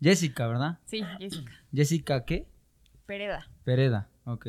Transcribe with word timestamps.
Jessica, 0.00 0.46
¿verdad? 0.46 0.78
Sí, 0.84 1.02
Jessica. 1.18 1.52
Jessica, 1.72 2.24
¿qué? 2.24 2.48
Pereda. 3.06 3.48
Pereda, 3.64 4.08
ok. 4.24 4.48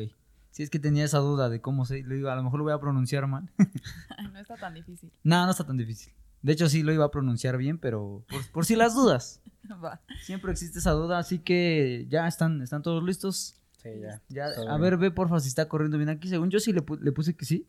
Sí, 0.50 0.62
es 0.62 0.70
que 0.70 0.78
tenía 0.78 1.04
esa 1.04 1.18
duda 1.18 1.48
de 1.48 1.60
cómo 1.60 1.84
se... 1.84 2.02
Le 2.02 2.16
digo, 2.16 2.30
a 2.30 2.36
lo 2.36 2.42
mejor 2.42 2.58
lo 2.58 2.64
voy 2.64 2.72
a 2.72 2.80
pronunciar 2.80 3.26
mal. 3.26 3.50
no 4.32 4.38
está 4.38 4.56
tan 4.56 4.74
difícil. 4.74 5.10
no, 5.22 5.44
no 5.44 5.50
está 5.52 5.64
tan 5.64 5.76
difícil. 5.76 6.12
De 6.42 6.52
hecho, 6.52 6.68
sí 6.68 6.82
lo 6.82 6.92
iba 6.92 7.04
a 7.04 7.10
pronunciar 7.10 7.56
bien, 7.56 7.78
pero 7.78 8.24
por, 8.28 8.50
por 8.52 8.64
si 8.64 8.76
las 8.76 8.94
dudas. 8.94 9.40
Va. 9.84 10.00
Siempre 10.22 10.52
existe 10.52 10.78
esa 10.78 10.92
duda, 10.92 11.18
así 11.18 11.38
que 11.40 12.06
ya 12.08 12.26
están, 12.28 12.62
están 12.62 12.82
todos 12.82 13.02
listos. 13.04 13.60
Sí, 13.82 13.90
ya. 14.00 14.20
Ya, 14.28 14.46
a 14.46 14.60
bien. 14.62 14.80
ver, 14.80 14.96
ve 14.96 15.10
porfa 15.10 15.38
si 15.40 15.48
está 15.48 15.68
corriendo 15.68 15.96
bien 15.98 16.08
aquí. 16.08 16.28
Según 16.28 16.50
yo 16.50 16.58
sí 16.60 16.72
le, 16.72 16.84
pu- 16.84 16.98
le 17.00 17.12
puse 17.12 17.36
que 17.36 17.44
sí. 17.44 17.66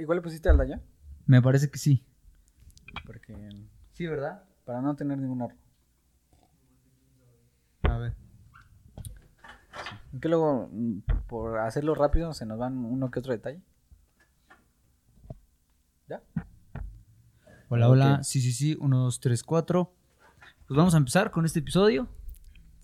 Igual 0.00 0.16
le 0.18 0.22
pusiste 0.22 0.48
al 0.48 0.66
ya, 0.68 0.80
Me 1.26 1.40
parece 1.42 1.70
que 1.70 1.78
sí. 1.78 2.04
porque 3.06 3.34
Sí, 3.92 4.06
¿verdad? 4.06 4.42
para 4.64 4.80
no 4.82 4.94
tener 4.96 5.18
ningún 5.18 5.40
error. 5.42 5.56
A 7.90 7.98
ver. 7.98 8.12
Que 10.20 10.28
luego, 10.28 10.68
mm, 10.72 10.98
por 11.28 11.58
hacerlo 11.58 11.94
rápido, 11.94 12.32
se 12.34 12.46
nos 12.46 12.58
van 12.58 12.76
uno 12.84 13.10
que 13.10 13.18
otro 13.20 13.32
detalle. 13.32 13.60
¿Ya? 16.08 16.22
Hola, 17.68 17.88
hola. 17.88 18.24
Sí, 18.24 18.40
sí, 18.40 18.52
sí. 18.52 18.76
Uno, 18.80 18.98
dos, 19.04 19.20
tres, 19.20 19.42
cuatro. 19.42 19.92
Pues 20.66 20.76
vamos 20.76 20.94
a 20.94 20.98
empezar 20.98 21.30
con 21.30 21.44
este 21.44 21.60
episodio. 21.60 22.08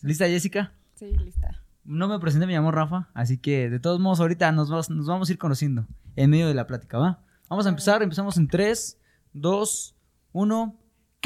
¿Lista, 0.02 0.26
Jessica? 0.26 0.72
Sí, 0.94 1.16
lista. 1.16 1.62
No 1.84 2.08
me 2.08 2.18
presenté, 2.18 2.46
me 2.46 2.52
llamo 2.52 2.70
Rafa. 2.72 3.08
Así 3.14 3.38
que, 3.38 3.68
de 3.70 3.78
todos 3.80 4.00
modos, 4.00 4.20
ahorita 4.20 4.50
nos, 4.52 4.70
vas- 4.70 4.90
nos 4.90 5.06
vamos 5.06 5.28
a 5.28 5.32
ir 5.32 5.38
conociendo 5.38 5.86
en 6.16 6.30
medio 6.30 6.48
de 6.48 6.54
la 6.54 6.66
plática, 6.66 6.98
¿va? 6.98 7.20
Vamos 7.48 7.66
a 7.66 7.68
empezar. 7.68 8.02
Empezamos 8.02 8.36
en 8.38 8.48
3, 8.48 8.98
2, 9.32 9.94
1. 10.32 10.76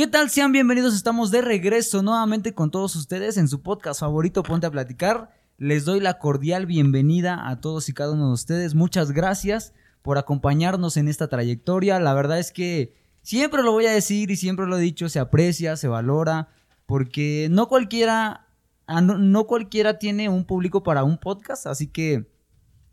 ¿Qué 0.00 0.06
tal? 0.06 0.30
Sean 0.30 0.50
bienvenidos. 0.50 0.94
Estamos 0.94 1.30
de 1.30 1.42
regreso 1.42 2.02
nuevamente 2.02 2.54
con 2.54 2.70
todos 2.70 2.96
ustedes 2.96 3.36
en 3.36 3.48
su 3.48 3.60
podcast 3.60 4.00
favorito, 4.00 4.42
Ponte 4.42 4.66
a 4.66 4.70
Platicar. 4.70 5.28
Les 5.58 5.84
doy 5.84 6.00
la 6.00 6.18
cordial 6.18 6.64
bienvenida 6.64 7.50
a 7.50 7.60
todos 7.60 7.90
y 7.90 7.92
cada 7.92 8.12
uno 8.12 8.28
de 8.28 8.32
ustedes. 8.32 8.74
Muchas 8.74 9.12
gracias 9.12 9.74
por 10.00 10.16
acompañarnos 10.16 10.96
en 10.96 11.06
esta 11.06 11.28
trayectoria. 11.28 12.00
La 12.00 12.14
verdad 12.14 12.38
es 12.38 12.50
que 12.50 12.94
siempre 13.20 13.62
lo 13.62 13.72
voy 13.72 13.84
a 13.84 13.92
decir 13.92 14.30
y 14.30 14.36
siempre 14.36 14.64
lo 14.64 14.78
he 14.78 14.80
dicho, 14.80 15.10
se 15.10 15.18
aprecia, 15.18 15.76
se 15.76 15.86
valora, 15.86 16.48
porque 16.86 17.48
no 17.50 17.68
cualquiera, 17.68 18.46
ah, 18.86 19.02
no, 19.02 19.44
cualquiera 19.44 19.98
tiene 19.98 20.30
un 20.30 20.46
público 20.46 20.82
para 20.82 21.04
un 21.04 21.18
podcast, 21.18 21.66
así 21.66 21.88
que 21.88 22.26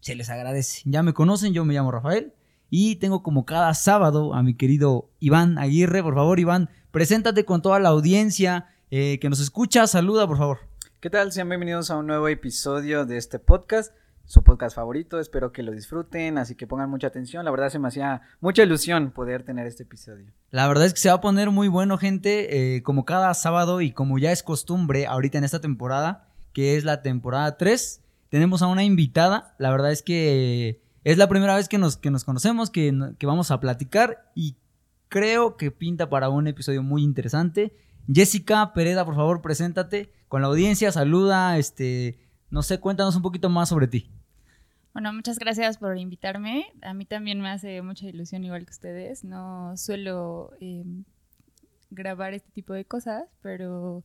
se 0.02 0.14
les 0.14 0.30
agradece. 0.30 0.82
Ya 0.84 1.04
me 1.04 1.14
conocen, 1.14 1.54
yo 1.54 1.64
me 1.64 1.74
llamo 1.74 1.90
Rafael 1.90 2.34
y 2.70 2.98
tengo 2.98 3.24
como 3.24 3.46
cada 3.46 3.74
sábado 3.74 4.34
a 4.34 4.44
mi 4.44 4.56
querido 4.56 5.10
Iván 5.20 5.58
Aguirre. 5.58 6.04
Por 6.04 6.16
favor, 6.16 6.40
Iván, 6.40 6.70
preséntate 6.98 7.46
con 7.46 7.62
toda 7.62 7.80
la 7.80 7.90
audiencia 7.90 8.70
eh, 8.90 9.20
que 9.22 9.30
nos 9.30 9.40
escucha. 9.40 9.86
Saluda, 9.86 10.26
por 10.26 10.40
favor. 10.40 10.58
¿Qué 11.00 11.12
tal? 11.12 11.32
Sean 11.32 11.48
bienvenidos 11.48 11.92
a 11.92 11.98
un 11.98 12.08
nuevo 12.08 12.28
episodio 12.28 13.06
de 13.06 13.18
este 13.18 13.38
podcast, 13.38 13.94
su 14.26 14.42
podcast 14.42 14.76
favorito. 14.76 15.20
Espero 15.20 15.52
que 15.52 15.62
lo 15.62 15.74
disfruten, 15.74 16.40
así 16.40 16.56
que 16.56 16.66
pongan 16.66 16.90
mucha 16.90 17.06
atención. 17.06 17.46
La 17.46 17.52
verdad 17.52 17.70
se 17.70 17.78
me 17.78 17.88
hacía 17.88 18.24
mucha 18.42 18.64
ilusión 18.64 19.12
poder 19.12 19.44
tener 19.44 19.68
este 19.68 19.84
episodio. 19.84 20.34
La 20.50 20.68
verdad 20.68 20.88
es 20.88 20.96
que 20.96 21.00
se 21.00 21.10
va 21.10 21.16
a 21.18 21.22
poner 21.22 21.52
muy 21.52 21.68
bueno, 21.68 22.00
gente, 22.00 22.78
eh, 22.78 22.82
como 22.82 23.06
cada 23.06 23.32
sábado 23.36 23.82
y 23.82 23.92
como 23.92 24.18
ya 24.18 24.32
es 24.32 24.42
costumbre 24.42 25.06
ahorita 25.06 25.38
en 25.38 25.44
esta 25.44 25.62
temporada, 25.62 26.30
que 26.52 26.78
es 26.78 26.84
la 26.84 27.04
temporada 27.04 27.58
3, 27.58 28.02
tenemos 28.30 28.64
a 28.64 28.68
una 28.68 28.84
invitada. 28.84 29.54
La 29.60 29.70
verdad 29.70 29.92
es 29.92 30.02
que 30.02 30.82
es 31.04 31.20
la 31.20 31.30
primera 31.30 31.56
vez 31.56 31.70
que 31.70 31.78
nos, 31.78 31.96
que 31.96 32.10
nos 32.10 32.24
conocemos, 32.24 32.72
que, 32.72 32.92
que 33.20 33.28
vamos 33.28 33.52
a 33.52 33.60
platicar 33.60 34.32
y 34.34 34.56
creo 35.10 35.58
que 35.58 35.72
pinta 35.72 36.10
para 36.10 36.30
un 36.30 36.48
episodio 36.48 36.84
muy 36.84 37.04
interesante. 37.04 37.74
Jessica 38.12 38.74
Pereda, 38.74 39.06
por 39.06 39.16
favor, 39.16 39.42
preséntate 39.42 40.12
con 40.28 40.42
la 40.42 40.48
audiencia, 40.48 40.92
saluda, 40.92 41.58
este, 41.58 42.20
no 42.50 42.64
sé, 42.64 42.80
cuéntanos 42.80 43.16
un 43.16 43.22
poquito 43.22 43.50
más 43.50 43.70
sobre 43.70 43.88
ti. 43.88 44.12
Bueno, 44.94 45.14
muchas 45.14 45.38
gracias 45.38 45.78
por 45.78 45.98
invitarme. 45.98 46.66
A 46.82 46.94
mí 46.94 47.06
también 47.06 47.40
me 47.40 47.50
hace 47.50 47.82
mucha 47.82 48.08
ilusión, 48.08 48.44
igual 48.44 48.66
que 48.66 48.72
ustedes. 48.72 49.24
No 49.24 49.78
suelo 49.78 50.54
eh, 50.60 50.84
grabar 51.92 52.34
este 52.34 52.52
tipo 52.52 52.74
de 52.74 52.86
cosas, 52.86 53.26
pero 53.42 54.04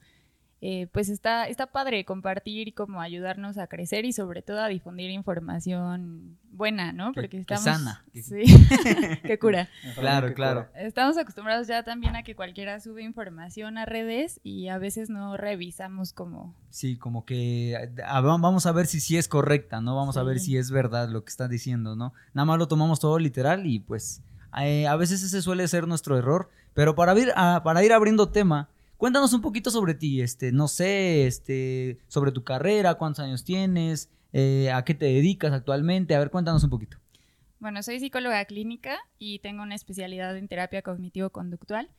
eh, 0.64 0.86
pues 0.92 1.08
está, 1.08 1.48
está 1.48 1.66
padre 1.66 2.04
compartir 2.04 2.68
y 2.68 2.72
como 2.72 3.00
ayudarnos 3.00 3.58
a 3.58 3.66
crecer 3.66 4.04
y 4.04 4.12
sobre 4.12 4.42
todo 4.42 4.60
a 4.60 4.68
difundir 4.68 5.10
información 5.10 6.38
buena, 6.52 6.92
¿no? 6.92 7.08
Que- 7.12 7.22
Porque 7.22 7.28
que 7.30 7.40
estamos... 7.40 7.64
sana. 7.64 8.04
Sí, 8.14 8.44
qué 9.24 9.38
cura. 9.40 9.68
Claro, 9.98 10.28
Qué 10.28 10.34
claro. 10.34 10.68
cura. 10.68 10.80
Estamos 10.82 11.16
acostumbrados 11.18 11.66
ya 11.66 11.82
también 11.82 12.14
a 12.14 12.22
que 12.22 12.34
cualquiera 12.36 12.78
sube 12.80 13.02
información 13.02 13.76
a 13.76 13.86
redes 13.86 14.40
y 14.44 14.68
a 14.68 14.78
veces 14.78 15.10
no 15.10 15.36
revisamos 15.36 16.12
como... 16.12 16.54
Sí, 16.70 16.96
como 16.96 17.24
que 17.24 17.76
ah, 18.06 18.20
va- 18.20 18.36
vamos 18.38 18.64
a 18.66 18.72
ver 18.72 18.86
si 18.86 19.00
sí 19.00 19.16
es 19.16 19.26
correcta, 19.28 19.80
¿no? 19.80 19.96
Vamos 19.96 20.16
a 20.16 20.22
ver 20.22 20.38
si 20.38 20.56
es 20.56 20.70
verdad 20.70 21.08
lo 21.08 21.24
que 21.24 21.30
está 21.30 21.48
diciendo, 21.48 21.96
¿no? 21.96 22.12
Nada 22.34 22.46
más 22.46 22.58
lo 22.58 22.68
tomamos 22.68 23.00
todo 23.00 23.18
literal 23.18 23.66
y 23.66 23.80
pues 23.80 24.22
eh, 24.60 24.86
a 24.86 24.94
veces 24.96 25.22
ese 25.22 25.42
suele 25.42 25.66
ser 25.68 25.88
nuestro 25.88 26.16
error. 26.16 26.50
Pero 26.74 26.94
para 26.94 27.18
ir, 27.18 27.32
a- 27.36 27.62
para 27.64 27.84
ir 27.84 27.92
abriendo 27.92 28.28
tema, 28.28 28.68
cuéntanos 29.02 29.32
un 29.32 29.40
poquito 29.40 29.72
sobre 29.72 29.94
ti, 29.94 30.20
este, 30.20 30.52
no 30.52 30.68
sé, 30.68 31.26
este, 31.26 31.98
sobre 32.06 32.30
tu 32.30 32.44
carrera, 32.44 32.94
cuántos 32.94 33.24
años 33.24 33.42
tienes, 33.42 34.08
eh, 34.32 34.70
a 34.70 34.84
qué 34.84 34.94
te 34.94 35.06
dedicas 35.06 35.52
actualmente, 35.52 36.14
a 36.14 36.20
ver, 36.20 36.30
cuéntanos 36.30 36.62
un 36.62 36.70
poquito. 36.70 36.98
Bueno, 37.58 37.82
soy 37.82 37.98
psicóloga 37.98 38.44
clínica 38.44 39.00
y 39.18 39.40
tengo 39.40 39.64
una 39.64 39.74
especialidad 39.74 40.36
en 40.36 40.46
terapia 40.46 40.82
cognitivo-conductual, 40.82 41.90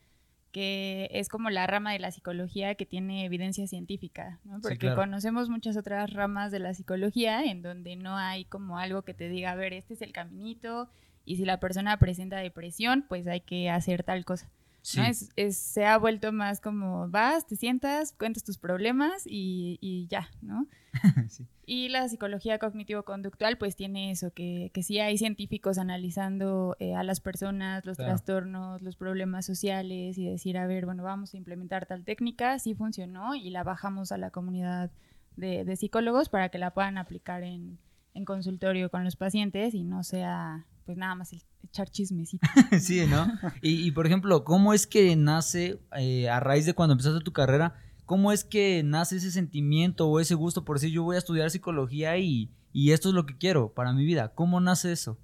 que 0.53 1.09
es 1.11 1.27
como 1.27 1.49
la 1.49 1.67
rama 1.67 1.91
de 1.91 1.99
la 1.99 2.09
psicología 2.09 2.75
que 2.75 2.85
tiene 2.85 3.25
evidencia 3.25 3.67
científica, 3.67 4.39
¿no? 4.45 4.61
Porque 4.61 4.77
claro. 4.77 4.95
conocemos 4.95 5.49
muchas 5.49 5.75
otras 5.75 6.13
ramas 6.13 6.53
de 6.53 6.59
la 6.59 6.73
psicología 6.73 7.43
en 7.43 7.61
donde 7.61 7.97
no 7.97 8.15
hay 8.15 8.45
como 8.45 8.77
algo 8.77 9.01
que 9.01 9.13
te 9.13 9.27
diga, 9.27 9.51
a 9.51 9.55
ver, 9.55 9.73
este 9.73 9.95
es 9.95 10.01
el 10.01 10.13
caminito 10.13 10.87
y 11.25 11.35
si 11.35 11.43
la 11.43 11.59
persona 11.59 11.99
presenta 11.99 12.37
depresión, 12.37 13.03
pues 13.09 13.27
hay 13.27 13.41
que 13.41 13.69
hacer 13.69 14.03
tal 14.03 14.23
cosa. 14.23 14.49
Sí, 14.83 14.99
¿no? 14.99 15.05
Es, 15.05 15.29
es- 15.37 15.57
se 15.57 15.85
ha 15.85 15.97
vuelto 15.97 16.31
más 16.31 16.61
como 16.61 17.09
vas, 17.09 17.47
te 17.47 17.55
sientas, 17.55 18.11
cuentas 18.11 18.43
tus 18.43 18.57
problemas 18.59 19.23
y, 19.25 19.79
y 19.81 20.05
ya, 20.07 20.29
¿no? 20.41 20.67
sí. 21.29 21.47
Y 21.65 21.87
la 21.87 22.09
psicología 22.09 22.59
cognitivo-conductual 22.59 23.57
pues 23.57 23.77
tiene 23.77 24.11
eso, 24.11 24.31
que, 24.33 24.69
que 24.73 24.83
sí 24.83 24.99
hay 24.99 25.17
científicos 25.17 25.77
analizando 25.77 26.75
eh, 26.79 26.93
a 26.93 27.03
las 27.03 27.21
personas, 27.21 27.85
los 27.85 27.95
Claro. 27.97 28.11
trastornos, 28.11 28.81
los 28.81 28.97
problemas 28.97 29.45
sociales 29.45 30.17
y 30.17 30.25
decir, 30.29 30.57
a 30.57 30.67
ver, 30.67 30.85
bueno, 30.85 31.01
vamos 31.03 31.33
a 31.33 31.37
implementar 31.37 31.85
tal 31.85 32.03
técnica, 32.03 32.59
sí 32.59 32.75
funcionó 32.75 33.33
y 33.35 33.49
la 33.49 33.63
bajamos 33.63 34.11
a 34.11 34.17
la 34.17 34.29
comunidad 34.31 34.91
de, 35.37 35.63
de 35.63 35.75
psicólogos 35.77 36.27
para 36.27 36.49
que 36.49 36.57
la 36.59 36.73
puedan 36.73 36.97
aplicar 36.97 37.43
en, 37.43 37.79
en 38.13 38.25
consultorio 38.25 38.89
con 38.89 39.03
los 39.03 39.15
pacientes 39.15 39.73
y 39.73 39.83
no 39.83 40.03
sea 40.03 40.65
pues 40.85 40.97
nada 40.97 41.15
más 41.15 41.31
el 41.33 41.41
echar 41.63 41.89
chismecito. 41.89 42.45
Sí, 42.79 43.05
¿no? 43.07 43.25
Y, 43.61 43.87
y, 43.87 43.91
por 43.91 44.05
ejemplo, 44.05 44.43
¿cómo 44.43 44.73
es 44.73 44.85
que 44.85 45.15
nace, 45.15 45.79
eh, 45.97 46.27
a 46.29 46.39
raíz 46.41 46.65
de 46.65 46.73
cuando 46.73 46.91
empezaste 46.93 47.23
tu 47.23 47.31
carrera, 47.31 47.75
cómo 48.05 48.31
es 48.33 48.43
que 48.43 48.81
nace 48.83 49.15
ese 49.15 49.31
sentimiento 49.31 50.07
o 50.09 50.19
ese 50.19 50.35
gusto 50.35 50.65
por 50.65 50.75
decir 50.77 50.91
yo 50.93 51.03
voy 51.03 51.15
a 51.15 51.19
estudiar 51.19 51.49
psicología 51.51 52.17
y, 52.17 52.51
y 52.73 52.91
esto 52.91 53.07
es 53.09 53.15
lo 53.15 53.25
que 53.25 53.37
quiero 53.37 53.73
para 53.73 53.93
mi 53.93 54.03
vida? 54.05 54.33
¿Cómo 54.35 54.59
nace 54.59 54.91
eso? 54.91 55.17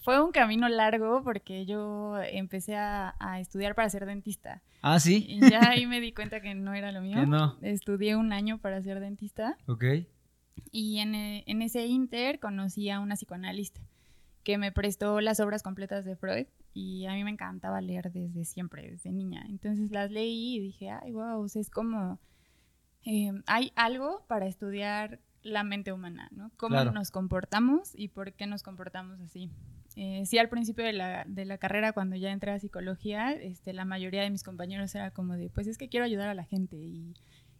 Fue 0.00 0.22
un 0.22 0.32
camino 0.32 0.66
largo 0.70 1.22
porque 1.22 1.66
yo 1.66 2.16
empecé 2.22 2.76
a, 2.76 3.14
a 3.18 3.40
estudiar 3.40 3.74
para 3.74 3.90
ser 3.90 4.06
dentista. 4.06 4.62
Ah, 4.80 4.98
sí, 5.00 5.26
Y 5.28 5.40
ya 5.50 5.68
ahí 5.70 5.86
me 5.86 6.00
di 6.00 6.12
cuenta 6.12 6.40
que 6.40 6.54
no 6.54 6.72
era 6.72 6.92
lo 6.92 7.02
mío. 7.02 7.18
que 7.20 7.26
no. 7.26 7.58
Estudié 7.60 8.16
un 8.16 8.32
año 8.32 8.56
para 8.58 8.80
ser 8.80 9.00
dentista 9.00 9.58
Ok. 9.66 9.84
Y 10.70 10.98
en, 10.98 11.14
e- 11.14 11.44
en 11.46 11.62
ese 11.62 11.86
inter 11.86 12.38
conocí 12.40 12.90
a 12.90 13.00
una 13.00 13.14
psicoanalista 13.16 13.80
que 14.44 14.58
me 14.58 14.72
prestó 14.72 15.20
las 15.20 15.40
obras 15.40 15.62
completas 15.62 16.04
de 16.04 16.16
Freud 16.16 16.46
y 16.74 17.06
a 17.06 17.12
mí 17.14 17.24
me 17.24 17.30
encantaba 17.30 17.80
leer 17.80 18.10
desde 18.12 18.44
siempre, 18.44 18.90
desde 18.90 19.10
niña. 19.12 19.44
Entonces 19.48 19.90
las 19.90 20.10
leí 20.10 20.56
y 20.56 20.60
dije, 20.60 20.90
ay, 20.90 21.12
wow, 21.12 21.40
o 21.42 21.48
sea, 21.48 21.60
es 21.60 21.70
como, 21.70 22.18
eh, 23.04 23.32
hay 23.46 23.72
algo 23.76 24.24
para 24.26 24.46
estudiar 24.46 25.20
la 25.42 25.64
mente 25.64 25.92
humana, 25.92 26.28
¿no? 26.32 26.50
Cómo 26.56 26.74
Claro. 26.76 26.92
nos 26.92 27.10
comportamos 27.10 27.92
y 27.94 28.08
por 28.08 28.32
qué 28.32 28.46
nos 28.46 28.62
comportamos 28.62 29.20
así. 29.20 29.50
Eh, 29.96 30.24
sí, 30.26 30.38
al 30.38 30.48
principio 30.48 30.84
de 30.84 30.92
la, 30.92 31.24
de 31.26 31.44
la 31.44 31.58
carrera, 31.58 31.92
cuando 31.92 32.16
ya 32.16 32.30
entré 32.30 32.52
a 32.52 32.58
psicología, 32.58 33.32
este, 33.32 33.72
la 33.72 33.84
mayoría 33.84 34.22
de 34.22 34.30
mis 34.30 34.42
compañeros 34.44 34.94
era 34.94 35.10
como 35.10 35.36
de, 35.36 35.50
pues 35.50 35.66
es 35.66 35.76
que 35.78 35.88
quiero 35.88 36.04
ayudar 36.06 36.28
a 36.28 36.34
la 36.34 36.44
gente 36.44 36.76
y 36.76 37.14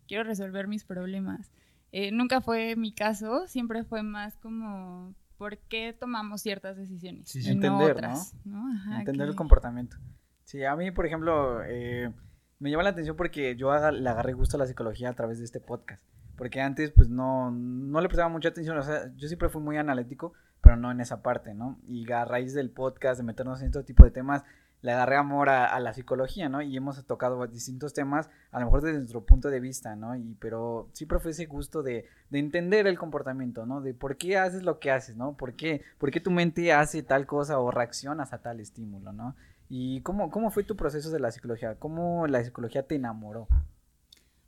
quiero 0.07 0.23
resolver 0.25 0.69
mis 0.69 0.85
problemas. 0.85 1.51
Eh, 1.93 2.11
nunca 2.13 2.41
fue 2.41 2.77
mi 2.77 2.93
caso, 2.93 3.47
siempre 3.47 3.85
fue 3.85 4.03
más 4.03 4.37
como, 4.37 5.15
¿por 5.39 5.59
qué 5.59 5.97
tomamos 5.99 6.43
ciertas 6.43 6.77
decisiones? 6.77 7.29
Sí, 7.29 7.43
sí. 7.43 7.53
y 7.53 7.55
no 7.55 7.67
Entender, 7.67 7.93
otras, 7.93 8.35
¿no? 8.45 8.71
Ajá, 8.73 8.99
Entender 9.01 9.29
el 9.29 9.35
comportamiento. 9.35 9.97
Sí, 10.45 10.65
a 10.65 10.77
mí, 10.77 10.91
por 10.91 11.07
ejemplo, 11.07 11.63
eh, 11.65 12.13
me 12.59 12.71
llama 12.71 12.83
la 12.83 12.91
atención 12.91 13.17
porque 13.17 13.57
yo 13.57 13.71
le 13.91 14.09
agarré 14.09 14.33
gusto 14.33 14.57
a 14.57 14.61
la 14.61 14.67
psicología 14.67 15.11
a 15.11 15.15
través 15.15 15.39
de 15.39 15.45
este 15.45 15.61
podcast. 15.61 16.03
Porque 16.37 16.61
antes, 16.61 16.93
pues, 16.93 17.09
no, 17.09 17.51
no 17.51 18.01
le 18.01 18.09
prestaba 18.09 18.29
mucha 18.29 18.51
atención. 18.51 18.79
O 18.79 18.83
sea, 18.83 19.13
yo 19.17 19.27
siempre 19.27 19.49
fui 19.49 19.61
muy 19.61 19.77
analítico, 19.77 20.33
pero 20.61 20.77
no 20.77 20.91
en 20.91 21.01
esa 21.01 21.23
parte, 21.23 21.53
¿no? 21.53 21.81
Y 21.89 22.11
a 22.13 22.25
raíz 22.25 22.55
del 22.55 22.71
podcast, 22.71 23.19
de 23.19 23.25
meternos 23.25 23.61
en 23.61 23.67
este 23.67 23.83
tipo 23.83 24.05
de 24.05 24.11
temas, 24.11 24.45
le 24.83 24.93
agarré 24.93 25.17
amor 25.17 25.49
a, 25.49 25.79
la 25.81 25.93
psicología, 25.93 26.49
¿no? 26.49 26.63
Y 26.63 26.77
hemos 26.77 27.05
tocado 27.05 27.47
distintos 27.47 27.95
temas, 27.95 28.31
a 28.53 28.61
lo 28.61 28.67
mejor 28.67 28.83
desde 28.83 28.99
nuestro 28.99 29.25
punto 29.25 29.51
de 29.51 29.61
vista, 29.61 29.97
¿no? 29.97 30.15
Y, 30.17 30.37
pero 30.39 30.89
siempre 30.93 31.19
fue 31.19 31.33
ese 31.33 31.47
gusto 31.47 31.83
de, 31.83 32.07
de 32.31 32.39
entender 32.39 32.87
el 32.87 32.99
comportamiento, 32.99 33.67
¿no? 33.67 33.81
De 33.81 33.95
por 33.95 34.17
qué 34.17 34.39
haces 34.39 34.63
lo 34.63 34.79
que 34.79 34.91
haces, 34.91 35.17
¿no? 35.17 35.37
¿Por 35.37 35.55
qué, 35.55 35.83
por 35.99 36.11
qué 36.11 36.21
tu 36.21 36.31
mente 36.31 36.73
hace 36.73 37.03
tal 37.03 37.27
cosa 37.27 37.59
o 37.59 37.71
reaccionas 37.71 38.33
a 38.33 38.39
tal 38.39 38.61
estímulo, 38.61 39.13
¿no? 39.13 39.35
¿Y 39.69 40.01
cómo, 40.03 40.31
cómo 40.31 40.51
fue 40.51 40.65
tu 40.65 40.77
proceso 40.77 41.11
de 41.11 41.21
la 41.21 41.31
psicología? 41.31 41.75
¿Cómo 41.75 42.27
la 42.27 42.43
psicología 42.43 42.87
te 42.87 42.95
enamoró? 42.95 43.49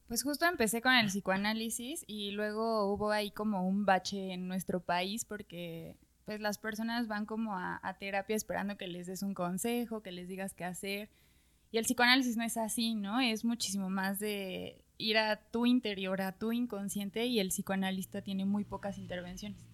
Pues 0.08 0.22
justo 0.22 0.44
empecé 0.46 0.80
con 0.80 0.92
el 0.94 1.06
psicoanálisis 1.06 2.04
y 2.06 2.32
luego 2.32 2.92
hubo 2.92 3.12
ahí 3.12 3.30
como 3.30 3.68
un 3.68 3.84
bache 3.84 4.32
en 4.32 4.48
nuestro 4.48 4.80
país 4.80 5.24
porque 5.24 5.96
pues 6.24 6.40
las 6.40 6.58
personas 6.58 7.08
van 7.08 7.26
como 7.26 7.56
a, 7.56 7.96
terapia 7.98 8.36
esperando 8.36 8.76
que 8.76 8.86
les 8.86 9.06
des 9.06 9.22
un 9.22 9.34
consejo, 9.34 10.02
que 10.02 10.12
les 10.12 10.28
digas 10.28 10.54
qué 10.54 10.64
hacer. 10.64 11.10
Y 11.72 11.78
el 11.78 11.84
psicoanálisis 11.84 12.36
no 12.36 12.44
es 12.44 12.56
así, 12.56 12.94
¿no? 12.94 13.20
Es 13.20 13.44
muchísimo 13.44 13.90
más 13.90 14.18
de 14.18 14.84
ir 14.98 15.18
a 15.18 15.36
tu 15.36 15.66
interior, 15.66 16.20
a 16.20 16.32
tu 16.32 16.52
inconsciente 16.52 17.26
y 17.26 17.40
el 17.40 17.48
psicoanalista 17.48 18.22
tiene 18.22 18.44
muy 18.44 18.64
pocas 18.64 18.98
intervenciones. 18.98 19.64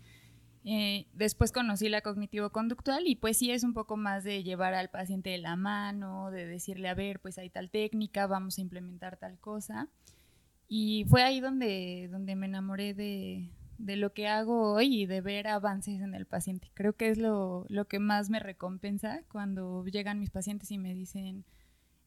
Eh, 0.69 1.06
después 1.12 1.52
conocí 1.52 1.88
la 1.88 2.00
cognitivo-conductual 2.00 3.06
y 3.06 3.14
pues 3.14 3.38
sí 3.38 3.52
es 3.52 3.62
un 3.62 3.72
poco 3.72 3.96
más 3.96 4.25
de 4.25 4.43
llevar 4.43 4.75
al 4.75 4.90
paciente 4.90 5.31
de 5.31 5.38
la 5.38 5.54
mano, 5.54 6.32
de 6.32 6.44
decirle, 6.44 6.88
a 6.88 6.94
ver, 6.94 7.20
pues 7.20 7.38
hay 7.38 7.50
tal 7.50 7.70
técnica, 7.70 8.26
vamos 8.26 8.58
a 8.58 8.62
implementar 8.62 9.16
tal 9.16 9.38
cosa. 9.38 9.88
Y 10.69 11.04
fue 11.08 11.22
ahí 11.22 11.40
donde, 11.40 12.08
donde 12.10 12.34
me 12.34 12.46
enamoré 12.46 12.94
de, 12.94 13.48
lo 13.78 14.12
que 14.12 14.28
hago 14.28 14.73
hoy 14.73 15.02
y 15.02 15.06
de 15.06 15.20
ver 15.20 15.49
avances 15.49 16.00
en 16.00 16.14
el 16.14 16.26
paciente. 16.26 16.70
Creo 16.75 16.94
que 16.94 17.11
es 17.11 17.19
lo, 17.19 17.67
lo 17.69 17.87
que 17.87 17.99
más 17.99 18.31
me 18.31 18.40
recompensa 18.40 19.23
cuando 19.28 19.84
llegan 19.87 20.19
mis 20.19 20.31
pacientes 20.31 20.70
y 20.70 20.78
me 20.78 20.94
dicen, 20.94 21.44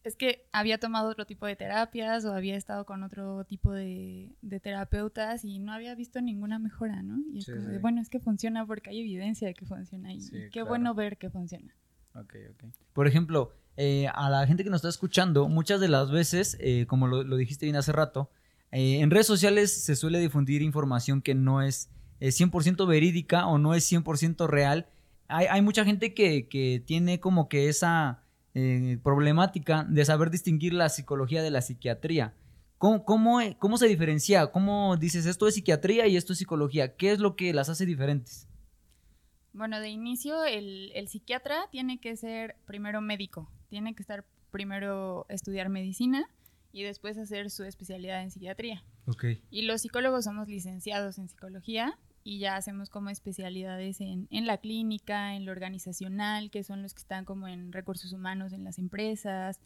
es 0.03 0.15
que 0.15 0.47
había 0.51 0.79
tomado 0.79 1.09
otro 1.09 1.25
tipo 1.25 1.45
de 1.45 1.55
terapias 1.55 2.25
o 2.25 2.33
había 2.33 2.55
estado 2.55 2.85
con 2.85 3.03
otro 3.03 3.43
tipo 3.45 3.71
de, 3.73 4.31
terapeutas 4.61 5.43
y 5.43 5.59
no 5.59 5.73
había 5.73 5.93
visto 5.95 6.21
ninguna 6.21 6.59
mejora, 6.59 7.01
¿no? 7.03 7.19
Y 7.31 7.39
es 7.39 7.47
de, 7.47 7.79
bueno, 7.79 8.01
es 8.01 8.09
que 8.09 8.19
funciona 8.19 8.65
porque 8.65 8.91
hay 8.91 9.01
evidencia 9.01 9.47
de 9.47 9.53
que 9.53 9.65
funciona 9.65 10.13
y, 10.13 10.19
qué 10.51 10.63
bueno 10.63 10.93
ver 10.93 11.17
que 11.17 11.29
funciona. 11.29 11.73
Ok, 12.15 12.35
ok. 12.51 12.63
Por 12.93 13.07
ejemplo, 13.07 13.53
eh, 13.77 14.07
a 14.13 14.29
la 14.29 14.47
gente 14.47 14.63
que 14.63 14.69
nos 14.69 14.79
está 14.79 14.89
escuchando, 14.89 15.47
muchas 15.47 15.79
de 15.79 15.89
las 15.89 16.11
veces, 16.11 16.57
eh, 16.59 16.85
como 16.87 17.07
lo, 17.07 17.23
dijiste 17.37 17.65
bien 17.65 17.75
hace 17.75 17.91
rato, 17.91 18.31
eh, 18.71 18.99
en 18.99 19.11
redes 19.11 19.27
sociales 19.27 19.83
se 19.83 19.95
suele 19.95 20.19
difundir 20.19 20.61
información 20.61 21.21
que 21.21 21.35
no 21.35 21.61
es 21.61 21.89
100% 22.19 22.87
verídica 22.87 23.47
o 23.47 23.57
no 23.57 23.73
es 23.73 23.91
100% 23.91 24.47
real. 24.47 24.87
Hay, 25.27 25.61
mucha 25.61 25.85
gente 25.85 26.15
que, 26.15 26.47
que 26.47 26.81
tiene 26.85 27.19
como 27.19 27.49
que 27.49 27.69
esa 27.69 28.23
eh, 28.55 28.97
problemática 29.03 29.85
de 29.87 30.03
saber 30.03 30.31
distinguir 30.31 30.73
la 30.73 30.89
psicología 30.89 31.43
de 31.43 31.51
la 31.51 31.61
psiquiatría. 31.61 32.33
¿Cómo, 32.79 33.05
cómo, 33.05 33.77
se 33.77 33.87
diferencia? 33.87 34.47
¿Cómo 34.47 34.97
dices 34.97 35.25
esto 35.25 35.47
es 35.47 35.53
psiquiatría 35.53 36.07
y 36.07 36.17
esto 36.17 36.33
es 36.33 36.39
psicología? 36.39 36.95
¿Qué 36.95 37.11
es 37.11 37.19
lo 37.19 37.35
que 37.35 37.53
las 37.53 37.69
hace 37.69 37.85
diferentes? 37.85 38.47
Bueno, 39.53 39.79
de 39.79 39.89
inicio 39.89 40.45
el, 40.45 40.91
psiquiatra 41.07 41.67
tiene 41.71 41.99
que 41.99 42.15
ser 42.15 42.55
primero 42.65 43.01
médico, 43.01 43.51
tiene 43.69 43.93
que 43.93 44.01
estar 44.01 44.25
primero 44.49 45.27
estudiar 45.29 45.69
medicina 45.69 46.27
y 46.71 46.83
después 46.83 47.17
hacer 47.17 47.49
su 47.49 47.63
especialidad 47.63 48.21
en 48.21 48.31
psiquiatría. 48.31 48.83
Okay. 49.05 49.43
Y 49.49 49.63
los 49.63 49.81
psicólogos 49.81 50.25
somos 50.25 50.47
licenciados 50.47 51.17
en 51.17 51.27
psicología 51.27 51.97
y 52.23 52.39
ya 52.39 52.57
hacemos 52.57 52.89
como 52.89 53.09
especialidades 53.09 54.01
en, 54.01 54.27
en, 54.29 54.45
la 54.45 54.57
clínica, 54.57 55.35
en 55.35 55.45
lo 55.45 55.51
organizacional, 55.51 56.51
que 56.51 56.63
son 56.63 56.81
los 56.81 56.93
que 56.93 57.01
están 57.01 57.25
como 57.25 57.47
en 57.47 57.71
recursos 57.71 58.13
humanos 58.13 58.53
en 58.53 58.63
las 58.63 58.77
empresas, 58.77 59.59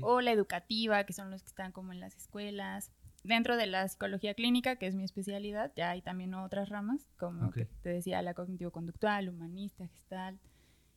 o 0.00 0.20
la 0.20 0.32
educativa, 0.32 1.04
que 1.04 1.12
son 1.12 1.30
los 1.30 1.42
que 1.42 1.48
están 1.48 1.72
como 1.72 1.92
en 1.92 2.00
las 2.00 2.16
escuelas. 2.16 2.90
Dentro 3.24 3.56
de 3.56 3.66
la 3.66 3.86
psicología 3.86 4.34
clínica, 4.34 4.76
que 4.76 4.88
es 4.88 4.96
mi 4.96 5.04
especialidad, 5.04 5.72
ya 5.76 5.90
hay 5.90 6.02
también 6.02 6.34
otras 6.34 6.70
ramas, 6.70 7.06
como 7.18 7.52
te 7.52 7.88
decía, 7.88 8.20
la 8.22 8.34
cognitivo-conductual, 8.34 9.28
humanista, 9.28 9.86
gestal, 9.86 10.40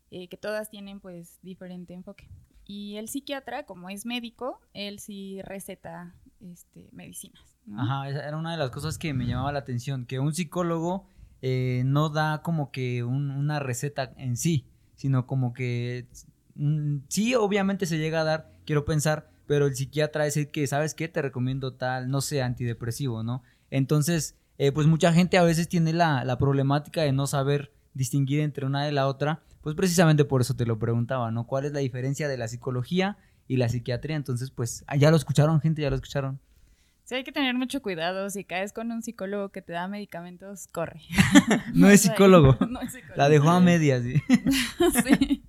eh, 0.09 0.27
que 0.27 0.37
todas 0.37 0.69
tienen 0.69 0.99
pues 0.99 1.39
diferente 1.43 1.93
enfoque. 1.93 2.29
Y 2.67 2.97
el 2.97 3.09
psiquiatra, 3.09 3.65
como 3.65 3.89
es 3.89 4.05
médico, 4.05 4.59
él 4.73 4.99
sí 4.99 5.41
receta 5.43 6.15
este, 6.41 6.89
medicinas. 6.91 7.41
Ajá, 7.77 8.09
era 8.09 8.37
una 8.37 8.51
de 8.51 8.57
las 8.57 8.71
cosas 8.71 8.97
que 8.97 9.13
me 9.13 9.25
llamaba 9.25 9.51
la 9.51 9.59
atención, 9.59 10.05
que 10.05 10.19
un 10.19 10.33
psicólogo 10.33 11.07
eh, 11.41 11.83
no 11.85 12.09
da 12.09 12.41
como 12.41 12.71
que 12.71 13.03
una 13.03 13.59
receta 13.59 14.13
en 14.17 14.37
sí, 14.37 14.65
sino 14.95 15.27
como 15.27 15.53
que 15.53 16.07
mm, 16.55 16.97
sí, 17.07 17.35
obviamente 17.35 17.85
se 17.85 17.97
llega 17.97 18.21
a 18.21 18.23
dar, 18.23 18.51
quiero 18.65 18.85
pensar, 18.85 19.29
pero 19.45 19.67
el 19.67 19.75
psiquiatra 19.75 20.25
es 20.25 20.37
el 20.37 20.49
que, 20.49 20.65
¿sabes 20.65 20.93
qué? 20.95 21.07
Te 21.07 21.21
recomiendo 21.21 21.73
tal, 21.73 22.09
no 22.09 22.21
sé, 22.21 22.41
antidepresivo, 22.41 23.23
¿no? 23.23 23.43
Entonces, 23.69 24.35
eh, 24.57 24.71
pues 24.71 24.87
mucha 24.87 25.13
gente 25.13 25.37
a 25.37 25.43
veces 25.43 25.67
tiene 25.67 25.93
la, 25.93 26.23
la 26.23 26.37
problemática 26.37 27.01
de 27.01 27.11
no 27.11 27.27
saber 27.27 27.71
distinguir 27.95 28.41
entre 28.41 28.67
una 28.67 28.85
de 28.85 28.91
la 28.91 29.07
otra, 29.07 29.41
pues 29.61 29.75
precisamente 29.75 30.25
por 30.25 30.41
eso 30.41 30.55
te 30.55 30.67
lo 30.67 30.77
preguntaba, 30.77 31.31
¿no? 31.31 31.47
¿Cuál 31.47 31.65
es 31.65 31.71
la 31.71 31.79
diferencia 31.79 32.27
de 32.27 32.37
la 32.37 32.47
psicología 32.47 33.17
y 33.47 33.57
la 33.57 33.69
psiquiatría? 33.69 34.15
Entonces, 34.15 34.51
pues, 34.51 34.83
ah, 34.85 34.95
ya 34.95 35.09
lo 35.09 35.17
escucharon, 35.17 35.59
gente, 35.59 35.81
ya 35.81 35.89
lo 35.89 35.95
escucharon. 35.95 36.39
Sí, 37.05 37.15
hay 37.15 37.23
que 37.23 37.31
tener 37.31 37.53
mucho 37.55 37.81
cuidado. 37.83 38.29
Si 38.31 38.43
caes 38.43 38.73
con 38.73 38.91
un 38.91 39.03
psicólogo 39.03 39.49
que 39.49 39.61
te 39.61 39.73
da 39.73 39.87
medicamentos, 39.87 40.67
corre. 40.67 41.01
no, 41.73 41.89
es 41.89 42.01
psicólogo. 42.01 42.57
La 43.15 43.29
dejó 43.29 43.49
a 43.49 43.59
medias. 43.59 44.03
¿sí? 44.03 44.21
sí. 45.03 45.43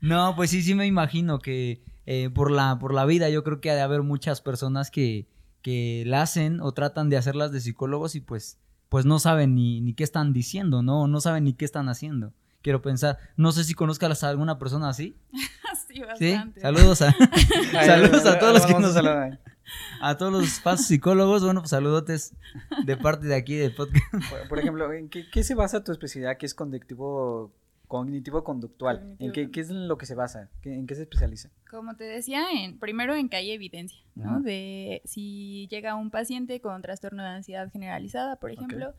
No, 0.00 0.34
pues 0.36 0.50
sí, 0.50 0.62
sí 0.62 0.74
me 0.74 0.86
imagino 0.86 1.38
que 1.38 1.82
eh, 2.06 2.30
por, 2.34 2.50
la, 2.50 2.78
por 2.78 2.94
la 2.94 3.04
vida 3.04 3.28
yo 3.28 3.44
creo 3.44 3.60
que 3.60 3.70
ha 3.70 3.74
de 3.74 3.82
haber 3.82 4.02
muchas 4.02 4.40
personas 4.40 4.90
que, 4.90 5.28
que 5.60 6.02
la 6.06 6.22
hacen 6.22 6.60
o 6.60 6.72
tratan 6.72 7.10
de 7.10 7.18
hacerlas 7.18 7.52
de 7.52 7.60
psicólogos 7.60 8.14
y 8.14 8.20
pues, 8.20 8.58
pues 8.92 9.06
no 9.06 9.18
saben 9.18 9.54
ni, 9.54 9.80
ni 9.80 9.94
qué 9.94 10.04
están 10.04 10.34
diciendo, 10.34 10.82
¿no? 10.82 11.08
No 11.08 11.18
saben 11.22 11.44
ni 11.44 11.54
qué 11.54 11.64
están 11.64 11.88
haciendo. 11.88 12.34
Quiero 12.60 12.82
pensar, 12.82 13.16
no 13.38 13.50
sé 13.50 13.64
si 13.64 13.72
conozcas 13.72 14.22
a 14.22 14.28
alguna 14.28 14.58
persona 14.58 14.90
así. 14.90 15.16
sí, 15.88 16.00
bastante. 16.00 16.60
Saludos 16.60 17.00
a, 17.00 17.16
saludos 17.72 18.26
a 18.26 18.38
todos 18.38 18.52
los 18.52 18.66
que 18.66 18.74
nos 18.74 18.94
a 20.02 20.16
todos 20.18 20.30
los 20.30 20.60
pasos 20.60 20.88
psicólogos, 20.88 21.42
bueno, 21.42 21.62
pues 21.62 21.70
saludotes 21.70 22.34
de 22.84 22.98
parte 22.98 23.28
de 23.28 23.34
aquí 23.34 23.54
del 23.54 23.74
podcast. 23.74 24.04
Por, 24.50 24.58
ejemplo, 24.58 24.92
¿en 24.92 25.08
qué, 25.08 25.42
se 25.42 25.54
basa 25.54 25.82
tu 25.82 25.90
especialidad 25.90 26.36
que 26.36 26.44
es 26.44 26.52
cognitivo 27.92 28.42
cognitivo 28.42 28.44
conductual? 28.44 29.16
¿En 29.18 29.32
qué, 29.32 29.50
es 29.60 29.70
lo 29.70 29.98
que 29.98 30.06
se 30.06 30.14
basa? 30.14 30.48
¿En 30.64 30.86
qué 30.86 30.94
se 30.94 31.02
especializa? 31.02 31.50
Como 31.70 31.94
te 31.94 32.04
decía, 32.04 32.46
en, 32.50 32.78
primero 32.78 33.14
en 33.14 33.28
que 33.28 33.36
hay 33.36 33.50
evidencia, 33.50 34.02
¿no? 34.14 34.40
De 34.40 35.02
si 35.04 35.68
llega 35.68 35.94
un 35.94 36.10
paciente 36.10 36.60
con 36.62 36.80
trastorno 36.80 37.22
de 37.22 37.28
ansiedad 37.28 37.70
generalizada, 37.70 38.36
por 38.36 38.50
ejemplo, 38.50 38.94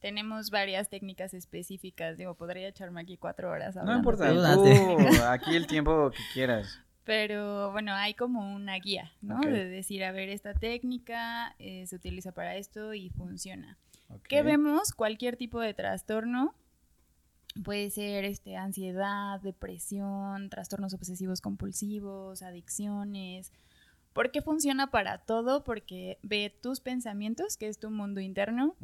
tenemos 0.00 0.50
varias 0.50 0.88
técnicas 0.88 1.34
específicas. 1.34 2.16
Digo, 2.16 2.34
podría 2.34 2.68
echarme 2.68 3.02
aquí 3.02 3.18
cuatro 3.18 3.50
horas 3.50 3.76
No 3.76 3.94
importa, 3.94 4.30
aquí 5.32 5.54
el 5.54 5.66
tiempo 5.66 6.10
que 6.10 6.22
quieras. 6.32 6.80
Pero 7.04 7.72
bueno, 7.72 7.92
hay 7.92 8.14
como 8.14 8.54
una 8.54 8.76
guía, 8.76 9.12
¿no? 9.20 9.40
De 9.40 9.66
decir, 9.66 10.02
a 10.02 10.12
ver, 10.12 10.30
esta 10.30 10.54
técnica 10.54 11.54
eh, 11.58 11.86
se 11.86 11.96
utiliza 11.96 12.32
para 12.32 12.56
esto 12.56 12.94
y 12.94 13.10
funciona. 13.10 13.76
¿Qué 14.28 14.42
vemos? 14.42 14.92
Cualquier 14.92 15.36
tipo 15.36 15.60
de 15.60 15.74
trastorno. 15.74 16.54
Puede 17.64 17.90
ser 17.90 18.24
este, 18.24 18.56
ansiedad, 18.56 19.40
depresión, 19.40 20.50
trastornos 20.50 20.94
obsesivos 20.94 21.40
compulsivos, 21.40 22.42
adicciones. 22.42 23.52
¿Por 24.12 24.30
qué 24.30 24.42
funciona 24.42 24.90
para 24.90 25.18
todo? 25.18 25.64
Porque 25.64 26.18
ve 26.22 26.54
tus 26.62 26.80
pensamientos, 26.80 27.56
que 27.56 27.68
es 27.68 27.78
tu 27.78 27.90
mundo 27.90 28.20
interno, 28.20 28.76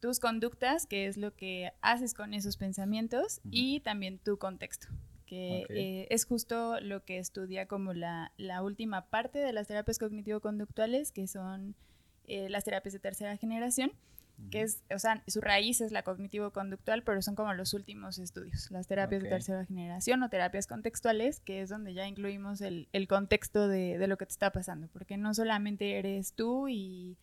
tus 0.00 0.20
conductas, 0.20 0.86
que 0.86 1.06
es 1.06 1.16
lo 1.16 1.34
que 1.34 1.72
haces 1.80 2.14
con 2.14 2.34
esos 2.34 2.56
pensamientos, 2.56 3.40
y 3.50 3.80
también 3.80 4.18
tu 4.18 4.38
contexto 4.38 4.88
que 5.32 5.64
eh, 5.70 6.06
es 6.10 6.26
justo 6.26 6.78
lo 6.82 7.06
que 7.06 7.16
estudia 7.16 7.66
como 7.66 7.94
la, 7.94 8.32
la 8.36 8.62
última 8.62 9.06
parte 9.08 9.38
de 9.38 9.54
las 9.54 9.66
terapias 9.66 9.98
cognitivo-conductuales, 9.98 11.10
que 11.10 11.26
son 11.26 11.74
eh, 12.26 12.50
las 12.50 12.64
terapias 12.64 12.92
de 12.92 12.98
tercera 12.98 13.38
generación, 13.38 13.92
que 14.50 14.62
es, 14.62 14.82
o 14.94 14.98
sea, 14.98 15.22
su 15.26 15.40
raíz 15.40 15.80
es 15.80 15.92
la 15.92 16.02
cognitivo-conductual, 16.02 17.02
pero 17.04 17.22
son 17.22 17.34
como 17.34 17.54
los 17.54 17.74
últimos 17.74 18.18
estudios, 18.18 18.70
las 18.70 18.86
terapias 18.86 19.22
de 19.22 19.28
tercera 19.28 19.64
generación 19.64 20.22
o 20.22 20.28
terapias 20.28 20.66
contextuales, 20.66 21.40
que 21.40 21.62
es 21.62 21.68
donde 21.68 21.94
ya 21.94 22.06
incluimos 22.06 22.60
el, 22.60 22.88
el 22.92 23.08
contexto 23.08 23.68
de, 23.68 23.98
de, 23.98 24.06
lo 24.06 24.18
que 24.18 24.26
te 24.26 24.32
está 24.32 24.50
pasando, 24.50 24.88
porque 24.88 25.16
no 25.16 25.32
solamente 25.34 25.98
eres 25.98 26.34
tú 26.34 26.68
y 26.68 27.16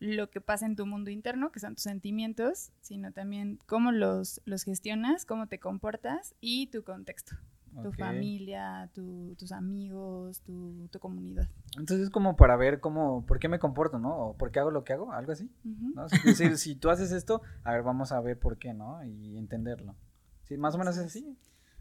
lo 0.00 0.30
que 0.30 0.40
pasa 0.40 0.66
en 0.66 0.76
tu 0.76 0.86
mundo 0.86 1.10
interno, 1.10 1.50
que 1.50 1.60
son 1.60 1.74
tus 1.74 1.82
sentimientos, 1.82 2.70
sino 2.80 3.12
también 3.12 3.58
cómo 3.66 3.92
los, 3.92 4.40
los 4.44 4.64
gestionas, 4.64 5.24
cómo 5.24 5.46
te 5.46 5.58
comportas 5.58 6.34
y 6.40 6.68
tu 6.68 6.82
contexto. 6.84 7.36
Tu 7.82 7.92
familia, 7.92 8.90
tus 8.94 9.52
amigos, 9.52 10.40
tu, 10.42 10.88
comunidad. 11.00 11.48
Entonces 11.78 12.06
es 12.06 12.10
como 12.10 12.36
para 12.36 12.56
ver 12.56 12.80
cómo, 12.80 13.24
por 13.26 13.38
qué 13.38 13.48
me 13.48 13.58
comporto, 13.58 13.98
¿no? 13.98 14.16
O 14.16 14.36
por 14.36 14.50
qué 14.50 14.60
hago 14.60 14.70
lo 14.70 14.84
que 14.84 14.92
hago, 14.92 15.12
algo 15.12 15.32
así. 15.32 15.50
Es 16.12 16.38
decir, 16.38 16.56
si 16.58 16.74
tú 16.74 16.90
haces 16.90 17.12
esto, 17.12 17.42
a 17.64 17.72
ver, 17.72 17.82
vamos 17.82 18.12
a 18.12 18.20
ver 18.20 18.38
por 18.38 18.58
qué, 18.58 18.74
¿no? 18.74 19.02
Y 19.04 19.36
entenderlo. 19.38 19.94
Sí, 20.44 20.56
más 20.56 20.74
o 20.74 20.78
menos 20.78 20.96
es 20.96 21.06
así. 21.06 21.36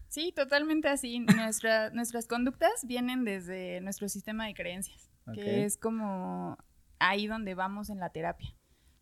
Sí, 0.09 0.33
totalmente 0.35 0.87
así. 0.87 1.19
Nuestra, 1.45 1.89
nuestras 1.91 2.27
conductas 2.27 2.85
vienen 2.85 3.23
desde 3.23 3.81
nuestro 3.81 4.09
sistema 4.09 4.45
de 4.45 4.53
creencias, 4.53 5.09
que 5.33 5.65
es 5.65 5.77
como 5.77 6.57
ahí 6.99 7.27
donde 7.27 7.55
vamos 7.55 7.89
en 7.89 7.99
la 7.99 8.09
terapia. 8.09 8.56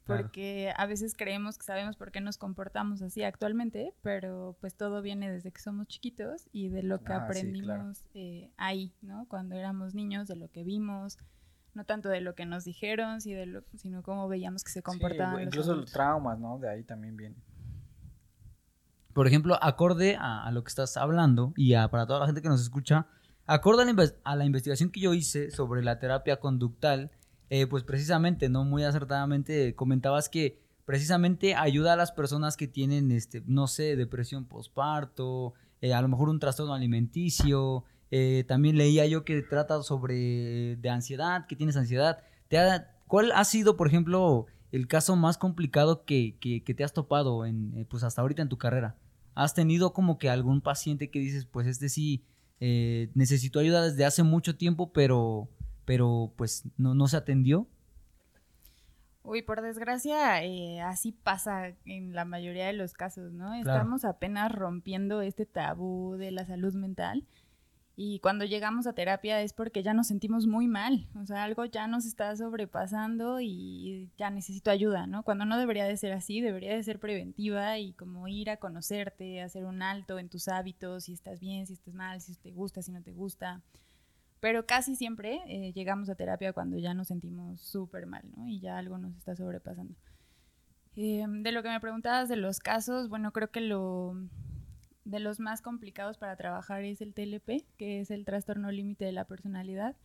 Porque 0.05 0.71
a 0.77 0.85
veces 0.85 1.15
creemos 1.17 1.57
que 1.57 1.65
sabemos 1.65 1.95
por 1.95 2.11
qué 2.11 2.21
nos 2.21 2.37
comportamos 2.37 3.01
así 3.01 3.23
actualmente, 3.23 3.93
pero 4.01 4.55
pues 4.61 4.75
todo 4.75 5.01
viene 5.01 5.31
desde 5.31 5.51
que 5.51 5.61
somos 5.61 5.87
chiquitos 5.87 6.47
y 6.51 6.69
de 6.69 6.83
lo 6.83 7.03
que 7.03 7.13
ah, 7.13 7.23
aprendimos 7.23 8.05
eh, 8.13 8.51
ahí, 8.57 8.93
¿no? 9.01 9.25
Cuando 9.27 9.55
éramos 9.55 9.95
niños, 9.95 10.27
de 10.27 10.35
lo 10.35 10.49
que 10.49 10.63
vimos, 10.63 11.17
no 11.73 11.85
tanto 11.85 12.09
de 12.09 12.21
lo 12.21 12.35
que 12.35 12.45
nos 12.45 12.65
dijeron, 12.65 13.19
sino 13.19 14.03
cómo 14.03 14.27
veíamos 14.27 14.63
que 14.63 14.71
se 14.71 14.83
comportaban. 14.83 15.41
incluso 15.41 15.75
los 15.75 15.91
traumas, 15.91 16.37
¿no? 16.39 16.59
De 16.59 16.69
ahí 16.69 16.83
también 16.83 17.17
viene 17.17 17.35
por 19.15 19.27
ejemplo, 19.27 19.57
acorde 19.61 20.17
a, 20.19 20.51
lo 20.51 20.65
que 20.65 20.67
estás 20.67 20.97
hablando 20.97 21.53
y 21.55 21.73
para 21.73 22.05
toda 22.05 22.19
la 22.19 22.25
gente 22.25 22.41
que 22.41 22.49
nos 22.49 22.61
escucha, 22.61 23.07
acorde 23.45 23.83
a 24.25 24.35
la, 24.35 24.43
investigación 24.43 24.89
que 24.89 24.99
yo 24.99 25.13
hice 25.13 25.51
sobre 25.51 25.81
la 25.81 25.99
terapia 25.99 26.41
conductal, 26.41 27.11
eh, 27.57 27.67
pues 27.67 27.83
precisamente, 27.83 28.49
¿no? 28.49 28.65
Muy 28.65 28.83
acertadamente 28.83 29.75
comentabas 29.75 30.27
que 30.27 30.59
precisamente 30.83 31.55
ayuda 31.55 31.93
a 31.93 31.95
las 31.95 32.11
personas 32.11 32.57
que 32.57 32.67
tienen, 32.67 33.13
este, 33.13 33.43
no 33.45 33.67
sé, 33.67 33.95
depresión 33.95 34.43
postparto, 34.43 35.53
eh, 35.79 35.93
a 35.93 36.01
lo 36.01 36.09
mejor 36.09 36.27
un 36.27 36.41
trastorno 36.41 36.73
alimenticio, 36.73 37.85
eh, 38.11 38.43
también 38.45 38.77
leía 38.77 39.05
yo 39.05 39.23
que 39.23 39.41
trata 39.41 39.81
sobre 39.83 40.75
de 40.75 40.89
ansiedad, 40.89 41.47
que 41.47 41.55
tienes 41.55 41.77
ansiedad. 41.77 42.19
¿Te 42.49 42.57
¿Cuál 43.07 43.31
ha 43.31 43.45
sido, 43.45 43.77
por 43.77 43.87
ejemplo, 43.87 44.47
el 44.73 44.87
caso 44.87 45.15
más 45.15 45.37
complicado 45.37 46.03
que, 46.03 46.37
que, 46.41 46.59
te 46.61 46.83
has 46.83 46.91
topado 46.91 47.45
en, 47.45 47.87
pues 47.89 48.03
hasta 48.03 48.21
ahorita 48.21 48.41
en 48.41 48.49
tu 48.49 48.57
carrera? 48.57 48.97
¿Has 49.33 49.53
tenido 49.53 49.93
como 49.93 50.17
que 50.17 50.29
algún 50.29 50.59
paciente 50.59 51.09
que 51.09 51.19
dices, 51.19 51.45
pues 51.45 51.67
este 51.67 51.87
sí 51.87 52.25
eh, 52.59 53.11
necesitó 53.13 53.59
ayuda 53.59 53.81
desde 53.81 54.03
hace 54.03 54.23
mucho 54.23 54.57
tiempo, 54.57 54.91
pero, 54.91 55.47
pero 55.85 56.33
pues 56.35 56.63
no, 56.77 56.93
no 56.93 57.07
se 57.07 57.17
atendió? 57.17 57.67
Uy, 59.23 59.41
por 59.41 59.61
desgracia, 59.61 60.43
eh, 60.43 60.81
así 60.81 61.11
pasa 61.11 61.73
en 61.85 62.13
la 62.13 62.25
mayoría 62.25 62.67
de 62.67 62.73
los 62.73 62.93
casos, 62.93 63.33
¿no? 63.33 63.55
Estamos 63.55 64.05
apenas 64.05 64.51
rompiendo 64.51 65.21
este 65.21 65.47
tabú 65.47 66.15
de 66.17 66.31
la 66.31 66.45
salud 66.45 66.75
mental 66.75 67.25
y 67.97 68.19
cuando 68.19 68.43
llegamos 68.43 68.87
a 68.87 68.93
terapia 68.93 69.41
es 69.41 69.53
porque 69.53 69.81
ya 69.81 69.93
nos 69.93 70.07
sentimos 70.07 70.47
muy 70.47 70.67
mal, 70.67 71.07
o 71.15 71.25
sea, 71.25 71.45
algo 71.45 71.63
ya 71.63 71.87
nos 71.87 72.05
está 72.05 72.35
sobrepasando 72.35 73.39
y 73.39 74.11
ya 74.17 74.29
necesito 74.29 74.69
ayuda, 74.69 75.07
¿no? 75.07 75.23
Cuando 75.23 75.45
no 75.45 75.57
debería 75.57 75.85
de 75.85 75.95
ser 75.95 76.11
así, 76.11 76.41
debería 76.41 76.75
de 76.75 76.83
ser 76.83 76.99
preventiva 76.99 77.79
y 77.79 77.93
como 77.93 78.27
ir 78.27 78.49
a 78.49 78.57
conocerte, 78.57 79.41
hacer 79.41 79.63
un 79.63 79.81
alto 79.81 80.19
en 80.19 80.27
tus 80.27 80.49
hábitos, 80.49 81.05
si 81.05 81.13
estás 81.13 81.39
bien, 81.39 81.67
si 81.67 81.73
estás 81.73 81.93
mal, 81.93 82.19
si 82.19 82.35
te 82.35 82.51
gusta, 82.51 82.81
si 82.81 82.91
no 82.91 83.01
te 83.01 83.13
gusta. 83.13 83.61
Pero 84.39 84.65
casi 84.65 84.95
siempre 84.95 85.39
eh, 85.47 85.71
llegamos 85.73 86.09
a 86.09 86.15
terapia 86.15 86.53
cuando 86.53 86.77
ya 86.77 86.93
nos 86.93 87.07
sentimos 87.07 87.61
súper 87.61 88.05
mal, 88.05 88.23
¿no? 88.35 88.47
Y 88.47 88.59
ya 88.59 88.77
algo 88.77 88.97
nos 88.97 89.15
está 89.15 89.35
sobrepasando. 89.35 89.95
Em, 90.95 91.43
de 91.43 91.51
lo 91.51 91.61
que 91.61 91.69
me 91.69 91.79
preguntabas 91.79 92.29
de 92.29 92.37
los 92.37 92.59
casos, 92.59 93.09
bueno, 93.09 93.31
creo 93.31 93.51
que 93.51 93.61
lo 93.61 94.15
de 95.03 95.19
los 95.19 95.39
más 95.39 95.61
complicados 95.61 96.17
para 96.17 96.35
trabajar 96.35 96.83
es 96.83 97.01
el 97.01 97.13
TLP, 97.13 97.65
que 97.77 98.01
es 98.01 98.11
el 98.11 98.25
trastorno 98.25 98.71
límite 98.71 99.05
de 99.05 99.11
la 99.11 99.25
personalidad. 99.25 99.95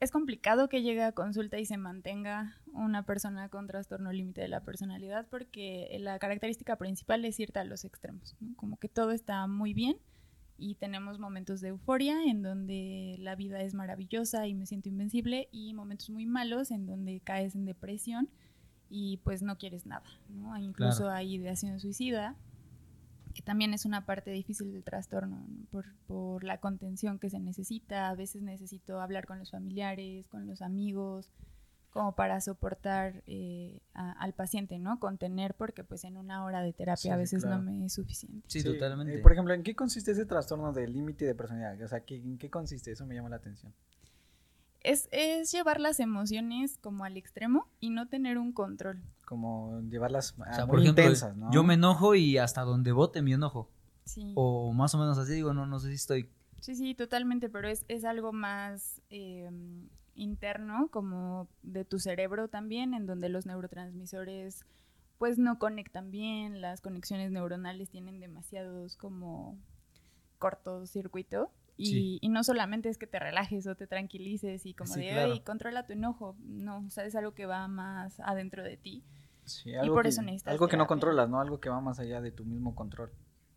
Es 0.00 0.10
complicado 0.10 0.68
que 0.68 0.82
llegue 0.82 1.02
a 1.02 1.12
consulta 1.12 1.58
y 1.58 1.66
se 1.66 1.76
mantenga 1.76 2.56
una 2.72 3.04
persona 3.04 3.48
con 3.48 3.66
trastorno 3.66 4.12
límite 4.12 4.40
de 4.40 4.48
la 4.48 4.62
personalidad 4.62 5.26
porque 5.28 5.96
la 6.00 6.18
característica 6.18 6.76
principal 6.76 7.24
es 7.24 7.38
irte 7.38 7.58
a 7.58 7.64
los 7.64 7.84
extremos, 7.84 8.36
como 8.56 8.78
que 8.78 8.88
todo 8.88 9.12
está 9.12 9.46
muy 9.46 9.74
bien 9.74 9.96
y 10.58 10.74
tenemos 10.74 11.18
momentos 11.18 11.60
de 11.60 11.68
euforia 11.68 12.24
en 12.24 12.42
donde 12.42 13.16
la 13.20 13.36
vida 13.36 13.62
es 13.62 13.74
maravillosa 13.74 14.46
y 14.46 14.54
me 14.54 14.66
siento 14.66 14.88
invencible 14.88 15.48
y 15.52 15.72
momentos 15.72 16.10
muy 16.10 16.26
malos 16.26 16.70
en 16.70 16.86
donde 16.86 17.20
caes 17.20 17.54
en 17.54 17.64
depresión 17.64 18.28
y 18.90 19.18
pues 19.18 19.42
no 19.42 19.56
quieres 19.56 19.86
nada, 19.86 20.08
Incluso 20.60 21.08
hay 21.08 21.34
ideación 21.34 21.78
suicida 21.78 22.36
que 23.38 23.42
también 23.42 23.72
es 23.72 23.84
una 23.84 24.04
parte 24.04 24.32
difícil 24.32 24.72
del 24.72 24.82
trastorno, 24.82 25.46
por, 25.70 26.42
la 26.42 26.58
contención 26.58 27.20
que 27.20 27.30
se 27.30 27.38
necesita. 27.38 28.08
A 28.08 28.16
veces 28.16 28.42
necesito 28.42 29.00
hablar 29.00 29.26
con 29.26 29.38
los 29.38 29.52
familiares, 29.52 30.26
con 30.26 30.48
los 30.48 30.60
amigos, 30.60 31.30
como 31.98 32.14
para 32.14 32.40
soportar 32.40 33.24
eh, 33.26 33.80
al 33.92 34.32
paciente, 34.32 34.78
¿no? 34.78 35.00
Contener, 35.00 35.54
porque 35.54 35.82
pues 35.82 36.04
en 36.04 36.16
una 36.16 36.44
hora 36.44 36.62
de 36.62 36.72
terapia 36.72 37.14
a 37.14 37.16
veces 37.16 37.44
no 37.44 37.60
me 37.60 37.86
es 37.86 37.94
suficiente. 37.94 38.46
Sí, 38.46 38.62
totalmente. 38.62 39.16
Eh, 39.16 39.18
por 39.18 39.32
ejemplo, 39.32 39.52
¿en 39.52 39.64
qué 39.64 39.74
consiste 39.74 40.12
ese 40.12 40.24
trastorno 40.24 40.72
del 40.72 40.92
límite 40.92 41.24
de 41.24 41.34
personalidad? 41.34 41.84
O 41.84 41.88
sea, 41.88 42.04
¿en 42.06 42.38
qué 42.38 42.50
consiste? 42.50 42.92
Eso 42.92 43.04
me 43.04 43.16
llama 43.16 43.30
la 43.30 43.36
atención 43.36 43.74
es, 44.82 45.08
es, 45.10 45.50
llevar 45.50 45.80
las 45.80 45.98
emociones 45.98 46.78
como 46.78 47.04
al 47.04 47.16
extremo 47.16 47.66
y 47.80 47.90
no 47.90 48.06
tener 48.06 48.38
un 48.38 48.52
control. 48.52 49.02
Como 49.24 49.82
llevarlas 49.90 50.36
muy 50.68 50.86
intensas, 50.86 51.36
¿no? 51.36 51.50
Yo 51.50 51.64
me 51.64 51.74
enojo 51.74 52.14
y 52.14 52.38
hasta 52.38 52.62
donde 52.62 52.92
vote 52.92 53.22
mi 53.22 53.32
enojo. 53.32 53.68
Sí. 54.04 54.32
O 54.36 54.72
más 54.72 54.94
o 54.94 54.98
menos 54.98 55.18
así 55.18 55.32
digo, 55.32 55.52
no, 55.52 55.66
no 55.66 55.80
sé 55.80 55.88
si 55.88 55.94
estoy... 55.94 56.30
Sí, 56.60 56.76
sí, 56.76 56.94
totalmente, 56.94 57.48
pero 57.48 57.68
es, 57.68 57.84
es 57.88 58.04
algo 58.04 58.32
más 58.32 59.02
em, 59.10 59.88
interno, 60.18 60.88
como 60.90 61.48
de 61.62 61.84
tu 61.84 61.98
cerebro 61.98 62.48
también, 62.48 62.94
en 62.94 63.06
donde 63.06 63.28
los 63.28 63.46
neurotransmisores 63.46 64.64
pues 65.18 65.36
no 65.36 65.58
conectan 65.58 66.10
bien, 66.10 66.60
las 66.60 66.80
conexiones 66.80 67.32
neuronales 67.32 67.90
tienen 67.90 68.20
demasiados 68.20 68.96
como 68.96 69.58
cortocircuito 70.38 71.50
y, 71.80 72.18
y, 72.20 72.28
no 72.28 72.42
solamente 72.42 72.88
es 72.88 72.98
que 72.98 73.06
te 73.06 73.20
relajes 73.20 73.66
o 73.68 73.76
te 73.76 73.86
tranquilices 73.86 74.66
y 74.66 74.74
como 74.74 74.92
de, 74.94 75.40
controla 75.44 75.86
tu 75.86 75.92
enojo. 75.92 76.36
No, 76.40 76.84
o 76.84 76.90
sea, 76.90 77.04
es 77.04 77.14
algo 77.14 77.34
que 77.34 77.46
va 77.46 77.68
más 77.68 78.18
adentro 78.18 78.64
de 78.64 78.76
ti. 78.76 79.04
Sí, 79.44 79.74
algo 79.76 79.86
y 79.86 79.96
por 79.96 80.02
que, 80.02 80.08
eso 80.08 80.22
necesitas 80.22 80.52
Algo 80.52 80.66
que 80.66 80.76
no 80.76 80.88
controlas, 80.88 81.30
¿no? 81.30 81.40
Algo 81.40 81.60
que 81.60 81.68
va 81.68 81.80
más 81.80 82.00
allá 82.00 82.20
de 82.20 82.32
tu 82.32 82.44
mismo 82.44 82.74
control. 82.74 83.12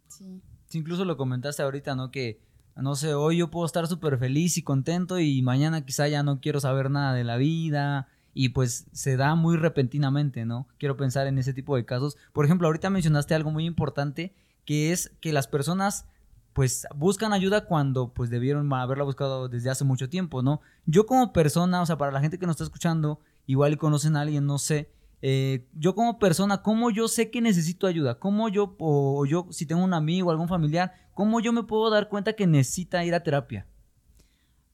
Sí. 0.07 0.39
Incluso 0.71 1.03
lo 1.03 1.17
comentaste 1.17 1.63
ahorita, 1.63 1.95
¿no? 1.95 2.11
Que, 2.11 2.39
no 2.75 2.95
sé, 2.95 3.13
hoy 3.13 3.37
yo 3.37 3.51
puedo 3.51 3.65
estar 3.65 3.87
súper 3.87 4.17
feliz 4.17 4.57
y 4.57 4.63
contento 4.63 5.19
y 5.19 5.41
mañana 5.41 5.85
quizá 5.85 6.07
ya 6.07 6.23
no 6.23 6.39
quiero 6.39 6.59
saber 6.59 6.89
nada 6.89 7.13
de 7.13 7.23
la 7.23 7.37
vida 7.37 8.07
y 8.33 8.49
pues 8.49 8.87
se 8.91 9.17
da 9.17 9.35
muy 9.35 9.57
repentinamente, 9.57 10.45
¿no? 10.45 10.67
Quiero 10.77 10.97
pensar 10.97 11.27
en 11.27 11.37
ese 11.37 11.53
tipo 11.53 11.75
de 11.75 11.85
casos. 11.85 12.17
Por 12.33 12.45
ejemplo, 12.45 12.67
ahorita 12.67 12.89
mencionaste 12.89 13.35
algo 13.35 13.51
muy 13.51 13.65
importante 13.65 14.33
que 14.65 14.91
es 14.91 15.11
que 15.19 15.33
las 15.33 15.47
personas 15.47 16.05
pues 16.53 16.85
buscan 16.95 17.33
ayuda 17.33 17.65
cuando 17.65 18.13
pues 18.13 18.29
debieron 18.29 18.71
haberla 18.73 19.03
buscado 19.03 19.47
desde 19.47 19.69
hace 19.69 19.85
mucho 19.85 20.09
tiempo, 20.09 20.41
¿no? 20.41 20.61
Yo 20.85 21.05
como 21.05 21.33
persona, 21.33 21.81
o 21.81 21.85
sea, 21.85 21.97
para 21.97 22.11
la 22.11 22.21
gente 22.21 22.37
que 22.37 22.45
nos 22.45 22.55
está 22.55 22.65
escuchando, 22.65 23.19
igual 23.47 23.73
y 23.73 23.77
conocen 23.77 24.15
a 24.15 24.21
alguien, 24.21 24.45
no 24.45 24.57
sé, 24.57 24.91
eh, 25.21 25.67
yo 25.73 25.93
como 25.93 26.19
persona, 26.19 26.61
¿cómo 26.61 26.89
yo 26.89 27.07
sé 27.07 27.29
que 27.29 27.41
necesito 27.41 27.87
ayuda? 27.87 28.19
¿Cómo 28.19 28.49
yo, 28.49 28.75
o 28.79 29.25
yo, 29.25 29.47
si 29.51 29.65
tengo 29.65 29.83
un 29.83 29.93
amigo, 29.93 30.31
algún 30.31 30.47
familiar, 30.47 30.93
cómo 31.13 31.39
yo 31.39 31.53
me 31.53 31.63
puedo 31.63 31.89
dar 31.89 32.09
cuenta 32.09 32.33
que 32.33 32.47
necesita 32.47 33.03
ir 33.05 33.13
a 33.13 33.23
terapia? 33.23 33.67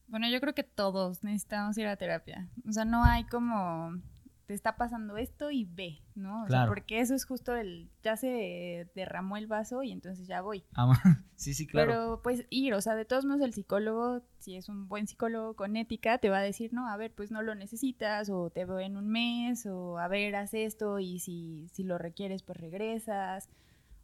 Bueno, 0.08 0.30
yo 0.30 0.40
creo 0.40 0.54
que 0.54 0.64
todos 0.64 1.24
necesitamos 1.24 1.78
ir 1.78 1.88
a 1.88 1.98
terapia. 1.98 2.48
O 2.68 2.72
sea, 2.72 2.86
no 2.86 3.04
hay 3.04 3.26
como 3.26 4.02
te 4.48 4.54
está 4.54 4.78
pasando 4.78 5.18
esto 5.18 5.52
y 5.52 5.66
ve, 5.66 6.02
¿no? 6.16 6.46
O 6.46 6.48
sea, 6.48 6.68
porque 6.68 7.02
eso 7.02 7.14
es 7.14 7.26
justo 7.26 7.54
el, 7.54 7.90
ya 8.02 8.16
se 8.16 8.90
derramó 8.96 9.36
el 9.36 9.46
vaso 9.46 9.84
y 9.84 9.92
entonces 9.92 10.26
ya 10.26 10.40
voy. 10.42 10.64
Ah, 10.74 10.88
sí, 11.36 11.54
sí, 11.54 11.68
claro. 11.68 11.92
Pero 11.92 12.22
pues 12.24 12.46
ir, 12.50 12.74
o 12.74 12.80
sea, 12.80 12.96
de 12.96 13.04
todos 13.04 13.26
modos 13.26 13.42
el 13.42 13.54
psicólogo, 13.54 14.22
si 14.40 14.56
es 14.56 14.70
un 14.70 14.88
buen 14.88 15.06
psicólogo 15.06 15.54
con 15.56 15.76
ética, 15.76 16.18
te 16.18 16.30
va 16.30 16.38
a 16.38 16.42
decir, 16.42 16.74
no, 16.74 16.88
a 16.88 16.96
ver, 16.96 17.14
pues 17.14 17.30
no 17.30 17.42
lo 17.42 17.56
necesitas, 17.56 18.30
o 18.30 18.50
te 18.50 18.64
veo 18.64 18.80
en 18.80 18.96
un 18.96 19.10
mes, 19.10 19.66
o 19.66 20.00
a 20.00 20.08
ver, 20.08 20.34
haz 20.38 20.54
esto, 20.54 21.00
y 21.00 21.20
si, 21.20 21.68
si 21.74 21.84
lo 21.84 21.98
requieres, 21.98 22.42
pues 22.42 22.58
regresas. 22.58 23.50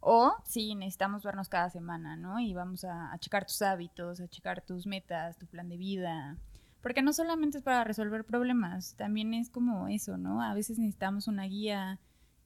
O 0.00 0.34
si 0.44 0.74
necesitamos 0.74 1.22
vernos 1.22 1.48
cada 1.48 1.70
semana, 1.70 2.16
¿no? 2.16 2.38
Y 2.38 2.52
vamos 2.52 2.84
a, 2.84 3.10
a 3.10 3.18
checar 3.18 3.46
tus 3.46 3.62
hábitos, 3.62 4.20
a 4.20 4.28
checar 4.28 4.60
tus 4.60 4.86
metas, 4.86 5.38
tu 5.38 5.46
plan 5.46 5.70
de 5.70 5.78
vida. 5.78 6.36
Porque 6.84 7.00
no 7.00 7.14
solamente 7.14 7.56
es 7.56 7.64
para 7.64 7.82
resolver 7.82 8.26
problemas, 8.26 8.94
también 8.96 9.32
es 9.32 9.48
como 9.48 9.88
eso, 9.88 10.18
¿no? 10.18 10.42
A 10.42 10.52
veces 10.52 10.78
necesitamos 10.78 11.28
una 11.28 11.44
guía, 11.44 11.98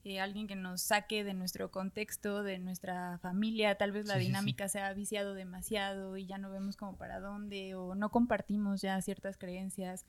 eh, 0.04 0.20
alguien 0.20 0.46
que 0.46 0.54
nos 0.54 0.80
saque 0.80 1.24
de 1.24 1.34
nuestro 1.34 1.72
contexto, 1.72 2.44
de 2.44 2.60
nuestra 2.60 3.18
familia, 3.18 3.74
tal 3.74 3.90
vez 3.90 4.06
la 4.06 4.16
dinámica 4.16 4.68
se 4.68 4.78
ha 4.78 4.92
viciado 4.92 5.34
demasiado 5.34 6.16
y 6.16 6.26
ya 6.26 6.38
no 6.38 6.52
vemos 6.52 6.76
como 6.76 6.96
para 6.96 7.18
dónde, 7.18 7.74
o 7.74 7.96
no 7.96 8.12
compartimos 8.12 8.80
ya 8.80 9.02
ciertas 9.02 9.36
creencias. 9.36 10.06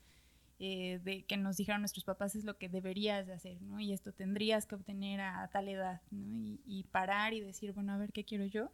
Eh, 0.60 1.00
de 1.02 1.24
que 1.24 1.36
nos 1.36 1.56
dijeron 1.56 1.80
nuestros 1.80 2.04
papás 2.04 2.36
es 2.36 2.44
lo 2.44 2.56
que 2.56 2.68
deberías 2.68 3.26
de 3.26 3.32
hacer, 3.32 3.60
¿no? 3.62 3.80
Y 3.80 3.92
esto 3.92 4.12
tendrías 4.12 4.64
que 4.64 4.76
obtener 4.76 5.22
a, 5.22 5.48
tal 5.48 5.66
edad, 5.66 6.02
¿no? 6.12 6.56
Y, 6.66 6.84
parar 6.92 7.32
y 7.32 7.40
decir, 7.40 7.72
bueno, 7.72 7.94
a 7.94 7.96
ver, 7.96 8.12
¿qué 8.12 8.24
quiero 8.24 8.44
yo? 8.44 8.70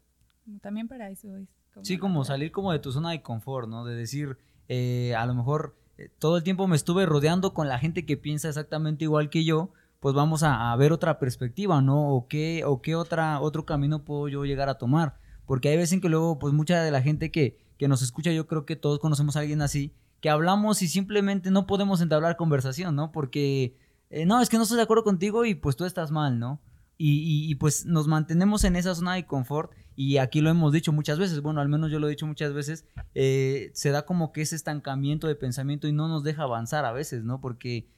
también 0.60 0.86
para 0.86 1.08
eso 1.08 1.34
es. 1.38 1.48
sí, 1.80 1.96
como 1.96 2.24
salir 2.24 2.52
como 2.52 2.72
de 2.72 2.78
tu 2.78 2.92
zona 2.92 3.12
de 3.12 3.22
confort, 3.22 3.68
¿no? 3.70 3.86
De 3.86 3.96
decir, 3.96 4.36
eh, 4.68 5.14
a 5.16 5.26
lo 5.26 5.34
mejor 5.34 5.76
eh, 5.98 6.10
todo 6.18 6.36
el 6.36 6.42
tiempo 6.42 6.66
me 6.66 6.76
estuve 6.76 7.06
rodeando 7.06 7.54
con 7.54 7.68
la 7.68 7.78
gente 7.78 8.04
que 8.04 8.16
piensa 8.16 8.48
exactamente 8.48 9.04
igual 9.04 9.30
que 9.30 9.44
yo, 9.44 9.70
pues 10.00 10.14
vamos 10.14 10.42
a, 10.42 10.74
ver 10.76 10.92
otra 10.92 11.18
perspectiva, 11.18 11.80
¿no? 11.80 12.10
O 12.10 12.28
qué, 12.28 12.62
o 12.64 12.82
qué 12.82 12.94
otra, 12.94 13.40
otro 13.40 13.64
camino 13.64 14.04
puedo 14.04 14.28
yo 14.28 14.44
llegar 14.44 14.68
a 14.68 14.78
tomar. 14.78 15.16
porque 15.46 15.68
hay 15.68 15.76
veces 15.76 15.94
en 15.94 16.00
que 16.00 16.08
luego, 16.08 16.38
pues 16.38 16.52
mucha 16.52 16.82
de 16.82 16.90
la 16.90 17.02
gente 17.02 17.30
que, 17.30 17.58
que 17.78 17.88
nos 17.88 18.02
escucha, 18.02 18.32
yo 18.32 18.46
creo 18.46 18.66
que 18.66 18.76
todos 18.76 18.98
conocemos 18.98 19.36
a 19.36 19.40
alguien 19.40 19.62
así, 19.62 19.92
que 20.20 20.28
hablamos 20.30 20.82
y 20.82 20.88
simplemente 20.88 21.50
no 21.50 21.66
podemos 21.66 22.00
entablar 22.00 22.36
conversación, 22.36 22.96
¿no? 22.96 23.12
Porque, 23.12 23.76
eh, 24.10 24.26
no, 24.26 24.40
es 24.40 24.48
que 24.48 24.56
no 24.56 24.64
estoy 24.64 24.76
de 24.76 24.82
acuerdo 24.82 25.04
contigo 25.04 25.44
y 25.44 25.54
pues 25.54 25.76
tú 25.76 25.84
estás 25.84 26.10
mal, 26.10 26.38
¿no? 26.38 26.60
Y, 26.98 27.50
y, 27.50 27.54
pues 27.56 27.84
nos 27.84 28.08
mantenemos 28.08 28.64
en 28.64 28.74
esa 28.74 28.94
zona 28.94 29.14
de 29.14 29.26
confort 29.26 29.72
y 29.96 30.18
aquí 30.18 30.42
lo 30.42 30.50
hemos 30.50 30.72
dicho 30.72 30.92
muchas 30.92 31.18
veces, 31.18 31.40
bueno, 31.40 31.60
al 31.60 31.68
menos 31.68 31.90
yo 31.90 31.98
lo 31.98 32.06
he 32.06 32.10
dicho 32.10 32.26
muchas 32.26 32.52
veces, 32.52 32.86
eh, 33.14 33.70
se 33.72 33.90
da 33.90 34.04
como 34.04 34.30
que 34.30 34.42
ese 34.42 34.54
estancamiento 34.54 35.26
de 35.26 35.34
pensamiento 35.34 35.88
y 35.88 35.92
no 35.92 36.06
nos 36.06 36.22
deja 36.22 36.42
avanzar 36.42 36.84
a 36.84 36.92
veces, 36.92 37.24
¿no? 37.24 37.40
Porque 37.40 37.88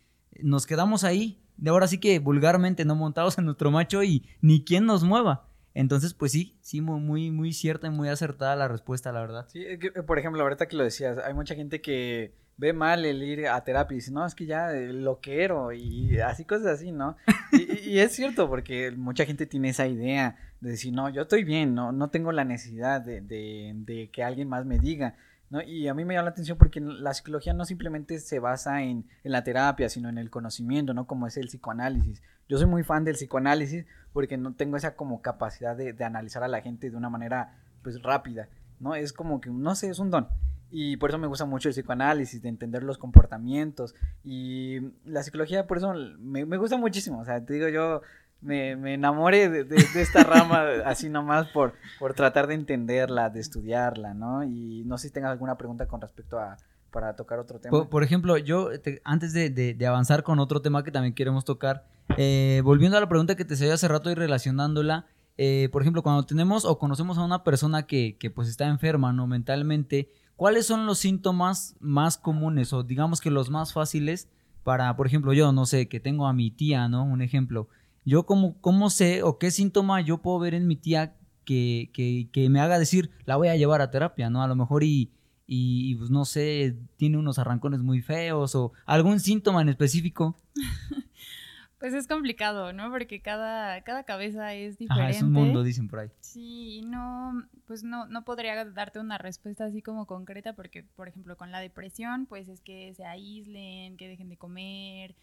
nos 0.40 0.64
quedamos 0.64 1.02
ahí, 1.02 1.42
de 1.56 1.70
ahora 1.70 1.88
sí 1.88 1.98
que 1.98 2.20
vulgarmente 2.20 2.84
no 2.84 2.94
montados 2.94 3.36
en 3.38 3.46
nuestro 3.46 3.72
macho 3.72 4.04
y 4.04 4.24
ni 4.40 4.64
quien 4.64 4.86
nos 4.86 5.02
mueva. 5.02 5.48
Entonces, 5.74 6.14
pues 6.14 6.32
sí, 6.32 6.56
sí, 6.60 6.80
muy, 6.80 7.30
muy 7.30 7.52
cierta 7.52 7.88
y 7.88 7.90
muy 7.90 8.08
acertada 8.08 8.54
la 8.56 8.68
respuesta, 8.68 9.12
la 9.12 9.20
verdad. 9.20 9.46
Sí, 9.48 9.64
por 10.06 10.18
ejemplo, 10.18 10.42
ahorita 10.42 10.66
que 10.66 10.76
lo 10.76 10.84
decías, 10.84 11.18
hay 11.18 11.34
mucha 11.34 11.56
gente 11.56 11.80
que 11.80 12.32
ve 12.58 12.72
mal 12.72 13.04
el 13.04 13.22
ir 13.22 13.46
a 13.46 13.62
terapia 13.62 13.94
y 13.94 13.98
dice, 13.98 14.10
no, 14.10 14.26
es 14.26 14.34
que 14.34 14.44
ya 14.44 14.70
lo 14.72 15.20
quiero 15.20 15.72
y 15.72 16.20
así 16.20 16.44
cosas 16.44 16.66
así, 16.66 16.92
¿no? 16.92 17.16
Y, 17.52 18.00
es 18.00 18.12
cierto, 18.12 18.48
porque 18.48 18.90
mucha 18.90 19.24
gente 19.24 19.46
tiene 19.46 19.70
esa 19.70 19.86
idea 19.86 20.36
de 20.60 20.72
decir, 20.72 20.92
no, 20.92 21.08
yo 21.08 21.22
estoy 21.22 21.44
bien, 21.44 21.74
no, 21.74 21.92
no 21.92 22.10
tengo 22.10 22.32
la 22.32 22.44
necesidad 22.44 23.00
de, 23.00 23.22
de, 23.22 23.72
de 23.74 24.10
que 24.10 24.22
alguien 24.22 24.48
más 24.48 24.66
me 24.66 24.78
diga. 24.78 25.14
¿No? 25.50 25.62
Y 25.62 25.88
a 25.88 25.94
mí 25.94 26.04
me 26.04 26.12
llama 26.12 26.24
la 26.24 26.30
atención 26.32 26.58
porque 26.58 26.78
la 26.78 27.14
psicología 27.14 27.54
no 27.54 27.64
simplemente 27.64 28.18
se 28.18 28.38
basa 28.38 28.82
en, 28.82 29.06
en, 29.24 29.32
la 29.32 29.44
terapia, 29.44 29.88
sino 29.88 30.10
en 30.10 30.18
el 30.18 30.28
conocimiento, 30.28 30.92
¿no? 30.92 31.06
Como 31.06 31.26
es 31.26 31.38
el 31.38 31.46
psicoanálisis. 31.46 32.22
Yo 32.50 32.58
soy 32.58 32.66
muy 32.66 32.82
fan 32.82 33.04
del 33.04 33.14
psicoanálisis 33.14 33.86
porque 34.12 34.36
no 34.36 34.52
tengo 34.52 34.76
esa 34.76 34.94
como 34.94 35.22
capacidad 35.22 35.74
de, 35.74 35.94
de 35.94 36.04
analizar 36.04 36.42
a 36.42 36.48
la 36.48 36.60
gente 36.60 36.90
de 36.90 36.96
una 36.98 37.08
manera, 37.08 37.56
pues, 37.82 38.02
rápida, 38.02 38.50
¿no? 38.78 38.94
Es 38.94 39.14
como 39.14 39.40
que, 39.40 39.48
no 39.48 39.74
sé, 39.74 39.88
es 39.88 39.98
un 39.98 40.10
don. 40.10 40.28
Y 40.70 40.96
por 40.98 41.10
eso 41.10 41.18
me 41.18 41.26
gusta 41.26 41.44
mucho 41.44 41.68
el 41.68 41.74
psicoanálisis, 41.74 42.42
de 42.42 42.48
entender 42.48 42.82
los 42.82 42.98
comportamientos. 42.98 43.94
Y 44.22 44.78
la 45.04 45.22
psicología, 45.22 45.66
por 45.66 45.78
eso 45.78 45.94
me, 46.18 46.44
me 46.44 46.56
gusta 46.56 46.76
muchísimo. 46.76 47.20
O 47.20 47.24
sea, 47.24 47.44
te 47.44 47.54
digo, 47.54 47.68
yo 47.68 48.02
me, 48.40 48.76
me 48.76 48.94
enamoré 48.94 49.48
de, 49.48 49.76
esta 49.96 50.22
rama 50.24 50.64
así 50.84 51.08
nomás 51.08 51.48
por, 51.48 51.74
por 51.98 52.14
tratar 52.14 52.46
de 52.46 52.54
entenderla, 52.54 53.30
de 53.30 53.40
estudiarla, 53.40 54.14
¿no? 54.14 54.44
Y 54.44 54.84
no 54.84 54.98
sé 54.98 55.08
si 55.08 55.14
tengas 55.14 55.32
alguna 55.32 55.56
pregunta 55.56 55.86
con 55.86 56.00
respecto 56.00 56.38
a, 56.38 56.56
para 56.90 57.14
tocar 57.16 57.38
otro 57.38 57.58
tema. 57.58 57.88
Por, 57.88 58.02
ejemplo, 58.02 58.36
yo, 58.36 58.70
antes 59.04 59.32
de, 59.32 59.50
de, 59.50 59.86
avanzar 59.86 60.22
con 60.22 60.38
otro 60.38 60.62
tema 60.62 60.84
que 60.84 60.90
también 60.90 61.14
queremos 61.14 61.44
tocar, 61.44 61.86
eh, 62.16 62.60
volviendo 62.64 62.96
a 62.96 63.00
la 63.00 63.08
pregunta 63.08 63.36
que 63.36 63.44
te 63.44 63.54
hacía 63.54 63.74
hace 63.74 63.88
rato 63.88 64.10
y 64.10 64.14
relacionándola, 64.14 65.06
eh, 65.36 65.68
por 65.70 65.82
ejemplo, 65.82 66.02
cuando 66.02 66.24
tenemos 66.24 66.64
o 66.64 66.78
conocemos 66.78 67.18
a 67.18 67.24
una 67.24 67.44
persona 67.44 67.86
que, 67.86 68.16
que 68.18 68.30
pues 68.30 68.48
está 68.48 68.66
enferma, 68.66 69.12
¿no? 69.12 69.26
Mentalmente, 69.26 70.10
¿cuáles 70.38 70.66
son 70.66 70.86
los 70.86 71.00
síntomas 71.00 71.74
más 71.80 72.16
comunes 72.16 72.72
o 72.72 72.84
digamos 72.84 73.20
que 73.20 73.28
los 73.28 73.50
más 73.50 73.72
fáciles 73.72 74.28
para, 74.62 74.96
por 74.96 75.08
ejemplo, 75.08 75.32
yo, 75.32 75.50
no 75.50 75.66
sé, 75.66 75.88
que 75.88 75.98
tengo 75.98 76.28
a 76.28 76.32
mi 76.32 76.52
tía, 76.52 76.88
¿no? 76.88 77.02
Un 77.02 77.22
ejemplo. 77.22 77.68
Yo 78.04 78.24
cómo, 78.24 78.56
cómo 78.60 78.88
sé 78.88 79.24
o 79.24 79.36
qué 79.36 79.50
síntoma 79.50 80.00
yo 80.00 80.18
puedo 80.18 80.38
ver 80.38 80.54
en 80.54 80.68
mi 80.68 80.76
tía 80.76 81.16
que, 81.44 81.90
que, 81.92 82.28
que, 82.32 82.48
me 82.48 82.60
haga 82.60 82.78
decir, 82.78 83.10
la 83.24 83.34
voy 83.34 83.48
a 83.48 83.56
llevar 83.56 83.80
a 83.80 83.90
terapia, 83.90 84.30
¿no? 84.30 84.40
A 84.40 84.46
lo 84.46 84.54
mejor 84.54 84.84
y, 84.84 85.10
y 85.48 85.96
pues 85.96 86.10
no 86.10 86.24
sé, 86.24 86.78
tiene 86.96 87.18
unos 87.18 87.40
arrancones 87.40 87.82
muy 87.82 88.00
feos 88.00 88.54
o 88.54 88.72
algún 88.86 89.18
síntoma 89.18 89.60
en 89.60 89.70
específico. 89.70 90.36
Pues 91.78 91.94
es 91.94 92.08
complicado, 92.08 92.72
¿no? 92.72 92.90
Porque 92.90 93.20
cada, 93.22 93.80
cada 93.82 94.02
cabeza 94.02 94.52
es 94.54 94.78
diferente. 94.78 95.10
Ajá, 95.10 95.16
es 95.16 95.22
un 95.22 95.32
mundo, 95.32 95.62
dicen 95.62 95.86
por 95.88 96.00
ahí. 96.00 96.10
Sí, 96.20 96.82
no, 96.84 97.46
pues 97.66 97.84
no, 97.84 98.06
no 98.06 98.24
podría 98.24 98.64
darte 98.64 98.98
una 98.98 99.16
respuesta 99.16 99.64
así 99.64 99.80
como 99.80 100.06
concreta, 100.06 100.54
porque, 100.54 100.82
por 100.96 101.06
ejemplo, 101.06 101.36
con 101.36 101.52
la 101.52 101.60
depresión, 101.60 102.26
pues 102.26 102.48
es 102.48 102.60
que 102.60 102.94
se 102.94 103.04
aíslen, 103.04 103.96
que 103.96 104.08
dejen 104.08 104.28
de 104.28 104.36
comer, 104.36 105.14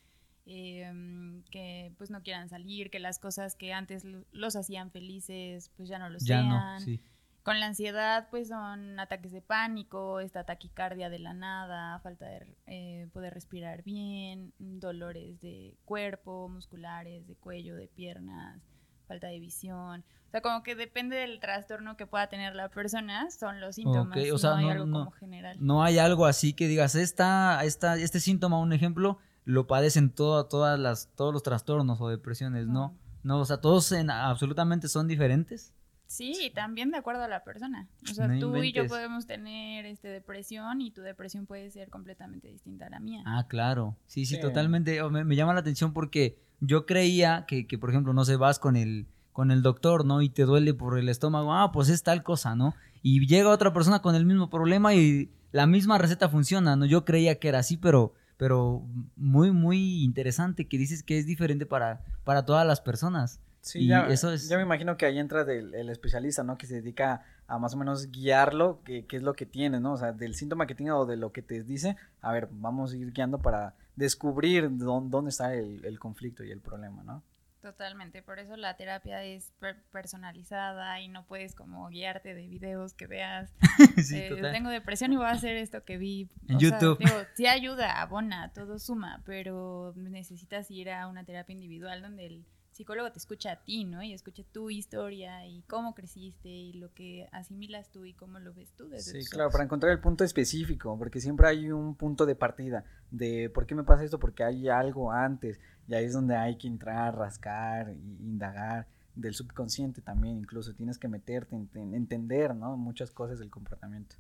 em, 0.45 1.43
que 1.51 1.91
pues 1.97 2.09
no 2.09 2.23
quieran 2.23 2.47
salir, 2.47 2.89
que 2.89 2.99
las 2.99 3.19
cosas 3.19 3.55
que 3.55 3.73
antes 3.73 4.05
los 4.31 4.55
hacían 4.55 4.91
felices, 4.91 5.71
pues 5.75 5.89
ya 5.89 5.99
no 5.99 6.09
lo 6.09 6.19
ya 6.19 6.41
sean. 6.41 6.49
No, 6.49 6.79
sí. 6.79 7.01
Con 7.45 7.59
la 7.59 7.67
ansiedad, 7.67 8.27
pues 8.31 8.47
son 8.47 8.99
ataques 8.99 9.31
de 9.31 9.39
pánico, 9.39 10.19
esta 10.19 10.45
taquicardia 10.45 11.11
de 11.11 11.19
la 11.19 11.35
nada, 11.35 11.99
falta 11.99 12.25
de 12.25 12.57
eh, 12.65 13.07
poder 13.13 13.35
respirar 13.35 13.83
bien, 13.83 14.51
dolores 14.57 15.39
de 15.41 15.77
cuerpo, 15.85 16.49
musculares, 16.49 17.27
de 17.27 17.35
cuello, 17.35 17.75
de 17.75 17.87
piernas, 17.87 18.59
falta 19.07 19.27
de 19.27 19.39
visión. 19.39 20.03
O 20.27 20.31
sea, 20.31 20.41
como 20.41 20.63
que 20.63 20.73
depende 20.73 21.17
del 21.17 21.39
trastorno 21.39 21.95
que 21.97 22.07
pueda 22.07 22.25
tener 22.29 22.55
la 22.55 22.69
persona, 22.69 23.29
son 23.29 23.61
los 23.61 23.75
síntomas. 23.75 24.17
O 24.33 24.39
sea, 24.39 24.49
no, 24.49 24.57
hay 24.57 24.69
algo 24.71 24.91
como 24.91 25.11
general. 25.11 25.57
No 25.59 25.83
hay 25.83 25.99
algo 25.99 26.25
así 26.25 26.53
que 26.53 26.67
digas, 26.67 26.95
esta, 26.95 27.63
esta, 27.63 27.95
este 27.97 28.21
síntoma, 28.21 28.57
un 28.57 28.73
ejemplo, 28.73 29.19
lo 29.43 29.67
padecen 29.67 30.09
todo, 30.09 30.47
todas 30.47 30.79
las, 30.79 31.11
todos 31.15 31.31
los 31.31 31.43
trastornos 31.43 32.01
o 32.01 32.09
depresiones, 32.09 32.65
¿no? 32.65 32.97
No, 33.21 33.39
o 33.39 33.45
sea, 33.45 33.57
todos 33.57 33.91
en, 33.91 34.09
absolutamente 34.09 34.87
son 34.87 35.07
diferentes. 35.07 35.75
Sí, 36.07 36.51
también 36.53 36.91
de 36.91 36.97
acuerdo 36.97 37.23
a 37.23 37.27
la 37.27 37.43
persona. 37.43 37.87
O 38.09 38.13
sea, 38.13 38.27
tú 38.39 38.55
y 38.63 38.71
yo 38.71 38.87
podemos 38.87 39.25
tener 39.25 39.85
este 39.85 40.07
depresión 40.07 40.81
y 40.81 40.91
tu 40.91 41.01
depresión 41.01 41.45
puede 41.45 41.69
ser 41.71 41.89
completamente 41.89 42.47
distinta 42.47 42.87
a 42.87 42.89
la 42.89 42.99
mía. 42.99 43.23
Ah, 43.25 43.47
claro. 43.47 43.95
Sí, 44.07 44.25
sí, 44.25 44.39
totalmente. 44.39 45.01
Oh, 45.01 45.09
me, 45.09 45.35
llama 45.35 45.53
la 45.53 45.61
atención 45.61 45.93
porque 45.93 46.37
yo 46.59 46.85
creía 46.85 47.45
que, 47.47 47.67
que, 47.67 47.77
por 47.77 47.89
ejemplo, 47.89 48.13
no 48.13 48.23
sé, 48.23 48.35
vas 48.35 48.59
con 48.59 48.75
el, 48.75 49.07
con 49.33 49.51
el 49.51 49.61
doctor, 49.61 50.05
¿no? 50.05 50.21
Y 50.21 50.29
te 50.29 50.43
duele 50.43 50.73
por 50.73 50.97
el 50.99 51.09
estómago. 51.09 51.53
Ah, 51.53 51.71
pues 51.71 51.89
es 51.89 52.03
tal 52.03 52.23
cosa, 52.23 52.55
¿no? 52.55 52.75
Y 53.01 53.25
llega 53.27 53.49
otra 53.49 53.73
persona 53.73 54.01
con 54.01 54.15
el 54.15 54.25
mismo 54.25 54.49
problema 54.49 54.93
y 54.93 55.31
la 55.51 55.65
misma 55.65 55.97
receta 55.97 56.29
funciona, 56.29 56.75
¿no? 56.75 56.85
Yo 56.85 57.03
creía 57.03 57.39
que 57.39 57.47
era 57.47 57.59
así, 57.59 57.77
pero 57.77 58.13
pero 58.37 58.85
muy, 59.15 59.51
muy 59.51 60.03
interesante 60.03 60.67
que 60.67 60.77
dices 60.77 61.03
que 61.03 61.17
es 61.17 61.25
diferente 61.25 61.65
para, 61.65 62.03
para 62.23 62.45
todas 62.45 62.67
las 62.67 62.81
personas. 62.81 63.39
Sí, 63.65 63.87
ya, 63.87 64.05
eso 64.09 64.31
es... 64.31 64.47
ya 64.47 64.57
me 64.57 64.63
imagino 64.63 64.95
que 64.95 65.07
ahí 65.07 65.17
entra 65.17 65.43
del, 65.43 65.73
el 65.73 65.89
especialista, 65.89 66.43
¿no? 66.43 66.55
Que 66.55 66.67
se 66.67 66.75
dedica 66.75 67.25
a 67.47 67.57
más 67.57 67.73
o 67.73 67.77
menos 67.77 68.11
guiarlo, 68.11 68.81
qué 68.85 69.07
es 69.09 69.23
lo 69.23 69.33
que 69.33 69.47
tiene, 69.47 69.79
¿no? 69.79 69.93
O 69.93 69.97
sea, 69.97 70.11
del 70.11 70.35
síntoma 70.35 70.67
que 70.67 70.75
tiene 70.75 70.91
o 70.91 71.07
de 71.07 71.17
lo 71.17 71.31
que 71.31 71.41
te 71.41 71.63
dice, 71.63 71.97
a 72.21 72.31
ver, 72.31 72.47
vamos 72.51 72.93
a 72.93 72.97
ir 72.97 73.11
guiando 73.11 73.41
para 73.41 73.73
descubrir 73.95 74.69
dónde, 74.77 75.09
dónde 75.09 75.29
está 75.29 75.55
el, 75.55 75.83
el, 75.83 75.97
conflicto 75.97 76.43
y 76.43 76.51
el 76.51 76.61
problema, 76.61 77.01
¿no? 77.03 77.23
Totalmente, 77.63 78.21
por 78.21 78.37
eso 78.37 78.55
la 78.55 78.77
terapia 78.77 79.23
es 79.23 79.51
personalizada 79.91 81.01
y 81.01 81.07
no 81.07 81.25
puedes 81.25 81.55
como 81.55 81.89
guiarte 81.89 82.35
de 82.35 82.45
videos 82.45 82.93
que 82.93 83.07
veas. 83.07 83.51
sí, 83.97 84.19
eh, 84.19 84.39
tengo 84.51 84.69
depresión 84.69 85.11
y 85.11 85.15
voy 85.15 85.25
a 85.25 85.31
hacer 85.31 85.57
esto 85.57 85.83
que 85.83 85.97
vi. 85.97 86.29
En 86.47 86.59
YouTube. 86.59 86.99
digo, 86.99 87.17
sí 87.33 87.47
ayuda, 87.47 87.99
abona, 87.99 88.53
todo 88.53 88.77
suma, 88.77 89.23
pero 89.25 89.93
necesitas 89.95 90.69
ir 90.69 90.91
a 90.91 91.07
una 91.07 91.23
terapia 91.23 91.53
individual 91.53 92.03
donde 92.03 92.27
el 92.27 92.45
psicólogo 92.75 93.09
te 93.11 93.19
escucha 93.19 93.53
a 93.53 93.55
ti, 93.55 93.85
¿no? 93.85 94.03
Y 94.03 94.13
escucha 94.13 94.43
tu 94.51 94.69
historia 94.69 95.47
y 95.47 95.61
cómo 95.63 95.95
creciste 95.95 96.49
y 96.49 96.73
lo 96.73 96.93
que 96.93 97.27
asimilas 97.31 97.89
tú 97.89 98.03
y 98.03 98.13
cómo 98.13 98.39
lo 98.39 98.53
ves 98.53 98.73
tú 98.75 98.89
desde 98.89 99.21
Sí, 99.21 99.29
claro, 99.29 99.49
para 99.49 99.63
encontrar 99.63 99.93
el 99.93 100.01
punto 100.01 100.25
específico, 100.25 100.97
porque 100.97 101.21
siempre 101.21 101.47
hay 101.47 101.71
un 101.71 101.95
punto 101.95 102.25
de 102.25 102.35
partida 102.35 102.83
de 103.11 103.49
por 103.49 103.65
qué 103.65 103.75
me 103.75 103.83
pasa 103.83 104.03
esto, 104.03 104.19
porque 104.19 104.43
hay 104.43 104.67
algo 104.67 105.11
antes, 105.11 105.59
y 105.87 105.93
ahí 105.95 106.05
es 106.05 106.13
donde 106.13 106.35
hay 106.35 106.57
que 106.57 106.67
entrar, 106.67 107.15
rascar, 107.15 107.93
indagar 108.19 108.87
del 109.15 109.33
subconsciente 109.33 110.01
también, 110.01 110.37
incluso 110.39 110.73
tienes 110.73 110.97
que 110.97 111.07
meterte, 111.07 111.55
en, 111.55 111.93
entender, 111.93 112.53
¿no? 112.53 112.75
Muchas 112.75 113.09
cosas 113.11 113.39
del 113.39 113.49
comportamiento. 113.49 114.17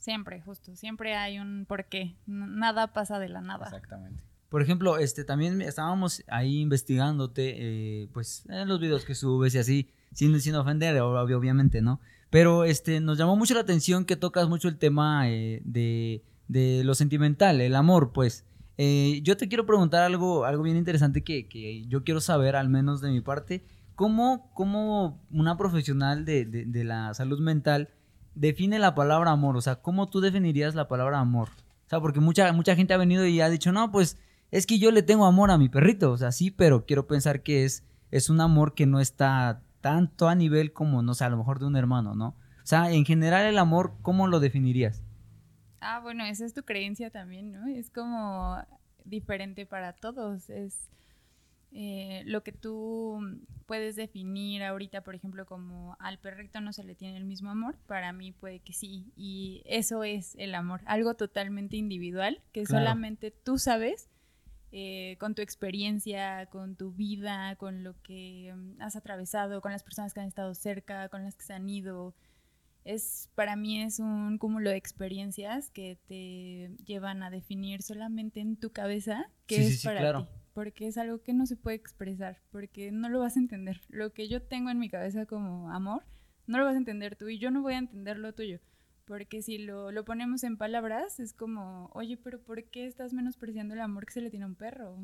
Siempre, 0.00 0.40
justo, 0.40 0.74
siempre 0.74 1.14
hay 1.14 1.38
un 1.38 1.66
porqué, 1.66 2.16
nada 2.26 2.92
pasa 2.92 3.20
de 3.20 3.28
la 3.28 3.40
nada. 3.40 3.66
Exactamente. 3.66 4.31
Por 4.52 4.60
ejemplo, 4.60 4.98
este, 4.98 5.24
también 5.24 5.62
estábamos 5.62 6.22
ahí 6.28 6.60
investigándote, 6.60 7.54
eh, 7.56 8.08
pues, 8.12 8.44
en 8.50 8.68
los 8.68 8.80
videos 8.80 9.06
que 9.06 9.14
subes 9.14 9.54
y 9.54 9.58
así, 9.58 9.88
sin, 10.12 10.38
sin 10.42 10.54
ofender, 10.56 11.00
obviamente, 11.00 11.80
¿no? 11.80 12.00
Pero 12.28 12.64
este, 12.64 13.00
nos 13.00 13.16
llamó 13.16 13.34
mucho 13.34 13.54
la 13.54 13.60
atención 13.60 14.04
que 14.04 14.14
tocas 14.14 14.50
mucho 14.50 14.68
el 14.68 14.76
tema 14.76 15.30
eh, 15.30 15.62
de, 15.64 16.22
de, 16.48 16.84
lo 16.84 16.94
sentimental, 16.94 17.62
el 17.62 17.74
amor, 17.74 18.12
pues. 18.12 18.44
Eh, 18.76 19.20
yo 19.22 19.38
te 19.38 19.48
quiero 19.48 19.64
preguntar 19.64 20.02
algo, 20.02 20.44
algo 20.44 20.64
bien 20.64 20.76
interesante 20.76 21.24
que, 21.24 21.48
que, 21.48 21.86
yo 21.86 22.04
quiero 22.04 22.20
saber, 22.20 22.54
al 22.54 22.68
menos 22.68 23.00
de 23.00 23.10
mi 23.10 23.22
parte. 23.22 23.64
¿Cómo, 23.94 24.50
cómo 24.52 25.24
una 25.30 25.56
profesional 25.56 26.26
de, 26.26 26.44
de, 26.44 26.66
de 26.66 26.84
la 26.84 27.14
salud 27.14 27.40
mental 27.40 27.88
define 28.34 28.78
la 28.78 28.94
palabra 28.94 29.30
amor? 29.30 29.56
O 29.56 29.62
sea, 29.62 29.76
¿cómo 29.76 30.10
tú 30.10 30.20
definirías 30.20 30.74
la 30.74 30.88
palabra 30.88 31.20
amor? 31.20 31.48
O 31.86 31.88
sea, 31.88 32.00
porque 32.00 32.20
mucha, 32.20 32.52
mucha 32.52 32.76
gente 32.76 32.92
ha 32.92 32.98
venido 32.98 33.24
y 33.24 33.40
ha 33.40 33.48
dicho, 33.48 33.72
no, 33.72 33.90
pues 33.90 34.18
es 34.52 34.66
que 34.66 34.78
yo 34.78 34.92
le 34.92 35.02
tengo 35.02 35.24
amor 35.26 35.50
a 35.50 35.58
mi 35.58 35.68
perrito, 35.68 36.12
o 36.12 36.16
sea, 36.16 36.30
sí, 36.30 36.52
pero 36.52 36.86
quiero 36.86 37.08
pensar 37.08 37.42
que 37.42 37.64
es, 37.64 37.84
es 38.12 38.30
un 38.30 38.40
amor 38.40 38.74
que 38.74 38.86
no 38.86 39.00
está 39.00 39.62
tanto 39.80 40.28
a 40.28 40.36
nivel 40.36 40.72
como, 40.72 41.02
no 41.02 41.14
sé, 41.14 41.24
a 41.24 41.30
lo 41.30 41.38
mejor 41.38 41.58
de 41.58 41.66
un 41.66 41.74
hermano, 41.76 42.14
¿no? 42.14 42.28
O 42.62 42.66
sea, 42.66 42.92
en 42.92 43.04
general 43.04 43.46
el 43.46 43.58
amor, 43.58 43.98
¿cómo 44.02 44.28
lo 44.28 44.38
definirías? 44.38 45.02
Ah, 45.80 45.98
bueno, 46.00 46.24
esa 46.24 46.44
es 46.44 46.54
tu 46.54 46.62
creencia 46.62 47.10
también, 47.10 47.50
¿no? 47.50 47.66
Es 47.66 47.90
como 47.90 48.56
diferente 49.04 49.66
para 49.66 49.94
todos, 49.94 50.48
es... 50.48 50.90
eh, 51.72 52.22
lo 52.26 52.42
que 52.44 52.52
tú 52.52 53.20
puedes 53.66 53.96
definir 53.96 54.62
ahorita, 54.62 55.00
por 55.02 55.14
ejemplo, 55.14 55.46
como 55.46 55.96
al 55.98 56.18
perrito 56.18 56.60
no 56.60 56.72
se 56.72 56.84
le 56.84 56.94
tiene 56.94 57.16
el 57.16 57.24
mismo 57.24 57.50
amor, 57.50 57.78
para 57.86 58.12
mí 58.12 58.32
puede 58.32 58.60
que 58.60 58.74
sí. 58.74 59.12
Y 59.16 59.62
eso 59.64 60.04
es 60.04 60.34
el 60.36 60.54
amor, 60.54 60.82
algo 60.84 61.14
totalmente 61.14 61.76
individual 61.76 62.42
que 62.52 62.66
solamente 62.66 63.30
tú 63.30 63.58
sabes 63.58 64.10
eh, 64.72 65.16
con 65.20 65.34
tu 65.34 65.42
experiencia, 65.42 66.46
con 66.46 66.76
tu 66.76 66.92
vida, 66.92 67.56
con 67.56 67.84
lo 67.84 67.94
que 68.02 68.52
mm, 68.54 68.82
has 68.82 68.96
atravesado, 68.96 69.60
con 69.60 69.72
las 69.72 69.82
personas 69.82 70.12
que 70.14 70.20
han 70.20 70.28
estado 70.28 70.54
cerca, 70.54 71.08
con 71.08 71.22
las 71.24 71.36
que 71.36 71.44
se 71.44 71.52
han 71.52 71.68
ido. 71.68 72.14
Es, 72.84 73.30
para 73.36 73.54
mí 73.54 73.80
es 73.80 74.00
un 74.00 74.38
cúmulo 74.38 74.70
de 74.70 74.76
experiencias 74.76 75.70
que 75.70 75.98
te 76.08 76.74
llevan 76.84 77.22
a 77.22 77.30
definir 77.30 77.82
solamente 77.82 78.40
en 78.40 78.56
tu 78.56 78.72
cabeza 78.72 79.30
qué 79.46 79.66
es 79.66 79.84
para 79.84 80.22
ti 80.22 80.28
porque 80.52 80.86
es 80.86 80.98
algo 80.98 81.22
que 81.22 81.32
no 81.32 81.46
se 81.46 81.56
puede 81.56 81.76
expresar, 81.76 82.40
porque 82.50 82.92
no 82.92 83.08
lo 83.08 83.20
vas 83.20 83.36
a 83.36 83.40
entender. 83.40 83.80
Lo 83.88 84.12
que 84.12 84.28
yo 84.28 84.42
tengo 84.42 84.70
en 84.70 84.78
mi 84.78 84.88
cabeza 84.88 85.26
como 85.26 85.70
amor, 85.70 86.04
no 86.46 86.58
lo 86.58 86.64
vas 86.64 86.74
a 86.74 86.78
entender 86.78 87.16
tú 87.16 87.28
y 87.28 87.38
yo 87.38 87.50
no 87.50 87.62
voy 87.62 87.74
a 87.74 87.78
entender 87.78 88.18
lo 88.18 88.34
tuyo. 88.34 88.60
Porque 89.12 89.42
si 89.42 89.58
lo, 89.58 89.92
lo 89.92 90.06
ponemos 90.06 90.42
en 90.42 90.56
palabras, 90.56 91.20
es 91.20 91.34
como, 91.34 91.90
oye, 91.92 92.16
pero 92.16 92.40
¿por 92.40 92.64
qué 92.64 92.86
estás 92.86 93.12
menospreciando 93.12 93.74
el 93.74 93.80
amor 93.82 94.06
que 94.06 94.12
se 94.14 94.22
le 94.22 94.30
tiene 94.30 94.46
a 94.46 94.48
un 94.48 94.54
perro? 94.54 94.96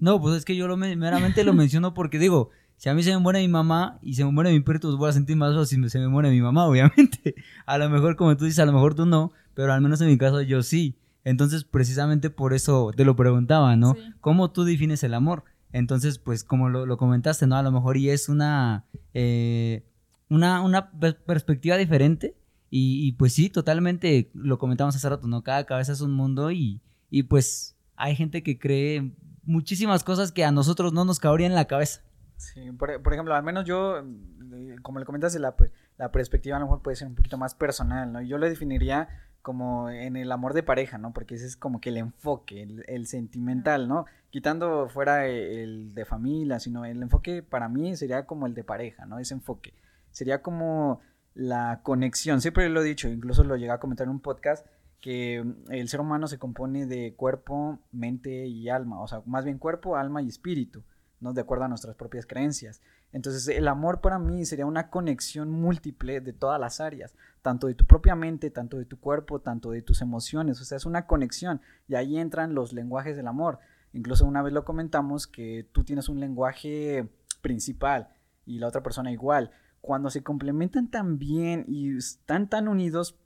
no, 0.00 0.18
pues 0.22 0.38
es 0.38 0.46
que 0.46 0.56
yo 0.56 0.66
lo 0.66 0.78
meramente 0.78 1.44
lo 1.44 1.52
menciono 1.52 1.92
porque 1.92 2.18
digo, 2.18 2.48
si 2.78 2.88
a 2.88 2.94
mí 2.94 3.02
se 3.02 3.10
me 3.10 3.18
muere 3.18 3.40
mi 3.40 3.48
mamá 3.48 3.98
y 4.00 4.14
se 4.14 4.24
me 4.24 4.32
muere 4.32 4.52
mi 4.52 4.60
perro, 4.60 4.80
pues 4.80 4.94
voy 4.94 5.10
a 5.10 5.12
sentir 5.12 5.36
más 5.36 5.54
o 5.54 5.66
si 5.66 5.86
se 5.90 5.98
me 5.98 6.08
muere 6.08 6.30
mi 6.30 6.40
mamá, 6.40 6.64
obviamente. 6.64 7.34
A 7.66 7.76
lo 7.76 7.90
mejor, 7.90 8.16
como 8.16 8.34
tú 8.38 8.46
dices, 8.46 8.60
a 8.60 8.64
lo 8.64 8.72
mejor 8.72 8.94
tú 8.94 9.04
no, 9.04 9.32
pero 9.52 9.70
al 9.74 9.82
menos 9.82 10.00
en 10.00 10.06
mi 10.06 10.16
caso 10.16 10.40
yo 10.40 10.62
sí. 10.62 10.96
Entonces, 11.22 11.64
precisamente 11.64 12.30
por 12.30 12.54
eso 12.54 12.90
te 12.96 13.04
lo 13.04 13.16
preguntaba, 13.16 13.76
¿no? 13.76 13.96
¿Cómo 14.22 14.50
tú 14.50 14.64
defines 14.64 15.04
el 15.04 15.12
amor? 15.12 15.44
Entonces, 15.74 16.18
pues 16.18 16.42
como 16.42 16.70
lo, 16.70 16.96
comentaste, 16.96 17.46
¿no? 17.46 17.56
A 17.56 17.62
lo 17.62 17.70
mejor 17.70 17.98
y 17.98 18.08
es 18.08 18.30
una, 18.30 18.86
eh, 19.12 19.84
una, 20.30 20.62
una 20.62 20.90
perspectiva 20.90 21.76
diferente 21.76 22.39
y, 22.70 23.12
pues 23.12 23.32
sí, 23.32 23.50
totalmente 23.50 24.30
lo 24.32 24.58
comentamos 24.58 24.94
hace 24.94 25.08
rato, 25.08 25.26
¿no? 25.26 25.42
Cada 25.42 25.66
cabeza 25.66 25.92
es 25.92 26.00
un 26.00 26.12
mundo 26.12 26.52
y, 26.52 26.80
y 27.10 27.24
pues 27.24 27.76
hay 27.96 28.14
gente 28.14 28.44
que 28.44 28.58
cree 28.58 29.12
muchísimas 29.42 30.04
cosas 30.04 30.30
que 30.30 30.44
a 30.44 30.52
nosotros 30.52 30.92
no 30.92 31.04
nos 31.04 31.18
cabrían 31.18 31.50
en 31.50 31.56
la 31.56 31.66
cabeza. 31.66 32.02
Sí, 32.36 32.70
por, 32.72 32.90
ejemplo, 32.90 33.34
al 33.34 33.42
menos 33.42 33.66
yo, 33.66 33.98
eh, 33.98 34.76
como 34.82 34.98
le 34.98 35.04
comentas, 35.04 35.34
la, 35.34 35.54
la 35.98 36.10
perspectiva 36.10 36.56
a 36.56 36.60
lo 36.60 36.66
mejor 36.66 36.80
puede 36.80 36.96
ser 36.96 37.08
un 37.08 37.14
poquito 37.14 37.36
más 37.36 37.54
personal, 37.54 38.12
¿no? 38.12 38.22
Yo 38.22 38.38
lo 38.38 38.48
definiría 38.48 39.08
como 39.42 39.90
en 39.90 40.16
el 40.16 40.32
amor 40.32 40.54
de 40.54 40.62
pareja, 40.62 40.98
¿no? 40.98 41.12
Porque 41.12 41.34
ese 41.34 41.46
es 41.46 41.56
como 41.56 41.80
que 41.80 41.90
el 41.90 41.96
enfoque, 41.96 42.62
el, 42.86 43.06
sentimental, 43.06 43.88
¿no? 43.88 44.06
Quitando 44.30 44.88
fuera 44.88 45.26
e, 45.26 45.62
el 45.62 45.94
de 45.94 46.04
familia, 46.04 46.58
sino 46.60 46.84
el 46.84 47.02
enfoque 47.02 47.42
para 47.42 47.68
mí 47.68 47.96
sería 47.96 48.26
como 48.26 48.46
el 48.46 48.54
de 48.54 48.64
pareja, 48.64 49.06
¿no? 49.06 49.18
Ese 49.18 49.34
enfoque. 49.34 49.74
Sería 50.10 50.42
como 50.42 51.00
la 51.34 51.80
conexión, 51.82 52.40
siempre 52.40 52.68
lo 52.68 52.82
he 52.82 52.84
dicho, 52.84 53.08
incluso 53.08 53.44
lo 53.44 53.56
llegué 53.56 53.70
a 53.70 53.78
comentar 53.78 54.06
en 54.06 54.12
un 54.12 54.20
podcast, 54.20 54.66
que 55.00 55.42
mm, 55.42 55.72
el 55.72 55.88
ser 55.88 56.00
humano 56.00 56.26
se 56.26 56.38
compone 56.38 56.86
de 56.86 57.14
cuerpo, 57.14 57.78
mente 57.92 58.46
y 58.46 58.68
alma, 58.68 59.00
o 59.00 59.08
sea, 59.08 59.22
más 59.26 59.44
bien 59.44 59.58
cuerpo, 59.58 59.96
alma 59.96 60.22
y 60.22 60.28
espíritu, 60.28 60.82
¿no? 61.20 61.32
De 61.32 61.40
acuerdo 61.40 61.64
a 61.64 61.68
nuestras 61.68 61.96
propias 61.96 62.26
creencias. 62.26 62.80
Entonces, 63.12 63.48
el 63.48 63.66
amor 63.66 64.00
para 64.00 64.18
mí 64.18 64.44
sería 64.44 64.66
una 64.66 64.88
conexión 64.88 65.50
múltiple 65.50 66.20
de 66.20 66.32
todas 66.32 66.60
las 66.60 66.80
áreas, 66.80 67.14
tanto 67.42 67.66
de 67.66 67.74
tu 67.74 67.84
propia 67.84 68.14
mente, 68.14 68.50
tanto 68.50 68.78
de 68.78 68.84
tu 68.84 69.00
cuerpo, 69.00 69.40
tanto 69.40 69.70
de 69.70 69.82
tus 69.82 70.00
emociones, 70.00 70.60
o 70.60 70.64
sea, 70.64 70.76
es 70.76 70.86
una 70.86 71.06
conexión 71.06 71.60
y 71.88 71.96
ahí 71.96 72.18
entran 72.18 72.54
los 72.54 72.72
lenguajes 72.72 73.16
del 73.16 73.26
amor. 73.26 73.58
Incluso 73.92 74.24
una 74.24 74.42
vez 74.42 74.52
lo 74.52 74.64
comentamos 74.64 75.26
que 75.26 75.66
tú 75.72 75.82
tienes 75.82 76.08
un 76.08 76.20
lenguaje 76.20 77.08
principal 77.42 78.08
y 78.46 78.58
la 78.58 78.68
otra 78.68 78.82
persona 78.82 79.10
igual. 79.10 79.50
Cuando 79.80 80.10
se 80.10 80.22
complementan 80.22 80.90
tan 80.90 81.18
bien 81.18 81.64
y 81.68 81.96
están 81.96 82.48
tan 82.48 82.68
unidos, 82.68 83.18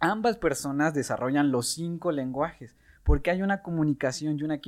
ambas 0.00 0.36
personas 0.36 0.94
desarrollan 0.94 1.50
los 1.50 1.68
cinco 1.68 2.12
lenguajes, 2.12 2.76
porque 3.04 3.30
hay 3.30 3.42
una 3.42 3.62
comunicación 3.62 4.38
y 4.38 4.42
una, 4.42 4.60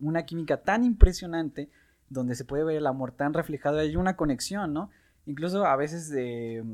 una 0.00 0.24
química 0.24 0.62
tan 0.62 0.84
impresionante 0.84 1.70
donde 2.10 2.34
se 2.34 2.44
puede 2.44 2.64
ver 2.64 2.76
el 2.76 2.86
amor 2.86 3.12
tan 3.12 3.34
reflejado, 3.34 3.78
hay 3.78 3.96
una 3.96 4.16
conexión, 4.16 4.72
¿no? 4.72 4.90
Incluso 5.26 5.66
a 5.66 5.76
veces 5.76 6.08
de... 6.08 6.64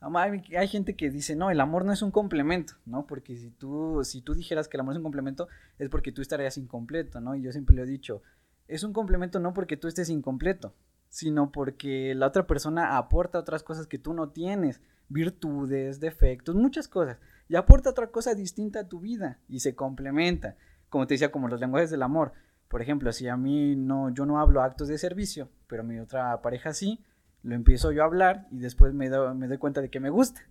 Hay, 0.00 0.68
gente 0.68 0.94
que 0.94 1.10
dice, 1.10 1.34
no, 1.34 1.50
el 1.50 1.60
amor 1.60 1.84
no 1.84 1.92
es 1.92 2.02
un 2.02 2.12
complemento, 2.12 2.74
¿no? 2.86 3.06
Porque 3.06 3.36
si 3.36 3.50
tú, 3.50 4.00
si 4.04 4.20
tú 4.20 4.34
dijeras 4.34 4.68
que 4.68 4.76
el 4.76 4.82
amor 4.82 4.94
es 4.94 4.98
un 4.98 5.02
complemento, 5.02 5.48
es 5.78 5.88
porque 5.88 6.12
tú 6.12 6.22
estarías 6.22 6.56
incompleto, 6.56 7.20
¿no? 7.20 7.34
Y 7.34 7.42
yo 7.42 7.50
siempre 7.50 7.74
lo 7.74 7.82
he 7.82 7.86
dicho, 7.86 8.22
es 8.68 8.84
un 8.84 8.92
complemento 8.92 9.40
no 9.40 9.54
porque 9.54 9.76
tú 9.76 9.88
estés 9.88 10.08
incompleto, 10.08 10.72
sino 11.08 11.50
porque 11.52 12.14
la 12.14 12.26
otra 12.26 12.46
persona 12.46 12.96
aporta 12.96 13.38
otras 13.38 13.62
cosas 13.62 13.86
que 13.86 13.98
tú 13.98 14.12
no 14.14 14.30
tienes, 14.30 14.80
virtudes, 15.08 16.00
defectos, 16.00 16.54
muchas 16.54 16.88
cosas, 16.88 17.18
y 17.48 17.56
aporta 17.56 17.90
otra 17.90 18.08
cosa 18.08 18.34
distinta 18.34 18.80
a 18.80 18.88
tu 18.88 19.00
vida 19.00 19.38
y 19.48 19.60
se 19.60 19.74
complementa, 19.74 20.56
como 20.88 21.06
te 21.06 21.14
decía, 21.14 21.32
como 21.32 21.48
los 21.48 21.60
lenguajes 21.60 21.90
del 21.90 22.02
amor. 22.02 22.32
Por 22.68 22.82
ejemplo, 22.82 23.12
si 23.12 23.28
a 23.28 23.36
mí 23.36 23.76
no, 23.76 24.10
yo 24.10 24.26
no 24.26 24.38
hablo 24.38 24.62
actos 24.62 24.88
de 24.88 24.98
servicio, 24.98 25.48
pero 25.66 25.82
mi 25.82 25.98
otra 25.98 26.40
pareja 26.42 26.74
sí, 26.74 27.02
lo 27.42 27.54
empiezo 27.54 27.92
yo 27.92 28.02
a 28.02 28.06
hablar 28.06 28.46
y 28.50 28.58
después 28.58 28.92
me, 28.92 29.08
me 29.08 29.48
doy 29.48 29.58
cuenta 29.58 29.80
de 29.80 29.90
que 29.90 30.00
me 30.00 30.10
gusta. 30.10 30.42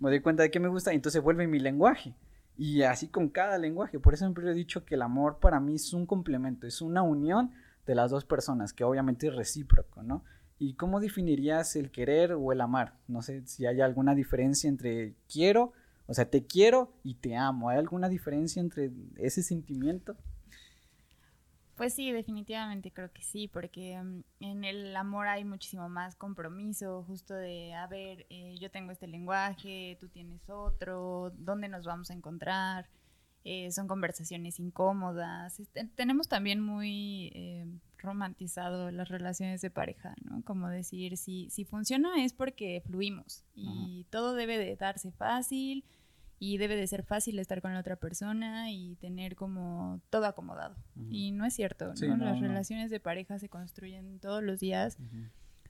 Me 0.00 0.10
doy 0.10 0.20
cuenta 0.20 0.42
de 0.42 0.50
que 0.50 0.60
me 0.60 0.68
gusta 0.68 0.92
y 0.92 0.96
entonces 0.96 1.22
vuelve 1.22 1.46
mi 1.46 1.58
lenguaje. 1.58 2.14
Y 2.56 2.82
así 2.82 3.08
con 3.08 3.28
cada 3.28 3.58
lenguaje. 3.58 4.00
Por 4.00 4.14
eso 4.14 4.24
siempre 4.24 4.50
he 4.50 4.54
dicho 4.54 4.84
que 4.84 4.94
el 4.94 5.02
amor 5.02 5.38
para 5.40 5.60
mí 5.60 5.74
es 5.74 5.92
un 5.92 6.06
complemento, 6.06 6.66
es 6.66 6.80
una 6.80 7.02
unión 7.02 7.52
de 7.88 7.94
las 7.94 8.10
dos 8.10 8.26
personas, 8.26 8.74
que 8.74 8.84
obviamente 8.84 9.28
es 9.28 9.34
recíproco, 9.34 10.02
¿no? 10.02 10.22
¿Y 10.58 10.74
cómo 10.74 11.00
definirías 11.00 11.74
el 11.74 11.90
querer 11.90 12.32
o 12.32 12.52
el 12.52 12.60
amar? 12.60 12.98
No 13.08 13.22
sé 13.22 13.46
si 13.46 13.64
hay 13.64 13.80
alguna 13.80 14.14
diferencia 14.14 14.68
entre 14.68 15.14
quiero, 15.32 15.72
o 16.06 16.12
sea, 16.12 16.28
te 16.28 16.46
quiero 16.46 16.92
y 17.02 17.14
te 17.14 17.34
amo. 17.34 17.70
¿Hay 17.70 17.78
alguna 17.78 18.10
diferencia 18.10 18.60
entre 18.60 18.90
ese 19.16 19.42
sentimiento? 19.42 20.16
Pues 21.76 21.94
sí, 21.94 22.12
definitivamente 22.12 22.92
creo 22.92 23.10
que 23.10 23.22
sí, 23.22 23.48
porque 23.48 23.98
mm, 24.02 24.20
en 24.40 24.64
el 24.64 24.94
amor 24.94 25.26
hay 25.26 25.44
muchísimo 25.44 25.88
más 25.88 26.14
compromiso, 26.14 27.04
justo 27.04 27.32
de, 27.32 27.72
a 27.72 27.86
ver, 27.86 28.26
eh, 28.28 28.56
yo 28.60 28.70
tengo 28.70 28.92
este 28.92 29.06
lenguaje, 29.06 29.96
tú 29.98 30.08
tienes 30.08 30.42
otro, 30.50 31.32
¿dónde 31.38 31.68
nos 31.68 31.86
vamos 31.86 32.10
a 32.10 32.14
encontrar? 32.14 32.86
Eh, 33.44 33.70
son 33.72 33.86
conversaciones 33.86 34.58
incómodas. 34.58 35.60
Tenemos 35.94 36.28
también 36.28 36.60
muy 36.60 37.30
eh, 37.34 37.66
romantizado 37.98 38.90
las 38.90 39.08
relaciones 39.08 39.60
de 39.60 39.70
pareja, 39.70 40.14
¿no? 40.24 40.42
Como 40.44 40.68
decir, 40.68 41.16
si, 41.16 41.48
si 41.50 41.64
funciona 41.64 42.24
es 42.24 42.32
porque 42.32 42.82
fluimos 42.84 43.44
y 43.54 44.06
todo 44.10 44.34
debe 44.34 44.58
de 44.58 44.76
darse 44.76 45.12
fácil 45.12 45.84
y 46.40 46.58
debe 46.58 46.76
de 46.76 46.86
ser 46.86 47.04
fácil 47.04 47.38
estar 47.38 47.60
con 47.62 47.72
la 47.72 47.80
otra 47.80 47.96
persona 47.96 48.70
y 48.70 48.96
tener 48.96 49.34
como 49.34 50.00
todo 50.10 50.26
acomodado. 50.26 50.76
Y 51.10 51.32
no 51.32 51.44
es 51.44 51.54
cierto, 51.54 51.92
¿no? 51.94 52.16
Las 52.16 52.40
relaciones 52.40 52.90
de 52.90 53.00
pareja 53.00 53.38
se 53.38 53.48
construyen 53.48 54.20
todos 54.20 54.42
los 54.42 54.60
días 54.60 54.98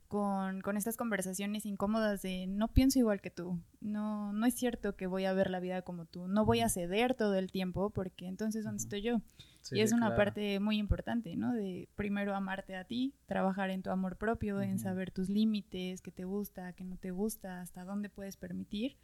con, 0.09 0.63
con, 0.63 0.77
estas 0.77 0.97
conversaciones 0.97 1.67
incómodas 1.67 2.23
de 2.23 2.47
no 2.47 2.69
pienso 2.69 2.99
igual 2.99 3.21
que 3.21 3.31
tú, 3.31 3.61
no, 3.81 4.33
no 4.33 4.47
es 4.47 4.55
cierto 4.55 4.97
que 4.97 5.07
voy 5.07 5.27
a 5.27 5.33
ver 5.33 5.51
la 5.51 5.61
vida 5.61 5.83
como 5.83 6.07
tú, 6.07 6.27
no 6.29 6.45
voy 6.45 6.61
a 6.61 6.69
ceder 6.69 7.15
todo 7.15 7.35
el 7.35 7.53
tiempo 7.53 7.91
porque 7.91 8.27
entonces 8.27 8.65
¿dónde 8.65 8.83
estoy 8.83 9.03
yo? 9.03 9.21
y 9.71 9.81
es 9.81 9.93
una 9.93 10.17
parte 10.17 10.61
muy 10.61 10.79
importante, 10.79 11.37
¿no? 11.37 11.53
De 11.53 11.89
primero 11.95 12.35
amarte 12.35 12.77
a 12.77 12.85
ti, 12.85 13.15
trabajar 13.27 13.71
en 13.71 13.83
tu 13.83 13.91
amor 13.91 14.17
propio, 14.17 14.63
en 14.63 14.79
saber 14.79 15.11
tus 15.11 15.29
límites, 15.29 16.01
qué 16.01 16.11
te 16.11 16.25
gusta, 16.25 16.73
qué 16.73 16.85
no 16.85 16.97
te 16.97 17.11
gusta, 17.11 17.61
hasta 17.61 17.85
dónde 17.85 18.09
puedes 18.09 18.37
permitir 18.37 18.97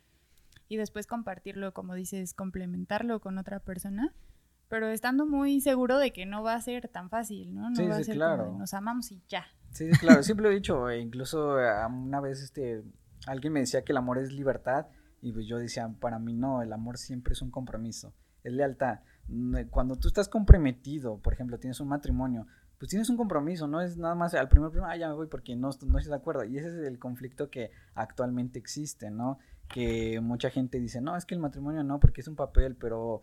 y 0.69 0.77
después 0.77 1.07
compartirlo, 1.07 1.75
como 1.75 1.95
dices, 1.95 2.33
complementarlo 2.35 3.21
con 3.21 3.39
otra 3.39 3.61
persona, 3.61 4.15
pero 4.69 4.89
estando 4.89 5.27
muy 5.27 5.61
seguro 5.61 5.99
de 5.99 6.13
que 6.13 6.27
no 6.27 6.43
va 6.43 6.55
a 6.55 6.61
ser 6.61 6.89
tan 6.89 7.11
fácil, 7.11 7.55
¿no? 7.55 7.71
No 7.71 7.89
va 7.89 7.97
a 7.97 8.03
ser 8.05 8.17
claro. 8.17 8.47
como 8.47 8.59
nos 8.59 8.75
amamos 8.75 9.13
y 9.13 9.23
ya. 9.29 9.47
Sí, 9.75 9.91
claro, 10.01 10.23
siempre 10.23 10.45
lo 10.45 10.51
he 10.51 10.55
dicho, 10.55 10.89
e 10.89 11.01
incluso 11.01 11.61
eh, 11.61 11.71
una 11.87 12.21
vez 12.21 12.43
este 12.43 12.83
alguien 13.27 13.53
me 13.53 13.61
decía 13.61 13.85
que 13.85 13.93
el 13.93 13.99
amor 13.99 14.19
es 14.19 14.33
libertad 14.33 14.87
y 15.21 15.33
pues 15.33 15.47
yo 15.47 15.59
decía, 15.59 15.89
para 16.01 16.19
mí 16.19 16.33
no, 16.33 16.63
el 16.63 16.73
amor 16.73 16.97
siempre 16.97 17.33
es 17.33 17.43
un 17.43 17.51
compromiso, 17.51 18.15
es 18.43 18.53
lealtad. 18.53 19.01
Cuando 19.71 19.97
tú 19.97 20.09
estás 20.09 20.29
comprometido, 20.29 21.19
por 21.19 21.33
ejemplo, 21.33 21.59
tienes 21.59 21.81
un 21.81 21.89
matrimonio, 21.89 22.47
pues 22.79 22.91
tienes 22.91 23.09
un 23.09 23.17
compromiso, 23.17 23.67
no 23.67 23.81
es 23.81 23.97
nada 23.97 24.15
más 24.15 24.35
al 24.35 24.49
primer 24.49 24.71
primer, 24.71 24.91
ah, 24.91 24.97
ya 24.97 25.09
me 25.09 25.15
voy 25.15 25.27
porque 25.27 25.57
no, 25.57 25.71
no 25.87 25.99
estoy 25.99 26.11
de 26.11 26.15
acuerdo. 26.15 26.45
Y 26.45 26.59
ese 26.59 26.69
es 26.69 26.87
el 26.87 26.99
conflicto 26.99 27.51
que 27.51 27.71
actualmente 27.95 28.59
existe, 28.59 29.11
¿no? 29.11 29.39
que 29.69 30.21
mucha 30.21 30.51
gente 30.51 30.79
dice, 30.79 31.01
no, 31.01 31.17
es 31.17 31.25
que 31.25 31.35
el 31.35 31.41
matrimonio 31.41 31.83
no, 31.83 32.01
porque 32.01 32.21
es 32.21 32.29
un 32.29 32.37
papel, 32.37 32.77
pero 32.77 33.23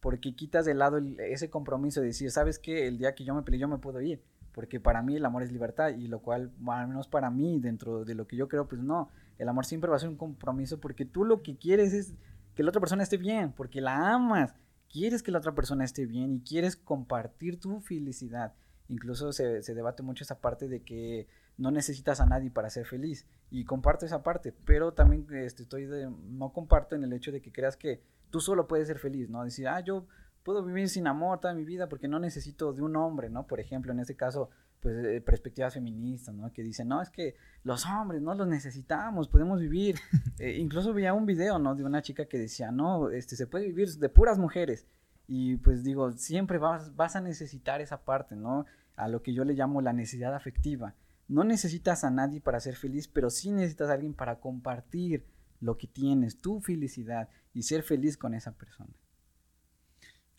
porque 0.00 0.34
quitas 0.34 0.64
de 0.64 0.74
lado 0.74 0.98
ese 1.18 1.48
compromiso 1.48 2.00
de 2.00 2.08
decir, 2.08 2.30
sabes 2.30 2.58
que 2.58 2.88
el 2.88 2.98
día 2.98 3.14
que 3.14 3.24
yo 3.24 3.34
me 3.34 3.42
peleé 3.42 3.60
yo 3.60 3.68
me 3.68 3.78
puedo 3.78 4.00
ir, 4.00 4.22
porque 4.52 4.80
para 4.80 5.02
mí 5.02 5.16
el 5.16 5.24
amor 5.24 5.42
es 5.42 5.52
libertad 5.52 5.90
y 5.90 6.08
lo 6.08 6.20
cual, 6.20 6.52
al 6.66 6.88
menos 6.88 7.08
para 7.08 7.30
mí, 7.30 7.58
dentro 7.60 8.04
de 8.04 8.14
lo 8.14 8.26
que 8.26 8.36
yo 8.36 8.48
creo, 8.48 8.68
pues 8.68 8.82
no, 8.82 9.10
el 9.38 9.48
amor 9.48 9.64
siempre 9.64 9.90
va 9.90 9.96
a 9.96 10.00
ser 10.00 10.08
un 10.08 10.16
compromiso 10.16 10.80
porque 10.80 11.04
tú 11.04 11.24
lo 11.24 11.42
que 11.42 11.56
quieres 11.56 11.92
es 11.92 12.14
que 12.54 12.62
la 12.62 12.68
otra 12.68 12.80
persona 12.80 13.02
esté 13.02 13.16
bien, 13.16 13.52
porque 13.52 13.80
la 13.80 14.12
amas, 14.12 14.54
quieres 14.90 15.22
que 15.22 15.30
la 15.30 15.38
otra 15.38 15.54
persona 15.54 15.84
esté 15.84 16.06
bien 16.06 16.34
y 16.34 16.40
quieres 16.40 16.76
compartir 16.76 17.58
tu 17.58 17.80
felicidad. 17.80 18.54
Incluso 18.88 19.32
se, 19.32 19.62
se 19.62 19.74
debate 19.74 20.02
mucho 20.02 20.24
esa 20.24 20.40
parte 20.40 20.68
de 20.68 20.82
que 20.82 21.28
no 21.56 21.70
necesitas 21.70 22.20
a 22.20 22.26
nadie 22.26 22.50
para 22.50 22.70
ser 22.70 22.86
feliz. 22.86 23.26
Y 23.50 23.64
comparto 23.64 24.04
esa 24.04 24.22
parte, 24.22 24.52
pero 24.64 24.92
también 24.92 25.26
este, 25.32 25.62
estoy 25.62 25.88
no 26.24 26.52
comparto 26.52 26.94
en 26.94 27.04
el 27.04 27.12
hecho 27.12 27.32
de 27.32 27.40
que 27.40 27.52
creas 27.52 27.76
que 27.76 28.02
tú 28.30 28.40
solo 28.40 28.66
puedes 28.66 28.88
ser 28.88 28.98
feliz, 28.98 29.28
¿no? 29.28 29.44
Decir, 29.44 29.68
ah, 29.68 29.80
yo 29.80 30.06
puedo 30.42 30.64
vivir 30.64 30.88
sin 30.88 31.06
amor 31.06 31.40
toda 31.40 31.54
mi 31.54 31.64
vida 31.64 31.88
porque 31.88 32.08
no 32.08 32.18
necesito 32.18 32.72
de 32.72 32.82
un 32.82 32.96
hombre, 32.96 33.30
¿no? 33.30 33.46
Por 33.46 33.60
ejemplo, 33.60 33.92
en 33.92 34.00
este 34.00 34.16
caso, 34.16 34.50
pues 34.80 34.96
eh, 35.04 35.20
perspectivas 35.20 35.74
feministas, 35.74 36.34
¿no? 36.34 36.52
Que 36.52 36.62
dicen, 36.62 36.88
no, 36.88 37.00
es 37.00 37.10
que 37.10 37.36
los 37.62 37.86
hombres 37.86 38.20
no 38.20 38.34
los 38.34 38.48
necesitamos, 38.48 39.28
podemos 39.28 39.60
vivir. 39.60 39.96
Eh, 40.38 40.58
incluso 40.58 40.92
veía 40.92 41.14
un 41.14 41.24
video, 41.24 41.60
¿no? 41.60 41.76
De 41.76 41.84
una 41.84 42.02
chica 42.02 42.24
que 42.24 42.36
decía, 42.36 42.72
no, 42.72 43.10
este, 43.10 43.36
se 43.36 43.46
puede 43.46 43.66
vivir 43.66 43.88
de 43.90 44.08
puras 44.08 44.38
mujeres. 44.38 44.88
Y 45.28 45.56
pues 45.58 45.84
digo, 45.84 46.10
siempre 46.12 46.58
vas, 46.58 46.96
vas 46.96 47.14
a 47.14 47.20
necesitar 47.20 47.80
esa 47.80 48.02
parte, 48.02 48.34
¿no? 48.34 48.66
A 48.96 49.06
lo 49.06 49.22
que 49.22 49.34
yo 49.34 49.44
le 49.44 49.54
llamo 49.54 49.80
la 49.82 49.92
necesidad 49.92 50.34
afectiva. 50.34 50.96
No 51.28 51.44
necesitas 51.44 52.02
a 52.02 52.10
nadie 52.10 52.40
para 52.40 52.58
ser 52.58 52.74
feliz, 52.74 53.06
pero 53.06 53.30
sí 53.30 53.52
necesitas 53.52 53.88
a 53.88 53.92
alguien 53.92 54.14
para 54.14 54.40
compartir 54.40 55.24
lo 55.60 55.78
que 55.78 55.86
tienes, 55.86 56.40
tu 56.40 56.60
felicidad 56.60 57.28
y 57.54 57.62
ser 57.62 57.84
feliz 57.84 58.16
con 58.16 58.34
esa 58.34 58.52
persona. 58.52 58.92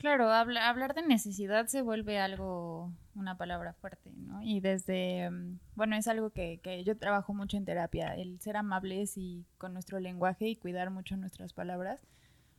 Claro, 0.04 0.30
hablar 0.30 0.94
de 0.96 1.02
necesidad 1.02 1.68
se 1.68 1.82
vuelve 1.82 2.20
algo, 2.20 2.92
una 3.16 3.38
palabra 3.38 3.72
fuerte, 3.72 4.12
¿no? 4.18 4.44
Y 4.44 4.60
desde, 4.60 5.30
mm, 5.30 5.60
bueno, 5.76 5.96
es 5.96 6.10
algo 6.10 6.32
que, 6.32 6.60
que, 6.62 6.84
yo 6.84 6.98
trabajo 6.98 7.34
mucho 7.34 7.56
en 7.56 7.64
terapia, 7.64 8.14
el 8.14 8.38
ser 8.42 8.58
amables 8.58 9.18
y 9.18 9.46
con 9.58 9.72
nuestro 9.72 10.02
lenguaje 10.02 10.50
y 10.50 10.58
cuidar 10.58 10.90
mucho 10.90 11.16
nuestras 11.16 11.54
palabras, 11.54 12.06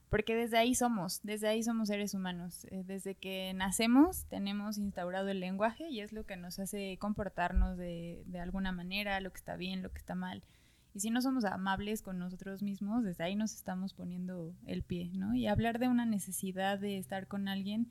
porque 0.09 0.35
desde 0.35 0.57
ahí 0.57 0.75
somos, 0.75 1.21
desde 1.23 1.49
ahí 1.49 1.63
somos 1.63 1.89
seres 1.89 2.15
humanos. 2.15 2.65
Eh, 2.71 2.83
desde 2.87 3.15
que 3.15 3.53
nacemos 3.53 4.25
tenemos 4.31 4.79
instaurado 4.79 5.29
el 5.29 5.41
lenguaje 5.41 5.91
y 5.91 6.01
es 6.01 6.15
lo 6.15 6.25
que 6.25 6.39
nos 6.39 6.59
hace 6.59 6.97
comportarnos 6.99 7.77
de, 7.77 8.23
de 8.25 8.41
alguna 8.41 8.73
manera, 8.73 9.21
lo 9.21 9.31
que 9.31 9.39
está 9.39 9.57
bien, 9.57 9.83
lo 9.83 9.93
que 9.93 9.99
está 9.99 10.15
mal. 10.15 10.43
Y 10.95 11.01
si 11.01 11.11
no 11.11 11.21
somos 11.21 11.45
amables 11.45 12.03
con 12.03 12.19
nosotros 12.19 12.63
mismos, 12.63 13.03
desde 13.03 13.25
ahí 13.25 13.35
nos 13.35 13.53
estamos 13.55 13.93
poniendo 13.93 14.55
el 14.65 14.85
pie, 14.85 15.11
¿no? 15.15 15.35
Y 15.35 15.49
hablar 15.49 15.81
de 15.81 15.89
una 15.89 16.07
necesidad 16.07 16.79
de 16.79 16.99
estar 16.99 17.27
con 17.27 17.49
alguien, 17.49 17.91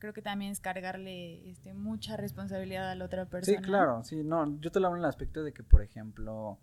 creo 0.00 0.12
que 0.12 0.20
también 0.20 0.50
es 0.50 0.58
cargarle 0.58 1.48
este, 1.48 1.74
mucha 1.74 2.16
responsabilidad 2.16 2.90
a 2.90 2.96
la 2.96 3.04
otra 3.04 3.26
persona. 3.26 3.56
Sí, 3.56 3.62
claro, 3.62 4.02
sí, 4.02 4.24
no, 4.24 4.60
yo 4.60 4.72
te 4.72 4.80
lo 4.80 4.88
hablo 4.88 4.98
en 4.98 5.04
el 5.04 5.08
aspecto 5.08 5.44
de 5.44 5.52
que, 5.52 5.62
por 5.62 5.80
ejemplo, 5.80 6.58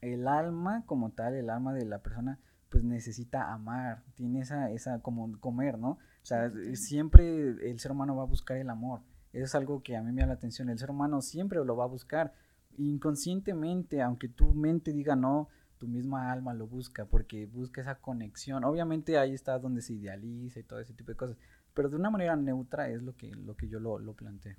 el 0.00 0.28
alma 0.28 0.84
como 0.86 1.10
tal, 1.10 1.34
el 1.34 1.50
alma 1.50 1.74
de 1.74 1.86
la 1.86 1.98
persona, 1.98 2.38
pues 2.68 2.84
necesita 2.84 3.52
amar, 3.52 4.04
tiene 4.14 4.40
esa, 4.40 4.70
esa 4.70 5.00
como 5.00 5.40
comer, 5.40 5.76
¿no? 5.76 5.90
O 6.22 6.26
sea, 6.26 6.50
siempre 6.74 7.48
el 7.68 7.80
ser 7.80 7.90
humano 7.90 8.14
va 8.14 8.22
a 8.22 8.26
buscar 8.26 8.58
el 8.58 8.70
amor. 8.70 9.00
Eso 9.32 9.44
es 9.44 9.54
algo 9.56 9.82
que 9.82 9.96
a 9.96 10.02
mí 10.02 10.12
me 10.12 10.20
da 10.20 10.28
la 10.28 10.34
atención. 10.34 10.68
El 10.68 10.78
ser 10.78 10.90
humano 10.90 11.20
siempre 11.20 11.64
lo 11.64 11.76
va 11.76 11.84
a 11.84 11.88
buscar 11.88 12.32
inconscientemente, 12.78 14.02
aunque 14.02 14.28
tu 14.28 14.54
mente 14.54 14.92
diga 14.92 15.16
no, 15.16 15.48
tu 15.78 15.88
misma 15.88 16.30
alma 16.30 16.54
lo 16.54 16.66
busca 16.66 17.06
porque 17.06 17.46
busca 17.46 17.80
esa 17.80 17.96
conexión. 17.96 18.64
Obviamente 18.64 19.18
ahí 19.18 19.32
está 19.32 19.58
donde 19.58 19.82
se 19.82 19.94
idealiza 19.94 20.60
y 20.60 20.62
todo 20.62 20.80
ese 20.80 20.94
tipo 20.94 21.10
de 21.10 21.16
cosas, 21.16 21.36
pero 21.74 21.88
de 21.88 21.96
una 21.96 22.10
manera 22.10 22.36
neutra 22.36 22.88
es 22.88 23.02
lo 23.02 23.16
que, 23.16 23.30
lo 23.30 23.56
que 23.56 23.68
yo 23.68 23.80
lo, 23.80 23.98
lo 23.98 24.14
planteo. 24.14 24.56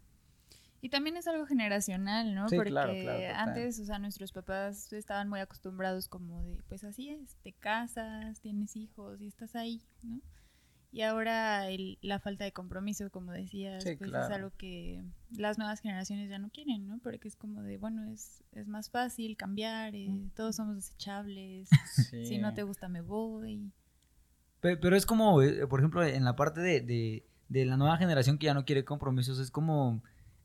Y 0.83 0.89
también 0.89 1.15
es 1.15 1.27
algo 1.27 1.45
generacional, 1.45 2.33
¿no? 2.33 2.47
Porque 2.47 3.31
antes, 3.35 3.79
o 3.79 3.85
sea, 3.85 3.99
nuestros 3.99 4.31
papás 4.31 4.91
estaban 4.91 5.29
muy 5.29 5.39
acostumbrados 5.39 6.07
como 6.07 6.41
de, 6.43 6.57
pues 6.67 6.83
así 6.83 7.09
es, 7.09 7.35
te 7.43 7.53
casas, 7.53 8.41
tienes 8.41 8.75
hijos 8.75 9.21
y 9.21 9.27
estás 9.27 9.55
ahí, 9.55 9.83
¿no? 10.01 10.19
Y 10.93 11.03
ahora 11.03 11.67
la 12.01 12.19
falta 12.19 12.43
de 12.43 12.51
compromiso, 12.51 13.09
como 13.11 13.31
decías, 13.31 13.85
pues 13.97 14.09
es 14.09 14.13
algo 14.13 14.51
que 14.57 15.01
las 15.31 15.57
nuevas 15.57 15.79
generaciones 15.79 16.29
ya 16.29 16.37
no 16.37 16.49
quieren, 16.49 16.85
¿no? 16.85 16.99
Porque 16.99 17.29
es 17.29 17.37
como 17.37 17.61
de, 17.63 17.77
bueno, 17.77 18.03
es, 18.11 18.43
es 18.51 18.67
más 18.67 18.89
fácil 18.89 19.37
cambiar, 19.37 19.95
eh, 19.95 20.09
mm. 20.09 20.31
todos 20.35 20.57
somos 20.57 20.75
desechables, 20.75 21.69
si 22.09 22.37
no 22.39 22.53
te 22.53 22.63
gusta 22.63 22.89
me 22.89 22.99
voy. 22.99 23.71
Pero, 24.59 24.95
es 24.95 25.05
como, 25.05 25.41
eh, 25.41 25.65
por 25.65 25.79
ejemplo, 25.79 26.03
en 26.03 26.25
la 26.25 26.35
parte 26.35 26.59
de, 26.59 26.81
de, 27.47 27.65
la 27.65 27.77
nueva 27.77 27.97
generación 27.97 28.37
que 28.37 28.47
ya 28.47 28.53
no 28.53 28.65
quiere 28.65 28.83
compromisos, 28.83 29.39
es 29.39 29.49
como, 29.49 30.03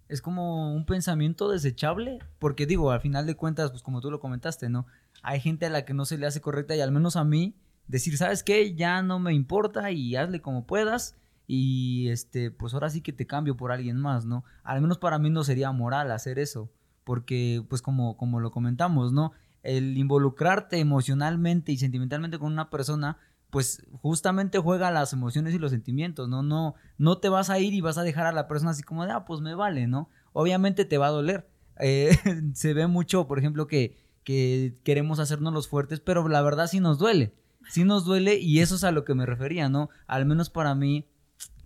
es 0.09 0.22
como 0.22 0.72
un 0.74 0.87
pensamiento 0.87 1.50
desechable, 1.50 2.20
porque 2.38 2.66
digo, 2.66 2.92
al 2.92 3.00
final 3.00 3.26
de 3.26 3.35
cuentas, 3.35 3.72
pues 3.72 3.82
como 3.82 4.00
tú 4.00 4.12
lo 4.12 4.20
comentaste, 4.20 4.68
¿no? 4.68 4.87
Hay 5.22 5.40
gente 5.40 5.66
a 5.66 5.70
la 5.70 5.85
que 5.85 5.92
no 5.92 6.04
se 6.04 6.18
le 6.18 6.26
hace 6.26 6.40
correcta 6.40 6.76
y 6.76 6.80
al 6.80 6.92
menos 6.92 7.16
a 7.16 7.24
mí 7.24 7.56
decir, 7.88 8.16
¿sabes 8.16 8.42
qué? 8.42 8.75
Ya 8.75 9.03
no 9.03 9.18
me 9.18 9.35
importa 9.35 9.90
y 9.90 10.16
hazle 10.16 10.40
como 10.40 10.66
puedas 10.66 11.16
y 11.46 12.09
este, 12.09 12.51
pues 12.51 12.75
ahora 12.75 12.90
sí 12.90 13.01
que 13.01 13.12
te 13.12 13.27
cambio 13.27 13.57
por 13.57 13.70
alguien 13.70 13.99
más, 13.99 14.25
¿no? 14.25 14.44
Al 14.64 14.81
menos 14.81 14.99
para 14.99 15.18
mí 15.18 15.31
no 15.31 15.44
sería 15.44 15.70
moral 15.72 16.11
hacer 16.11 16.38
eso, 16.38 16.70
porque 17.05 17.64
pues 17.68 17.83
como, 17.83 18.16
como 18.16 18.40
lo 18.40 18.51
comentamos, 18.51 19.12
¿no? 19.12 19.33
El 19.62 19.96
involucrarte 19.96 20.79
emocionalmente 20.79 21.72
y 21.72 21.79
sentimentalmente 21.79 22.38
con 22.38 22.53
una 22.53 22.70
persona, 22.70 23.18
pues 23.51 23.87
justamente 23.92 24.59
juega 24.59 24.90
las 24.90 25.12
emociones 25.12 25.55
y 25.55 25.59
los 25.59 25.70
sentimientos, 25.70 26.29
¿no? 26.29 26.42
No, 26.42 26.75
no 26.99 27.18
te 27.18 27.29
vas 27.29 27.49
a 27.49 27.59
ir 27.61 27.75
y 27.75 27.81
vas 27.81 27.99
a 27.99 28.03
dejar 28.03 28.27
a 28.27 28.33
la 28.33 28.49
persona 28.49 28.72
así 28.72 28.83
como 28.83 29.05
de, 29.05 29.12
ah, 29.12 29.25
pues 29.25 29.40
me 29.40 29.55
vale, 29.55 29.87
¿no? 29.87 30.11
Obviamente 30.33 30.85
te 30.85 30.99
va 30.99 31.07
a 31.09 31.11
doler. 31.11 31.49
Eh, 31.79 32.16
se 32.55 32.72
ve 32.72 32.87
mucho, 32.87 33.27
por 33.27 33.38
ejemplo, 33.38 33.66
que, 33.66 33.99
que 34.25 34.79
queremos 34.83 35.18
hacernos 35.18 35.53
los 35.53 35.68
fuertes, 35.68 36.01
pero 36.01 36.27
la 36.27 36.40
verdad 36.40 36.68
sí 36.68 36.81
nos 36.81 36.96
duele 36.96 37.35
sí 37.68 37.85
nos 37.85 38.05
duele 38.05 38.38
y 38.38 38.61
eso 38.61 38.76
es 38.76 38.85
a 38.85 38.92
lo 38.92 39.05
que 39.05 39.14
me 39.14 39.26
refería, 39.26 39.68
¿no? 39.68 39.90
Al 40.07 40.26
menos 40.26 40.50
para 40.50 40.74
mí, 40.74 41.07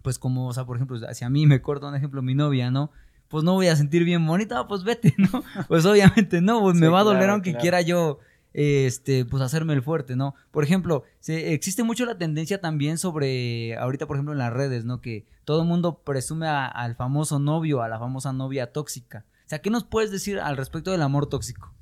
pues 0.03 0.19
como, 0.19 0.49
o 0.49 0.53
sea, 0.53 0.65
por 0.65 0.77
ejemplo, 0.77 0.99
si 1.13 1.25
a 1.25 1.31
mí 1.31 1.47
me 1.47 1.63
corta 1.63 1.89
un 1.89 1.95
ejemplo 1.95 2.23
mi 2.23 2.35
novia, 2.35 2.71
¿no? 2.71 2.91
Pues 3.29 3.45
no 3.45 3.55
voy 3.55 3.69
a 3.69 3.77
sentir 3.77 4.05
bien 4.05 4.27
bonita, 4.27 4.67
pues 4.67 4.83
vete, 4.83 5.15
¿no? 5.19 5.45
Pues 5.69 5.87
obviamente 5.87 6.41
no, 6.41 6.61
pues 6.61 6.77
me 6.77 6.89
va 6.89 7.01
a 7.01 7.05
doler 7.05 7.31
aunque 7.31 7.55
quiera 7.55 7.81
yo, 7.81 8.19
este, 8.53 9.25
pues 9.25 9.43
hacerme 9.43 9.75
el 9.75 9.83
fuerte, 9.83 10.17
¿no? 10.17 10.35
Por 10.51 10.65
ejemplo, 10.65 11.05
se, 11.21 11.55
existe 11.55 11.83
mucho 11.83 12.05
la 12.07 12.19
tendencia 12.19 12.61
también 12.61 12.99
sobre, 12.99 13.77
ahorita 13.77 14.07
por 14.07 14.17
ejemplo 14.17 14.33
en 14.33 14.39
las 14.39 14.53
redes, 14.53 14.85
¿no? 14.85 15.01
Que 15.01 15.27
todo 15.45 15.63
el 15.63 15.69
mundo 15.69 16.03
presume 16.05 16.49
al 16.49 16.97
famoso 16.97 17.39
novio, 17.39 17.83
a 17.83 17.89
la 17.89 17.99
famosa 17.99 18.33
novia 18.33 18.73
tóxica. 18.73 19.27
O 19.47 19.49
sea, 19.51 19.61
¿qué 19.61 19.71
nos 19.71 19.85
puedes 19.85 20.11
decir 20.11 20.39
al 20.39 20.57
respecto 20.57 20.91
del 20.91 21.03
amor 21.03 21.29
tóxico? 21.29 21.75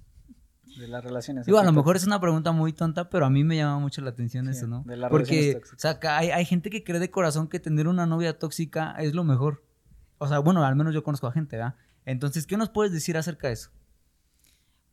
De 0.79 0.89
las 0.89 1.05
relaciones. 1.05 1.47
Digo, 1.47 1.59
a 1.59 1.65
lo 1.65 1.73
mejor 1.73 1.97
es 1.97 2.07
una 2.07 2.21
pregunta 2.21 2.53
muy 2.53 2.73
tonta, 2.73 3.11
pero 3.11 3.27
a 3.27 3.31
mí 3.31 3.45
me 3.45 3.57
llama 3.57 3.79
mucho 3.79 4.01
la 4.01 4.11
atención 4.11 4.49
eso, 4.49 4.67
¿no? 4.67 4.85
Porque, 5.11 5.61
o 5.75 5.79
sea, 5.79 5.99
hay, 6.03 6.31
hay 6.31 6.45
gente 6.45 6.71
que 6.71 6.85
cree 6.85 7.01
de 7.01 7.11
corazón 7.11 7.49
que 7.49 7.61
tener 7.61 7.89
una 7.89 8.07
novia 8.07 8.39
tóxica 8.39 8.95
es 8.99 9.15
lo 9.15 9.25
mejor. 9.25 9.65
O 10.19 10.27
sea, 10.27 10.39
bueno, 10.41 10.65
al 10.65 10.77
menos 10.77 10.95
yo 10.95 11.03
conozco 11.03 11.27
a 11.27 11.33
gente, 11.33 11.57
¿verdad? 11.57 11.75
Entonces, 12.05 12.47
¿qué 12.47 12.57
nos 12.57 12.71
puedes 12.71 12.93
decir 12.93 13.17
acerca 13.17 13.49
de 13.49 13.55
eso? 13.55 13.71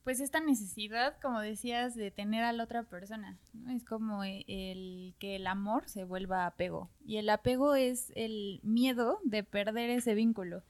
Pues 0.04 0.20
esta 0.20 0.40
necesidad, 0.40 1.16
como 1.20 1.40
decías, 1.40 1.96
de 1.96 2.12
tener 2.12 2.44
a 2.44 2.52
la 2.52 2.64
otra 2.64 2.84
persona, 2.84 3.40
¿no? 3.54 3.72
Es 3.72 3.84
como 3.84 4.24
el 4.24 5.16
que 5.18 5.38
el 5.38 5.48
amor 5.48 5.88
se 5.88 6.04
vuelva 6.04 6.46
apego. 6.46 6.92
Y 7.04 7.18
el 7.18 7.30
apego 7.30 7.74
es 7.74 8.12
el 8.16 8.60
miedo 8.62 9.20
de 9.24 9.44
perder 9.44 9.90
ese 9.90 10.14
vínculo. 10.14 10.62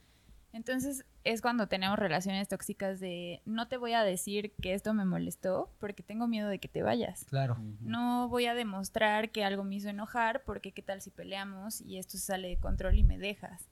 Entonces 0.55 1.05
es 1.25 1.41
cuando 1.41 1.67
tenemos 1.67 1.99
relaciones 1.99 2.47
tóxicas 2.47 3.01
de 3.01 3.41
no 3.43 3.67
te 3.67 3.75
voy 3.75 3.91
a 3.91 4.03
decir 4.03 4.53
que 4.61 4.73
esto 4.73 4.93
me 4.93 5.03
molestó 5.03 5.69
porque 5.79 6.01
tengo 6.01 6.29
miedo 6.29 6.47
de 6.47 6.59
que 6.59 6.69
te 6.69 6.81
vayas. 6.81 7.25
Claro. 7.25 7.57
No 7.81 8.29
voy 8.29 8.45
a 8.45 8.53
demostrar 8.53 9.31
que 9.31 9.43
algo 9.43 9.65
me 9.65 9.75
hizo 9.75 9.89
enojar 9.89 10.43
porque 10.45 10.71
qué 10.71 10.81
tal 10.81 11.01
si 11.01 11.11
peleamos 11.11 11.81
y 11.81 11.97
esto 11.97 12.17
sale 12.17 12.47
de 12.47 12.55
control 12.57 12.97
y 12.97 13.03
me 13.03 13.17
dejas. 13.17 13.67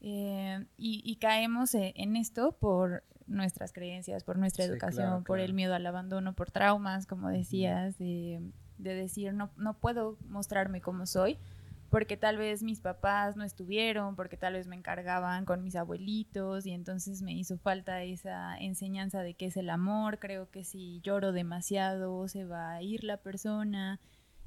Eh, 0.00 0.64
y, 0.78 1.16
caemos 1.16 1.74
e, 1.74 1.92
en 1.94 2.16
esto 2.16 2.52
por 2.52 3.04
nuestras 3.26 3.70
creencias, 3.70 4.24
por 4.24 4.38
nuestra 4.38 4.64
educación, 4.64 5.22
por 5.22 5.38
el 5.38 5.52
miedo 5.52 5.74
al 5.74 5.86
abandono, 5.86 6.34
por 6.34 6.50
traumas, 6.50 7.06
como 7.06 7.28
decías, 7.28 7.98
de, 7.98 8.40
de 8.78 8.94
decir 8.94 9.34
no, 9.34 9.50
no 9.58 9.74
puedo 9.74 10.16
mostrarme 10.26 10.80
como 10.80 11.04
soy 11.04 11.38
porque 11.90 12.16
tal 12.16 12.36
vez 12.38 12.62
mis 12.62 12.80
papás 12.80 13.36
no 13.36 13.44
estuvieron, 13.44 14.14
porque 14.14 14.36
tal 14.36 14.52
vez 14.52 14.68
me 14.68 14.76
encargaban 14.76 15.44
con 15.44 15.64
mis 15.64 15.74
abuelitos 15.74 16.64
y 16.64 16.70
entonces 16.70 17.20
me 17.20 17.32
hizo 17.32 17.58
falta 17.58 18.04
esa 18.04 18.56
enseñanza 18.58 19.22
de 19.22 19.34
qué 19.34 19.46
es 19.46 19.56
el 19.56 19.68
amor. 19.68 20.20
Creo 20.20 20.48
que 20.50 20.62
si 20.62 21.00
lloro 21.00 21.32
demasiado 21.32 22.28
se 22.28 22.44
va 22.44 22.72
a 22.74 22.82
ir 22.82 23.02
la 23.02 23.16
persona. 23.16 23.98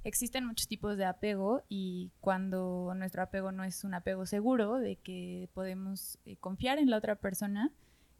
Existen 0.06 0.46
muchos 0.46 0.68
tipos 0.68 0.98
de 0.98 1.06
apego 1.06 1.64
y 1.68 2.12
cuando 2.22 2.94
nuestro 2.96 3.22
apego 3.22 3.52
no 3.52 3.66
es 3.66 3.84
un 3.84 3.94
apego 3.94 4.26
seguro, 4.26 4.78
de 4.78 4.96
que 4.96 5.50
podemos 5.54 6.20
eh, 6.26 6.38
confiar 6.38 6.78
en 6.78 6.90
la 6.90 6.98
otra 6.98 7.16
persona, 7.16 7.72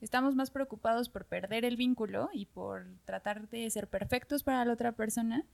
estamos 0.02 0.36
más 0.36 0.52
preocupados 0.52 1.08
por 1.08 1.26
perder 1.26 1.64
el 1.64 1.78
vínculo 1.78 2.30
y 2.34 2.46
por 2.46 2.88
tratar 3.06 3.48
de 3.50 3.70
ser 3.70 3.88
perfectos 3.88 4.44
para 4.44 4.66
la 4.66 4.74
otra 4.74 4.92
persona 4.94 5.46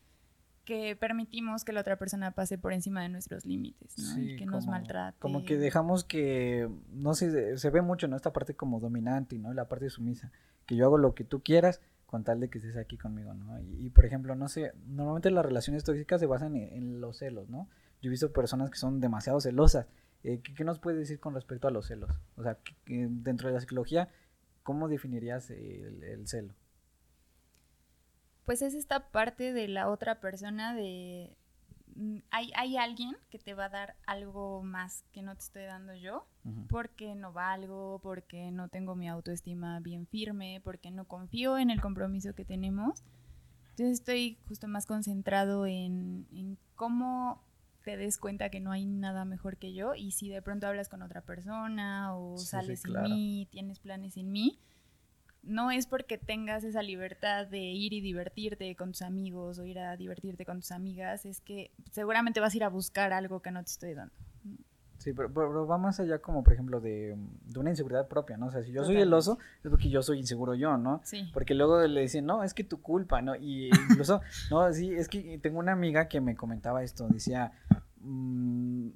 que 0.69 0.95
permitimos 0.95 1.65
que 1.65 1.73
la 1.73 1.82
otra 1.82 1.97
persona 1.97 2.29
pase 2.29 2.60
por 2.60 2.73
encima 2.73 3.01
de 3.01 3.10
nuestros 3.10 3.43
límites, 3.43 3.97
¿no? 3.97 4.21
y 4.21 4.36
que 4.36 4.45
nos 4.45 4.67
maltrate. 4.67 5.17
Como 5.17 5.43
que 5.43 5.58
dejamos 5.58 6.03
que, 6.03 6.69
no 6.93 7.15
sé, 7.15 7.58
se 7.58 7.69
ve 7.71 7.82
mucho, 7.82 8.08
¿no? 8.08 8.15
Esta 8.15 8.32
parte 8.32 8.53
como 8.53 8.79
dominante, 8.79 9.39
¿no? 9.39 9.51
La 9.51 9.67
parte 9.67 9.89
sumisa, 9.89 10.32
que 10.67 10.75
yo 10.75 10.86
hago 10.86 10.99
lo 10.99 11.15
que 11.15 11.23
tú 11.23 11.41
quieras 11.41 11.82
con 12.05 12.23
tal 12.23 12.39
de 12.39 12.51
que 12.51 12.60
estés 12.60 12.77
aquí 12.77 12.99
conmigo, 12.99 13.34
¿no? 13.34 13.60
Y, 13.60 13.89
por 13.89 14.05
ejemplo, 14.05 14.36
no 14.36 14.47
sé, 14.47 14.73
normalmente 14.86 15.32
las 15.32 15.43
relaciones 15.43 15.84
tóxicas 15.84 16.19
se 16.19 16.27
basan 16.27 16.55
en, 16.55 17.01
los 17.01 17.17
celos, 17.17 17.49
¿no? 17.49 17.67
Yo 17.99 18.10
he 18.10 18.12
visto 18.12 18.32
personas 18.32 18.69
que 18.69 18.77
son 18.77 18.99
demasiado 18.99 19.41
celosas 19.41 19.88
Eh, 20.23 20.39
¿qué, 20.43 20.63
nos 20.63 20.77
puedes 20.77 20.99
decir 20.99 21.19
con 21.19 21.34
respecto 21.34 21.67
a 21.67 21.71
los 21.71 21.88
celos? 21.88 22.12
O 22.36 22.43
sea, 22.43 22.60
dentro 22.86 23.47
de 23.47 23.55
la 23.55 23.60
psicología, 23.60 24.10
¿cómo 24.62 24.88
definirías 24.88 25.49
el, 25.49 26.27
celo? 26.27 26.53
Pues 28.49 28.63
es 28.63 28.73
esta 28.73 29.12
parte 29.12 29.53
de 29.53 29.67
la 29.67 29.89
otra 29.89 30.19
persona 30.19 30.73
de... 30.73 31.38
Mm, 31.93 32.17
hay, 32.31 32.51
hay, 32.55 32.77
alguien 32.77 33.15
que 33.29 33.38
te 33.38 33.53
va 33.53 33.65
a 33.65 33.69
dar 33.69 33.95
algo 34.07 34.63
más 34.63 35.03
que 35.12 35.21
no 35.21 35.35
te 35.35 35.41
estoy 35.41 35.65
dando 35.65 35.93
yo, 35.93 36.25
porque 36.67 37.13
no 37.13 37.31
valgo, 37.31 37.99
porque 38.01 38.49
no 38.49 38.67
tengo 38.67 38.95
mi 38.95 39.07
autoestima 39.07 39.79
bien 39.81 40.07
firme, 40.07 40.62
porque 40.63 40.89
no 40.89 41.05
confío 41.05 41.59
en 41.59 41.69
el 41.69 41.79
compromiso 41.79 42.33
que 42.33 42.43
tenemos. 42.43 43.03
Entonces 43.69 43.99
estoy 43.99 44.39
justo 44.47 44.67
más 44.67 44.88
concentrado 44.88 45.67
en, 45.67 46.25
en 46.31 46.57
cómo 46.73 47.43
te 47.83 47.97
des 47.97 48.17
cuenta 48.17 48.49
que 48.49 48.59
no 48.59 48.71
hay 48.71 48.88
nada 48.88 49.25
mejor 49.25 49.57
que 49.57 49.73
yo 49.73 49.93
y 49.93 50.09
si 50.09 50.27
de 50.27 50.41
pronto 50.41 50.65
hablas 50.65 50.89
con 50.89 51.03
otra 51.03 51.21
persona 51.21 52.15
o 52.15 52.35
sales 52.39 52.81
sin 52.81 52.99
mí, 53.03 53.47
tienes 53.51 53.77
planes 53.79 54.15
sin 54.15 54.31
mí, 54.31 54.59
no 55.49 55.71
es 55.71 55.88
porque 55.88 56.17
tengas 56.17 56.63
esa 56.63 56.81
libertad 56.81 57.47
de 57.47 57.59
ir 57.59 57.93
y 57.93 58.01
divertirte 58.01 58.75
con 58.75 58.91
tus 58.91 59.01
amigos 59.01 59.59
o 59.59 59.65
ir 59.65 59.79
a 59.79 59.97
divertirte 59.97 60.45
con 60.45 60.59
tus 60.59 60.71
amigas, 60.71 61.25
es 61.25 61.41
que 61.41 61.71
seguramente 61.91 62.39
vas 62.39 62.53
a 62.53 62.57
ir 62.57 62.63
a 62.63 62.69
buscar 62.69 63.13
algo 63.13 63.41
que 63.41 63.51
no 63.51 63.63
te 63.63 63.71
estoy 63.71 63.93
dando. 63.93 64.13
Sí, 64.99 65.13
pero, 65.13 65.33
pero, 65.33 65.65
va 65.65 65.77
más 65.77 65.99
allá 66.01 66.19
como, 66.19 66.43
por 66.43 66.53
ejemplo, 66.53 66.81
de, 66.81 67.17
una 67.55 67.69
inseguridad 67.69 68.09
propia, 68.09 68.35
¿no? 68.35 68.47
O 68.47 68.51
sea, 68.51 68.63
si 68.63 68.73
yo 68.73 68.83
soy 68.83 68.97
el 68.97 69.13
oso, 69.13 69.39
es 69.63 69.69
porque 69.69 69.89
yo 69.89 70.03
soy 70.03 70.19
inseguro 70.19 70.55
yo, 70.55 70.77
¿no? 70.77 70.99
Sí. 71.05 71.29
Porque 71.33 71.53
luego 71.53 71.81
le 71.88 72.01
dicen, 72.01 72.25
no, 72.25 72.43
es 72.43 72.53
que 72.53 72.65
tu 72.65 72.81
culpa, 72.81 73.21
¿no? 73.21 73.33
Y 73.38 73.69
incluso, 73.89 74.19
no, 74.51 74.71
sí, 74.73 74.93
es 74.93 75.07
que 75.07 75.39
tengo 75.41 75.59
una 75.59 75.71
amiga 75.71 76.09
que 76.09 76.19
me 76.19 76.35
comentaba 76.35 76.83
esto, 76.83 77.07
decía, 77.07 77.53
mmm, 78.01 78.89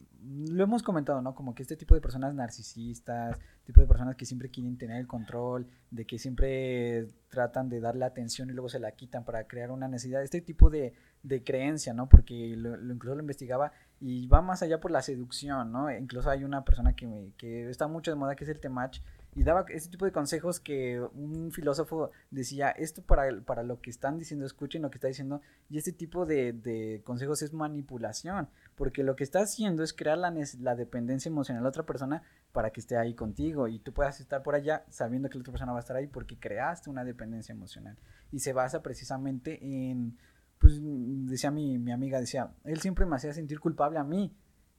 lo 0.47 0.63
hemos 0.63 0.83
comentado, 0.83 1.21
¿no? 1.21 1.35
Como 1.35 1.53
que 1.53 1.63
este 1.63 1.75
tipo 1.75 1.95
de 1.95 2.01
personas 2.01 2.33
narcisistas, 2.33 3.39
tipo 3.65 3.81
de 3.81 3.87
personas 3.87 4.15
que 4.15 4.25
siempre 4.25 4.49
quieren 4.49 4.77
tener 4.77 4.99
el 4.99 5.07
control, 5.07 5.67
de 5.91 6.05
que 6.05 6.17
siempre 6.17 7.07
tratan 7.29 7.69
de 7.69 7.79
dar 7.79 7.95
la 7.95 8.07
atención 8.07 8.49
y 8.49 8.53
luego 8.53 8.69
se 8.69 8.79
la 8.79 8.91
quitan 8.91 9.25
para 9.25 9.45
crear 9.47 9.71
una 9.71 9.87
necesidad, 9.87 10.23
este 10.23 10.41
tipo 10.41 10.69
de, 10.69 10.93
de 11.23 11.43
creencia, 11.43 11.93
¿no? 11.93 12.09
Porque 12.09 12.55
lo, 12.57 12.75
incluso 12.93 13.15
lo 13.15 13.21
investigaba 13.21 13.71
y 13.99 14.27
va 14.27 14.41
más 14.41 14.63
allá 14.63 14.79
por 14.79 14.91
la 14.91 15.01
seducción, 15.01 15.71
¿no? 15.71 15.91
Incluso 15.91 16.29
hay 16.29 16.43
una 16.43 16.63
persona 16.63 16.95
que, 16.95 17.07
me, 17.07 17.33
que 17.37 17.69
está 17.69 17.87
mucho 17.87 18.11
de 18.11 18.15
moda 18.15 18.35
que 18.35 18.43
es 18.43 18.49
el 18.49 18.59
temach 18.59 18.99
y 19.35 19.43
daba 19.43 19.65
ese 19.69 19.89
tipo 19.89 20.05
de 20.05 20.11
consejos 20.11 20.59
que 20.59 21.01
un 21.13 21.51
filósofo 21.51 22.11
decía, 22.31 22.69
esto 22.69 23.01
para, 23.01 23.41
para 23.41 23.63
lo 23.63 23.81
que 23.81 23.89
están 23.89 24.17
diciendo, 24.17 24.45
escuchen 24.45 24.81
lo 24.81 24.91
que 24.91 24.97
está 24.97 25.07
diciendo, 25.07 25.41
y 25.69 25.77
este 25.77 25.91
tipo 25.91 26.25
de, 26.25 26.53
de 26.53 27.01
consejos 27.03 27.41
es 27.41 27.53
manipulación, 27.53 28.49
porque 28.75 29.03
lo 29.03 29.15
que 29.15 29.23
está 29.23 29.41
haciendo 29.41 29.83
es 29.83 29.93
crear 29.93 30.17
la, 30.17 30.33
la 30.59 30.75
dependencia 30.75 31.29
emocional 31.29 31.63
la 31.63 31.69
otra 31.69 31.85
persona 31.85 32.23
para 32.51 32.69
que 32.69 32.79
esté 32.79 32.97
ahí 32.97 33.15
contigo 33.15 33.67
y 33.67 33.79
tú 33.79 33.93
puedas 33.93 34.19
estar 34.19 34.43
por 34.43 34.55
allá 34.55 34.85
sabiendo 34.89 35.29
que 35.29 35.37
la 35.37 35.41
otra 35.41 35.53
persona 35.53 35.71
va 35.71 35.79
a 35.79 35.81
estar 35.81 35.95
ahí 35.95 36.07
porque 36.07 36.37
creaste 36.37 36.89
una 36.89 37.03
dependencia 37.03 37.53
emocional. 37.53 37.97
Y 38.31 38.39
se 38.39 38.53
basa 38.53 38.83
precisamente 38.83 39.59
en, 39.63 40.17
pues 40.59 40.79
decía 40.81 41.51
mi, 41.51 41.79
mi 41.79 41.91
amiga, 41.91 42.19
decía, 42.19 42.53
él 42.63 42.79
siempre 42.79 43.05
me 43.05 43.15
hacía 43.15 43.33
sentir 43.33 43.59
culpable 43.59 43.97
a 43.97 44.03
mí. 44.03 44.35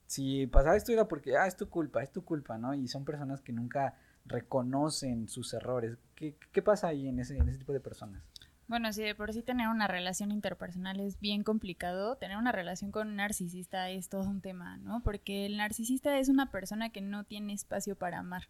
Si 0.06 0.46
pasaba 0.46 0.76
esto 0.76 0.92
era 0.92 1.08
porque, 1.08 1.36
ah, 1.36 1.46
es 1.46 1.56
tu 1.56 1.68
culpa, 1.68 2.02
es 2.02 2.12
tu 2.12 2.24
culpa, 2.24 2.58
¿no? 2.58 2.74
Y 2.74 2.86
son 2.88 3.04
personas 3.04 3.40
que 3.40 3.52
nunca 3.52 3.94
reconocen 4.24 5.28
sus 5.28 5.52
errores. 5.54 5.98
¿Qué, 6.14 6.36
qué 6.52 6.62
pasa 6.62 6.88
ahí 6.88 7.08
en 7.08 7.18
ese, 7.18 7.36
en 7.36 7.48
ese 7.48 7.58
tipo 7.58 7.72
de 7.72 7.80
personas? 7.80 8.22
Bueno, 8.66 8.92
si 8.92 9.02
de 9.02 9.14
por 9.14 9.32
sí 9.32 9.42
tener 9.42 9.68
una 9.68 9.86
relación 9.86 10.30
interpersonal 10.30 10.98
es 10.98 11.20
bien 11.20 11.42
complicado, 11.42 12.16
tener 12.16 12.38
una 12.38 12.52
relación 12.52 12.92
con 12.92 13.08
un 13.08 13.16
narcisista 13.16 13.90
es 13.90 14.08
todo 14.08 14.22
un 14.22 14.40
tema, 14.40 14.78
¿no? 14.78 15.02
Porque 15.02 15.44
el 15.44 15.58
narcisista 15.58 16.18
es 16.18 16.30
una 16.30 16.50
persona 16.50 16.88
que 16.88 17.02
no 17.02 17.24
tiene 17.24 17.52
espacio 17.52 17.94
para 17.94 18.20
amar. 18.20 18.48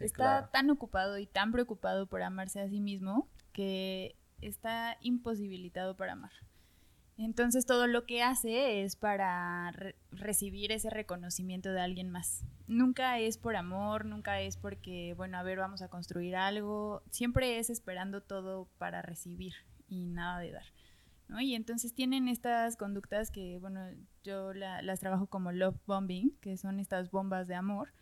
está 0.00 0.48
tan 0.50 0.68
ocupado 0.70 1.16
y 1.18 1.26
tan 1.26 1.52
preocupado 1.52 2.06
por 2.06 2.22
amarse 2.22 2.60
a 2.60 2.68
sí 2.68 2.80
mismo 2.80 3.28
que 3.52 4.16
está 4.40 4.96
imposibilitado 5.00 5.96
para 5.96 6.14
amar. 6.14 6.32
Entonces 7.18 7.66
todo 7.66 7.86
lo 7.86 8.06
que 8.06 8.22
hace 8.22 8.82
es 8.82 8.96
para 8.96 9.72
recibir 10.10 10.72
ese 10.72 10.90
reconocimiento 10.90 11.72
de 11.72 11.80
alguien 11.80 12.10
más. 12.10 12.44
Nunca 12.66 13.18
es 13.18 13.38
por 13.38 13.56
amor, 13.56 14.06
nunca 14.06 14.40
es 14.40 14.56
porque, 14.56 15.14
bueno, 15.16 15.38
a 15.38 15.42
ver, 15.42 15.58
vamos 15.58 15.82
a 15.82 15.88
construir 15.88 16.36
algo. 16.36 17.02
Siempre 17.10 17.58
es 17.58 17.70
esperando 17.70 18.22
todo 18.22 18.68
para 18.78 19.02
recibir 19.02 19.54
y 19.88 20.06
nada 20.06 20.40
de 20.40 20.52
dar. 20.52 20.64
¿no? 21.28 21.40
Y 21.40 21.54
entonces 21.54 21.94
tienen 21.94 22.28
estas 22.28 22.76
conductas 22.76 23.30
que, 23.30 23.58
bueno, 23.58 23.80
yo 24.24 24.52
las 24.54 25.00
trabajo 25.00 25.26
como 25.26 25.52
love 25.52 25.76
bombing, 25.86 26.36
que 26.40 26.56
son 26.56 26.80
estas 26.80 27.10
bombas 27.10 27.46
de 27.46 27.54
amor, 27.54 27.92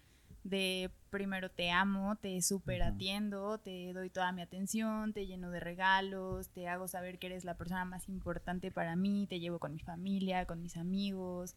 de 0.44 0.90
primero 1.10 1.50
te 1.50 1.70
amo, 1.70 2.16
te 2.16 2.40
super 2.40 2.82
atiendo, 2.82 3.58
te 3.58 3.92
doy 3.92 4.10
toda 4.10 4.32
mi 4.32 4.42
atención, 4.42 5.12
te 5.12 5.26
lleno 5.26 5.50
de 5.50 5.60
regalos, 5.60 6.48
te 6.50 6.68
hago 6.68 6.88
saber 6.88 7.18
que 7.18 7.26
eres 7.26 7.44
la 7.44 7.54
persona 7.54 7.84
más 7.84 8.08
importante 8.08 8.70
para 8.70 8.96
mí, 8.96 9.26
te 9.28 9.40
llevo 9.40 9.58
con 9.58 9.72
mi 9.72 9.80
familia, 9.80 10.46
con 10.46 10.62
mis 10.62 10.76
amigos, 10.76 11.56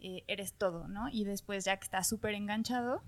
eh, 0.00 0.24
eres 0.26 0.54
todo, 0.54 0.88
¿no? 0.88 1.08
Y 1.10 1.24
después 1.24 1.64
ya 1.64 1.76
que 1.76 1.84
estás 1.84 2.08
súper 2.08 2.34
enganchado, 2.34 3.02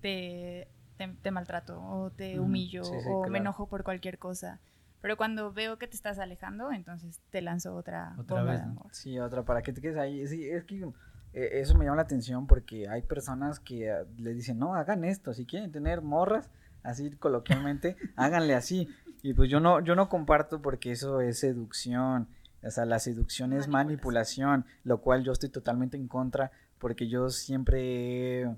te, 0.00 0.68
te, 0.96 1.30
maltrato 1.30 1.80
o 1.80 2.10
te 2.10 2.40
humillo 2.40 2.82
o 2.82 3.28
me 3.28 3.38
enojo 3.38 3.66
por 3.66 3.84
cualquier 3.84 4.18
cosa. 4.18 4.60
Pero 5.00 5.16
cuando 5.16 5.52
veo 5.52 5.78
que 5.78 5.86
te 5.86 5.96
estás 5.96 6.18
alejando, 6.18 6.72
entonces 6.72 7.20
te 7.30 7.40
lanzo 7.40 7.74
otra, 7.74 8.14
otra 8.18 8.42
vez, 8.42 8.60
Sí, 8.92 9.18
otra, 9.18 9.42
para 9.44 9.62
que 9.62 9.72
te 9.72 9.80
quedes 9.80 9.96
ahí. 9.96 10.26
Sí, 10.26 10.46
es 10.46 10.64
que 10.64 10.86
eso 11.32 11.76
me 11.76 11.84
llama 11.84 11.96
la 11.96 12.02
atención 12.02 12.46
porque 12.46 12.88
hay 12.88 13.02
personas 13.02 13.60
que 13.60 13.90
ah, 13.90 14.04
le 14.16 14.34
dicen, 14.34 14.58
no, 14.58 14.74
hagan 14.74 15.04
esto, 15.04 15.32
si 15.32 15.46
quieren 15.46 15.70
tener 15.70 16.02
morras, 16.02 16.50
así 16.82 17.10
coloquialmente, 17.10 17.96
háganle 18.16 18.54
así. 18.54 18.88
Y 19.22 19.34
pues 19.34 19.50
yo 19.50 19.60
no, 19.60 19.80
yo 19.80 19.94
no 19.94 20.08
comparto 20.08 20.62
porque 20.62 20.92
eso 20.92 21.20
es 21.20 21.38
seducción. 21.38 22.28
O 22.62 22.70
sea, 22.70 22.84
la 22.84 22.98
seducción 22.98 23.52
es 23.52 23.68
manipulación, 23.68 24.66
lo 24.84 25.00
cual 25.00 25.24
yo 25.24 25.32
estoy 25.32 25.48
totalmente 25.48 25.96
en 25.96 26.08
contra 26.08 26.50
porque 26.78 27.08
yo 27.08 27.28
siempre, 27.28 28.54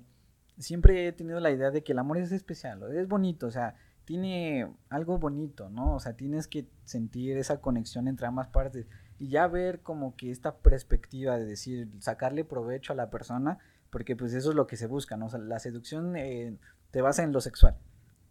siempre 0.57 1.07
he 1.07 1.11
tenido 1.11 1.39
la 1.39 1.51
idea 1.51 1.71
de 1.71 1.83
que 1.83 1.91
el 1.91 1.99
amor 1.99 2.17
es 2.17 2.31
especial, 2.31 2.81
es 2.95 3.07
bonito, 3.07 3.47
o 3.47 3.51
sea, 3.51 3.75
tiene 4.05 4.67
algo 4.89 5.19
bonito, 5.19 5.69
¿no? 5.69 5.95
O 5.95 5.99
sea, 5.99 6.13
tienes 6.13 6.47
que 6.47 6.67
sentir 6.85 7.37
esa 7.37 7.61
conexión 7.61 8.07
entre 8.07 8.27
ambas 8.27 8.47
partes 8.47 8.87
y 9.19 9.29
ya 9.29 9.47
ver 9.47 9.81
como 9.81 10.15
que 10.15 10.31
esta 10.31 10.57
perspectiva 10.57 11.37
de 11.37 11.45
decir, 11.45 11.89
sacarle 11.99 12.43
provecho 12.43 12.93
a 12.93 12.95
la 12.95 13.09
persona, 13.09 13.59
porque 13.89 14.15
pues 14.15 14.33
eso 14.33 14.49
es 14.49 14.55
lo 14.55 14.67
que 14.67 14.77
se 14.77 14.87
busca, 14.87 15.17
¿no? 15.17 15.27
O 15.27 15.29
sea, 15.29 15.39
la 15.39 15.59
seducción 15.59 16.15
eh, 16.15 16.57
te 16.91 17.01
basa 17.01 17.23
en 17.23 17.31
lo 17.31 17.41
sexual. 17.41 17.77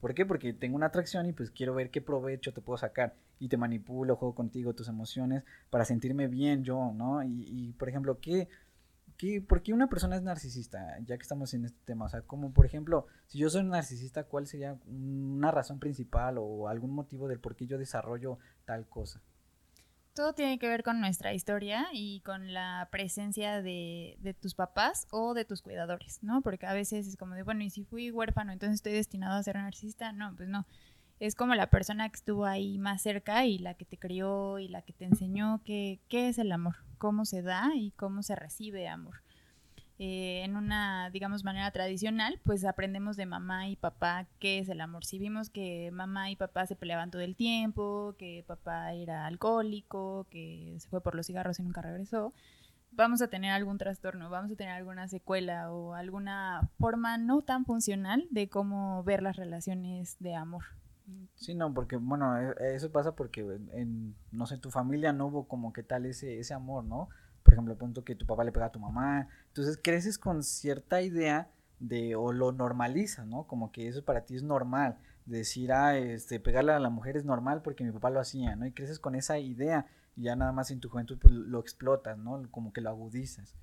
¿Por 0.01 0.15
qué? 0.15 0.27
Porque 0.27 0.53
tengo 0.53 0.75
una 0.75 0.87
atracción 0.87 1.27
y 1.27 1.33
pues 1.33 1.51
quiero 1.53 1.75
ver 1.75 1.91
qué 1.91 2.01
provecho 2.01 2.53
te 2.53 2.61
puedo 2.61 2.77
sacar. 2.77 3.15
Y 3.39 3.49
te 3.49 3.57
manipulo, 3.57 4.17
juego 4.17 4.35
contigo, 4.35 4.75
tus 4.75 4.89
emociones, 4.89 5.45
para 5.71 5.85
sentirme 5.85 6.27
bien 6.29 6.65
yo, 6.65 6.93
¿no? 6.93 7.23
Y, 7.23 7.45
y 7.49 7.73
por 7.75 7.89
ejemplo, 7.89 8.19
¿qué, 8.21 8.49
qué, 9.17 9.41
¿por 9.41 9.63
qué 9.63 9.73
una 9.73 9.89
persona 9.89 10.17
es 10.17 10.23
narcisista? 10.23 10.99
Ya 11.05 11.17
que 11.17 11.23
estamos 11.23 11.55
en 11.55 11.65
este 11.65 11.79
tema. 11.85 12.07
O 12.07 12.09
sea, 12.09 12.23
como 12.23 12.53
por 12.53 12.67
ejemplo, 12.67 13.07
si 13.27 13.39
yo 13.39 13.49
soy 13.49 13.63
narcisista, 13.63 14.25
¿cuál 14.25 14.49
sería 14.49 14.77
una 14.87 15.53
razón 15.53 15.79
principal 15.79 16.39
o 16.39 16.69
algún 16.69 16.93
motivo 16.93 17.29
del 17.29 17.39
por 17.39 17.55
qué 17.55 17.67
yo 17.67 17.79
desarrollo 17.79 18.39
tal 18.65 18.89
cosa? 18.89 19.21
Todo 20.15 20.35
tiene 20.35 20.59
que 20.59 20.69
ver 20.69 20.83
con 20.83 21.01
nuestra 21.01 21.33
historia 21.33 21.89
y 21.93 22.21
con 22.21 22.53
la 22.53 22.89
presencia 22.91 23.63
de, 23.63 24.37
tus 24.41 24.55
papás 24.55 25.07
o 25.11 25.35
de 25.35 25.45
tus 25.45 25.63
cuidadores, 25.63 26.23
¿no? 26.23 26.43
Porque 26.43 26.67
a 26.67 26.75
veces 26.75 27.07
es 27.07 27.17
como 27.17 27.35
de, 27.35 27.43
bueno, 27.43 27.63
¿y 27.63 27.71
si 27.71 27.85
fui 27.85 28.11
huérfano, 28.11 28.53
entonces 28.53 28.77
estoy 28.77 28.93
destinado 28.93 29.39
a 29.39 29.43
ser 29.43 29.57
narcisista? 29.57 30.13
No, 30.13 30.35
pues 30.37 30.49
no. 30.49 30.67
Es 31.21 31.35
como 31.35 31.55
la 31.55 31.71
persona 31.71 32.09
que 32.09 32.17
estuvo 32.17 32.47
ahí 32.47 32.79
más 32.79 33.03
cerca 33.03 33.47
y 33.47 33.59
la 33.59 33.75
que 33.75 33.85
te 33.85 33.97
crió 33.97 34.59
y 34.59 34.69
la 34.69 34.83
que 34.83 34.93
te 34.93 35.05
enseñó 35.05 35.63
qué 35.65 36.01
es 36.11 36.39
el 36.39 36.51
amor, 36.53 36.77
cómo 36.99 37.25
se 37.25 37.43
da 37.43 37.71
y 37.75 37.93
cómo 37.93 38.23
se 38.23 38.35
recibe 38.35 38.89
amor. 38.89 39.23
Eh, 40.05 40.43
en 40.43 40.57
una, 40.57 41.11
digamos, 41.11 41.45
manera 41.45 41.71
tradicional, 41.71 42.41
pues 42.43 42.65
aprendemos 42.65 43.17
de 43.17 43.25
mamá 43.25 43.69
y 43.69 43.77
papá 43.77 44.27
qué 44.41 44.59
es 44.59 44.69
el 44.69 44.81
amor. 44.81 45.05
Si 45.05 45.21
vimos 45.21 45.49
que 45.49 45.93
mamá 45.93 46.29
y 46.29 46.35
papá 46.35 46.67
se 46.67 46.75
peleaban 46.75 47.13
todo 47.13 47.23
el 47.23 47.37
tiempo, 47.37 48.17
que 48.19 48.43
papá 48.45 48.95
era 48.95 49.27
alcohólico, 49.27 50.27
que 50.29 50.75
se 50.81 50.89
fue 50.89 51.01
por 51.03 51.15
los 51.15 51.27
cigarros 51.27 51.61
y 51.61 51.63
nunca 51.63 51.83
regresó, 51.83 52.35
vamos 52.91 53.23
a 53.23 53.29
tener 53.29 53.53
algún 53.53 53.79
trastorno, 53.79 54.29
vamos 54.29 54.51
a 54.51 54.57
tener 54.57 54.73
alguna 54.73 55.07
secuela 55.07 55.71
o 55.71 55.95
alguna 55.95 56.69
forma 56.81 57.17
no 57.17 57.43
tan 57.43 57.65
funcional 57.65 58.27
de 58.33 58.49
cómo 58.49 59.05
ver 59.05 59.23
las 59.23 59.37
relaciones 59.37 60.17
de 60.19 60.35
amor. 60.35 60.65
Sí, 61.37 61.55
no, 61.55 61.73
porque, 61.73 61.95
bueno, 61.95 62.37
e, 62.39 62.75
eso 62.75 62.91
pasa 62.91 63.15
porque 63.15 63.43
en, 63.71 64.17
no 64.33 64.47
sé, 64.47 64.59
tu 64.59 64.73
familia 64.73 65.13
no 65.13 65.27
hubo 65.29 65.47
como 65.47 65.73
que 65.73 65.85
tal 65.85 66.07
ese, 66.07 66.41
ese 66.41 66.55
amor, 66.55 66.83
¿no? 66.83 67.09
Por 67.53 67.57
ejemplo, 67.57 67.73
el 67.75 67.79
punto 67.79 68.03
que 68.03 68.15
tu 68.15 68.25
papá 68.25 68.45
le 68.45 68.53
pega 68.53 68.67
a 68.67 68.73
tu 68.73 68.81
mamá. 68.81 69.29
Entonces 69.49 69.79
creces 69.83 70.19
con 70.19 70.43
cierta 70.43 71.03
idea 71.03 71.51
de, 71.81 72.17
o 72.17 72.33
lo 72.33 72.51
normalizas, 72.53 73.27
¿no? 73.27 73.47
Como 73.47 73.71
que 73.73 73.89
eso 73.89 74.03
para 74.05 74.25
ti 74.25 74.37
es 74.37 74.43
normal. 74.43 74.97
Decir, 75.27 75.71
ah, 75.73 75.99
este, 75.99 76.41
pegarle 76.41 76.73
a 76.73 76.79
la 76.81 76.89
mujer 76.89 77.19
es 77.19 77.25
normal 77.27 77.61
porque 77.63 77.85
mi 77.85 77.93
papá 77.93 78.09
lo 78.09 78.21
hacía, 78.21 78.57
¿no? 78.57 78.65
Y 78.65 78.73
creces 78.73 78.99
con 78.99 79.15
esa 79.15 79.39
idea 79.39 79.85
y 80.17 80.23
ya 80.23 80.35
nada 80.37 80.53
más 80.53 80.71
en 80.71 80.81
tu 80.81 80.89
juventud 80.89 81.19
pues, 81.21 81.35
lo 81.35 81.61
explotas, 81.61 82.17
¿no? 82.17 82.43
Como 82.51 82.73
que 82.73 82.81
lo 82.81 82.89
agudizas. 82.89 83.55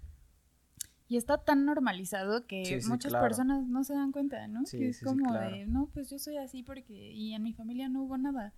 y 1.07 1.17
está 1.17 1.39
tan 1.39 1.65
normalizado 1.65 2.45
que 2.45 2.63
Sí, 2.65 2.81
sí, 2.81 2.87
muchas 2.87 3.11
claro. 3.11 3.25
personas 3.25 3.65
no 3.67 3.83
se 3.83 3.95
dan 3.95 4.11
cuenta, 4.11 4.47
¿no? 4.47 4.65
Sí, 4.67 4.77
que 4.77 4.89
es 4.89 5.01
como 5.01 5.29
claro. 5.29 5.55
de, 5.55 5.65
no, 5.65 5.87
pues 5.91 6.11
yo 6.11 6.19
soy 6.19 6.37
así 6.37 6.61
porque, 6.61 6.93
y 7.13 7.33
en 7.33 7.41
mi 7.41 7.53
familia 7.53 7.89
no 7.89 8.03
hubo 8.03 8.17
nada. 8.19 8.53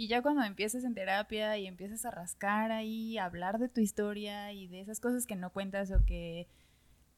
Y 0.00 0.08
ya 0.08 0.22
cuando 0.22 0.42
empiezas 0.44 0.84
en 0.84 0.94
terapia 0.94 1.58
y 1.58 1.66
empiezas 1.66 2.06
a 2.06 2.10
rascar 2.10 2.72
ahí, 2.72 3.18
a 3.18 3.26
hablar 3.26 3.58
de 3.58 3.68
tu 3.68 3.82
historia 3.82 4.50
y 4.50 4.66
de 4.66 4.80
esas 4.80 4.98
cosas 4.98 5.26
que 5.26 5.36
no 5.36 5.50
cuentas 5.50 5.90
o 5.90 6.02
que 6.06 6.48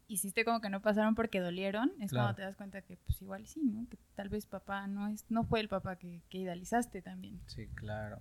hiciste 0.09 0.45
como 0.45 0.61
que 0.61 0.69
no 0.69 0.83
pasaron 0.83 1.15
porque 1.15 1.39
dolieron, 1.39 1.93
es 2.01 2.11
Claro. 2.11 2.25
cuando 2.27 2.37
te 2.39 2.43
das 2.43 2.57
cuenta 2.57 2.83
que 2.83 2.97
pues 2.97 3.23
igual 3.23 3.47
sí, 3.47 3.61
¿no? 3.63 3.87
Que 3.89 3.99
tal 4.17 4.29
vez 4.31 4.47
papá 4.47 4.89
no 4.89 5.07
es, 5.07 5.25
no 5.31 5.45
fue 5.45 5.61
el 5.61 5.69
papá 5.69 5.95
que, 5.95 6.23
que 6.29 6.39
idealizaste 6.39 7.03
también. 7.03 7.41
Sí, 7.47 7.69
claro. 7.69 8.21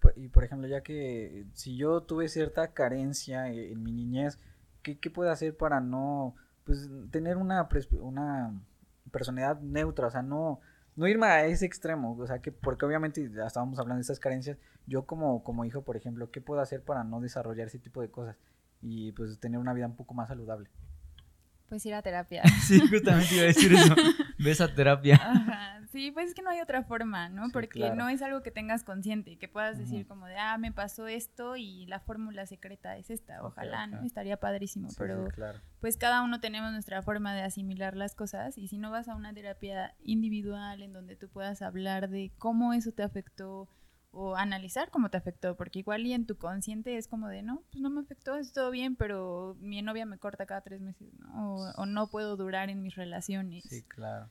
Pu- 0.00 0.12
Y 0.14 0.28
por 0.28 0.44
ejemplo, 0.44 0.68
ya 0.68 0.82
que 0.82 1.44
si 1.54 1.76
yo 1.76 2.00
tuve 2.02 2.28
cierta 2.28 2.72
carencia 2.74 3.48
e- 3.50 3.72
en 3.72 3.82
mi 3.82 3.90
niñez, 3.90 4.38
¿qué, 4.82 4.98
qué 5.00 5.10
puedo 5.10 5.32
hacer 5.32 5.56
para 5.56 5.80
no, 5.80 6.36
pues, 6.62 6.88
tener 7.10 7.38
una, 7.38 7.68
una 8.00 8.60
personalidad 9.10 9.60
neutra? 9.62 10.06
O 10.06 10.10
sea, 10.12 10.22
no, 10.22 10.60
no 10.96 11.06
irme 11.06 11.26
a 11.26 11.46
ese 11.46 11.66
extremo. 11.66 12.16
O 12.18 12.26
sea, 12.26 12.40
que 12.40 12.50
porque 12.52 12.84
obviamente 12.84 13.30
estábamos 13.46 13.78
hablando 13.78 13.96
de 13.96 14.02
estas 14.02 14.18
carencias, 14.18 14.58
yo 14.86 15.06
como, 15.06 15.44
como 15.44 15.64
hijo, 15.64 15.82
por 15.82 15.96
ejemplo, 15.96 16.30
¿qué 16.30 16.40
puedo 16.40 16.60
hacer 16.60 16.82
para 16.82 17.04
no 17.04 17.20
desarrollar 17.20 17.68
ese 17.68 17.78
tipo 17.78 18.00
de 18.00 18.10
cosas? 18.10 18.36
Y 18.82 19.12
pues 19.12 19.38
tener 19.38 19.58
una 19.60 19.74
vida 19.74 19.86
un 19.86 19.96
poco 19.96 20.14
más 20.14 20.28
saludable. 20.28 20.70
Pues 21.68 21.84
ir 21.86 21.94
a 21.94 22.02
terapia. 22.02 22.42
Sí, 22.66 22.80
justamente 22.88 23.34
iba 23.34 23.42
a 23.44 23.46
decir 23.46 23.72
eso. 23.72 23.94
Ves 24.38 24.60
a 24.60 24.72
terapia. 24.74 25.16
Ajá, 25.16 25.72
Sí, 25.92 26.10
pues 26.10 26.28
es 26.28 26.34
que 26.34 26.42
no 26.42 26.50
hay 26.50 26.60
otra 26.60 26.82
forma, 26.82 27.28
¿no? 27.30 27.46
Sí, 27.46 27.52
Porque 27.52 27.68
claro. 27.80 27.94
no 27.94 28.08
es 28.10 28.20
algo 28.20 28.42
que 28.42 28.50
tengas 28.50 28.84
consciente, 28.84 29.38
que 29.38 29.48
puedas 29.48 29.78
decir 29.78 30.06
como 30.06 30.26
de, 30.26 30.36
ah, 30.36 30.58
me 30.58 30.70
pasó 30.70 31.06
esto 31.08 31.56
y 31.56 31.86
la 31.86 32.00
fórmula 32.00 32.44
secreta 32.44 32.98
es 32.98 33.08
esta. 33.08 33.42
Ojalá, 33.42 33.86
¿no? 33.86 34.02
Estaría 34.02 34.36
padrísimo, 34.38 34.90
Sí, 34.90 34.96
pero 34.98 35.24
sí, 35.26 35.30
claro. 35.32 35.58
pues 35.80 35.96
cada 35.96 36.22
uno 36.22 36.38
tenemos 36.40 36.70
nuestra 36.72 37.00
forma 37.02 37.34
de 37.34 37.42
asimilar 37.42 37.96
las 37.96 38.14
cosas 38.14 38.58
y 38.58 38.68
si 38.68 38.76
no 38.76 38.90
vas 38.90 39.08
a 39.08 39.14
una 39.14 39.32
terapia 39.32 39.94
individual 40.02 40.82
en 40.82 40.92
donde 40.92 41.16
tú 41.16 41.28
puedas 41.30 41.62
hablar 41.62 42.10
de 42.10 42.30
cómo 42.36 42.74
eso 42.74 42.92
te 42.92 43.02
afectó 43.02 43.68
o 44.18 44.34
analizar 44.36 44.90
cómo 44.90 45.10
te 45.10 45.18
afectó, 45.18 45.56
porque 45.56 45.80
igual 45.80 46.06
y 46.06 46.12
en 46.14 46.26
tu 46.26 46.36
consciente 46.38 46.96
es 46.96 47.06
como 47.06 47.28
de, 47.28 47.42
no, 47.42 47.62
pues 47.70 47.82
no 47.82 47.90
me 47.90 48.00
afectó, 48.00 48.36
es 48.36 48.52
todo 48.52 48.70
bien, 48.70 48.96
pero 48.96 49.56
mi 49.60 49.82
novia 49.82 50.06
me 50.06 50.18
corta 50.18 50.46
cada 50.46 50.62
tres 50.62 50.80
meses, 50.80 51.12
¿no? 51.18 51.54
O, 51.56 51.70
o 51.76 51.86
no 51.86 52.08
puedo 52.08 52.36
durar 52.36 52.70
en 52.70 52.82
mis 52.82 52.94
relaciones 52.94 53.64
Sí, 53.64 53.82
claro. 53.82 54.30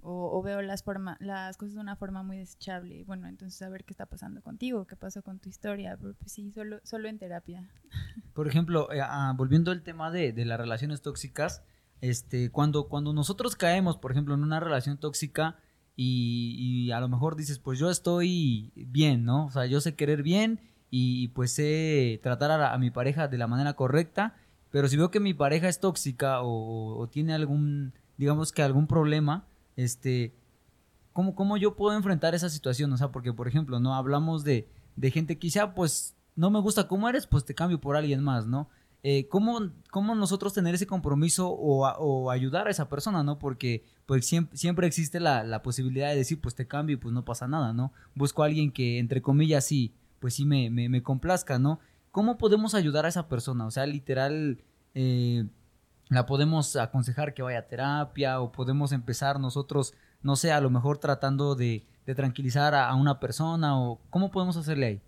o, 0.00 0.38
o 0.38 0.42
veo 0.42 0.62
las, 0.62 0.82
forma, 0.82 1.16
las 1.20 1.56
cosas 1.56 1.74
de 1.74 1.80
una 1.80 1.96
forma 1.96 2.22
muy 2.22 2.38
desechable. 2.38 3.04
Bueno, 3.04 3.28
entonces 3.28 3.60
a 3.62 3.68
ver 3.68 3.84
qué 3.84 3.92
está 3.92 4.06
pasando 4.06 4.40
contigo, 4.40 4.86
qué 4.86 4.96
pasó 4.96 5.22
con 5.22 5.38
tu 5.38 5.48
historia. 5.48 5.96
Pero 6.00 6.14
pues 6.14 6.32
sí, 6.32 6.50
solo, 6.52 6.80
solo 6.84 7.08
en 7.08 7.18
terapia. 7.18 7.68
Por 8.32 8.48
ejemplo, 8.48 8.90
eh, 8.92 9.00
ah, 9.02 9.34
volviendo 9.36 9.70
al 9.70 9.82
tema 9.82 10.10
de, 10.10 10.32
de 10.32 10.44
las 10.44 10.58
relaciones 10.58 11.02
tóxicas, 11.02 11.62
este, 12.00 12.50
cuando, 12.50 12.88
cuando 12.88 13.12
nosotros 13.12 13.56
caemos, 13.56 13.96
por 13.96 14.12
ejemplo, 14.12 14.34
en 14.34 14.42
una 14.42 14.60
relación 14.60 14.98
tóxica 14.98 15.56
y, 15.96 16.90
a 16.92 17.00
lo 17.00 17.08
mejor 17.08 17.36
dices, 17.36 17.58
pues 17.58 17.78
yo 17.78 17.90
estoy 17.90 18.72
bien, 18.74 19.24
¿no? 19.24 19.46
O 19.46 19.50
sea, 19.50 19.66
yo 19.66 19.80
sé 19.80 19.94
querer 19.94 20.22
bien 20.22 20.60
y 20.90 21.28
pues 21.28 21.52
sé 21.52 22.20
tratar 22.22 22.50
a, 22.50 22.76
mi 22.78 22.90
pareja 22.90 23.28
de 23.28 23.38
la 23.38 23.46
manera 23.46 23.74
correcta, 23.74 24.36
pero 24.70 24.88
si 24.88 24.96
veo 24.96 25.10
que 25.10 25.20
mi 25.20 25.34
pareja 25.34 25.68
es 25.68 25.80
tóxica 25.80 26.42
o, 26.42 26.98
o 26.98 27.08
tiene 27.08 27.32
algún, 27.34 27.94
digamos 28.18 28.52
que 28.52 28.62
algún 28.62 28.86
problema, 28.86 29.46
este, 29.76 30.34
¿cómo, 31.12 31.34
¿cómo 31.34 31.56
yo 31.56 31.76
puedo 31.76 31.96
enfrentar 31.96 32.34
esa 32.34 32.50
situación? 32.50 32.92
O 32.92 32.96
sea, 32.98 33.10
porque, 33.10 33.32
por 33.32 33.48
ejemplo, 33.48 33.80
no 33.80 33.94
hablamos 33.94 34.44
de, 34.44 34.68
de 34.96 35.10
gente 35.10 35.38
quizá, 35.38 35.74
pues, 35.74 36.14
no 36.34 36.50
me 36.50 36.60
gusta 36.60 36.88
cómo 36.88 37.08
eres, 37.08 37.26
pues 37.26 37.46
te 37.46 37.54
cambio 37.54 37.80
por 37.80 37.96
alguien 37.96 38.22
más, 38.22 38.46
¿no? 38.46 38.68
Eh, 39.08 39.28
¿cómo, 39.28 39.60
¿Cómo 39.92 40.16
nosotros 40.16 40.52
tener 40.52 40.74
ese 40.74 40.88
compromiso 40.88 41.48
o, 41.48 42.28
ayudar 42.28 42.66
a 42.66 42.72
esa 42.72 42.88
persona, 42.88 43.22
¿no? 43.22 43.38
Porque 43.38 43.84
pues 44.04 44.26
siempre, 44.26 44.56
siempre 44.56 44.88
existe 44.88 45.20
la, 45.20 45.44
la 45.44 45.62
posibilidad 45.62 46.08
de 46.08 46.16
decir, 46.16 46.40
pues 46.40 46.56
te 46.56 46.66
cambio 46.66 46.94
y 46.94 46.96
pues 46.96 47.14
no 47.14 47.24
pasa 47.24 47.46
nada, 47.46 47.72
¿no? 47.72 47.92
Busco 48.16 48.42
a 48.42 48.46
alguien 48.46 48.72
que, 48.72 48.98
entre 48.98 49.22
comillas, 49.22 49.64
sí, 49.64 49.94
pues 50.18 50.34
sí 50.34 50.44
me, 50.44 50.70
me, 50.70 50.88
me 50.88 51.04
complazca, 51.04 51.60
¿no? 51.60 51.78
¿Cómo 52.10 52.36
podemos 52.36 52.74
ayudar 52.74 53.06
a 53.06 53.08
esa 53.08 53.28
persona? 53.28 53.64
O 53.66 53.70
sea, 53.70 53.86
literal, 53.86 54.60
eh, 54.94 55.46
la 56.08 56.26
podemos 56.26 56.74
aconsejar 56.74 57.32
que 57.32 57.42
vaya 57.42 57.60
a 57.60 57.68
terapia 57.68 58.40
o 58.40 58.50
podemos 58.50 58.90
empezar 58.90 59.38
nosotros, 59.38 59.94
no 60.20 60.34
sé, 60.34 60.50
a 60.50 60.60
lo 60.60 60.68
mejor 60.68 60.98
tratando 60.98 61.54
de, 61.54 61.86
de 62.06 62.14
tranquilizar 62.16 62.74
a, 62.74 62.88
a 62.88 62.96
una 62.96 63.20
persona 63.20 63.80
o 63.80 64.00
cómo 64.10 64.32
podemos 64.32 64.56
hacerle 64.56 64.86
ahí. 64.86 65.02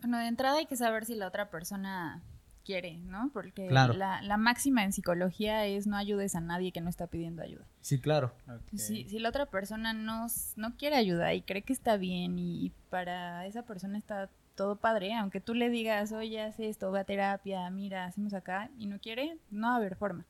Bueno, 0.00 0.16
de 0.16 0.28
entrada 0.28 0.56
hay 0.56 0.66
que 0.66 0.76
saber 0.76 1.04
si 1.04 1.14
la 1.14 1.28
otra 1.28 1.50
persona 1.50 2.22
quiere, 2.64 2.96
¿no? 2.98 3.30
Porque 3.32 3.66
Claro. 3.68 3.92
la, 3.94 4.22
la 4.22 4.36
máxima 4.36 4.82
en 4.84 4.92
psicología 4.92 5.66
es 5.66 5.86
no 5.86 5.96
ayudes 5.96 6.34
a 6.34 6.40
nadie 6.40 6.72
que 6.72 6.80
no 6.80 6.88
está 6.90 7.06
pidiendo 7.06 7.42
ayuda. 7.42 7.64
Sí, 7.80 8.00
claro. 8.00 8.32
Si, 8.74 9.08
si 9.08 9.18
la 9.18 9.28
otra 9.28 9.46
persona 9.46 9.92
no, 9.92 10.26
no 10.56 10.76
quiere 10.76 10.96
ayuda 10.96 11.34
y 11.34 11.42
cree 11.42 11.62
que 11.62 11.72
está 11.72 11.96
bien 11.96 12.38
y, 12.38 12.66
y 12.66 12.72
para 12.90 13.46
esa 13.46 13.62
persona 13.62 13.98
está 13.98 14.30
todo 14.54 14.76
padre, 14.76 15.14
aunque 15.14 15.40
tú 15.40 15.52
le 15.52 15.68
digas, 15.68 16.12
oye, 16.12 16.40
haz 16.40 16.60
esto, 16.60 16.90
ve 16.92 17.00
a 17.00 17.04
terapia, 17.04 17.68
mira, 17.70 18.04
hacemos 18.04 18.34
acá, 18.34 18.70
y 18.78 18.86
no 18.86 19.00
quiere, 19.00 19.36
no 19.50 19.66
va 19.68 19.72
a 19.74 19.76
haber 19.76 19.96
forma. 19.96 20.24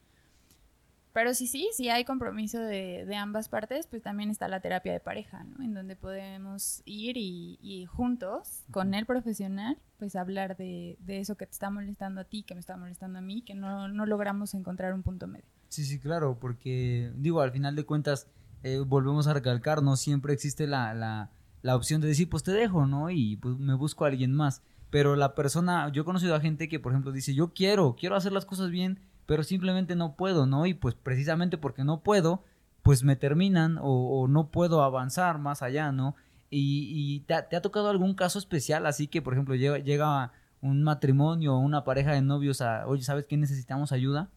Pero 1.14 1.32
sí, 1.32 1.46
sí, 1.46 1.70
si 1.72 1.90
hay 1.90 2.04
compromiso 2.04 2.58
de, 2.58 3.06
de 3.06 3.14
ambas 3.14 3.48
partes, 3.48 3.86
pues 3.86 4.02
también 4.02 4.30
está 4.30 4.48
la 4.48 4.58
terapia 4.58 4.92
de 4.92 4.98
pareja, 4.98 5.44
¿no? 5.44 5.64
En 5.64 5.72
donde 5.72 5.94
podemos 5.94 6.82
ir 6.84 7.16
y, 7.16 7.56
y 7.62 7.86
juntos, 7.86 8.64
con 8.72 8.94
el 8.94 9.06
profesional, 9.06 9.78
pues 10.00 10.16
hablar 10.16 10.56
de, 10.56 10.96
de 10.98 11.20
eso 11.20 11.36
que 11.36 11.46
te 11.46 11.52
está 11.52 11.70
molestando 11.70 12.20
a 12.20 12.24
ti, 12.24 12.42
que 12.42 12.54
me 12.54 12.60
está 12.60 12.76
molestando 12.76 13.20
a 13.20 13.22
mí, 13.22 13.42
que 13.42 13.54
no, 13.54 13.86
no 13.86 14.06
logramos 14.06 14.54
encontrar 14.54 14.92
un 14.92 15.04
punto 15.04 15.28
medio. 15.28 15.46
Sí, 15.68 15.84
sí, 15.84 16.00
claro, 16.00 16.36
porque 16.40 17.12
digo, 17.14 17.40
al 17.40 17.52
final 17.52 17.76
de 17.76 17.84
cuentas, 17.84 18.26
eh, 18.64 18.80
volvemos 18.80 19.28
a 19.28 19.34
recalcar, 19.34 19.84
no 19.84 19.96
siempre 19.96 20.34
existe 20.34 20.66
la, 20.66 20.94
la, 20.94 21.30
la 21.62 21.76
opción 21.76 22.00
de 22.00 22.08
decir, 22.08 22.28
pues 22.28 22.42
te 22.42 22.50
dejo, 22.50 22.86
¿no? 22.86 23.10
Y 23.10 23.36
pues 23.36 23.56
me 23.56 23.74
busco 23.74 24.04
a 24.04 24.08
alguien 24.08 24.32
más. 24.32 24.62
Pero 24.90 25.14
la 25.14 25.36
persona, 25.36 25.88
yo 25.92 26.02
he 26.02 26.04
conocido 26.04 26.34
a 26.34 26.40
gente 26.40 26.68
que, 26.68 26.80
por 26.80 26.90
ejemplo, 26.92 27.12
dice, 27.12 27.34
yo 27.34 27.52
quiero, 27.52 27.94
quiero 27.94 28.16
hacer 28.16 28.32
las 28.32 28.46
cosas 28.46 28.70
bien, 28.70 28.98
pero 29.26 29.42
simplemente 29.42 29.96
no 29.96 30.16
puedo, 30.16 30.46
¿no? 30.46 30.66
Y 30.66 30.74
pues 30.74 30.94
precisamente 30.94 31.58
porque 31.58 31.84
no 31.84 32.02
puedo, 32.02 32.44
pues 32.82 33.02
me 33.02 33.16
terminan 33.16 33.78
o, 33.78 34.20
o 34.20 34.28
no 34.28 34.50
puedo 34.50 34.82
avanzar 34.82 35.38
más 35.38 35.62
allá, 35.62 35.92
¿no? 35.92 36.16
Y, 36.50 36.90
y 36.92 37.20
te, 37.20 37.34
ha, 37.34 37.62
tocado 37.62 37.88
algún 37.88 38.14
caso 38.14 38.38
especial, 38.38 38.86
así 38.86 39.08
que, 39.08 39.22
por 39.22 39.32
ejemplo, 39.32 39.54
llega, 39.56 39.78
llega 39.78 40.32
un 40.60 40.82
matrimonio 40.82 41.54
o 41.54 41.58
una 41.58 41.84
pareja 41.84 42.12
de 42.12 42.22
novios 42.22 42.60
a, 42.60 42.86
oye, 42.86 43.02
¿sabes 43.02 43.26
qué 43.26 43.36
necesitamos 43.36 43.90
ayuda? 43.92 44.30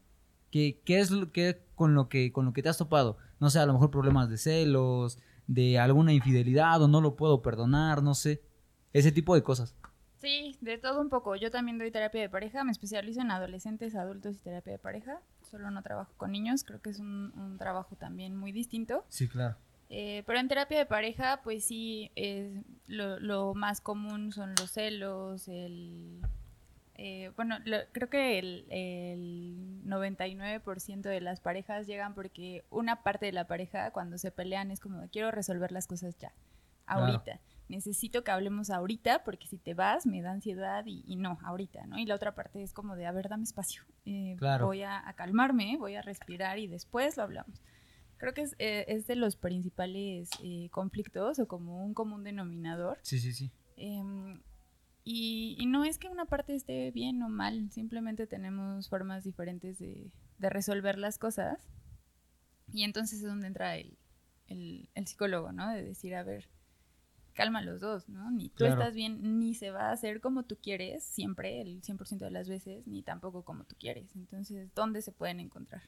¿Qué, 0.49 0.81
qué 0.83 0.99
es 0.99 1.11
lo 1.11 1.31
que 1.31 1.61
con 1.75 1.93
lo 1.93 2.09
que 2.09 2.31
con 2.31 2.45
lo 2.45 2.53
que 2.53 2.63
te 2.63 2.69
has 2.69 2.77
topado? 2.77 3.17
No 3.39 3.49
sé, 3.49 3.59
a 3.59 3.65
lo 3.65 3.73
mejor 3.73 3.91
problemas 3.91 4.29
de 4.29 4.37
celos, 4.37 5.19
de 5.45 5.77
alguna 5.79 6.13
infidelidad 6.13 6.81
o 6.81 6.87
no 6.87 7.01
lo 7.01 7.15
puedo 7.15 7.41
perdonar, 7.41 8.01
no 8.01 8.15
sé. 8.15 8.41
Ese 8.93 9.11
tipo 9.11 9.35
de 9.35 9.43
cosas. 9.43 9.75
Sí, 10.19 10.57
de 10.61 10.77
todo 10.77 10.99
un 11.01 11.09
poco. 11.09 11.35
Yo 11.35 11.51
también 11.51 11.77
doy 11.77 11.91
terapia 11.91 12.21
de 12.21 12.29
pareja, 12.29 12.63
me 12.63 12.71
especializo 12.71 13.21
en 13.21 13.29
adolescentes, 13.31 13.95
adultos 13.95 14.35
y 14.37 14.39
terapia 14.39 14.73
de 14.73 14.79
pareja. 14.79 15.21
Solo 15.43 15.69
no 15.71 15.81
trabajo 15.83 16.11
con 16.17 16.31
niños, 16.31 16.63
creo 16.63 16.81
que 16.81 16.89
es 16.89 16.99
un, 16.99 17.31
un 17.37 17.57
trabajo 17.57 17.95
también 17.95 18.35
muy 18.35 18.51
distinto. 18.51 19.05
Sí, 19.09 19.27
claro. 19.27 19.55
Eh, 19.89 20.23
pero 20.25 20.39
en 20.39 20.47
terapia 20.47 20.77
de 20.79 20.85
pareja, 20.85 21.41
pues 21.43 21.63
sí, 21.65 22.11
es 22.15 22.51
lo, 22.87 23.19
lo 23.19 23.53
más 23.53 23.79
común 23.79 24.33
son 24.33 24.53
los 24.59 24.71
celos, 24.71 25.47
el... 25.47 26.19
eh, 26.95 27.31
bueno, 27.37 27.59
lo- 27.63 27.85
creo 27.93 28.09
que 28.09 28.37
el, 28.39 28.65
el 28.69 29.81
99% 29.85 31.07
de 31.09 31.21
las 31.21 31.39
parejas 31.39 31.87
llegan 31.87 32.15
porque 32.15 32.65
una 32.69 33.03
parte 33.03 33.27
de 33.27 33.31
la 33.31 33.47
pareja 33.47 33.91
cuando 33.91 34.17
se 34.17 34.31
pelean 34.31 34.71
es 34.71 34.79
como, 34.81 35.07
quiero 35.09 35.31
resolver 35.31 35.71
las 35.71 35.87
cosas 35.87 36.17
ya, 36.17 36.33
Claro. 36.85 37.23
Necesito 37.69 38.23
que 38.23 38.31
hablemos 38.31 38.69
ahorita 38.69 39.23
porque 39.23 39.47
si 39.47 39.57
te 39.57 39.73
vas 39.73 40.05
me 40.05 40.21
da 40.21 40.31
ansiedad 40.31 40.85
y, 40.85 41.03
y 41.05 41.17
no, 41.17 41.37
ahorita, 41.43 41.85
¿no? 41.85 41.97
Y 41.97 42.05
la 42.05 42.15
otra 42.15 42.33
parte 42.33 42.63
es 42.63 42.73
como 42.73 42.95
de, 42.95 43.05
a 43.05 43.11
ver, 43.11 43.27
dame 43.29 43.43
espacio. 43.43 43.83
eh, 44.05 44.35
Claro. 44.37 44.67
Voy 44.67 44.83
a, 44.83 45.05
a 45.07 45.13
calmarme, 45.13 45.75
voy 45.77 45.95
a 45.95 46.01
respirar 46.01 46.59
y 46.59 46.67
después 46.67 47.17
lo 47.17 47.23
hablamos. 47.23 47.61
Creo 48.17 48.33
que 48.33 48.41
es, 48.41 48.55
eh, 48.57 48.85
es 48.87 49.05
de 49.05 49.15
los 49.15 49.35
principales 49.35 50.29
eh, 50.41 50.69
conflictos 50.71 51.39
o 51.39 51.47
como 51.47 51.83
un 51.85 51.93
común 51.93 52.23
denominador. 52.23 52.99
Sí, 53.03 53.19
sí, 53.19 53.33
sí. 53.33 53.51
Em, 53.75 54.41
y, 55.03 55.55
y 55.59 55.65
no 55.67 55.83
es 55.83 55.97
que 55.99 56.07
una 56.09 56.25
parte 56.25 56.55
esté 56.55 56.89
bien 56.91 57.21
o 57.21 57.29
mal, 57.29 57.69
simplemente 57.71 58.27
tenemos 58.27 58.89
formas 58.89 59.23
diferentes 59.23 59.77
de, 59.77 60.09
de 60.39 60.49
resolver 60.49 60.97
las 60.97 61.17
cosas. 61.19 61.61
Y 62.71 62.83
entonces 62.83 63.19
es 63.19 63.25
donde 63.25 63.47
entra 63.47 63.75
el, 63.77 63.97
el, 64.47 64.89
el 64.95 65.07
psicólogo, 65.07 65.51
¿no? 65.51 65.69
De 65.69 65.83
decir, 65.83 66.15
a 66.15 66.23
ver, 66.23 66.49
calma 67.37 67.61
los 67.61 67.79
dos, 67.79 68.09
¿no? 68.09 68.29
Ni 68.31 68.49
tú 68.49 68.57
Claro. 68.65 68.73
estás 68.81 68.93
bien, 68.95 69.39
ni 69.39 69.53
se 69.53 69.71
va 69.71 69.89
a 69.89 69.91
hacer 69.91 70.19
como 70.19 70.43
tú 70.43 70.57
quieres, 70.61 71.03
siempre, 71.03 71.61
el 71.61 71.81
100% 71.81 72.25
de 72.25 72.31
las 72.31 72.49
veces, 72.49 72.85
ni 72.87 73.03
tampoco 73.03 73.43
como 73.43 73.63
tú 73.63 73.75
quieres. 73.79 74.13
Entonces, 74.15 74.69
¿dónde 74.75 75.01
se 75.01 75.11
pueden 75.13 75.39
encontrar? 75.39 75.83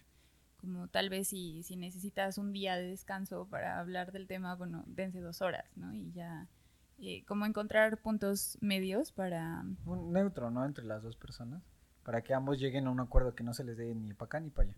Como 0.57 0.87
tal 0.87 1.09
vez 1.09 1.27
si, 1.29 1.63
si 1.63 1.75
necesitas 1.75 2.37
un 2.37 2.53
día 2.53 2.75
de 2.77 2.83
descanso 2.87 3.47
para 3.49 3.79
hablar 3.79 4.11
del 4.11 4.27
tema, 4.27 4.55
bueno, 4.55 4.83
dense 4.87 5.19
dos 5.21 5.41
horas, 5.41 5.65
¿no? 5.75 5.93
Y 5.93 6.11
ya, 6.11 6.47
eh, 6.99 7.23
como 7.25 7.45
encontrar 7.45 7.97
puntos 8.01 8.57
medios 8.61 9.11
para... 9.11 9.63
Un 9.85 10.13
neutro, 10.13 10.51
¿no? 10.51 10.65
Entre 10.65 10.85
las 10.85 11.01
dos 11.03 11.15
personas. 11.17 11.61
para 12.03 12.21
que 12.23 12.33
ambos 12.33 12.57
lleguen 12.59 12.87
a 12.87 12.91
un 12.91 12.99
acuerdo 12.99 13.35
que 13.35 13.43
no 13.43 13.53
se 13.53 13.63
les 13.63 13.77
dé 13.77 13.93
ni 13.93 14.13
para 14.13 14.25
acá 14.27 14.39
ni 14.39 14.49
para 14.49 14.69
allá. 14.69 14.77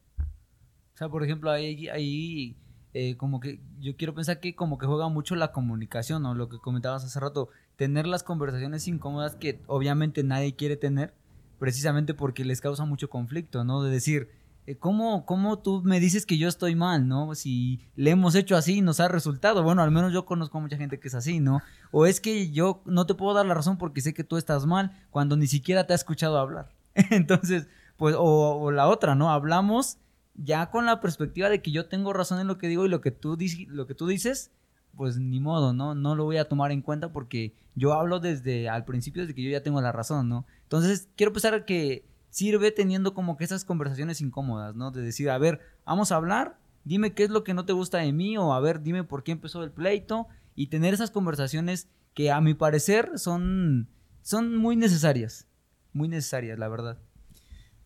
O 0.93 0.97
sea, 0.97 1.07
por 1.09 1.23
ejemplo, 1.23 1.49
ahí, 1.49 1.87
ahí 1.87 2.57
eh, 2.93 3.15
como 3.15 3.39
que 3.39 3.61
yo 3.79 3.95
quiero 3.95 4.13
pensar 4.13 4.39
que 4.39 4.53
como 4.53 4.77
que 4.77 4.85
juega 4.85 5.07
mucho 5.07 5.35
la 5.35 5.51
comunicación, 5.51 6.23
¿no? 6.23 6.35
Lo 6.35 6.49
que 6.49 6.57
comentabas 6.57 7.05
hace 7.05 7.19
rato, 7.19 7.49
tener 7.77 8.05
las 8.05 8.23
conversaciones 8.23 8.87
incómodas 8.87 9.35
que 9.35 9.61
obviamente 9.67 10.23
nadie 10.23 10.55
quiere 10.55 10.75
tener, 10.75 11.13
precisamente 11.57 12.13
porque 12.13 12.43
les 12.43 12.59
causa 12.59 12.83
mucho 12.85 13.09
conflicto, 13.09 13.63
¿no? 13.63 13.81
De 13.81 13.91
decir, 13.91 14.29
eh, 14.67 14.75
¿cómo, 14.75 15.25
¿cómo 15.25 15.59
tú 15.59 15.81
me 15.83 15.99
dices 15.99 16.25
que 16.25 16.37
yo 16.37 16.49
estoy 16.49 16.75
mal, 16.75 17.07
¿no? 17.07 17.33
Si 17.33 17.79
le 17.95 18.11
hemos 18.11 18.35
hecho 18.35 18.57
así 18.57 18.77
y 18.77 18.81
nos 18.81 18.99
ha 18.99 19.07
resultado, 19.07 19.63
bueno, 19.63 19.81
al 19.81 19.91
menos 19.91 20.11
yo 20.11 20.25
conozco 20.25 20.57
a 20.57 20.61
mucha 20.61 20.77
gente 20.77 20.99
que 20.99 21.07
es 21.07 21.15
así, 21.15 21.39
¿no? 21.39 21.61
O 21.91 22.05
es 22.05 22.19
que 22.19 22.51
yo 22.51 22.81
no 22.85 23.05
te 23.05 23.15
puedo 23.15 23.33
dar 23.33 23.45
la 23.45 23.53
razón 23.53 23.77
porque 23.77 24.01
sé 24.01 24.13
que 24.13 24.23
tú 24.23 24.37
estás 24.37 24.65
mal 24.65 24.91
cuando 25.09 25.37
ni 25.37 25.47
siquiera 25.47 25.87
te 25.87 25.93
ha 25.93 25.95
escuchado 25.95 26.37
hablar. 26.37 26.69
Entonces, 27.09 27.67
pues, 27.95 28.15
o, 28.15 28.59
o 28.59 28.71
la 28.71 28.87
otra, 28.87 29.15
¿no? 29.15 29.31
Hablamos 29.31 29.97
ya 30.43 30.69
con 30.71 30.85
la 30.85 30.99
perspectiva 30.99 31.49
de 31.49 31.61
que 31.61 31.71
yo 31.71 31.87
tengo 31.87 32.13
razón 32.13 32.39
en 32.39 32.47
lo 32.47 32.57
que 32.57 32.67
digo 32.67 32.85
y 32.85 32.89
lo 32.89 33.01
que 33.01 33.11
tú, 33.11 33.37
lo 33.67 33.87
que 33.87 33.95
tú 33.95 34.07
dices, 34.07 34.51
pues 34.95 35.17
ni 35.17 35.39
modo, 35.39 35.73
¿no? 35.73 35.95
No 35.95 36.15
lo 36.15 36.25
voy 36.25 36.37
a 36.37 36.47
tomar 36.47 36.71
en 36.71 36.81
cuenta 36.81 37.11
porque 37.11 37.53
yo 37.75 37.93
hablo 37.93 38.19
desde 38.19 38.69
al 38.69 38.85
principio, 38.85 39.21
desde 39.21 39.35
que 39.35 39.43
yo 39.43 39.51
ya 39.51 39.63
tengo 39.63 39.81
la 39.81 39.91
razón, 39.91 40.29
¿no? 40.29 40.45
Entonces, 40.63 41.09
quiero 41.15 41.31
pensar 41.33 41.65
que 41.65 42.05
sirve 42.29 42.71
teniendo 42.71 43.13
como 43.13 43.37
que 43.37 43.43
esas 43.43 43.65
conversaciones 43.65 44.21
incómodas, 44.21 44.75
¿no? 44.75 44.91
De 44.91 45.01
decir, 45.01 45.29
a 45.29 45.37
ver, 45.37 45.59
vamos 45.85 46.11
a 46.11 46.15
hablar, 46.15 46.57
dime 46.83 47.13
qué 47.13 47.23
es 47.23 47.29
lo 47.29 47.43
que 47.43 47.53
no 47.53 47.65
te 47.65 47.73
gusta 47.73 47.99
de 47.99 48.11
mí 48.11 48.37
o 48.37 48.53
a 48.53 48.59
ver, 48.59 48.81
dime 48.81 49.03
por 49.03 49.23
qué 49.23 49.31
empezó 49.31 49.63
el 49.63 49.71
pleito 49.71 50.27
y 50.55 50.67
tener 50.67 50.93
esas 50.93 51.11
conversaciones 51.11 51.87
que 52.13 52.31
a 52.31 52.41
mi 52.41 52.53
parecer 52.53 53.17
son, 53.17 53.89
son 54.21 54.57
muy 54.57 54.75
necesarias, 54.75 55.47
muy 55.93 56.07
necesarias, 56.07 56.57
la 56.57 56.67
verdad. 56.67 56.97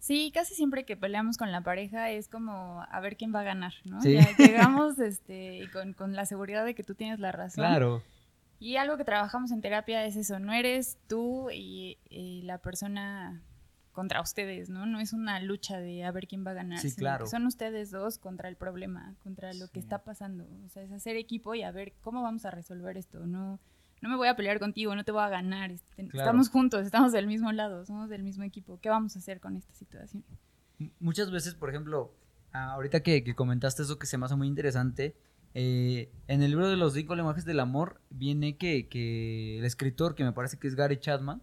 Sí, 0.06 0.30
casi 0.32 0.54
siempre 0.54 0.86
que 0.86 0.96
peleamos 0.96 1.36
con 1.36 1.52
la 1.52 1.62
pareja 1.62 2.12
es 2.12 2.28
como 2.28 2.86
a 2.92 3.00
ver 3.00 3.18
quién 3.18 3.34
va 3.34 3.40
a 3.40 3.44
ganar, 3.44 3.74
¿no? 3.86 4.04
Ya 4.04 4.38
llegamos 4.38 5.00
este, 5.00 5.68
con, 5.74 5.94
con, 5.94 6.16
la 6.16 6.28
seguridad 6.28 6.64
de 6.64 6.76
que 6.76 6.84
tú 6.84 6.94
tienes 6.94 7.20
la 7.20 7.32
razón. 7.32 7.64
Claro. 7.64 8.04
Y 8.60 8.76
algo 8.76 8.98
que 8.98 9.04
trabajamos 9.04 9.50
en 9.50 9.62
terapia 9.62 10.06
es 10.06 10.16
eso, 10.16 10.38
no 10.38 10.54
eres 10.54 11.00
tú 11.08 11.50
y, 11.52 11.98
la 12.44 12.60
persona 12.60 13.42
contra 13.94 14.22
ustedes, 14.22 14.70
¿no? 14.70 14.86
No 14.86 15.00
es 15.00 15.12
una 15.12 15.40
lucha 15.40 15.80
de 15.80 16.04
a 16.04 16.12
ver 16.12 16.28
quién 16.28 16.46
va 16.46 16.52
a 16.52 16.54
ganar. 16.54 16.78
Sí, 16.78 16.94
claro. 16.94 17.26
son 17.26 17.48
ustedes 17.48 17.90
dos 17.90 18.20
contra 18.20 18.48
el 18.48 18.58
problema, 18.58 19.16
contra 19.24 19.56
lo 19.56 19.70
que 19.70 19.80
está 19.80 20.04
pasando. 20.04 20.48
O 20.68 20.70
sea, 20.70 20.84
es 20.84 20.92
hacer 20.92 21.16
equipo 21.16 21.56
y 21.56 21.64
a 21.64 21.72
ver 21.72 21.94
cómo 22.02 22.22
vamos 22.22 22.46
a 22.46 22.52
resolver 22.52 22.96
esto, 22.96 23.26
¿no? 23.26 23.60
No 24.06 24.12
me 24.12 24.18
voy 24.18 24.28
a 24.28 24.36
pelear 24.36 24.60
contigo, 24.60 24.96
no 24.96 25.04
te 25.04 25.12
voy 25.12 25.24
a 25.24 25.30
ganar, 25.30 25.72
este, 25.72 26.04
estamos 26.14 26.50
juntos, 26.50 26.86
estamos 26.86 27.12
del 27.12 27.26
mismo 27.26 27.52
lado, 27.52 27.84
somos 27.86 28.08
del 28.08 28.22
mismo 28.22 28.44
equipo, 28.44 28.80
¿qué 28.80 28.90
vamos 28.90 29.16
a 29.16 29.20
hacer 29.20 29.40
con 29.40 29.56
esta 29.56 29.74
situación? 29.74 30.24
Muchas 31.00 31.32
veces, 31.32 31.56
por 31.56 31.72
ejemplo, 31.72 32.14
ahorita 32.54 33.02
que, 33.02 33.34
comentaste 33.34 33.82
eso 33.82 33.98
que 33.98 34.06
se 34.06 34.20
me 34.20 34.26
hace 34.26 34.36
muy 34.36 34.48
interesante, 34.48 35.18
eh, 35.56 36.12
en 36.28 36.44
el 36.44 36.52
libro 36.52 36.70
de 36.70 36.78
los 36.78 36.94
cinco 36.94 37.16
lenguajes 37.16 37.46
del 37.46 37.60
amor 37.60 38.00
viene 38.12 38.58
que, 38.58 39.58
el 39.58 39.66
escritor, 39.66 40.14
que 40.14 40.24
me 40.24 40.34
parece 40.34 40.60
que 40.60 40.68
es 40.68 40.76
Gary 40.76 41.00
Chapman, 41.00 41.42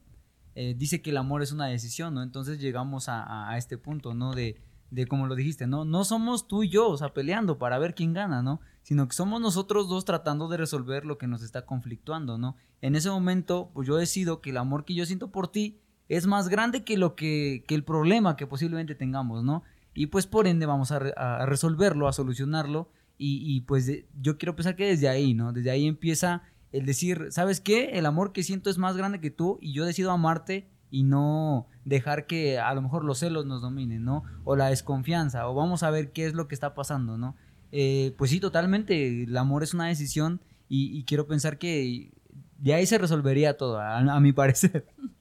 eh, 0.54 0.76
dice 0.78 1.02
que 1.02 1.10
el 1.10 1.16
amor 1.16 1.42
es 1.42 1.50
una 1.50 1.66
decisión, 1.66 2.14
¿no? 2.14 2.22
Entonces 2.22 2.60
llegamos 2.60 3.08
a, 3.08 3.50
a 3.50 3.58
este 3.58 3.76
punto, 3.76 4.14
¿no? 4.14 4.34
De, 4.34 4.62
de 4.90 5.06
como 5.08 5.26
lo 5.26 5.34
dijiste, 5.34 5.66
¿no? 5.66 5.84
No 5.84 6.04
somos 6.04 6.46
tú 6.46 6.62
y 6.62 6.68
yo, 6.68 6.88
o 6.90 6.96
sea, 6.96 7.12
peleando 7.12 7.58
para 7.58 7.80
ver 7.80 7.96
quién 7.96 8.12
gana, 8.12 8.40
¿no? 8.40 8.60
Sino 8.82 9.06
que 9.06 9.14
somos 9.14 9.40
nosotros 9.40 9.88
dos 9.88 10.04
tratando 10.04 10.48
de 10.48 10.56
resolver 10.56 11.04
lo 11.04 11.18
que 11.18 11.28
nos 11.28 11.42
está 11.42 11.64
conflictuando, 11.66 12.36
¿no? 12.36 12.56
En 12.80 12.96
ese 12.96 13.10
momento, 13.10 13.70
pues 13.74 13.86
yo 13.86 13.96
decido 13.96 14.40
que 14.40 14.50
el 14.50 14.56
amor 14.56 14.84
que 14.84 14.94
yo 14.94 15.06
siento 15.06 15.30
por 15.30 15.48
ti 15.48 15.80
es 16.08 16.26
más 16.26 16.48
grande 16.48 16.84
que 16.84 16.98
lo 16.98 17.14
que, 17.14 17.64
que 17.66 17.74
el 17.74 17.84
problema 17.84 18.36
que 18.36 18.46
posiblemente 18.46 18.94
tengamos, 18.94 19.44
¿no? 19.44 19.62
Y 19.94 20.06
pues 20.06 20.26
por 20.26 20.46
ende 20.46 20.66
vamos 20.66 20.90
a, 20.90 20.98
resolverlo, 21.46 22.08
a 22.08 22.12
solucionarlo. 22.12 22.90
Y, 23.18 23.40
y 23.44 23.60
pues 23.60 23.90
yo 24.20 24.36
quiero 24.36 24.56
pensar 24.56 24.74
que 24.74 24.86
desde 24.86 25.08
ahí, 25.08 25.32
¿no? 25.34 25.52
Desde 25.52 25.70
ahí 25.70 25.86
empieza 25.86 26.42
el 26.72 26.86
decir, 26.86 27.28
¿sabes 27.30 27.60
qué? 27.60 27.90
El 27.98 28.06
amor 28.06 28.32
que 28.32 28.42
siento 28.42 28.70
es 28.70 28.78
más 28.78 28.96
grande 28.96 29.20
que 29.20 29.30
tú 29.30 29.58
y 29.60 29.72
yo 29.72 29.84
decido 29.84 30.10
amarte 30.10 30.68
y 30.90 31.04
no 31.04 31.68
dejar 31.84 32.26
que 32.26 32.58
a 32.58 32.72
lo 32.74 32.82
mejor 32.82 33.04
los 33.04 33.18
celos 33.18 33.46
nos 33.46 33.62
dominen, 33.62 34.04
¿no? 34.04 34.24
O 34.44 34.56
la 34.56 34.66
desconfianza, 34.66 35.48
o 35.48 35.54
vamos 35.54 35.82
a 35.82 35.90
ver 35.90 36.12
qué 36.12 36.26
es 36.26 36.34
lo 36.34 36.48
que 36.48 36.54
está 36.54 36.74
pasando, 36.74 37.16
¿no? 37.16 37.36
Eh, 37.72 38.14
pues 38.18 38.30
sí, 38.30 38.38
totalmente, 38.38 39.24
el 39.24 39.36
amor 39.36 39.62
es 39.62 39.72
una 39.72 39.88
decisión 39.88 40.40
y, 40.68 41.04
quiero 41.04 41.26
pensar 41.26 41.58
que 41.58 42.12
de 42.58 42.74
ahí 42.74 42.86
se 42.86 42.98
resolvería 42.98 43.56
todo, 43.56 43.80
a, 43.80 44.20
mi 44.20 44.32
parecer. 44.32 44.86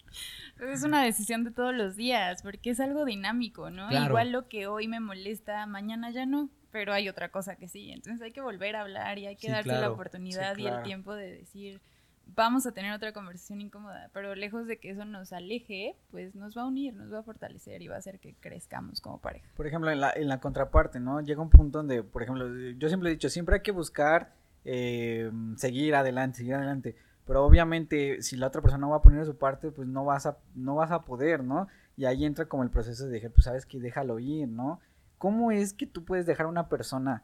Es 0.61 0.83
una 0.83 1.03
decisión 1.03 1.43
de 1.43 1.49
todos 1.49 1.73
los 1.73 1.95
días, 1.95 2.43
porque 2.43 2.69
es 2.69 2.79
algo 2.79 3.03
dinámico, 3.03 3.71
¿no? 3.71 3.91
Igual 3.91 4.31
lo 4.31 4.47
que 4.47 4.67
hoy 4.67 4.87
me 4.87 4.99
molesta, 4.99 5.65
mañana 5.65 6.11
ya 6.11 6.27
no, 6.27 6.51
pero 6.69 6.93
hay 6.93 7.09
otra 7.09 7.31
cosa 7.31 7.55
que 7.55 7.67
sí. 7.67 7.89
Entonces 7.89 8.21
hay 8.21 8.31
que 8.31 8.41
volver 8.41 8.75
a 8.75 8.81
hablar 8.81 9.17
y 9.17 9.25
hay 9.25 9.35
que 9.37 9.49
darse 9.49 9.71
la 9.71 9.89
oportunidad 9.89 10.55
y 10.57 10.67
el 10.67 10.83
tiempo 10.83 11.15
de 11.15 11.31
decir, 11.31 11.81
vamos 12.25 12.65
a 12.65 12.71
tener 12.71 12.93
otra 12.93 13.13
conversación 13.13 13.61
incómoda, 13.61 14.09
pero 14.13 14.35
lejos 14.35 14.67
de 14.67 14.79
que 14.79 14.91
eso 14.91 15.05
nos 15.05 15.33
aleje, 15.33 15.95
pues 16.11 16.35
nos 16.35 16.55
va 16.55 16.63
a 16.63 16.65
unir, 16.65 16.93
nos 16.93 17.11
va 17.11 17.19
a 17.19 17.23
fortalecer 17.23 17.81
y 17.81 17.87
va 17.87 17.95
a 17.95 17.99
hacer 17.99 18.19
que 18.19 18.33
crezcamos 18.39 19.01
como 19.01 19.19
pareja. 19.19 19.47
Por 19.55 19.67
ejemplo, 19.67 19.91
en 19.91 19.99
la, 19.99 20.11
en 20.11 20.27
la 20.27 20.39
contraparte, 20.39 20.99
¿no? 20.99 21.21
Llega 21.21 21.41
un 21.41 21.49
punto 21.49 21.79
donde, 21.79 22.03
por 22.03 22.23
ejemplo, 22.23 22.47
yo 22.77 22.87
siempre 22.87 23.09
he 23.09 23.13
dicho, 23.13 23.29
siempre 23.29 23.55
hay 23.55 23.61
que 23.61 23.71
buscar 23.71 24.33
eh, 24.65 25.31
seguir 25.57 25.95
adelante, 25.95 26.37
seguir 26.37 26.55
adelante, 26.55 26.95
pero 27.25 27.45
obviamente 27.45 28.21
si 28.21 28.35
la 28.35 28.47
otra 28.47 28.61
persona 28.61 28.81
no 28.81 28.91
va 28.91 28.97
a 28.97 29.01
poner 29.01 29.25
su 29.25 29.37
parte, 29.37 29.71
pues 29.71 29.87
no 29.87 30.05
vas 30.05 30.25
a, 30.25 30.37
no 30.55 30.75
vas 30.75 30.91
a 30.91 31.01
poder, 31.01 31.43
¿no? 31.43 31.67
Y 31.97 32.05
ahí 32.05 32.25
entra 32.25 32.45
como 32.45 32.63
el 32.63 32.69
proceso 32.69 33.07
de 33.07 33.29
pues 33.29 33.45
sabes 33.45 33.65
que 33.65 33.79
déjalo 33.79 34.19
ir, 34.19 34.47
¿no? 34.47 34.79
¿Cómo 35.17 35.51
es 35.51 35.73
que 35.73 35.85
tú 35.85 36.03
puedes 36.03 36.25
dejar 36.25 36.47
a 36.47 36.49
una 36.49 36.67
persona 36.67 37.23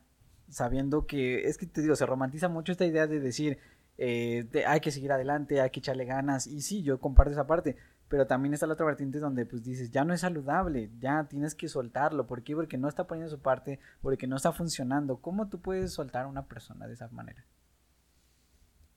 sabiendo 0.50 1.08
que, 1.08 1.48
es 1.48 1.58
que 1.58 1.66
te 1.66 1.82
digo, 1.82 1.96
se 1.96 2.06
romantiza 2.06 2.48
mucho 2.48 2.72
esta 2.72 2.86
idea 2.86 3.08
de 3.08 3.20
decir, 3.20 3.60
eh, 3.98 4.48
hay 4.68 4.80
que 4.80 4.92
seguir 4.92 5.12
adelante, 5.12 5.62
hay 5.62 5.70
que 5.70 5.80
echarle 5.80 6.06
ganas. 6.06 6.48
Y 6.48 6.62
sí, 6.62 6.84
yo 6.84 7.00
comparto 7.00 7.32
esa 7.32 7.48
parte, 7.48 7.78
pero 8.08 8.28
también 8.28 8.54
está 8.54 8.68
la 8.68 8.74
otra 8.74 8.86
vertiente 8.86 9.20
donde 9.20 9.46
pues 9.46 9.64
dices, 9.64 9.92
ya 9.92 10.06
no 10.06 10.14
es 10.14 10.22
saludable, 10.22 10.92
ya 11.00 11.26
tienes 11.26 11.56
que 11.56 11.68
soltarlo. 11.68 12.28
¿Por 12.28 12.44
qué? 12.44 12.56
Porque 12.56 12.78
no 12.78 12.88
está 12.88 13.08
poniendo 13.08 13.30
su 13.30 13.42
parte, 13.42 13.80
porque 14.02 14.28
no 14.28 14.36
está 14.36 14.52
funcionando. 14.52 15.18
¿Cómo 15.18 15.50
tú 15.50 15.62
puedes 15.62 15.94
soltar 15.94 16.26
a 16.26 16.28
una 16.28 16.46
persona 16.46 16.88
de 16.88 16.94
esa 16.94 17.08
manera? 17.10 17.44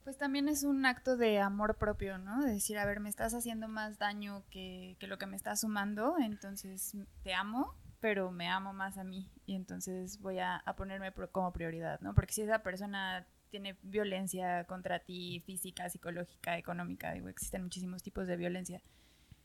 Pues 0.04 0.16
también 0.16 0.48
es 0.48 0.64
un 0.64 0.86
acto 0.86 1.16
de 1.16 1.38
amor 1.40 1.76
propio, 1.76 2.18
¿no? 2.18 2.42
De 2.42 2.52
decir, 2.52 2.78
a 2.78 2.86
ver, 2.86 3.00
me 3.00 3.08
estás 3.08 3.34
haciendo 3.34 3.68
más 3.68 3.98
daño 3.98 4.44
que, 4.50 4.96
que 4.98 5.06
lo 5.06 5.18
que 5.18 5.26
me 5.26 5.36
estás 5.36 5.60
sumando, 5.60 6.16
entonces 6.18 6.96
te 7.22 7.34
amo, 7.34 7.74
pero 8.00 8.32
me 8.32 8.48
amo 8.48 8.72
más 8.72 8.96
a 8.96 9.04
mí 9.04 9.30
y 9.44 9.54
entonces 9.54 10.18
voy 10.20 10.38
a, 10.38 10.56
a 10.56 10.74
ponerme 10.74 11.12
como 11.30 11.52
prioridad, 11.52 12.00
¿no? 12.00 12.14
Porque 12.14 12.32
si 12.32 12.42
esa 12.42 12.62
persona 12.62 13.26
tiene 13.50 13.76
violencia 13.82 14.64
contra 14.64 15.00
ti, 15.00 15.40
física, 15.40 15.88
psicológica, 15.90 16.56
económica, 16.56 17.12
digo, 17.12 17.28
existen 17.28 17.62
muchísimos 17.62 18.02
tipos 18.02 18.26
de 18.26 18.36
violencia. 18.36 18.82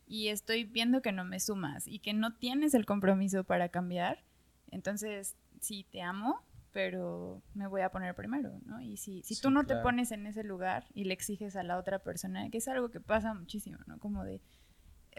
Y 0.07 0.29
estoy 0.29 0.63
viendo 0.63 1.01
que 1.01 1.11
no 1.11 1.25
me 1.25 1.39
sumas 1.39 1.87
y 1.87 1.99
que 1.99 2.13
no 2.13 2.35
tienes 2.35 2.73
el 2.73 2.85
compromiso 2.85 3.43
para 3.43 3.69
cambiar. 3.69 4.23
Entonces, 4.71 5.35
sí, 5.59 5.85
te 5.91 6.01
amo, 6.01 6.43
pero 6.71 7.41
me 7.53 7.67
voy 7.67 7.81
a 7.81 7.89
poner 7.89 8.13
primero, 8.15 8.59
¿no? 8.65 8.81
Y 8.81 8.97
si, 8.97 9.23
si 9.23 9.39
tú 9.39 9.49
no 9.49 9.65
te 9.65 9.77
pones 9.77 10.11
en 10.11 10.27
ese 10.27 10.43
lugar 10.43 10.85
y 10.93 11.05
le 11.05 11.13
exiges 11.13 11.55
a 11.55 11.63
la 11.63 11.77
otra 11.77 11.99
persona, 11.99 12.49
que 12.49 12.59
es 12.59 12.67
algo 12.67 12.91
que 12.91 12.99
pasa 12.99 13.33
muchísimo, 13.33 13.79
¿no? 13.87 13.97
Como 13.97 14.23
de, 14.23 14.41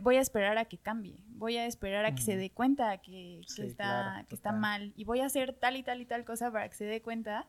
voy 0.03 0.16
a 0.16 0.20
esperar 0.20 0.59
a 0.59 0.66
que 0.66 0.78
cambie, 0.78 1.24
voy 1.28 1.57
a 1.57 1.66
esperar 1.66 2.05
a 2.05 2.14
que 2.14 2.22
se 2.22 2.37
dé 2.37 2.51
cuenta 2.51 2.99
que, 2.99 3.41
está, 3.59 4.26
que 4.28 4.34
está 4.34 4.53
mal 4.53 4.93
y 4.97 5.05
voy 5.05 5.20
a 5.20 5.26
hacer 5.26 5.55
tal 5.55 5.76
y 5.76 5.82
tal 5.82 6.01
y 6.01 6.05
tal 6.07 6.24
cosa 6.24 6.51
para 6.53 6.68
que 6.68 6.74
se 6.74 6.84
dé 6.84 7.01
cuenta 7.01 7.49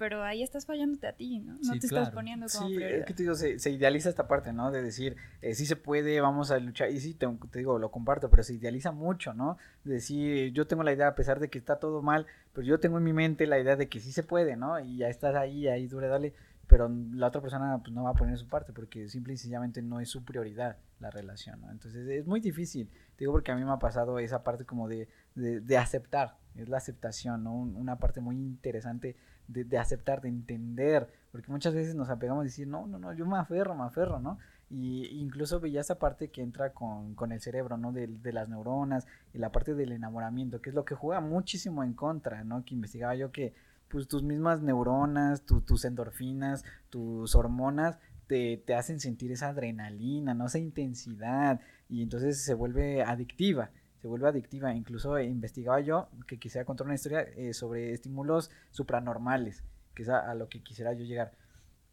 pero 0.00 0.24
ahí 0.24 0.42
estás 0.42 0.64
fallándote 0.64 1.06
a 1.06 1.12
ti, 1.12 1.40
¿no? 1.40 1.58
No 1.62 1.72
te 1.78 1.86
estás 1.86 2.10
poniendo 2.10 2.46
como 2.50 2.68
sí, 2.68 2.82
es 2.82 3.04
que 3.04 3.12
te 3.12 3.22
digo, 3.22 3.34
se, 3.34 3.70
idealiza 3.70 4.08
esta 4.08 4.26
parte, 4.26 4.50
¿no? 4.50 4.70
De 4.70 4.82
decir, 4.82 5.14
eh, 5.42 5.52
sí 5.54 5.66
se 5.66 5.76
puede, 5.76 6.22
vamos 6.22 6.50
a 6.50 6.58
luchar, 6.58 6.90
y 6.90 6.98
sí, 7.00 7.12
te, 7.12 7.28
digo, 7.52 7.78
lo 7.78 7.90
comparto, 7.90 8.30
pero 8.30 8.42
se 8.42 8.54
idealiza 8.54 8.92
mucho, 8.92 9.34
¿no? 9.34 9.58
De 9.84 9.92
decir, 9.92 10.54
yo 10.54 10.66
tengo 10.66 10.84
la 10.84 10.94
idea, 10.94 11.08
a 11.08 11.14
pesar 11.14 11.38
de 11.38 11.50
que 11.50 11.58
está 11.58 11.78
todo 11.78 12.00
mal, 12.00 12.26
pero 12.54 12.66
yo 12.66 12.80
tengo 12.80 12.96
en 12.96 13.04
mi 13.04 13.12
mente 13.12 13.46
la 13.46 13.58
idea 13.58 13.76
de 13.76 13.90
que 13.90 14.00
sí 14.00 14.10
se 14.10 14.22
puede, 14.22 14.56
¿no? 14.56 14.80
Y 14.80 14.96
ya 14.96 15.10
estás 15.10 15.34
ahí, 15.34 15.68
ahí 15.68 15.86
dure, 15.86 16.08
dale, 16.08 16.32
pero 16.66 16.88
la 16.88 17.26
otra 17.26 17.42
persona 17.42 17.78
pues, 17.82 17.92
no 17.92 18.04
va 18.04 18.10
a 18.10 18.14
poner 18.14 18.38
su 18.38 18.48
parte 18.48 18.72
porque 18.72 19.06
simple 19.06 19.34
y 19.34 19.36
sencillamente 19.36 19.82
no 19.82 20.00
es 20.00 20.08
su 20.08 20.24
prioridad 20.24 20.78
la 20.98 21.10
relación, 21.10 21.60
¿no? 21.60 21.70
Entonces 21.70 22.08
es 22.08 22.26
muy 22.26 22.40
difícil, 22.40 22.88
te 22.88 23.24
digo 23.24 23.32
porque 23.32 23.52
a 23.52 23.54
mí 23.54 23.62
me 23.62 23.72
ha 23.72 23.78
pasado 23.78 24.18
esa 24.18 24.42
parte 24.44 24.64
como 24.64 24.88
de, 24.88 25.08
de, 25.34 25.60
de 25.60 25.76
aceptar, 25.76 26.38
es 26.54 26.70
la 26.70 26.78
aceptación, 26.78 27.44
¿no? 27.44 27.52
Una 27.52 27.98
parte 27.98 28.22
muy 28.22 28.36
interesante 28.36 29.16
de, 29.52 29.78
aceptar, 29.78 30.20
de 30.20 30.28
entender, 30.28 31.08
porque 31.32 31.50
muchas 31.50 31.74
veces 31.74 31.94
nos 31.94 32.08
apegamos 32.08 32.42
a 32.42 32.44
decir, 32.44 32.68
no, 32.68 32.86
no, 32.86 32.98
no, 32.98 33.12
yo 33.12 33.26
me 33.26 33.38
aferro, 33.38 33.74
me 33.74 33.84
aferro, 33.84 34.20
¿no? 34.20 34.38
Y 34.70 35.06
incluso 35.20 35.58
veía 35.58 35.80
esa 35.80 35.98
parte 35.98 36.28
que 36.28 36.42
entra 36.42 36.72
con, 36.72 37.14
con 37.14 37.32
el 37.32 37.40
cerebro, 37.40 37.76
¿no? 37.76 37.92
De, 37.92 38.06
de, 38.06 38.32
las 38.32 38.48
neuronas 38.48 39.06
y 39.34 39.38
la 39.38 39.50
parte 39.50 39.74
del 39.74 39.92
enamoramiento, 39.92 40.60
que 40.60 40.70
es 40.70 40.74
lo 40.74 40.84
que 40.84 40.94
juega 40.94 41.20
muchísimo 41.20 41.82
en 41.82 41.94
contra, 41.94 42.44
¿no? 42.44 42.64
Que 42.64 42.74
investigaba 42.74 43.16
yo 43.16 43.32
que, 43.32 43.52
pues, 43.88 44.06
tus 44.06 44.22
mismas 44.22 44.62
neuronas, 44.62 45.42
tus 45.42 45.84
endorfinas, 45.84 46.64
tus 46.88 47.34
hormonas, 47.34 47.98
te, 48.28 48.62
te 48.64 48.74
hacen 48.74 49.00
sentir 49.00 49.32
esa 49.32 49.48
adrenalina, 49.48 50.34
¿no? 50.34 50.46
Esa 50.46 50.58
intensidad 50.60 51.60
y 51.88 52.02
entonces 52.02 52.40
se 52.44 52.54
vuelve 52.54 53.02
adictiva 53.02 53.70
se 54.00 54.08
vuelve 54.08 54.28
adictiva. 54.28 54.74
Incluso 54.74 55.18
investigaba 55.18 55.80
yo 55.80 56.08
que 56.26 56.38
quisiera 56.38 56.64
contar 56.64 56.86
una 56.86 56.94
historia 56.94 57.20
eh, 57.20 57.52
sobre 57.52 57.92
estímulos 57.92 58.50
supranormales, 58.70 59.62
que 59.94 60.02
es 60.02 60.08
a, 60.08 60.34
lo 60.34 60.48
que 60.48 60.62
quisiera 60.62 60.92
yo 60.92 61.04
llegar. 61.04 61.32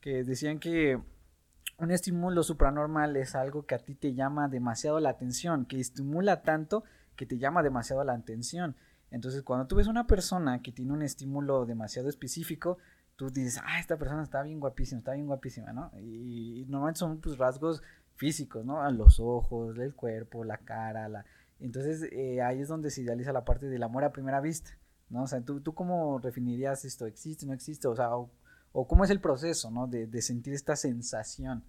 Que 0.01 0.23
decían 0.23 0.59
que 0.59 0.99
un 1.77 1.91
estímulo 1.91 2.43
supranormal 2.43 3.15
es 3.17 3.35
algo 3.35 3.65
que 3.65 3.75
a 3.75 3.79
ti 3.79 3.95
te 3.95 4.13
llama 4.13 4.47
demasiado 4.47 4.99
la 4.99 5.09
atención, 5.09 5.65
que 5.65 5.79
estimula 5.79 6.41
tanto 6.41 6.83
que 7.15 7.25
te 7.25 7.37
llama 7.37 7.63
demasiado 7.63 8.03
la 8.03 8.13
atención. 8.13 8.75
Entonces, 9.11 9.43
cuando 9.43 9.67
tú 9.67 9.75
ves 9.75 9.87
una 9.87 10.07
persona 10.07 10.61
que 10.61 10.71
tiene 10.71 10.93
un 10.93 11.01
estímulo 11.01 11.65
demasiado 11.65 12.09
específico, 12.09 12.77
tú 13.15 13.29
dices, 13.29 13.61
ah, 13.65 13.79
esta 13.79 13.97
persona 13.97 14.23
está 14.23 14.43
bien 14.43 14.59
guapísima, 14.59 14.99
está 14.99 15.13
bien 15.13 15.27
guapísima, 15.27 15.73
¿no? 15.73 15.91
Y, 15.99 16.65
normalmente 16.67 16.99
son 16.99 17.19
pues 17.19 17.37
rasgos 17.37 17.81
físicos, 18.15 18.65
¿no? 18.65 18.89
Los 18.91 19.19
ojos, 19.19 19.77
el 19.77 19.93
cuerpo, 19.93 20.43
la 20.43 20.57
cara, 20.57 21.09
la... 21.09 21.25
Entonces, 21.59 22.03
eh, 22.11 22.41
ahí 22.41 22.61
es 22.61 22.67
donde 22.67 22.91
se 22.91 23.01
idealiza 23.01 23.33
la 23.33 23.45
parte 23.45 23.67
del 23.67 23.83
amor 23.83 24.03
a 24.03 24.11
primera 24.11 24.41
vista, 24.41 24.71
¿no? 25.09 25.23
O 25.23 25.27
sea, 25.27 25.41
¿tú, 25.41 25.61
tú 25.61 25.73
cómo 25.73 26.19
definirías 26.19 26.85
esto? 26.85 27.05
¿Existe, 27.05 27.45
no 27.45 27.53
existe? 27.53 27.87
O 27.87 27.95
sea, 27.95 28.09
o 28.15 28.87
cómo 28.87 29.03
es 29.03 29.09
el 29.09 29.21
proceso, 29.21 29.71
¿no? 29.71 29.87
De, 29.87 30.07
de 30.07 30.21
sentir 30.21 30.53
esta 30.53 30.75
sensación. 30.75 31.63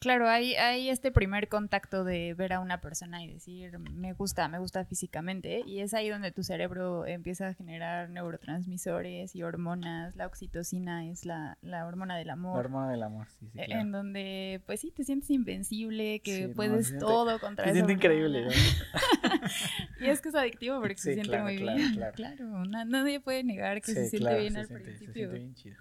Claro, 0.00 0.28
hay, 0.28 0.54
hay 0.54 0.90
este 0.90 1.10
primer 1.10 1.48
contacto 1.48 2.04
de 2.04 2.34
ver 2.34 2.52
a 2.52 2.60
una 2.60 2.80
persona 2.80 3.22
y 3.22 3.32
decir, 3.32 3.78
me 3.78 4.12
gusta, 4.12 4.48
me 4.48 4.58
gusta 4.58 4.84
físicamente, 4.84 5.62
y 5.66 5.80
es 5.80 5.94
ahí 5.94 6.08
donde 6.08 6.32
tu 6.32 6.42
cerebro 6.42 7.06
empieza 7.06 7.48
a 7.48 7.54
generar 7.54 8.10
neurotransmisores 8.10 9.34
y 9.34 9.42
hormonas. 9.42 10.14
La 10.16 10.26
oxitocina 10.26 11.06
es 11.06 11.24
la, 11.24 11.58
la 11.62 11.86
hormona 11.86 12.16
del 12.16 12.30
amor. 12.30 12.54
La 12.54 12.60
hormona 12.60 12.90
del 12.90 13.02
amor, 13.02 13.28
sí, 13.38 13.48
sí. 13.52 13.58
En 13.58 13.92
donde, 13.92 14.60
pues 14.66 14.80
sí, 14.80 14.90
te 14.90 15.04
sientes 15.04 15.30
invencible, 15.30 16.20
que 16.20 16.48
puedes 16.48 16.96
todo 16.98 17.38
contra 17.38 17.64
eso. 17.64 17.72
Se 17.72 17.78
siente 17.78 17.92
increíble. 17.92 18.48
y 20.00 20.06
es 20.06 20.20
que 20.20 20.28
es 20.28 20.34
adictivo 20.34 20.80
porque 20.80 20.96
se 20.96 21.14
siente 21.14 21.40
muy 21.40 21.56
bien. 21.56 21.94
Claro, 21.94 22.14
claro. 22.14 22.64
nadie 22.64 23.20
puede 23.20 23.44
negar 23.44 23.80
que 23.80 23.92
se 23.92 24.08
siente 24.08 24.38
bien 24.38 24.56
al 24.56 24.66
principio. 24.66 25.06
Se 25.06 25.12
siente 25.12 25.38
bien 25.38 25.54
chido. 25.54 25.76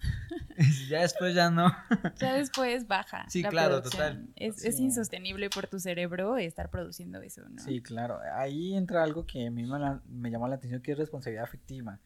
ya 0.89 1.01
después 1.01 1.35
ya 1.35 1.49
no. 1.49 1.71
ya 2.17 2.33
después 2.35 2.87
baja. 2.87 3.25
Sí, 3.29 3.43
claro, 3.43 3.81
total 3.81 4.25
es, 4.35 4.79
insostenible 4.79 5.49
por 5.49 5.67
tu 5.67 5.79
cerebro 5.79 6.37
estar 6.37 6.69
produciendo 6.69 7.21
eso, 7.21 7.41
¿no? 7.49 7.61
Sí, 7.61 7.81
claro. 7.81 8.19
Ahí 8.33 8.75
entra 8.75 9.03
algo 9.03 9.25
que 9.25 9.47
a 9.47 9.51
mí 9.51 9.63
me, 9.63 10.29
llamó 10.29 10.47
la 10.47 10.55
atención, 10.55 10.81
que 10.81 10.91
es 10.91 10.97
responsabilidad 10.97 11.43
afectiva. 11.43 11.99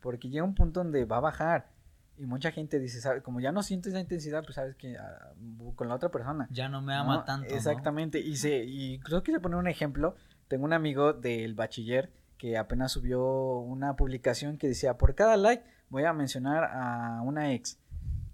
Porque 0.00 0.28
llega 0.28 0.44
un 0.44 0.54
punto 0.54 0.82
donde 0.82 1.04
va 1.04 1.18
a 1.18 1.20
bajar. 1.20 1.70
Y 2.16 2.26
mucha 2.26 2.50
gente 2.50 2.80
dice, 2.80 3.00
¿sabe? 3.00 3.22
como 3.22 3.40
ya 3.40 3.52
no 3.52 3.62
siento 3.62 3.88
esa 3.88 4.00
intensidad, 4.00 4.42
pues 4.42 4.56
sabes 4.56 4.74
que 4.74 4.96
ah, 4.96 5.34
con 5.76 5.88
la 5.88 5.94
otra 5.94 6.10
persona. 6.10 6.48
Ya 6.50 6.68
no 6.68 6.82
me 6.82 6.94
ama 6.94 7.24
tanto. 7.24 7.54
Exactamente. 7.54 8.18
Y, 8.18 8.36
se, 8.36 8.64
y 8.64 8.98
creo 9.00 9.22
que 9.22 9.32
se 9.32 9.40
pone 9.40 9.56
un 9.56 9.68
ejemplo. 9.68 10.16
Tengo 10.48 10.64
un 10.64 10.72
amigo 10.72 11.12
del 11.12 11.54
bachiller 11.54 12.10
que 12.38 12.56
apenas 12.56 12.92
subió 12.92 13.58
una 13.58 13.96
publicación 13.96 14.58
que 14.58 14.68
decía, 14.68 14.96
por 14.96 15.14
cada 15.14 15.36
like 15.36 15.64
voy 15.90 16.04
a 16.04 16.12
mencionar 16.12 16.64
a 16.64 17.20
una 17.22 17.52
ex. 17.52 17.78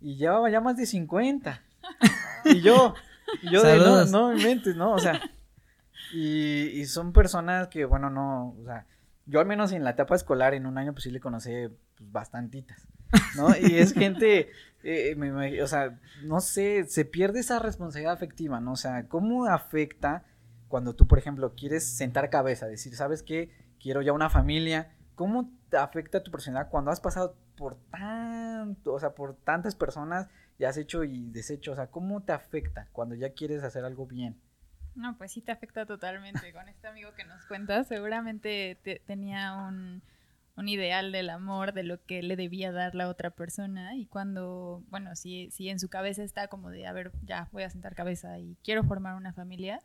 Y 0.00 0.16
llevaba 0.16 0.50
ya 0.50 0.60
más 0.60 0.76
de 0.76 0.86
50. 0.86 1.62
y 2.44 2.60
yo, 2.60 2.94
yo 3.50 3.62
de 3.62 3.78
no, 3.78 4.04
no 4.06 4.28
me 4.28 4.42
mentes, 4.42 4.76
¿no? 4.76 4.92
O 4.92 4.98
sea, 4.98 5.20
y, 6.12 6.80
y, 6.80 6.84
son 6.86 7.12
personas 7.12 7.68
que, 7.68 7.84
bueno, 7.84 8.10
no, 8.10 8.54
o 8.60 8.64
sea, 8.64 8.86
yo 9.26 9.40
al 9.40 9.46
menos 9.46 9.72
en 9.72 9.84
la 9.84 9.90
etapa 9.90 10.14
escolar 10.14 10.54
en 10.54 10.66
un 10.66 10.78
año 10.78 10.92
pues 10.92 11.04
sí 11.04 11.10
le 11.10 11.20
conocí 11.20 11.50
pues, 11.96 12.12
bastantitas, 12.12 12.86
¿no? 13.36 13.56
Y 13.56 13.76
es 13.76 13.94
gente, 13.94 14.50
eh, 14.82 15.14
me, 15.16 15.62
o 15.62 15.66
sea, 15.66 15.98
no 16.22 16.40
sé, 16.40 16.84
se 16.84 17.04
pierde 17.04 17.40
esa 17.40 17.58
responsabilidad 17.58 18.12
afectiva, 18.12 18.60
¿no? 18.60 18.72
O 18.72 18.76
sea, 18.76 19.08
¿cómo 19.08 19.46
afecta 19.46 20.24
cuando 20.74 20.96
tú, 20.96 21.06
por 21.06 21.20
ejemplo, 21.20 21.54
quieres 21.54 21.86
sentar 21.86 22.30
cabeza, 22.30 22.66
decir, 22.66 22.96
¿sabes 22.96 23.22
qué? 23.22 23.48
Quiero 23.78 24.02
ya 24.02 24.12
una 24.12 24.28
familia. 24.28 24.90
¿Cómo 25.14 25.52
te 25.70 25.76
afecta 25.76 26.20
tu 26.20 26.32
personalidad 26.32 26.68
cuando 26.68 26.90
has 26.90 27.00
pasado 27.00 27.36
por 27.56 27.76
tanto, 27.92 28.92
o 28.92 28.98
sea, 28.98 29.14
por 29.14 29.36
tantas 29.36 29.76
personas 29.76 30.26
ya 30.58 30.70
has 30.70 30.76
hecho 30.76 31.04
y 31.04 31.30
deshecho? 31.30 31.70
O 31.70 31.76
sea, 31.76 31.92
¿cómo 31.92 32.24
te 32.24 32.32
afecta 32.32 32.88
cuando 32.90 33.14
ya 33.14 33.34
quieres 33.34 33.62
hacer 33.62 33.84
algo 33.84 34.08
bien? 34.08 34.36
No, 34.96 35.16
pues 35.16 35.30
sí 35.30 35.42
te 35.42 35.52
afecta 35.52 35.86
totalmente. 35.86 36.52
Con 36.52 36.68
este 36.68 36.88
amigo 36.88 37.14
que 37.14 37.22
nos 37.22 37.46
cuentas, 37.46 37.86
seguramente 37.86 38.76
tenía 39.06 39.54
un, 39.54 40.02
un, 40.56 40.68
ideal 40.68 41.12
del 41.12 41.30
amor, 41.30 41.72
de 41.72 41.84
lo 41.84 42.04
que 42.04 42.20
le 42.24 42.34
debía 42.34 42.72
dar 42.72 42.96
la 42.96 43.06
otra 43.08 43.30
persona. 43.30 43.94
Y 43.94 44.06
cuando, 44.06 44.82
bueno, 44.88 45.14
si, 45.14 45.52
si 45.52 45.68
en 45.68 45.78
su 45.78 45.88
cabeza 45.88 46.24
está 46.24 46.48
como 46.48 46.70
de, 46.70 46.88
a 46.88 46.92
ver, 46.92 47.12
ya 47.22 47.48
voy 47.52 47.62
a 47.62 47.70
sentar 47.70 47.94
cabeza 47.94 48.40
y 48.40 48.56
quiero 48.64 48.82
formar 48.82 49.14
una 49.14 49.32
familia, 49.32 49.78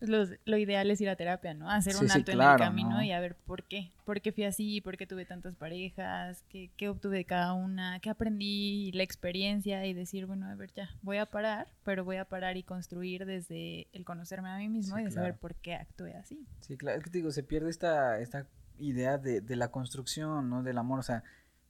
lo 0.00 0.56
ideal 0.56 0.90
es 0.90 1.00
ir 1.00 1.08
a 1.08 1.16
terapia, 1.16 1.54
¿no? 1.54 1.70
Hacer 1.70 1.96
un 1.96 2.10
alto 2.10 2.32
en 2.32 2.40
el 2.40 2.56
camino 2.56 3.02
y 3.02 3.12
a 3.12 3.20
ver 3.20 3.34
por 3.34 3.64
qué. 3.64 3.92
¿Por 4.04 4.20
qué 4.20 4.32
fui 4.32 4.44
así? 4.44 4.80
¿Por 4.80 4.96
qué 4.96 5.06
tuve 5.06 5.24
tantas 5.24 5.54
parejas? 5.56 6.42
¿Qué, 6.48 6.70
¿Qué, 6.76 6.88
obtuve 6.88 7.18
de 7.18 7.24
cada 7.24 7.52
una? 7.52 8.00
¿Qué 8.00 8.10
aprendí? 8.10 8.90
La 8.92 9.02
experiencia 9.02 9.84
y 9.86 9.94
decir, 9.94 10.26
bueno, 10.26 10.46
a 10.46 10.54
ver, 10.54 10.72
ya, 10.72 10.90
voy 11.02 11.18
a 11.18 11.26
parar, 11.26 11.68
pero 11.84 12.04
voy 12.04 12.16
a 12.16 12.24
parar 12.24 12.56
y 12.56 12.62
construir 12.62 13.26
desde 13.26 13.88
el 13.92 14.04
conocerme 14.04 14.48
a 14.48 14.56
mí 14.56 14.68
mismo 14.68 14.98
y 14.98 15.04
de 15.04 15.10
saber 15.10 15.36
por 15.36 15.54
qué 15.56 15.74
actué 15.74 16.14
así. 16.14 16.46
Sí, 16.60 16.76
claro, 16.76 16.98
es 16.98 17.04
que 17.04 17.10
te 17.10 17.18
digo, 17.18 17.30
se 17.30 17.42
pierde 17.42 17.70
esta, 17.70 18.18
esta 18.20 18.46
idea 18.78 19.18
de, 19.18 19.40
de 19.40 19.56
la 19.56 19.70
construcción, 19.70 20.48
¿no? 20.48 20.62
Del 20.62 20.78
amor, 20.78 20.98
o 20.98 21.02
sea, 21.02 21.22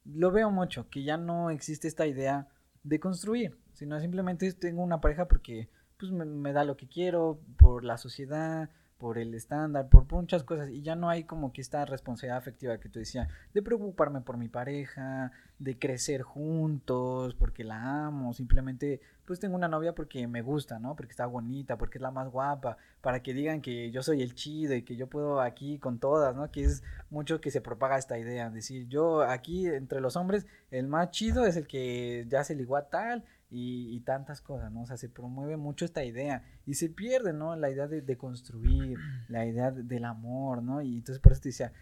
lo 0.05 0.31
veo 0.31 0.49
mucho, 0.51 0.89
que 0.89 1.03
ya 1.03 1.17
no 1.17 1.49
existe 1.49 1.87
esta 1.87 2.07
idea 2.07 2.47
de 2.83 2.99
construir, 2.99 3.57
sino 3.73 3.99
simplemente 3.99 4.51
tengo 4.53 4.81
una 4.81 5.01
pareja 5.01 5.27
porque 5.27 5.69
pues 6.01 6.11
me, 6.11 6.51
da 6.51 6.63
lo 6.63 6.77
que 6.77 6.87
quiero 6.87 7.39
por 7.57 7.83
la 7.83 7.99
sociedad, 7.99 8.71
por 8.97 9.19
el 9.19 9.35
estándar, 9.35 9.87
por, 9.87 10.11
muchas 10.11 10.43
cosas. 10.43 10.71
Y 10.71 10.81
ya 10.81 10.95
no 10.95 11.09
hay 11.09 11.25
como 11.25 11.53
que 11.53 11.61
esta 11.61 11.85
responsabilidad 11.85 12.39
afectiva 12.39 12.79
que 12.79 12.89
tú 12.89 12.97
decías, 12.97 13.27
de 13.53 13.61
preocuparme 13.61 14.21
por 14.21 14.37
mi 14.37 14.49
pareja, 14.49 15.31
de 15.59 15.77
crecer 15.77 16.23
juntos, 16.23 17.35
porque 17.35 17.63
la 17.63 18.05
amo, 18.07 18.33
simplemente 18.33 18.99
pues 19.25 19.39
tengo 19.39 19.55
una 19.55 19.67
novia 19.67 19.93
porque 19.93 20.27
me 20.27 20.41
gusta, 20.41 20.79
¿no? 20.79 20.95
Porque 20.95 21.11
está 21.11 21.27
bonita, 21.27 21.77
porque 21.77 21.99
es 21.99 22.01
la 22.01 22.09
más 22.09 22.29
guapa, 22.29 22.77
para 23.01 23.21
que 23.21 23.35
digan 23.35 23.61
que 23.61 23.91
yo 23.91 24.01
soy 24.01 24.23
el 24.23 24.33
chido 24.33 24.73
y 24.73 24.81
que 24.81 24.95
yo 24.95 25.07
puedo 25.07 25.39
aquí 25.39 25.77
con 25.77 25.99
todas, 25.99 26.35
¿no? 26.35 26.51
Que 26.51 26.63
es 26.63 26.83
mucho 27.11 27.39
que 27.41 27.51
se 27.51 27.61
propaga 27.61 27.99
esta 27.99 28.17
idea, 28.17 28.49
decir, 28.49 28.87
yo 28.87 29.21
aquí 29.21 29.67
entre 29.67 30.01
los 30.01 30.15
hombres, 30.15 30.47
el 30.71 30.87
más 30.87 31.11
chido 31.11 31.45
es 31.45 31.57
el 31.57 31.67
que 31.67 32.25
ya 32.27 32.43
se 32.43 32.55
ligó 32.55 32.75
a 32.75 32.89
tal 32.89 33.23
y, 33.53 33.99
tantas 34.01 34.41
cosas, 34.41 34.71
¿no? 34.71 34.83
O 34.83 34.85
sea, 34.85 34.95
se 34.95 35.09
promueve 35.09 35.57
mucho 35.57 35.83
esta 35.83 36.05
idea 36.05 36.43
y 36.65 36.75
se 36.75 36.89
pierde, 36.89 37.33
¿no? 37.33 37.55
La 37.57 37.69
idea 37.69 37.87
de, 37.87 38.17
construir, 38.17 38.97
la 39.27 39.45
idea 39.45 39.71
del 39.71 40.05
amor, 40.05 40.63
¿no? 40.63 40.81
Y 40.81 40.97
entonces 40.97 41.19
por 41.21 41.33
eso 41.33 41.41
te 41.41 41.49
decía, 41.49 41.73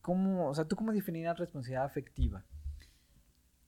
¿cómo, 0.00 0.48
o 0.48 0.54
sea, 0.54 0.66
tú 0.66 0.76
cómo 0.76 0.92
definirías 0.92 1.36
responsabilidad 1.36 1.84
afectiva? 1.84 2.44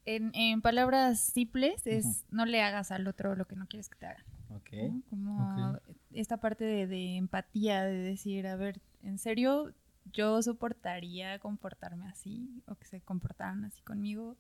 En, 0.07 0.31
en 0.35 0.63
palabras 0.63 1.21
simples 1.21 1.87
es 1.87 2.25
no 2.31 2.47
le 2.47 2.63
hagas 2.63 2.91
al 2.91 3.07
otro 3.07 3.35
lo 3.35 3.47
que 3.47 3.57
no 3.57 3.67
quieres 3.67 3.89
que 3.89 3.99
te 3.99 4.07
hagan. 4.07 4.25
Ok. 4.51 4.71
Como 5.11 5.77
esta 6.13 6.39
parte 6.39 6.65
de, 6.65 6.87
de 6.87 7.17
empatía, 7.17 7.85
de 7.85 7.99
decir, 7.99 8.47
a 8.47 8.57
ver, 8.57 8.81
en 9.03 9.19
serio, 9.19 9.75
yo 10.13 10.41
soportaría 10.43 11.39
comportarme 11.41 12.07
así 12.07 12.63
o 12.67 12.77
que 12.77 12.87
se 12.87 13.01
comportaran 13.01 13.65
así 13.65 13.83
conmigo 13.83 14.37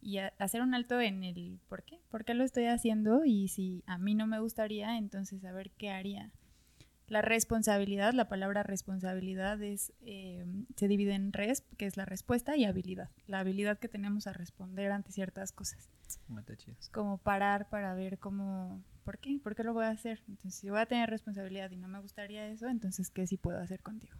y 0.00 0.18
hacer 0.18 0.62
un 0.62 0.74
alto 0.74 1.00
en 1.00 1.24
el 1.24 1.60
por 1.68 1.82
qué, 1.82 2.00
por 2.10 2.24
qué 2.24 2.34
lo 2.34 2.44
estoy 2.44 2.66
haciendo 2.66 3.24
y 3.24 3.48
si 3.48 3.82
a 3.86 3.98
mí 3.98 4.14
no 4.14 4.26
me 4.26 4.40
gustaría, 4.40 4.96
entonces 4.96 5.44
a 5.44 5.52
ver 5.52 5.70
qué 5.72 5.90
haría. 5.90 6.30
La 7.08 7.22
responsabilidad, 7.22 8.12
la 8.12 8.28
palabra 8.28 8.62
responsabilidad 8.62 9.62
es, 9.62 9.94
eh, 10.02 10.44
se 10.76 10.88
divide 10.88 11.14
en 11.14 11.32
res, 11.32 11.62
que 11.78 11.86
es 11.86 11.96
la 11.96 12.04
respuesta, 12.04 12.54
y 12.56 12.66
habilidad. 12.66 13.08
La 13.26 13.40
habilidad 13.40 13.78
que 13.78 13.88
tenemos 13.88 14.26
a 14.26 14.34
responder 14.34 14.92
ante 14.92 15.10
ciertas 15.12 15.52
cosas. 15.52 15.88
Es 16.78 16.90
como 16.90 17.16
parar 17.16 17.70
para 17.70 17.94
ver 17.94 18.18
cómo, 18.18 18.82
¿por 19.04 19.18
qué? 19.18 19.40
¿Por 19.42 19.54
qué 19.54 19.64
lo 19.64 19.72
voy 19.72 19.86
a 19.86 19.90
hacer? 19.90 20.22
Entonces, 20.28 20.60
si 20.60 20.68
voy 20.68 20.80
a 20.80 20.86
tener 20.86 21.08
responsabilidad 21.08 21.70
y 21.70 21.76
no 21.76 21.88
me 21.88 21.98
gustaría 21.98 22.46
eso, 22.46 22.68
entonces, 22.68 23.10
¿qué 23.10 23.26
sí 23.26 23.38
puedo 23.38 23.58
hacer 23.58 23.82
contigo? 23.82 24.14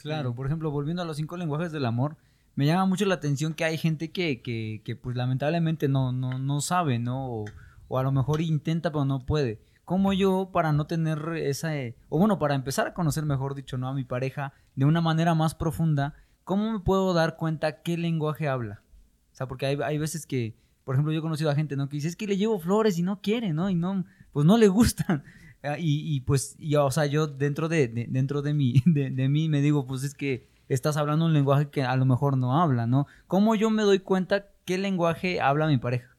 Claro, 0.00 0.36
por 0.36 0.46
ejemplo, 0.46 0.70
volviendo 0.70 1.02
a 1.02 1.04
los 1.04 1.16
cinco 1.16 1.36
lenguajes 1.36 1.72
del 1.72 1.84
amor, 1.84 2.16
me 2.58 2.66
llama 2.66 2.86
mucho 2.86 3.04
la 3.04 3.14
atención 3.14 3.54
que 3.54 3.64
hay 3.64 3.78
gente 3.78 4.10
que, 4.10 4.42
que, 4.42 4.82
que 4.84 4.96
pues 4.96 5.14
lamentablemente 5.14 5.86
no, 5.86 6.10
no, 6.10 6.40
no 6.40 6.60
sabe, 6.60 6.98
¿no? 6.98 7.44
O, 7.88 7.98
a 7.98 8.02
lo 8.02 8.10
mejor 8.10 8.40
intenta 8.40 8.90
pero 8.90 9.04
no 9.04 9.24
puede. 9.24 9.60
¿Cómo 9.84 10.12
yo 10.12 10.50
para 10.52 10.72
no 10.72 10.84
tener 10.84 11.20
esa, 11.36 11.70
o 12.08 12.18
bueno, 12.18 12.40
para 12.40 12.56
empezar 12.56 12.88
a 12.88 12.94
conocer, 12.94 13.24
mejor 13.24 13.54
dicho, 13.54 13.78
¿no? 13.78 13.86
A 13.86 13.94
mi 13.94 14.02
pareja 14.02 14.54
de 14.74 14.86
una 14.86 15.00
manera 15.00 15.36
más 15.36 15.54
profunda, 15.54 16.14
¿cómo 16.42 16.72
me 16.72 16.80
puedo 16.80 17.14
dar 17.14 17.36
cuenta 17.36 17.82
qué 17.82 17.96
lenguaje 17.96 18.48
habla? 18.48 18.82
O 19.32 19.36
sea, 19.36 19.46
porque 19.46 19.66
hay, 19.66 19.78
hay 19.80 19.98
veces 19.98 20.26
que, 20.26 20.56
por 20.82 20.96
ejemplo, 20.96 21.12
yo 21.12 21.20
he 21.20 21.22
conocido 21.22 21.50
a 21.50 21.54
gente, 21.54 21.76
¿no? 21.76 21.88
Que 21.88 21.98
dice, 21.98 22.08
es 22.08 22.16
que 22.16 22.26
le 22.26 22.38
llevo 22.38 22.58
flores 22.58 22.98
y 22.98 23.04
no 23.04 23.20
quiere, 23.20 23.52
¿no? 23.52 23.70
Y 23.70 23.76
no, 23.76 24.04
pues 24.32 24.44
no 24.44 24.58
le 24.58 24.66
gustan. 24.66 25.22
Ah, 25.60 25.76
y, 25.76 26.14
y 26.14 26.20
pues, 26.20 26.56
o 26.78 26.90
sea, 26.92 27.06
yo 27.06 27.26
dentro 27.26 27.68
de, 27.68 27.88
dentro 27.88 28.42
de 28.42 28.54
mí, 28.54 28.80
de 28.86 29.28
mí 29.28 29.48
me 29.48 29.60
digo, 29.60 29.88
pues 29.88 30.04
es 30.04 30.14
que 30.14 30.46
estás 30.68 30.96
hablando 30.96 31.24
un 31.26 31.32
lenguaje 31.32 31.70
que 31.70 31.82
a 31.82 31.96
lo 31.96 32.04
mejor 32.04 32.36
no 32.36 32.60
habla, 32.60 32.86
¿no? 32.86 33.06
¿Cómo 33.26 33.54
yo 33.54 33.70
me 33.70 33.82
doy 33.82 33.98
cuenta 34.00 34.46
qué 34.64 34.78
lenguaje 34.78 35.40
habla 35.40 35.66
mi 35.66 35.78
pareja? 35.78 36.14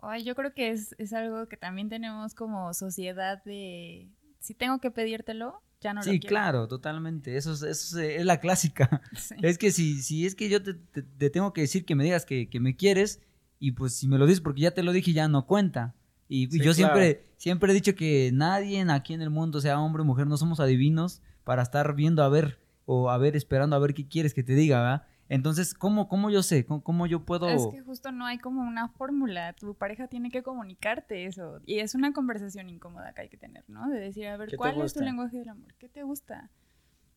Ay, 0.00 0.24
yo 0.24 0.34
creo 0.34 0.52
que 0.52 0.70
es, 0.70 0.94
es 0.98 1.12
algo 1.12 1.46
que 1.48 1.56
también 1.56 1.88
tenemos 1.88 2.34
como 2.34 2.74
sociedad 2.74 3.42
de, 3.44 4.08
si 4.40 4.54
tengo 4.54 4.80
que 4.80 4.90
pedírtelo, 4.90 5.62
ya 5.80 5.94
no 5.94 6.00
lo 6.00 6.04
Sí, 6.04 6.18
quiero. 6.18 6.28
claro, 6.28 6.68
totalmente. 6.68 7.36
Eso, 7.36 7.52
es- 7.52 7.62
eso 7.62 8.00
es, 8.00 8.18
es 8.20 8.24
la 8.24 8.40
clásica. 8.40 9.00
Sí. 9.16 9.36
Es 9.42 9.58
que 9.58 9.70
si, 9.70 10.02
si 10.02 10.26
es 10.26 10.34
que 10.34 10.48
yo 10.48 10.62
te, 10.62 10.74
te- 10.74 11.02
te 11.02 11.30
tengo 11.30 11.52
que 11.52 11.60
decir 11.62 11.84
que 11.84 11.94
me 11.94 12.02
digas 12.04 12.26
que, 12.26 12.48
que 12.48 12.58
me 12.60 12.74
quieres, 12.74 13.20
y 13.60 13.72
pues 13.72 13.94
si 13.94 14.08
me 14.08 14.18
lo 14.18 14.26
dices 14.26 14.40
porque 14.40 14.62
ya 14.62 14.72
te 14.72 14.82
lo 14.82 14.90
dije, 14.92 15.12
ya 15.12 15.28
no 15.28 15.46
cuenta. 15.46 15.94
Y, 16.28 16.44
y 16.44 16.50
Sí, 16.50 16.58
yo 16.58 16.62
claro. 16.74 16.74
siempre, 16.74 17.24
siempre 17.36 17.70
he 17.70 17.74
dicho 17.74 17.94
que 17.94 18.30
nadie 18.32 18.80
aquí 18.90 19.14
en 19.14 19.22
el 19.22 19.30
mundo, 19.30 19.60
sea 19.60 19.78
hombre 19.78 20.02
o 20.02 20.04
mujer, 20.04 20.26
no 20.26 20.36
somos 20.36 20.58
adivinos 20.58 21.20
para 21.44 21.62
estar 21.62 21.94
viendo 21.94 22.22
a 22.22 22.28
ver 22.28 22.58
o 22.86 23.10
a 23.10 23.18
ver, 23.18 23.36
esperando 23.36 23.76
a 23.76 23.78
ver 23.78 23.94
qué 23.94 24.06
quieres 24.08 24.34
que 24.34 24.42
te 24.42 24.54
diga, 24.54 24.80
¿verdad? 24.80 25.02
Entonces, 25.28 25.72
¿cómo, 25.72 26.08
cómo 26.08 26.28
yo 26.30 26.42
sé? 26.42 26.66
¿Cómo, 26.66 26.82
cómo 26.82 27.06
yo 27.06 27.24
puedo...? 27.24 27.48
Es 27.48 27.66
que 27.68 27.80
justo 27.80 28.12
no 28.12 28.26
hay 28.26 28.38
como 28.38 28.60
una 28.62 28.88
fórmula. 28.88 29.54
Tu 29.54 29.74
pareja 29.74 30.06
tiene 30.08 30.30
que 30.30 30.42
comunicarte 30.42 31.24
eso. 31.24 31.60
Y 31.64 31.78
es 31.78 31.94
una 31.94 32.12
conversación 32.12 32.68
incómoda 32.68 33.14
que 33.14 33.22
hay 33.22 33.28
que 33.30 33.38
tener, 33.38 33.64
¿no? 33.68 33.88
De 33.88 33.98
decir, 33.98 34.26
a 34.26 34.36
ver, 34.36 34.48
¿Qué 34.48 34.52
te 34.52 34.56
¿cuál 34.58 34.80
es 34.82 34.92
tu 34.92 35.00
lenguaje 35.00 35.38
del 35.38 35.48
amor? 35.48 35.74
¿Qué 35.78 35.88
te 35.88 36.02
gusta? 36.02 36.50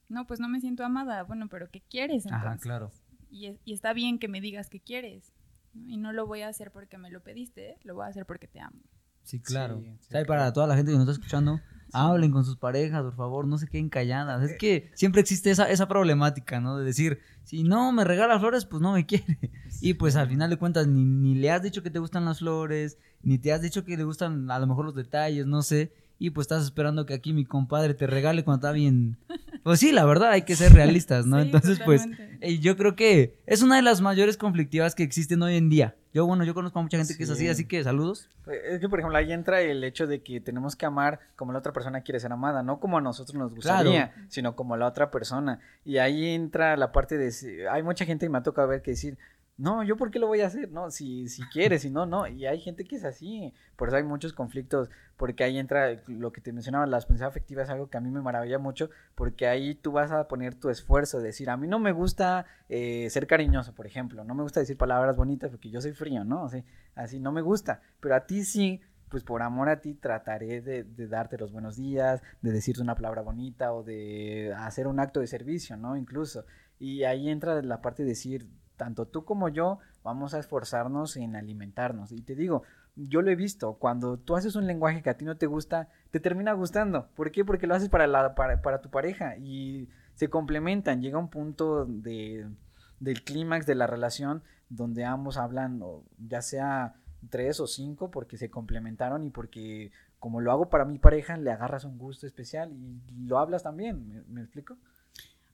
No, 0.08 0.26
pues 0.28 0.40
no 0.40 0.48
me 0.48 0.62
siento 0.62 0.86
amada. 0.86 1.24
Bueno, 1.24 1.50
pero 1.50 1.70
¿qué 1.70 1.82
quieres 1.82 2.26
entonces? 2.26 2.48
Ajá, 2.48 2.58
claro. 2.58 2.92
Y, 3.30 3.48
es- 3.48 3.60
y 3.66 3.74
está 3.74 3.92
bien 3.92 4.18
que 4.20 4.28
me 4.30 4.40
digas 4.40 4.70
qué 4.70 4.80
quieres. 4.80 5.34
¿no? 5.74 5.90
Y 5.90 5.98
no 5.98 6.14
lo 6.14 6.26
voy 6.26 6.42
a 6.42 6.48
hacer 6.48 6.72
porque 6.72 6.98
me 6.98 7.10
lo 7.10 7.22
pediste, 7.22 7.80
lo 7.84 7.96
voy 7.96 8.06
a 8.06 8.10
hacer 8.10 8.26
porque 8.26 8.48
te 8.48 8.62
amo. 8.62 8.80
Sí, 9.24 9.42
claro. 9.42 9.80
Sí, 9.80 9.86
sí, 10.00 10.08
O 10.08 10.12
sea, 10.12 10.22
y 10.22 10.26
para 10.26 10.54
toda 10.54 10.68
la 10.68 10.76
gente 10.78 10.92
que 10.92 10.98
nos 10.98 11.08
está 11.10 11.20
escuchando, 11.20 11.60
hablen 11.94 12.32
con 12.32 12.44
sus 12.46 12.58
parejas, 12.58 13.04
por 13.04 13.16
favor, 13.16 13.48
no 13.48 13.58
se 13.58 13.68
queden 13.68 13.90
calladas. 13.90 14.44
Es 14.44 14.58
que 14.58 14.92
siempre 14.94 15.22
existe 15.22 15.52
esa, 15.52 15.70
esa 15.70 15.88
problemática, 15.88 16.60
¿no? 16.60 16.78
De 16.78 16.86
decir, 16.86 17.20
si 17.44 17.64
no 17.64 17.92
me 17.92 18.04
regala 18.04 18.40
flores, 18.40 18.66
pues 18.66 18.82
no 18.82 18.94
me 18.94 19.06
quiere. 19.06 19.40
Y 19.82 19.96
pues 19.96 20.16
al 20.16 20.30
final 20.30 20.50
de 20.50 20.58
cuentas, 20.58 20.88
ni, 20.88 21.04
ni 21.04 21.36
le 21.36 21.52
has 21.52 21.62
dicho 21.62 21.84
que 21.84 21.90
te 21.90 22.00
gustan 22.00 22.26
las 22.26 22.40
flores, 22.40 22.98
ni 23.22 23.38
te 23.38 23.52
has 23.52 23.62
dicho 23.62 23.84
que 23.84 23.98
le 23.98 24.04
gustan 24.04 24.50
a 24.50 24.60
lo 24.60 24.68
mejor 24.68 24.86
los 24.86 24.96
detalles, 24.96 25.46
no 25.46 25.62
sé. 25.62 25.92
Y 26.18 26.30
pues 26.30 26.46
estás 26.46 26.64
esperando 26.64 27.06
que 27.06 27.14
aquí 27.14 27.34
mi 27.34 27.46
compadre 27.46 27.94
te 27.94 28.08
regale 28.08 28.44
cuando 28.44 28.66
está 28.68 28.72
bien. 28.74 29.18
Pues 29.64 29.80
sí, 29.80 29.92
la 29.92 30.06
verdad, 30.06 30.30
hay 30.32 30.44
que 30.44 30.56
ser 30.56 30.72
realistas, 30.74 31.26
¿no? 31.26 31.38
Sí, 31.42 31.46
Entonces, 31.48 31.80
pues, 31.84 32.04
totalmente. 32.04 32.38
eh, 32.48 32.60
yo 32.60 32.78
creo 32.78 32.96
que 32.96 33.36
es 33.46 33.62
una 33.62 33.76
de 33.76 33.82
las 33.82 34.00
mayores 34.00 34.38
conflictivas 34.38 34.96
que 34.96 35.04
existen 35.04 35.42
hoy 35.42 35.58
en 35.58 35.70
día. 35.70 35.96
Yo, 36.14 36.26
bueno, 36.26 36.46
yo 36.46 36.54
conozco 36.54 36.80
a 36.80 36.82
mucha 36.82 36.98
gente 36.98 37.18
que 37.18 37.24
es 37.24 37.30
así, 37.30 37.42
Sí. 37.42 37.50
así 37.50 37.66
que 37.68 37.84
saludos. 37.84 38.30
Pues, 38.46 38.60
Es 38.64 38.80
que, 38.80 38.88
por 38.88 39.00
ejemplo, 39.00 39.18
ahí 39.18 39.34
entra 39.34 39.60
el 39.60 39.84
hecho 39.84 40.08
de 40.08 40.22
que 40.22 40.40
tenemos 40.40 40.78
que 40.78 40.86
amar 40.86 41.20
como 41.36 41.52
la 41.52 41.60
otra 41.60 41.74
persona 41.74 42.00
quiere 42.02 42.22
ser 42.22 42.32
amada, 42.32 42.64
no 42.64 42.80
como 42.80 42.98
a 42.98 43.02
nosotros 43.02 43.36
nos 43.36 43.54
gustaría, 43.54 44.14
sino 44.30 44.56
como 44.56 44.78
la 44.78 44.88
otra 44.88 45.12
persona. 45.12 45.60
Y 45.84 45.98
ahí 45.98 46.28
entra 46.30 46.78
la 46.78 46.94
parte 46.94 47.18
de, 47.18 47.68
hay 47.70 47.84
mucha 47.84 48.06
gente 48.06 48.26
que 48.26 48.30
me 48.30 48.38
ha 48.38 48.44
tocado 48.44 48.70
ver 48.70 48.82
que 48.82 48.92
decir, 48.92 49.18
no, 49.58 49.84
yo 49.84 49.96
por 49.96 50.12
qué 50.12 50.20
lo 50.20 50.28
voy 50.28 50.42
a 50.42 50.48
hacer, 50.48 50.70
no, 50.72 50.92
si, 50.92 51.30
si 51.30 51.42
quieres, 51.44 51.84
si 51.84 51.90
no, 51.90 52.06
no. 52.06 52.28
Y 52.28 52.46
hay 52.46 52.60
gente 52.60 52.84
que 52.84 52.98
es 52.98 53.06
así, 53.06 53.54
por 53.78 53.88
eso 53.88 53.96
hay 53.96 54.04
muchos 54.04 54.34
conflictos, 54.34 54.90
porque 55.16 55.46
ahí 55.46 55.58
entra 55.58 55.98
lo 56.08 56.34
que 56.34 56.42
te 56.42 56.52
mencionaba, 56.52 56.86
la 56.86 56.98
experiencia 56.98 57.28
afectiva 57.28 57.64
es 57.64 57.70
algo 57.70 57.90
que 57.90 57.98
a 57.98 58.02
mí 58.02 58.12
me 58.12 58.22
maravilla 58.22 58.60
mucho, 58.60 58.90
porque 59.16 59.48
ahí 59.48 59.76
tú 59.76 59.94
vas 59.94 60.12
a 60.12 60.28
poner 60.28 60.56
tu 60.56 60.70
esfuerzo, 60.70 61.20
de 61.20 61.28
decir, 61.28 61.50
a 61.50 61.56
mí 61.56 61.68
no 61.68 61.80
me 61.80 61.94
gusta 61.94 62.46
eh, 62.68 63.10
ser 63.10 63.28
cariñoso, 63.28 63.74
por 63.74 63.88
ejemplo, 63.88 64.26
no 64.26 64.36
me 64.36 64.44
gusta 64.44 64.60
decir 64.60 64.78
palabras 64.78 65.16
bonitas 65.16 65.52
porque 65.52 65.70
yo 65.70 65.80
soy 65.80 65.94
frío, 65.94 66.26
¿no? 66.26 66.50
Así, 66.96 67.20
no 67.22 67.32
me 67.32 67.42
gusta, 67.42 67.82
pero 68.02 68.16
a 68.16 68.26
ti 68.26 68.44
sí, 68.44 68.82
pues 69.08 69.24
por 69.24 69.42
amor 69.42 69.70
a 69.70 69.80
ti 69.80 69.94
trataré 69.94 70.62
de 70.62 71.08
darte 71.08 71.38
los 71.38 71.54
buenos 71.54 71.78
días, 71.78 72.22
de 72.42 72.52
decirte 72.52 72.82
una 72.82 72.96
palabra 72.96 73.22
bonita 73.22 73.72
o 73.72 73.84
de 73.84 74.54
hacer 74.58 74.88
un 74.88 75.00
acto 75.00 75.22
de 75.22 75.28
servicio, 75.28 75.78
¿no? 75.78 75.96
Incluso. 75.96 76.44
Y 76.78 77.04
ahí 77.04 77.30
entra 77.30 77.62
la 77.62 77.82
parte 77.82 78.04
de 78.04 78.10
decir, 78.10 78.50
tanto 78.76 79.06
tú 79.06 79.26
como 79.26 79.50
yo 79.50 79.80
vamos 80.04 80.34
a 80.34 80.40
esforzarnos 80.40 81.18
en 81.18 81.36
alimentarnos. 81.36 82.12
Y 82.12 82.22
te 82.22 82.36
digo, 82.36 82.64
yo 82.96 83.22
lo 83.22 83.32
he 83.32 83.36
visto, 83.36 83.74
cuando 83.74 84.18
tú 84.18 84.36
haces 84.36 84.56
un 84.56 84.68
lenguaje 84.68 85.02
que 85.02 85.10
a 85.10 85.18
ti 85.18 85.26
no 85.26 85.38
te 85.38 85.48
gusta, 85.48 85.90
te 86.12 86.20
termina 86.20 86.54
gustando. 86.54 87.08
¿Por 87.16 87.32
qué? 87.32 87.44
Porque 87.44 87.68
lo 87.68 87.76
haces 87.76 87.90
para, 87.90 88.08
la, 88.08 88.36
para, 88.36 88.62
para 88.62 88.82
tu 88.82 88.90
pareja 88.90 89.38
y 89.38 89.90
se 90.14 90.30
complementan. 90.30 91.02
Llega 91.02 91.18
un 91.18 91.30
punto 91.30 91.86
de, 91.86 92.48
del 93.00 93.24
clímax 93.24 93.66
de 93.66 93.76
la 93.76 93.88
relación 93.88 94.44
donde 94.70 95.06
ambos 95.06 95.38
hablan, 95.38 95.82
ya 96.18 96.42
sea 96.42 96.96
tres 97.30 97.60
o 97.60 97.68
cinco, 97.68 98.12
porque 98.12 98.38
se 98.38 98.50
complementaron 98.50 99.24
y 99.24 99.30
porque 99.30 99.92
como 100.20 100.42
lo 100.42 100.52
hago 100.52 100.70
para 100.70 100.86
mi 100.86 100.98
pareja, 100.98 101.38
le 101.38 101.52
agarras 101.52 101.86
un 101.86 101.98
gusto 101.98 102.26
especial 102.26 102.72
y 102.74 103.02
lo 103.26 103.40
hablas 103.40 103.64
también. 103.64 104.08
¿Me, 104.08 104.22
me 104.24 104.42
explico? 104.42 104.78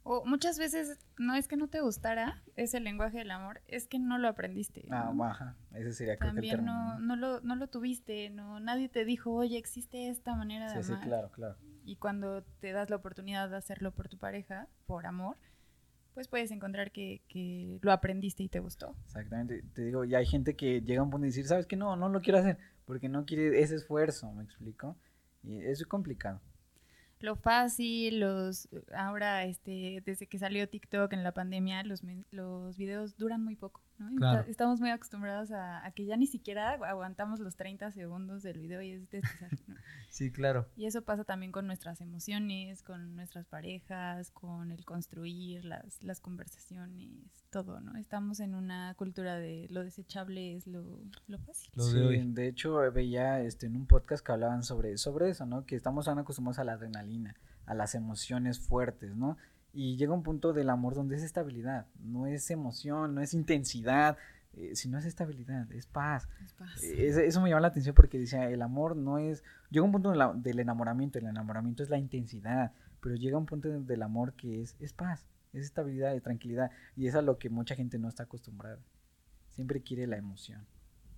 O 0.04 0.26
muchas 0.26 0.58
veces 0.58 0.98
no 1.18 1.36
es 1.36 1.48
que 1.48 1.58
no 1.58 1.68
te 1.68 1.82
gustara 1.82 2.42
ese 2.56 2.80
lenguaje 2.80 3.20
del 3.20 3.32
amor, 3.32 3.62
es 3.68 3.88
que 3.88 4.00
no 4.00 4.18
lo 4.18 4.28
aprendiste. 4.28 4.86
Ah, 4.90 5.10
¿no? 5.12 5.16
baja. 5.16 5.56
Ese 5.74 5.94
sería 5.94 6.18
creo 6.18 6.32
que 6.34 6.40
el 6.40 6.50
También 6.50 6.56
término, 6.58 7.00
no, 7.00 7.00
no, 7.00 7.16
lo, 7.16 7.42
no 7.42 7.56
lo 7.56 7.68
tuviste, 7.68 8.30
no, 8.32 8.60
nadie 8.60 8.90
te 8.90 9.06
dijo, 9.06 9.32
oye, 9.32 9.58
existe 9.58 10.10
esta 10.10 10.36
manera 10.36 10.74
de 10.74 10.82
Sí, 10.82 10.88
sí, 10.88 10.94
amar. 10.94 11.06
claro, 11.08 11.32
claro. 11.32 11.56
Y 11.86 11.98
cuando 11.98 12.44
te 12.60 12.72
das 12.72 12.90
la 12.90 12.96
oportunidad 12.96 13.50
de 13.50 13.58
hacerlo 13.58 13.92
por 13.92 14.10
tu 14.10 14.18
pareja, 14.18 14.68
por 14.88 15.06
amor, 15.06 15.38
pues 16.14 16.28
puedes 16.28 16.52
encontrar 16.52 16.92
que, 16.92 17.22
que 17.28 17.80
lo 17.82 17.92
aprendiste 17.92 18.44
y 18.44 18.50
te 18.50 18.60
gustó. 18.60 18.96
Exactamente. 19.06 19.64
Te 19.74 19.84
digo, 19.84 20.04
ya 20.04 20.18
hay 20.18 20.26
gente 20.26 20.56
que 20.56 20.82
llega 20.82 21.02
a 21.02 21.04
un 21.04 21.10
punto 21.10 21.24
de 21.24 21.28
decir, 21.30 21.46
¿sabes 21.48 21.68
qué? 21.68 21.76
No, 21.76 21.96
no 21.96 22.10
lo 22.10 22.22
quiero 22.22 22.40
hacer 22.40 22.58
porque 22.86 23.08
no 23.08 23.26
quiere 23.26 23.62
ese 23.62 23.76
esfuerzo, 23.76 24.32
¿me 24.34 24.44
explico? 24.44 24.98
Y 25.44 25.60
eso 25.60 25.84
es 25.84 25.88
complicado. 25.88 26.42
Lo 27.22 27.36
fácil, 27.36 28.20
los 28.20 28.68
ahora 28.96 29.46
este 29.46 30.02
desde 30.06 30.28
que 30.28 30.40
salió 30.40 30.68
TikTok 30.68 31.14
en 31.14 31.24
la 31.24 31.34
pandemia, 31.34 31.84
los 31.84 32.02
los 32.32 32.78
videos 32.78 33.16
duran 33.16 33.44
muy 33.44 33.56
poco, 33.56 33.82
¿no? 34.02 34.12
Y 34.12 34.16
Claro. 34.18 34.40
está- 34.40 34.52
estamos 34.52 34.80
muy 34.82 34.90
acostumbrados 34.90 35.52
a, 35.52 35.86
a 35.86 35.92
que 35.92 36.06
ya 36.06 36.18
ni 36.18 36.28
siquiera 36.28 36.72
aguantamos 36.74 37.40
los 37.40 37.56
30 37.56 37.92
segundos 37.92 38.44
del 38.44 38.60
video 38.60 38.82
y 38.82 38.92
es 38.92 39.02
¿no? 39.12 39.12
Sí, 40.10 40.32
claro. 40.32 40.68
Y 40.76 40.86
eso 40.88 41.04
pasa 41.04 41.24
también 41.24 41.52
con 41.54 41.68
nuestras 41.68 42.02
emociones, 42.02 42.84
con 42.84 43.16
nuestras 43.16 43.46
parejas, 43.48 44.30
con 44.32 44.72
el 44.72 44.84
construir, 44.84 45.64
las, 45.64 46.04
las 46.04 46.20
conversaciones, 46.20 47.46
todo, 47.50 47.80
¿no? 47.80 47.96
Estamos 47.98 48.40
en 48.40 48.56
una 48.56 48.94
cultura 48.96 49.38
de 49.38 49.68
lo 49.70 49.84
desechable 49.84 50.56
es 50.56 50.68
lo, 50.68 51.00
lo 51.28 51.38
fácil. 51.40 51.72
Lo 51.76 51.86
de 51.88 52.24
de 52.26 52.48
hecho, 52.48 52.84
eh, 52.84 52.90
veía 52.90 53.42
este, 53.42 53.68
en 53.68 53.76
un 53.76 53.86
podcast 53.88 54.26
que 54.26 54.32
hablaban 54.32 54.64
sobre, 54.64 54.98
sobre 54.98 55.30
eso, 55.30 55.46
¿no? 55.46 55.66
Que 55.66 55.76
estamos 55.76 56.06
tan 56.06 56.20
acostumbrados 56.20 56.60
a 56.60 56.64
la 56.64 56.74
adrenalina, 56.74 57.36
a 57.66 57.74
las 57.74 57.96
emociones 57.96 58.60
fuertes, 58.60 59.16
¿no? 59.16 59.38
Y 59.74 59.96
llega 59.98 60.14
un 60.14 60.24
punto 60.24 60.52
del 60.54 60.70
amor 60.70 60.96
donde 60.96 61.16
es 61.16 61.24
estabilidad, 61.24 61.86
no 62.00 62.28
es 62.28 62.50
emoción, 62.52 63.16
no 63.16 63.22
es 63.22 63.34
intensidad, 63.34 64.18
eh, 64.54 64.76
sino 64.76 64.98
es 64.98 65.06
estabilidad, 65.06 65.72
es 65.72 65.86
paz. 65.86 66.28
Es 66.44 66.54
paz. 66.54 66.84
Eh, 66.84 67.26
Eso, 67.26 67.40
me 67.42 67.50
llama 67.50 67.62
la 67.62 67.68
atención 67.70 67.96
porque 67.96 68.20
decía, 68.20 68.50
el 68.50 68.62
amor 68.62 68.98
no 68.98 69.18
es... 69.18 69.44
Llega 69.70 69.86
un 69.86 69.94
punto 69.94 70.14
la- 70.14 70.34
del 70.34 70.60
enamoramiento, 70.60 71.20
el 71.20 71.28
enamoramiento 71.28 71.84
es 71.84 71.90
la 71.90 71.98
intensidad, 71.98 72.74
pero 73.00 73.16
llega 73.16 73.38
un 73.38 73.46
punto 73.46 73.70
de- 73.70 73.80
del 73.80 74.02
amor 74.02 74.34
que 74.34 74.62
es, 74.62 74.76
es 74.82 74.92
paz, 74.92 75.26
es 75.54 75.64
estabilidad 75.64 76.14
y 76.16 76.20
tranquilidad, 76.20 76.70
y 76.98 77.08
es 77.08 77.16
a 77.16 77.22
lo 77.22 77.38
que 77.38 77.50
mucha 77.50 77.76
gente 77.76 77.98
no 77.98 78.10
está 78.10 78.24
acostumbrada. 78.24 78.80
Siempre 79.52 79.82
quiere 79.82 80.06
la 80.06 80.18
emoción. 80.18 80.66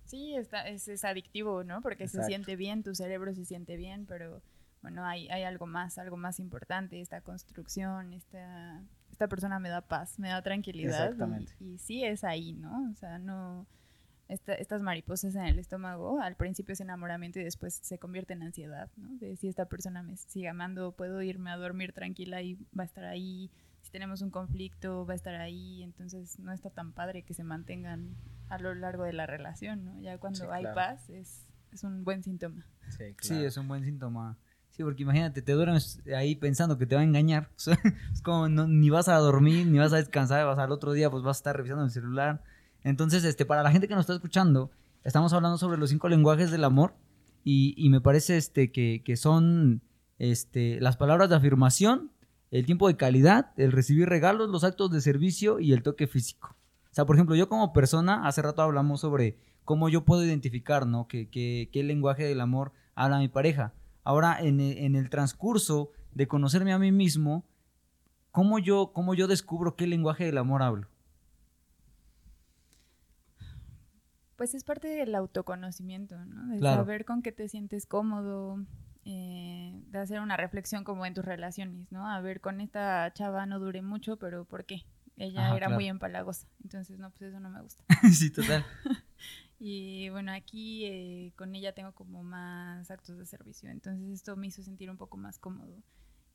Sí, 0.04 0.36
está, 0.36 0.68
es, 0.68 0.86
es 0.86 1.04
adictivo, 1.04 1.64
¿no? 1.64 1.80
Porque 1.80 2.04
Exacto. 2.04 2.26
se 2.26 2.28
siente 2.28 2.54
bien, 2.56 2.82
tu 2.84 2.94
cerebro 2.94 3.34
se 3.34 3.44
siente 3.44 3.76
bien, 3.76 4.06
pero 4.06 4.42
bueno, 4.84 5.04
hay, 5.04 5.28
hay 5.28 5.42
algo 5.42 5.66
más, 5.66 5.98
algo 5.98 6.16
más 6.16 6.38
importante, 6.38 7.00
esta 7.00 7.20
construcción, 7.22 8.12
esta, 8.12 8.80
esta 9.10 9.26
persona 9.28 9.58
me 9.58 9.68
da 9.70 9.80
paz, 9.80 10.18
me 10.18 10.28
da 10.28 10.42
tranquilidad. 10.42 10.90
y- 10.98 11.02
Exactamente. 11.12 11.52
Y, 11.58 11.78
sí 11.78 12.04
es 12.04 12.22
ahí, 12.22 12.52
¿no? 12.52 12.90
O 12.90 12.94
sea, 12.94 13.18
no... 13.18 13.66
esta- 14.28 14.54
estas 14.54 14.80
mariposas 14.82 15.34
en 15.34 15.44
el 15.46 15.58
estómago, 15.58 16.20
al 16.20 16.36
principio 16.36 16.72
es 16.74 16.80
enamoramiento 16.80 17.38
y 17.40 17.44
después 17.44 17.74
se 17.82 17.98
convierte 17.98 18.32
en 18.34 18.42
ansiedad, 18.42 18.90
¿no? 18.96 19.08
De 19.18 19.36
si 19.36 19.48
esta 19.48 19.64
persona 19.66 20.02
me 20.02 20.16
sigue 20.16 20.48
amando, 20.48 20.92
puedo 20.92 21.20
irme 21.22 21.50
a 21.50 21.56
dormir 21.56 21.92
tranquila 21.92 22.40
y 22.42 22.54
va 22.78 22.82
a 22.82 22.86
estar 22.86 23.04
ahí. 23.04 23.50
Si 23.82 23.90
tenemos 23.90 24.22
un 24.22 24.30
conflicto, 24.30 25.04
va 25.06 25.12
a 25.12 25.16
estar 25.16 25.34
ahí. 25.34 25.82
Entonces 25.82 26.38
no 26.38 26.52
está 26.52 26.70
tan 26.70 26.92
padre 26.92 27.22
que 27.22 27.34
se 27.34 27.44
mantengan 27.44 28.14
a 28.48 28.58
lo 28.58 28.74
largo 28.74 29.04
de 29.04 29.12
la 29.12 29.26
relación, 29.26 29.84
¿no? 29.84 30.00
Ya 30.00 30.18
cuando 30.18 30.40
Sí, 30.40 30.46
hay 30.50 30.62
claro. 30.62 30.74
paz 30.74 31.08
es, 31.10 31.46
es 31.72 31.84
un 31.84 32.02
buen 32.04 32.22
síntoma. 32.22 32.66
Sí, 32.88 33.04
Sí, 33.20 33.28
claro. 33.28 33.46
es 33.46 33.56
un 33.58 33.68
buen 33.68 33.84
síntoma. 33.84 34.38
Sí, 34.76 34.82
porque 34.82 35.04
imagínate, 35.04 35.40
te 35.40 35.52
duermes 35.52 36.00
ahí 36.16 36.34
pensando 36.34 36.76
que 36.78 36.86
te 36.86 36.96
va 36.96 37.02
a 37.02 37.04
engañar. 37.04 37.48
O 37.50 37.52
sea, 37.60 37.78
es 38.12 38.20
como 38.22 38.48
no- 38.48 38.66
ni 38.66 38.90
vas 38.90 39.08
a 39.08 39.16
dormir, 39.18 39.66
ni 39.66 39.78
vas 39.78 39.92
a 39.92 39.96
descansar, 39.96 40.44
vas 40.46 40.58
al 40.58 40.72
otro 40.72 40.92
día, 40.92 41.10
pues 41.10 41.22
vas 41.22 41.36
a 41.36 41.40
estar 41.40 41.56
revisando 41.56 41.84
el 41.84 41.90
celular. 41.90 42.42
Entonces, 42.82 43.24
este, 43.24 43.46
para 43.46 43.62
la 43.62 43.70
gente 43.70 43.86
que 43.86 43.94
nos 43.94 44.02
está 44.02 44.14
escuchando, 44.14 44.70
estamos 45.04 45.32
hablando 45.32 45.58
sobre 45.58 45.78
los 45.78 45.90
cinco 45.90 46.08
lenguajes 46.08 46.50
del 46.50 46.64
amor 46.64 46.94
y, 47.44 47.74
y 47.76 47.88
me 47.88 48.00
parece 48.00 48.36
este, 48.36 48.72
que, 48.72 49.02
que 49.04 49.16
son 49.16 49.80
este, 50.18 50.80
las 50.80 50.96
palabras 50.96 51.30
de 51.30 51.36
afirmación, 51.36 52.10
el 52.50 52.66
tiempo 52.66 52.88
de 52.88 52.96
calidad, 52.96 53.52
el 53.56 53.70
recibir 53.72 54.08
regalos, 54.08 54.50
los 54.50 54.64
actos 54.64 54.90
de 54.90 55.00
servicio 55.00 55.60
y 55.60 55.72
el 55.72 55.82
toque 55.84 56.06
físico. 56.08 56.56
O 56.90 56.94
sea, 56.94 57.06
por 57.06 57.14
ejemplo, 57.16 57.36
yo 57.36 57.48
como 57.48 57.72
persona, 57.72 58.26
hace 58.26 58.42
rato 58.42 58.62
hablamos 58.62 59.00
sobre 59.00 59.38
cómo 59.64 59.88
yo 59.88 60.04
puedo 60.04 60.24
identificar, 60.24 60.84
¿no? 60.86 61.06
Que, 61.06 61.28
que- 61.28 61.68
qué 61.72 61.82
lenguaje 61.84 62.24
del 62.24 62.40
amor 62.40 62.72
habla 62.96 63.18
mi 63.18 63.28
pareja. 63.28 63.72
Ahora, 64.04 64.38
en, 64.40 64.60
e- 64.60 64.84
en 64.84 64.94
el 64.96 65.08
transcurso 65.10 65.90
de 66.12 66.28
conocerme 66.28 66.72
a 66.72 66.78
mí 66.78 66.92
mismo, 66.92 67.44
¿cómo 68.30 68.58
yo, 68.58 68.92
cómo 68.92 69.14
yo 69.14 69.26
descubro 69.26 69.74
qué 69.76 69.86
lenguaje 69.86 70.24
del 70.24 70.38
amor 70.38 70.62
hablo? 70.62 70.88
Pues 74.36 74.54
es 74.54 74.64
parte 74.64 74.88
del 74.88 75.14
autoconocimiento, 75.14 76.16
¿no? 76.26 76.48
De 76.52 76.58
Claro. 76.58 76.78
saber 76.82 77.04
con 77.04 77.22
qué 77.22 77.30
te 77.32 77.48
sientes 77.48 77.86
cómodo, 77.86 78.58
eh, 79.04 79.80
de 79.86 79.98
hacer 79.98 80.20
una 80.20 80.36
reflexión 80.36 80.82
como 80.82 81.06
en 81.06 81.14
tus 81.14 81.24
relaciones, 81.24 81.90
¿no? 81.92 82.08
A 82.10 82.20
ver, 82.20 82.40
con 82.40 82.60
esta 82.60 83.12
chava 83.14 83.46
no 83.46 83.60
duré 83.60 83.80
mucho, 83.82 84.16
pero 84.16 84.44
¿por 84.44 84.64
qué? 84.64 84.86
Ella 85.16 85.46
Ajá, 85.46 85.56
era 85.56 85.66
claro. 85.66 85.74
muy 85.76 85.86
empalagosa, 85.86 86.48
entonces 86.64 86.98
no, 86.98 87.10
pues 87.10 87.22
eso 87.22 87.38
no 87.38 87.48
me 87.48 87.62
gusta. 87.62 87.84
sí, 88.12 88.30
total. 88.30 88.64
Y 89.66 90.10
bueno, 90.10 90.30
aquí 90.30 90.84
eh, 90.84 91.32
con 91.36 91.54
ella 91.54 91.72
tengo 91.72 91.92
como 91.92 92.22
más 92.22 92.90
actos 92.90 93.16
de 93.16 93.24
servicio, 93.24 93.70
entonces 93.70 94.10
esto 94.10 94.36
me 94.36 94.48
hizo 94.48 94.62
sentir 94.62 94.90
un 94.90 94.98
poco 94.98 95.16
más 95.16 95.38
cómodo. 95.38 95.82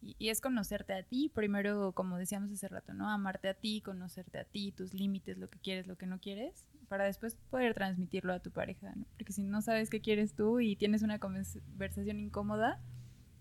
Y, 0.01 0.15
y 0.17 0.29
es 0.29 0.41
conocerte 0.41 0.93
a 0.93 1.03
ti, 1.03 1.29
primero, 1.31 1.91
como 1.91 2.17
decíamos 2.17 2.51
hace 2.51 2.67
rato, 2.67 2.95
¿no? 2.95 3.07
Amarte 3.07 3.47
a 3.47 3.53
ti, 3.53 3.81
conocerte 3.81 4.39
a 4.39 4.45
ti, 4.45 4.71
tus 4.71 4.95
límites, 4.95 5.37
lo 5.37 5.47
que 5.47 5.59
quieres, 5.59 5.85
lo 5.85 5.95
que 5.95 6.07
no 6.07 6.19
quieres, 6.19 6.65
para 6.87 7.05
después 7.05 7.35
poder 7.51 7.75
transmitirlo 7.75 8.33
a 8.33 8.39
tu 8.39 8.49
pareja, 8.49 8.95
¿no? 8.95 9.05
Porque 9.15 9.31
si 9.31 9.43
no 9.43 9.61
sabes 9.61 9.91
qué 9.91 10.01
quieres 10.01 10.33
tú 10.33 10.59
y 10.59 10.75
tienes 10.75 11.03
una 11.03 11.19
conversación 11.19 12.19
incómoda, 12.19 12.81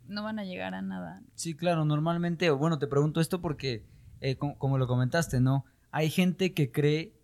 no 0.07 0.23
van 0.23 0.39
a 0.39 0.45
llegar 0.45 0.75
a 0.75 0.83
nada. 0.83 1.23
Sí, 1.33 1.55
claro, 1.57 1.87
normalmente, 1.87 2.51
bueno, 2.51 2.79
te 2.79 2.89
pregunto 2.89 3.23
esto 3.23 3.41
porque, 3.41 3.87
eh, 4.21 4.37
como, 4.37 4.59
como 4.59 4.77
lo 4.77 4.87
comentaste, 4.87 5.41
¿no? 5.41 5.65
Hay 5.93 6.11
gente 6.11 6.53
que 6.53 6.71
cree 6.71 7.18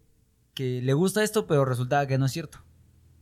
que 0.54 0.80
le 0.82 0.94
gusta 0.94 1.22
esto, 1.22 1.46
pero 1.46 1.64
resulta 1.64 2.06
que 2.06 2.18
no 2.18 2.26
es 2.26 2.32
cierto. 2.32 2.58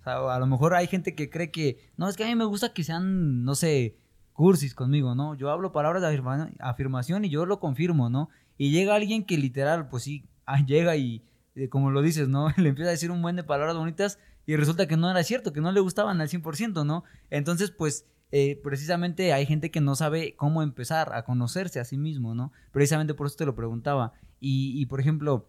O 0.00 0.04
sea, 0.04 0.34
a 0.34 0.38
lo 0.38 0.46
mejor 0.46 0.74
hay 0.74 0.86
gente 0.86 1.14
que 1.14 1.30
cree 1.30 1.50
que, 1.50 1.78
no, 1.96 2.08
es 2.08 2.16
que 2.16 2.24
a 2.24 2.26
mí 2.26 2.34
me 2.34 2.44
gusta 2.44 2.72
que 2.72 2.84
sean, 2.84 3.44
no 3.44 3.54
sé, 3.54 3.96
cursis 4.32 4.74
conmigo, 4.74 5.14
¿no? 5.14 5.34
Yo 5.34 5.50
hablo 5.50 5.72
palabras 5.72 6.02
de 6.02 6.08
afirma- 6.08 6.52
afirmación 6.58 7.24
y 7.24 7.30
yo 7.30 7.46
lo 7.46 7.60
confirmo, 7.60 8.10
¿no? 8.10 8.28
Y 8.58 8.70
llega 8.70 8.94
alguien 8.94 9.24
que 9.24 9.38
literal, 9.38 9.88
pues 9.88 10.02
sí, 10.04 10.24
ah, 10.46 10.64
llega 10.64 10.96
y, 10.96 11.22
eh, 11.54 11.68
como 11.68 11.90
lo 11.90 12.02
dices, 12.02 12.28
¿no? 12.28 12.48
Le 12.56 12.68
empieza 12.68 12.88
a 12.88 12.92
decir 12.92 13.10
un 13.10 13.22
buen 13.22 13.36
de 13.36 13.44
palabras 13.44 13.76
bonitas 13.76 14.18
y 14.46 14.56
resulta 14.56 14.88
que 14.88 14.96
no 14.96 15.10
era 15.10 15.22
cierto, 15.22 15.52
que 15.52 15.60
no 15.60 15.70
le 15.70 15.80
gustaban 15.80 16.20
al 16.20 16.28
100%, 16.28 16.84
¿no? 16.84 17.04
Entonces, 17.30 17.70
pues, 17.70 18.06
eh, 18.32 18.58
precisamente 18.64 19.32
hay 19.32 19.46
gente 19.46 19.70
que 19.70 19.80
no 19.80 19.94
sabe 19.94 20.34
cómo 20.36 20.62
empezar 20.62 21.14
a 21.14 21.22
conocerse 21.24 21.78
a 21.78 21.84
sí 21.84 21.96
mismo, 21.96 22.34
¿no? 22.34 22.50
Precisamente 22.72 23.14
por 23.14 23.26
eso 23.26 23.36
te 23.36 23.46
lo 23.46 23.54
preguntaba. 23.54 24.14
Y, 24.40 24.84
por 24.86 24.98
ejemplo, 24.98 25.48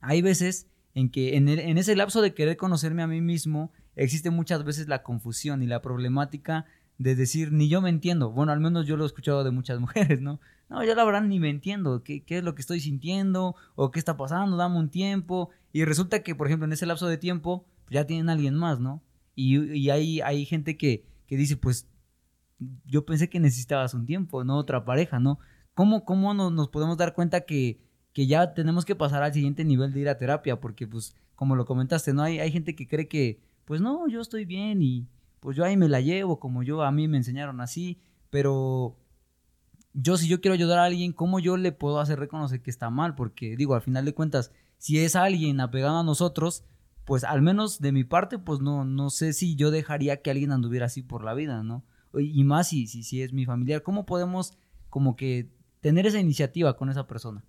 hay 0.00 0.22
veces 0.22 0.66
en 0.96 1.10
que 1.10 1.36
en, 1.36 1.46
ese 1.76 1.94
lapso 1.94 2.22
de 2.22 2.32
querer 2.32 2.56
conocerme 2.56 3.02
a 3.02 3.06
mí 3.06 3.20
mismo, 3.20 3.70
existe 3.96 4.30
muchas 4.30 4.64
veces 4.64 4.88
la 4.88 5.02
confusión 5.02 5.62
y 5.62 5.66
la 5.66 5.82
problemática 5.82 6.64
de 6.96 7.14
decir, 7.14 7.52
ni 7.52 7.68
yo 7.68 7.82
me 7.82 7.90
entiendo. 7.90 8.30
Bueno, 8.30 8.50
al 8.50 8.60
menos 8.60 8.86
yo 8.86 8.96
lo 8.96 9.04
he 9.04 9.06
escuchado 9.06 9.44
de 9.44 9.50
muchas 9.50 9.78
mujeres, 9.80 10.22
¿no? 10.22 10.40
No, 10.70 10.82
yo 10.84 10.94
la 10.94 11.04
verdad 11.04 11.20
ni 11.20 11.38
me 11.38 11.50
entiendo. 11.50 12.02
¿Qué, 12.02 12.24
es 12.26 12.42
lo 12.42 12.54
que 12.54 12.62
estoy 12.62 12.80
sintiendo? 12.80 13.56
¿O 13.74 13.90
qué 13.90 13.98
está 13.98 14.16
pasando? 14.16 14.56
Dame 14.56 14.78
un 14.78 14.88
tiempo. 14.88 15.50
Y 15.70 15.84
resulta 15.84 16.22
que, 16.22 16.34
por 16.34 16.46
ejemplo, 16.46 16.64
en 16.64 16.72
ese 16.72 16.86
lapso 16.86 17.06
de 17.08 17.18
tiempo, 17.18 17.66
pues, 17.84 17.92
ya 17.92 18.06
tienen 18.06 18.30
a 18.30 18.32
alguien 18.32 18.54
más, 18.54 18.80
¿no? 18.80 19.02
Y, 19.34 19.90
hay, 19.90 20.46
gente 20.46 20.78
que, 20.78 21.04
dice, 21.28 21.58
pues, 21.58 21.90
yo 22.86 23.04
pensé 23.04 23.28
que 23.28 23.38
necesitabas 23.38 23.92
un 23.92 24.06
tiempo, 24.06 24.44
no 24.44 24.56
otra 24.56 24.86
pareja, 24.86 25.20
¿no? 25.20 25.40
¿Cómo, 25.74 26.06
cómo 26.06 26.32
nos 26.32 26.68
podemos 26.70 26.96
dar 26.96 27.12
cuenta 27.12 27.42
que, 27.42 27.85
que 28.16 28.26
ya 28.26 28.54
tenemos 28.54 28.86
que 28.86 28.96
pasar 28.96 29.22
al 29.22 29.34
siguiente 29.34 29.62
nivel 29.62 29.92
de 29.92 30.00
ir 30.00 30.08
a 30.08 30.16
terapia? 30.16 30.58
Porque, 30.58 30.86
pues, 30.86 31.14
como 31.34 31.54
lo 31.54 31.66
comentaste, 31.66 32.14
¿no? 32.14 32.22
Hay, 32.22 32.38
hay 32.38 32.50
gente 32.50 32.74
que 32.74 32.88
cree 32.88 33.08
que, 33.08 33.42
pues, 33.66 33.82
no, 33.82 34.08
yo 34.08 34.22
estoy 34.22 34.46
bien 34.46 34.80
y 34.80 35.06
pues 35.38 35.54
yo 35.54 35.66
ahí 35.66 35.76
me 35.76 35.86
la 35.86 36.00
llevo, 36.00 36.40
como 36.40 36.62
yo, 36.62 36.82
a 36.82 36.90
mí 36.90 37.08
me 37.08 37.18
enseñaron 37.18 37.60
así, 37.60 38.00
pero 38.30 38.96
yo 39.92 40.16
si 40.16 40.28
yo 40.28 40.40
quiero 40.40 40.54
ayudar 40.54 40.78
a 40.78 40.84
alguien, 40.84 41.12
¿cómo 41.12 41.40
yo 41.40 41.58
le 41.58 41.72
puedo 41.72 42.00
hacer 42.00 42.18
reconocer 42.18 42.62
que 42.62 42.70
está 42.70 42.88
mal? 42.88 43.14
Porque, 43.14 43.54
digo, 43.54 43.74
al 43.74 43.82
final 43.82 44.06
de 44.06 44.14
cuentas, 44.14 44.50
si 44.78 44.98
es 44.98 45.14
alguien 45.14 45.60
apegado 45.60 45.98
a 45.98 46.02
nosotros, 46.02 46.64
pues 47.04 47.22
al 47.22 47.42
menos 47.42 47.80
de 47.80 47.92
mi 47.92 48.04
parte, 48.04 48.38
pues 48.38 48.60
no, 48.60 48.86
no 48.86 49.10
sé 49.10 49.34
si 49.34 49.56
yo 49.56 49.70
dejaría 49.70 50.22
que 50.22 50.30
alguien 50.30 50.52
anduviera 50.52 50.86
así 50.86 51.02
por 51.02 51.22
la 51.22 51.34
vida, 51.34 51.62
¿no? 51.62 51.84
Y 52.18 52.44
más 52.44 52.68
si, 52.68 52.86
si, 52.86 53.02
si 53.02 53.20
es 53.20 53.34
mi 53.34 53.44
familiar, 53.44 53.82
¿cómo 53.82 54.06
podemos 54.06 54.56
como 54.88 55.16
que 55.16 55.50
tener 55.82 56.06
esa 56.06 56.18
iniciativa 56.18 56.78
con 56.78 56.88
esa 56.88 57.06
persona? 57.06 57.44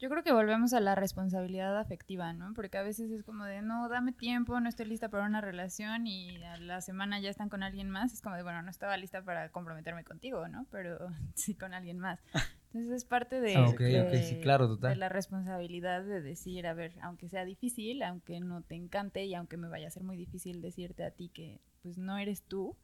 Yo 0.00 0.10
creo 0.10 0.22
que 0.24 0.32
volvemos 0.32 0.72
a 0.74 0.80
la 0.80 0.94
responsabilidad 0.96 1.78
afectiva, 1.78 2.32
¿no? 2.32 2.52
Porque 2.52 2.76
a 2.76 2.82
veces 2.82 3.10
es 3.10 3.22
como 3.22 3.44
de, 3.44 3.62
no, 3.62 3.88
dame 3.88 4.12
tiempo, 4.12 4.58
no 4.60 4.68
estoy 4.68 4.86
lista 4.86 5.08
para 5.08 5.24
una 5.24 5.40
relación 5.40 6.06
y 6.06 6.36
a 6.44 6.56
la 6.58 6.80
semana 6.80 7.20
ya 7.20 7.30
están 7.30 7.48
con 7.48 7.62
alguien 7.62 7.88
más. 7.90 8.12
Es 8.12 8.20
como 8.20 8.34
de, 8.36 8.42
bueno, 8.42 8.60
no 8.62 8.70
estaba 8.70 8.96
lista 8.96 9.22
para 9.22 9.48
comprometerme 9.50 10.04
contigo, 10.04 10.46
¿no? 10.48 10.66
Pero 10.70 10.98
sí 11.34 11.54
con 11.54 11.72
alguien 11.74 11.98
más. 12.00 12.20
Entonces 12.66 12.90
es 12.92 13.04
parte 13.04 13.40
de, 13.40 13.54
Ah, 13.56 13.68
ok, 13.68 13.78
de- 13.78 14.22
sí, 14.24 14.40
claro, 14.42 14.66
total. 14.66 14.90
de 14.90 14.96
la 14.96 15.08
responsabilidad 15.08 16.02
de 16.02 16.20
decir, 16.20 16.66
a 16.66 16.74
ver, 16.74 16.92
aunque 17.00 17.28
sea 17.28 17.44
difícil, 17.44 18.02
aunque 18.02 18.40
no 18.40 18.62
te 18.62 18.74
encante 18.74 19.24
y 19.24 19.34
aunque 19.34 19.56
me 19.56 19.68
vaya 19.68 19.86
a 19.86 19.90
ser 19.92 20.02
muy 20.02 20.16
difícil 20.16 20.60
decirte 20.60 21.04
a 21.04 21.12
ti 21.12 21.28
que 21.28 21.60
pues 21.82 21.98
no 21.98 22.18
eres 22.18 22.42
tú, 22.42 22.76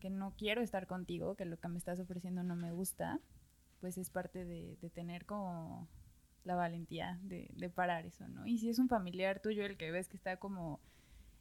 que 0.00 0.10
no 0.10 0.34
quiero 0.36 0.60
estar 0.60 0.86
contigo, 0.86 1.34
que 1.34 1.46
lo 1.46 1.56
que 1.58 1.68
me 1.68 1.78
estás 1.78 1.98
ofreciendo 1.98 2.42
no 2.42 2.56
me 2.56 2.72
gusta, 2.72 3.20
pues 3.80 3.96
es 3.96 4.10
parte 4.10 4.44
de, 4.44 4.76
de 4.82 4.90
tener 4.90 5.24
como 5.24 5.88
la 6.46 6.54
valentía 6.54 7.18
de, 7.22 7.50
de 7.54 7.68
parar 7.68 8.06
eso, 8.06 8.26
¿no? 8.28 8.46
Y 8.46 8.58
si 8.58 8.68
es 8.68 8.78
un 8.78 8.88
familiar 8.88 9.40
tuyo 9.40 9.64
el 9.64 9.76
que 9.76 9.90
ves 9.90 10.08
que 10.08 10.16
está 10.16 10.36
como 10.38 10.80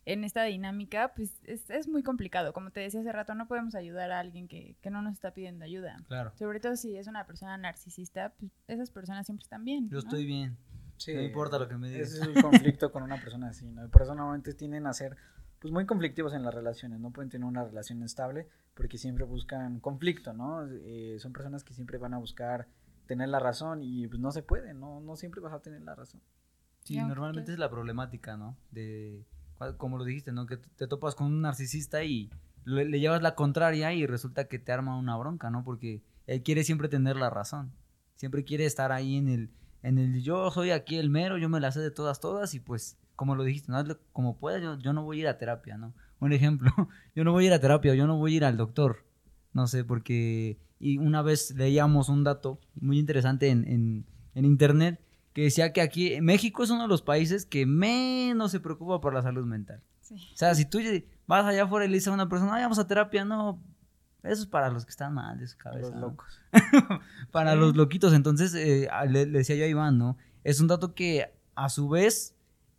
en 0.05 0.23
esta 0.23 0.43
dinámica, 0.43 1.13
pues 1.15 1.39
es, 1.43 1.69
es 1.69 1.87
muy 1.87 2.03
complicado. 2.03 2.53
Como 2.53 2.71
te 2.71 2.79
decía 2.79 2.99
hace 3.01 3.11
rato, 3.11 3.33
no 3.33 3.47
podemos 3.47 3.75
ayudar 3.75 4.11
a 4.11 4.19
alguien 4.19 4.47
que, 4.47 4.75
que 4.81 4.89
no 4.89 5.01
nos 5.01 5.13
está 5.13 5.31
pidiendo 5.31 5.65
ayuda. 5.65 5.97
Claro. 6.07 6.31
Sobre 6.37 6.59
todo 6.59 6.75
si 6.75 6.95
es 6.95 7.07
una 7.07 7.25
persona 7.25 7.57
narcisista, 7.57 8.33
pues 8.39 8.51
esas 8.67 8.91
personas 8.91 9.25
siempre 9.25 9.43
están 9.43 9.63
bien. 9.63 9.89
Yo 9.89 9.95
¿no? 9.95 9.99
estoy 9.99 10.25
bien. 10.25 10.57
Sí, 10.97 11.13
No 11.13 11.21
importa 11.21 11.59
lo 11.59 11.67
que 11.67 11.77
me 11.77 11.89
digas. 11.89 12.13
Ese 12.13 12.21
es 12.21 12.27
el 12.27 12.41
conflicto 12.41 12.91
con 12.91 13.03
una 13.03 13.17
persona 13.17 13.49
así, 13.49 13.69
¿no? 13.69 13.85
Y 13.85 13.89
Por 13.89 14.03
eso 14.03 14.15
normalmente 14.15 14.53
tienden 14.53 14.87
a 14.87 14.93
ser 14.93 15.17
pues 15.59 15.73
muy 15.73 15.85
conflictivos 15.85 16.33
en 16.33 16.43
las 16.43 16.53
relaciones, 16.53 16.99
no 16.99 17.11
pueden 17.11 17.29
tener 17.29 17.45
una 17.45 17.63
relación 17.63 18.03
estable 18.03 18.47
porque 18.75 18.97
siempre 18.97 19.25
buscan 19.25 19.79
conflicto, 19.79 20.33
¿no? 20.33 20.67
Eh, 20.69 21.17
son 21.19 21.33
personas 21.33 21.63
que 21.63 21.73
siempre 21.73 21.97
van 21.97 22.13
a 22.13 22.17
buscar 22.17 22.67
tener 23.05 23.29
la 23.29 23.39
razón 23.39 23.83
y 23.83 24.07
pues 24.07 24.19
no 24.19 24.31
se 24.31 24.43
puede, 24.43 24.73
no, 24.73 24.99
no 24.99 25.15
siempre 25.15 25.41
vas 25.41 25.53
a 25.53 25.61
tener 25.61 25.81
la 25.81 25.95
razón. 25.95 26.21
Sí, 26.83 26.97
normalmente 26.97 27.51
es 27.51 27.59
la 27.59 27.69
problemática, 27.69 28.37
¿no? 28.37 28.55
De, 28.71 29.25
como 29.77 29.97
lo 29.97 30.03
dijiste, 30.03 30.31
¿no? 30.31 30.45
Que 30.45 30.57
te 30.57 30.87
topas 30.87 31.15
con 31.15 31.27
un 31.27 31.41
narcisista 31.41 32.03
y 32.03 32.29
le, 32.63 32.85
le 32.85 32.99
llevas 32.99 33.21
la 33.21 33.35
contraria 33.35 33.93
y 33.93 34.05
resulta 34.05 34.47
que 34.47 34.59
te 34.59 34.71
arma 34.71 34.97
una 34.97 35.17
bronca, 35.17 35.49
¿no? 35.49 35.63
Porque 35.63 36.03
él 36.27 36.43
quiere 36.43 36.63
siempre 36.63 36.87
tener 36.87 37.15
la 37.15 37.29
razón. 37.29 37.71
Siempre 38.15 38.43
quiere 38.43 38.65
estar 38.65 38.91
ahí 38.91 39.17
en 39.17 39.27
el, 39.27 39.49
en 39.83 39.97
el 39.97 40.21
yo 40.21 40.49
soy 40.51 40.71
aquí 40.71 40.97
el 40.97 41.09
mero, 41.09 41.37
yo 41.37 41.49
me 41.49 41.59
la 41.59 41.71
sé 41.71 41.79
de 41.79 41.91
todas, 41.91 42.19
todas 42.19 42.53
y 42.53 42.59
pues, 42.59 42.97
como 43.15 43.35
lo 43.35 43.43
dijiste, 43.43 43.71
¿no? 43.71 43.83
Como 44.13 44.37
puedas, 44.37 44.61
yo, 44.61 44.77
yo 44.79 44.93
no 44.93 45.03
voy 45.03 45.17
a 45.17 45.21
ir 45.21 45.27
a 45.27 45.37
terapia, 45.37 45.77
¿no? 45.77 45.93
Un 46.19 46.33
ejemplo, 46.33 46.71
yo 47.15 47.23
no 47.23 47.31
voy 47.31 47.45
a 47.45 47.47
ir 47.47 47.53
a 47.53 47.59
terapia, 47.59 47.93
yo 47.95 48.07
no 48.07 48.17
voy 48.17 48.33
a 48.33 48.37
ir 48.37 48.45
al 48.45 48.57
doctor, 48.57 49.05
no 49.53 49.67
sé, 49.67 49.83
porque... 49.83 50.57
Y 50.79 50.97
una 50.97 51.21
vez 51.21 51.51
leíamos 51.55 52.09
un 52.09 52.23
dato 52.23 52.59
muy 52.75 52.99
interesante 52.99 53.49
en, 53.49 53.67
en, 53.67 54.05
en 54.33 54.45
internet 54.45 54.99
que 55.33 55.43
decía 55.43 55.73
que 55.73 55.81
aquí 55.81 56.19
México 56.21 56.63
es 56.63 56.69
uno 56.69 56.83
de 56.83 56.87
los 56.87 57.01
países 57.01 57.45
que 57.45 57.65
menos 57.65 58.51
se 58.51 58.59
preocupa 58.59 59.01
por 59.01 59.13
la 59.13 59.21
salud 59.21 59.45
mental. 59.45 59.81
Sí. 60.01 60.15
O 60.33 60.37
sea, 60.37 60.53
si 60.55 60.65
tú 60.65 60.79
vas 61.27 61.45
allá 61.45 61.63
afuera 61.63 61.85
y 61.85 61.89
le 61.89 61.95
dices 61.95 62.09
a 62.09 62.13
una 62.13 62.29
persona, 62.29 62.53
"Ay, 62.55 62.63
vamos 62.63 62.77
a 62.79 62.87
terapia, 62.87 63.25
no, 63.25 63.61
eso 64.23 64.41
es 64.43 64.47
para 64.47 64.69
los 64.69 64.85
que 64.85 64.91
están 64.91 65.13
mal 65.13 65.39
de 65.39 65.47
su 65.47 65.57
cabeza. 65.57 65.87
Los 65.89 65.95
¿no? 65.95 66.01
locos. 66.01 66.39
para 67.31 67.53
Sí. 67.53 67.59
los 67.59 67.75
loquitos. 67.75 68.13
Entonces, 68.13 68.53
eh, 68.55 68.87
le, 69.09 69.25
le 69.25 69.39
decía 69.39 69.55
yo 69.55 69.65
a 69.65 69.67
Iván, 69.67 69.97
¿no? 69.97 70.17
Es 70.43 70.59
un 70.59 70.67
dato 70.67 70.93
que 70.93 71.31
a 71.55 71.69
su 71.69 71.89
vez 71.89 72.35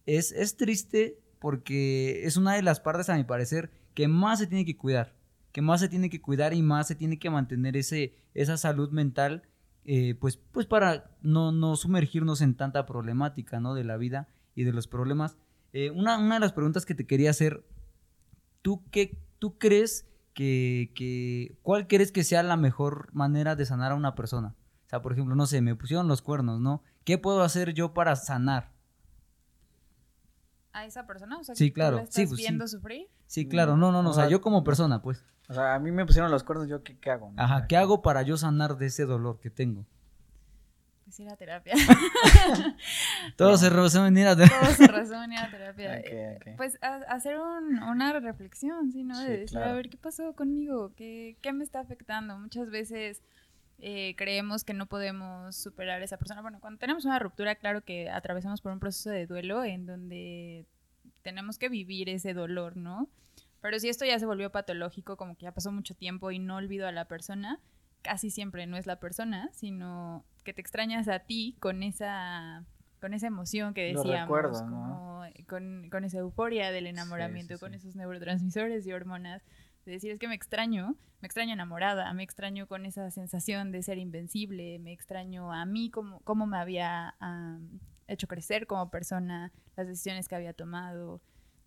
es, 0.07 0.33
es 0.33 0.57
triste 0.57 1.19
porque 1.41 2.25
es 2.25 2.37
una 2.37 2.55
de 2.55 2.63
las 2.63 2.81
partes, 2.81 3.09
a 3.11 3.17
mi 3.17 3.25
parecer, 3.25 3.71
que 3.95 4.07
más 4.09 4.39
se 4.39 4.47
tiene 4.47 4.65
que 4.65 4.77
cuidar. 4.77 5.15
Que 5.57 5.63
más 5.63 5.81
se 5.81 5.89
tiene 5.89 6.11
que 6.11 6.21
cuidar 6.21 6.53
y 6.53 6.61
más 6.61 6.87
se 6.87 6.95
tiene 6.95 7.19
que 7.19 7.31
mantener 7.31 7.79
ese, 7.79 8.15
esa 8.35 8.59
salud 8.59 8.91
mental, 8.91 9.45
eh, 9.87 10.15
pues, 10.15 10.37
pues 10.37 10.67
para 10.67 11.17
no, 11.23 11.51
no 11.51 11.77
sumergirnos 11.77 12.43
en 12.43 12.57
tanta 12.57 12.85
problemática, 12.85 13.59
¿no? 13.59 13.73
De 13.73 13.83
la 13.83 13.97
vida 13.97 14.29
y 14.55 14.65
de 14.65 14.75
los 14.75 14.87
problemas. 14.87 15.39
Eh, 15.73 15.91
una, 15.93 16.19
una 16.19 16.35
de 16.35 16.41
las 16.41 16.53
preguntas 16.53 16.85
que 16.85 16.95
te 16.95 17.07
quería 17.07 17.31
hacer, 17.31 17.65
¿tú 18.61 18.85
qué, 18.91 19.17
tú 19.39 19.57
crees 19.57 20.07
que, 20.35 20.93
que, 20.95 21.57
cuál 21.63 21.87
crees 21.87 22.13
que 22.13 22.23
sea 22.23 22.43
la 22.43 22.59
mejor 22.59 23.09
manera 23.15 23.57
de 23.57 23.65
sanar 23.65 23.93
a 23.93 23.95
una 23.95 24.15
persona? 24.15 24.55
O 24.85 24.91
sea, 24.91 25.01
por 25.01 25.15
ejemplo, 25.15 25.35
no 25.37 25.47
sé, 25.47 25.63
me 25.63 25.75
pusieron 25.75 26.07
los 26.07 26.21
cuernos, 26.21 26.61
¿no? 26.61 26.83
¿Qué 27.05 27.17
puedo 27.17 27.41
hacer 27.41 27.73
yo 27.73 27.95
para 27.95 28.15
sanar? 28.15 28.75
A 30.75 30.85
esa 30.85 31.07
persona, 31.07 31.39
o 31.39 31.45
sea, 31.45 31.55
Sí, 31.55 31.71
tú 31.71 31.75
claro. 31.77 31.97
la 31.97 32.03
Sí, 32.03 32.09
estás 32.09 32.27
pues, 32.27 32.37
sí. 32.41 32.43
viendo 32.43 32.69
sufrir. 32.69 33.07
Sí, 33.27 33.49
claro, 33.49 33.77
no, 33.77 33.91
no, 33.93 34.03
no, 34.03 34.11
o 34.11 34.13
sea, 34.15 34.29
yo 34.29 34.41
como 34.41 34.63
persona, 34.65 35.03
pues. 35.03 35.25
O 35.49 35.55
sea, 35.55 35.75
a 35.75 35.79
mí 35.79 35.91
me 35.93 36.05
pusieron 36.07 36.31
los 36.31 36.43
cuernos, 36.45 36.69
¿yo 36.69 36.83
qué, 36.83 36.97
qué 36.99 37.11
hago? 37.11 37.31
no? 37.33 37.43
Ajá, 37.43 37.67
¿qué 37.67 37.77
hago 37.77 38.03
para 38.03 38.23
yo 38.23 38.37
sanar 38.37 38.77
de 38.77 38.87
ese 38.87 39.05
dolor 39.05 39.39
que 39.41 39.51
tengo? 39.51 39.85
Pues 41.05 41.21
ir 41.21 41.29
a 41.29 41.37
terapia. 41.37 41.75
Todo 43.37 43.57
se 43.57 43.71
resume 43.71 44.09
en 44.09 44.19
ir 44.19 44.27
a 44.27 44.35
Todo 44.37 44.47
se 44.77 44.87
resume 44.89 45.35
ir 45.35 45.41
a 45.41 45.51
terapia. 45.51 46.03
Pues 46.57 46.79
a- 46.83 46.97
hacer 47.09 47.39
un- 47.39 47.83
una 47.83 48.13
reflexión, 48.19 48.91
¿sí? 48.93 49.05
¿no? 49.05 49.19
De 49.21 49.25
Sí, 49.27 49.41
decir, 49.43 49.59
a 49.59 49.73
ver, 49.73 49.89
¿qué 49.89 49.97
pasó 49.99 50.33
conmigo? 50.35 50.93
¿Qué, 50.97 51.37
qué 51.43 51.53
me 51.53 51.65
está 51.65 51.81
afectando? 51.81 52.37
Muchas 52.39 52.71
veces 52.71 53.23
eh, 53.79 54.15
creemos 54.17 54.65
que 54.65 54.75
no 54.75 54.87
podemos 54.87 55.55
superar 55.55 56.01
a 56.01 56.05
esa 56.05 56.17
persona. 56.17 56.43
Bueno, 56.43 56.59
cuando 56.61 56.79
tenemos 56.79 57.05
una 57.05 57.19
ruptura, 57.19 57.55
claro 57.57 57.83
que 57.83 58.11
atravesamos 58.11 58.61
por 58.61 58.73
un 58.73 58.81
proceso 58.81 59.11
de 59.11 59.27
duelo 59.27 59.63
en 59.65 59.87
donde 59.87 60.67
tenemos 61.27 61.59
que 61.59 61.69
vivir 61.69 62.09
ese 62.09 62.35
dolor, 62.35 62.77
¿no? 62.77 63.11
Pero 63.61 63.81
si 63.81 63.89
esto 63.89 64.05
ya 64.05 64.17
se 64.17 64.27
volvió 64.27 64.53
patológico, 64.53 65.17
como 65.17 65.35
que 65.35 65.43
ya 65.43 65.51
pasó 65.51 65.73
mucho 65.73 65.97
tiempo 65.97 66.31
y 66.31 66.39
no 66.39 66.55
olvido 66.55 66.87
a 66.87 66.93
la 66.93 67.07
persona, 67.07 67.59
casi 68.01 68.31
siempre 68.31 68.65
no 68.69 68.77
es 68.77 68.87
la 68.87 69.01
persona, 69.01 69.51
sino 69.53 70.25
que 70.45 70.55
te 70.55 70.61
extrañas 70.61 71.09
a 71.09 71.19
ti 71.19 71.57
con 71.59 71.83
esa 71.83 72.65
con 73.01 73.13
esa 73.13 73.27
emoción 73.27 73.75
que 73.75 73.93
decíamos, 73.93 74.63
como 74.63 75.25
con, 75.49 75.91
con, 75.91 76.05
esa 76.05 76.19
euforia 76.19 76.71
del 76.71 76.87
enamoramiento, 76.87 77.59
con 77.59 77.75
esos 77.75 77.97
neurotransmisores 77.97 78.87
y 78.87 78.93
hormonas, 78.93 79.43
de 79.85 79.93
decir 79.93 80.13
es 80.13 80.21
que 80.21 80.29
me 80.29 80.37
extraño, 80.37 80.95
me 81.21 81.27
extraño 81.27 81.53
enamorada, 81.53 82.13
me 82.15 82.23
extraño 82.23 82.69
con 82.69 82.87
esa 82.87 83.11
sensación 83.11 83.73
de 83.73 83.83
ser 83.83 83.99
invencible, 83.99 84.79
me 84.79 84.93
extraño 84.93 85.53
a 85.53 85.67
mí 85.67 85.91
como 85.91 86.21
cómo 86.21 86.47
me 86.47 86.57
había 86.57 87.17
hecho 88.09 88.27
crecer 88.27 88.67
como 88.67 88.91
persona, 88.91 89.53
las 89.77 89.87
decisiones 89.87 90.29
que 90.29 90.35
había 90.35 90.53
tomado. 90.53 91.21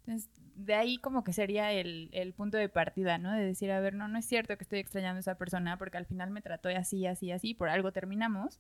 Entonces, 0.06 0.30
de 0.56 0.74
ahí 0.76 0.98
como 0.98 1.24
que 1.24 1.34
sería 1.34 1.72
el, 1.72 2.10
el, 2.12 2.34
punto 2.34 2.58
de 2.58 2.70
partida, 2.70 3.18
¿no? 3.18 3.32
De 3.32 3.46
decir, 3.46 3.72
a 3.72 3.80
ver, 3.80 3.94
no, 3.94 4.08
no 4.08 4.18
es 4.18 4.26
cierto 4.26 4.58
que 4.58 4.64
estoy 4.64 4.80
extrañando 4.80 5.18
a 5.18 5.20
esa 5.22 5.36
persona 5.36 5.78
porque 5.78 5.98
al 5.98 6.06
final 6.06 6.32
me 6.32 6.42
trató 6.42 6.70
así, 6.70 7.06
así, 7.06 7.32
así, 7.32 7.54
por 7.54 7.70
algo 7.70 7.92
terminamos, 7.92 8.60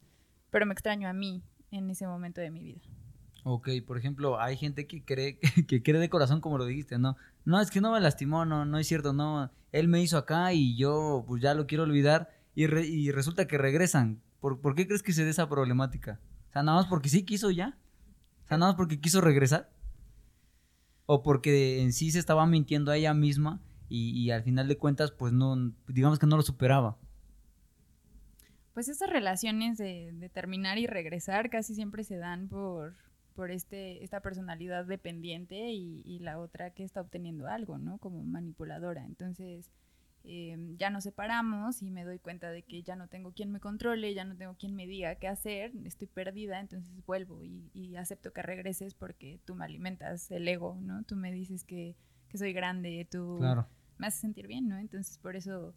pero 0.50 0.66
me 0.66 0.74
extraño 0.74 1.10
a 1.10 1.14
mí 1.14 1.44
en 1.72 1.90
ese 1.90 2.08
momento 2.08 2.42
de 2.42 2.52
mi 2.52 2.64
vida. 2.64 2.82
Ok, 3.44 3.70
por 3.86 3.98
ejemplo, 3.98 4.40
hay 4.40 4.58
gente 4.58 4.86
que 4.88 5.04
cree, 5.04 5.40
que 5.68 5.82
cree 5.82 6.00
de 6.00 6.10
corazón 6.10 6.42
como 6.42 6.58
lo 6.58 6.66
dijiste, 6.66 6.98
¿no? 6.98 7.16
No, 7.46 7.60
es 7.60 7.72
que 7.72 7.82
no 7.82 7.92
me 7.92 8.00
lastimó, 8.00 8.46
no, 8.46 8.66
no 8.66 8.78
es 8.78 8.88
cierto, 8.88 9.14
no. 9.14 9.52
Él 9.72 9.88
me 9.88 10.02
hizo 10.02 10.18
acá 10.18 10.54
y 10.54 10.78
yo 10.78 11.24
pues 11.28 11.42
ya 11.42 11.54
lo 11.54 11.68
quiero 11.68 11.84
olvidar 11.84 12.30
y, 12.56 12.66
y 12.66 13.12
resulta 13.12 13.48
que 13.48 13.58
regresan. 13.58 14.22
¿Por, 14.40 14.62
¿Por 14.62 14.76
qué 14.76 14.88
crees 14.88 15.04
que 15.04 15.14
se 15.14 15.24
dé 15.24 15.32
esa 15.32 15.50
problemática? 15.50 16.20
O 16.50 16.52
sea, 16.52 16.64
nada 16.64 16.80
más 16.80 16.88
porque 16.88 17.10
sí 17.10 17.24
quiso 17.24 17.52
ya. 17.52 17.78
O 18.44 18.48
sea, 18.48 18.58
nada 18.58 18.72
más 18.72 18.78
porque 18.78 19.00
quiso 19.00 19.22
regresar. 19.22 19.70
O 21.06 21.24
porque 21.24 21.82
en 21.82 21.94
sí 21.94 22.12
se 22.12 22.20
estaba 22.20 22.46
mintiendo 22.46 22.92
a 22.92 22.98
ella 22.98 23.14
misma 23.14 23.62
y, 23.88 24.30
al 24.30 24.44
final 24.44 24.68
de 24.68 24.78
cuentas, 24.78 25.12
pues 25.12 25.34
no, 25.34 25.56
digamos 25.88 26.20
que 26.20 26.28
no 26.28 26.38
lo 26.38 26.44
superaba 26.44 26.98
pues 28.80 28.88
esas 28.88 29.10
relaciones 29.10 29.78
de, 29.78 30.30
terminar 30.32 30.78
y 30.78 30.88
regresar 30.88 31.50
casi 31.50 31.76
siempre 31.76 32.06
se 32.06 32.16
dan 32.16 32.48
por, 32.48 32.96
por 33.36 33.52
este, 33.52 34.06
esta 34.06 34.22
personalidad 34.22 34.86
dependiente 34.86 35.74
y, 35.74 36.20
la 36.20 36.40
otra 36.40 36.70
que 36.70 36.86
está 36.86 37.02
obteniendo 37.02 37.48
algo, 37.48 37.78
¿no? 37.78 37.98
Como 37.98 38.24
manipuladora. 38.24 39.06
Entonces, 39.06 39.70
em, 40.24 40.78
ya 40.78 40.90
nos 40.90 41.04
separamos 41.04 41.82
y 41.82 41.92
me 41.92 42.04
doy 42.04 42.20
cuenta 42.20 42.52
de 42.52 42.64
que 42.64 42.84
ya 42.84 42.96
no 42.96 43.08
tengo 43.08 43.32
quien 43.32 43.52
me 43.52 43.60
controle, 43.60 44.14
ya 44.14 44.24
no 44.24 44.36
tengo 44.36 44.56
quien 44.56 44.76
me 44.76 44.88
diga 44.88 45.16
qué 45.16 45.28
hacer, 45.28 45.72
estoy 45.86 46.08
perdida, 46.08 46.60
entonces 46.60 47.06
vuelvo 47.06 47.44
y, 47.44 47.96
acepto 47.98 48.32
que 48.32 48.42
regreses 48.42 48.94
porque 48.94 49.42
tú 49.46 49.56
me 49.56 49.66
alimentas 49.66 50.32
el 50.32 50.48
ego, 50.48 50.78
¿no? 50.82 51.04
Tú 51.04 51.18
me 51.18 51.34
dices 51.34 51.66
que, 51.66 51.98
que 52.30 52.38
soy 52.38 52.54
grande, 52.54 53.06
tú 53.12 53.40
me 53.98 54.08
haces 54.08 54.22
sentir 54.22 54.48
bien, 54.48 54.70
¿no? 54.70 54.78
Entonces, 54.78 55.18
por 55.18 55.36
eso 55.36 55.76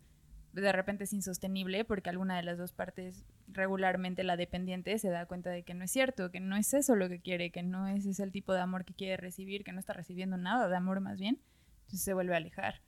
de 0.52 0.72
repente 0.72 1.04
es 1.04 1.12
insostenible 1.12 1.84
porque 1.84 2.10
alguna 2.10 2.36
de 2.36 2.42
las 2.42 2.58
dos 2.58 2.72
partes, 2.72 3.24
regularmente 3.48 4.22
la 4.22 4.36
dependiente, 4.36 4.98
se 4.98 5.08
da 5.08 5.26
cuenta 5.26 5.50
de 5.50 5.62
que 5.62 5.74
no 5.74 5.84
es 5.84 5.90
cierto, 5.90 6.30
que 6.30 6.40
no 6.40 6.56
es 6.56 6.74
eso 6.74 6.94
lo 6.94 7.08
que 7.08 7.20
quiere, 7.20 7.50
que 7.50 7.62
no 7.62 7.88
es 7.88 8.04
ese 8.06 8.22
el 8.22 8.32
tipo 8.32 8.52
de 8.52 8.60
amor 8.60 8.84
que 8.84 8.94
quiere 8.94 9.16
recibir, 9.16 9.64
que 9.64 9.72
no 9.72 9.80
está 9.80 9.92
recibiendo 9.92 10.36
nada 10.36 10.68
de 10.68 10.76
amor 10.76 11.00
más 11.00 11.18
bien, 11.18 11.40
entonces 11.80 12.02
se 12.02 12.14
vuelve 12.14 12.34
a 12.34 12.36
alejar. 12.36 12.82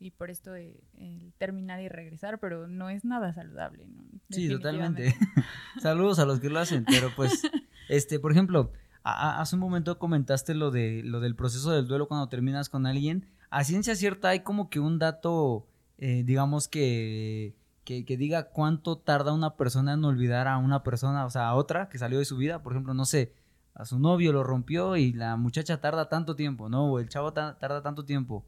Y 0.00 0.12
por 0.12 0.30
esto 0.30 0.54
el 0.54 1.32
terminar 1.38 1.80
y 1.80 1.88
regresar, 1.88 2.38
pero 2.38 2.68
no 2.68 2.88
es 2.88 3.04
nada 3.04 3.32
saludable. 3.32 3.86
¿no? 3.86 4.04
Sí, 4.30 4.48
totalmente. 4.48 5.14
Saludos 5.80 6.18
a 6.18 6.24
los 6.24 6.38
que 6.40 6.50
lo 6.50 6.60
hacen, 6.60 6.84
pero 6.84 7.10
pues, 7.16 7.42
este, 7.88 8.20
por 8.20 8.30
ejemplo, 8.30 8.72
hace 9.02 9.56
un 9.56 9.60
momento 9.60 9.98
comentaste 9.98 10.54
lo, 10.54 10.70
de, 10.70 11.02
lo 11.04 11.20
del 11.20 11.34
proceso 11.34 11.72
del 11.72 11.88
duelo 11.88 12.06
cuando 12.06 12.28
terminas 12.28 12.68
con 12.68 12.86
alguien. 12.86 13.26
A 13.50 13.64
ciencia 13.64 13.96
cierta 13.96 14.28
hay 14.28 14.40
como 14.40 14.70
que 14.70 14.78
un 14.78 14.98
dato 14.98 15.66
eh, 15.98 16.22
digamos 16.24 16.68
que, 16.68 17.56
que, 17.84 18.04
diga 18.16 18.50
cuánto 18.50 18.98
tarda 18.98 19.32
una 19.32 19.56
persona 19.56 19.94
en 19.94 20.04
olvidar 20.04 20.46
a 20.46 20.56
una 20.58 20.84
persona, 20.84 21.26
o 21.26 21.30
sea, 21.30 21.48
a 21.48 21.54
otra 21.56 21.88
que 21.88 21.98
salió 21.98 22.20
de 22.20 22.24
su 22.24 22.36
vida, 22.36 22.62
por 22.62 22.72
ejemplo, 22.72 22.94
no 22.94 23.04
sé, 23.04 23.34
a 23.74 23.84
su 23.84 23.98
novio 23.98 24.32
lo 24.32 24.44
rompió 24.44 24.96
y 24.96 25.12
la 25.12 25.36
muchacha 25.36 25.80
tarda 25.80 26.08
tanto 26.08 26.36
tiempo, 26.36 26.68
¿no? 26.68 26.92
O 26.92 27.00
el 27.00 27.08
chavo 27.08 27.32
tarda 27.32 27.82
tanto 27.82 28.04
tiempo. 28.04 28.44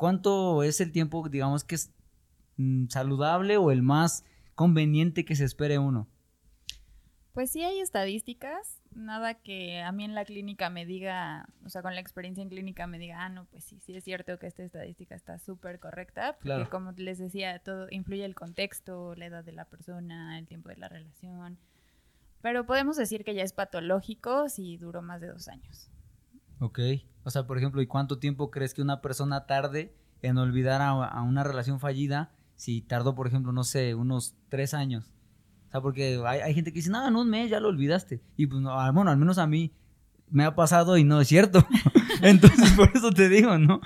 ¿Cuánto 0.00 0.62
es 0.62 0.80
el 0.80 0.92
tiempo, 0.92 1.28
digamos, 1.28 1.62
que 1.62 1.74
es 1.74 1.92
mm, 2.56 2.86
saludable 2.86 3.58
o 3.58 3.70
el 3.70 3.82
más 3.82 4.24
conveniente 4.54 5.26
que 5.26 5.36
se 5.36 5.44
espere 5.44 5.78
uno? 5.78 6.08
Pues 7.34 7.50
sí 7.50 7.62
hay 7.64 7.80
estadísticas, 7.80 8.80
nada 8.94 9.34
que 9.34 9.82
a 9.82 9.92
mí 9.92 10.06
en 10.06 10.14
la 10.14 10.24
clínica 10.24 10.70
me 10.70 10.86
diga, 10.86 11.50
o 11.66 11.68
sea, 11.68 11.82
con 11.82 11.94
la 11.94 12.00
experiencia 12.00 12.40
en 12.40 12.48
clínica 12.48 12.86
me 12.86 12.98
diga, 12.98 13.26
ah, 13.26 13.28
no, 13.28 13.44
pues 13.44 13.62
sí, 13.64 13.78
sí 13.80 13.94
es 13.94 14.02
cierto 14.02 14.38
que 14.38 14.46
esta 14.46 14.62
estadística 14.62 15.14
está 15.14 15.38
súper 15.38 15.78
correcta, 15.78 16.38
porque 16.42 16.70
como 16.70 16.92
les 16.92 17.18
decía, 17.18 17.58
todo 17.58 17.86
influye 17.90 18.24
el 18.24 18.34
contexto, 18.34 19.14
la 19.16 19.26
edad 19.26 19.44
de 19.44 19.52
la 19.52 19.66
persona, 19.66 20.38
el 20.38 20.46
tiempo 20.46 20.70
de 20.70 20.76
la 20.76 20.88
relación, 20.88 21.58
pero 22.40 22.64
podemos 22.64 22.96
decir 22.96 23.22
que 23.22 23.34
ya 23.34 23.42
es 23.42 23.52
patológico 23.52 24.48
si 24.48 24.78
duró 24.78 25.02
más 25.02 25.20
de 25.20 25.26
dos 25.26 25.46
años. 25.48 25.90
Ok, 26.58 26.78
o 27.30 27.32
sea, 27.32 27.46
por 27.46 27.56
ejemplo, 27.58 27.80
¿y 27.80 27.86
cuánto 27.86 28.18
tiempo 28.18 28.50
crees 28.50 28.74
que 28.74 28.82
una 28.82 29.00
persona 29.00 29.46
tarde 29.46 29.94
en 30.20 30.36
olvidar 30.36 30.82
a, 30.82 31.22
una 31.22 31.44
relación 31.44 31.78
fallida 31.78 32.32
si 32.56 32.80
tardó, 32.80 33.14
por 33.14 33.28
ejemplo, 33.28 33.52
no 33.52 33.62
sé, 33.62 33.94
unos 33.94 34.34
tres 34.48 34.74
años? 34.74 35.12
O 35.68 35.70
sea, 35.70 35.80
porque 35.80 36.20
hay, 36.26 36.52
gente 36.54 36.72
que 36.72 36.80
dice, 36.80 36.90
no, 36.90 37.06
en 37.06 37.14
un 37.14 37.30
mes 37.30 37.48
ya 37.48 37.60
lo 37.60 37.68
olvidaste. 37.68 38.20
Y 38.36 38.48
pues, 38.48 38.60
no, 38.60 38.72
ah, 38.72 38.90
bueno, 38.90 39.12
al 39.12 39.16
menos 39.16 39.38
a 39.38 39.46
mí 39.46 39.70
me 40.28 40.42
ha 40.42 40.56
pasado 40.56 40.98
y 40.98 41.04
no 41.04 41.20
es 41.20 41.28
cierto. 41.28 41.64
Entonces, 42.20 42.72
por 42.72 42.90
eso 42.92 43.12
te 43.12 43.28
digo, 43.28 43.56
¿no? 43.58 43.80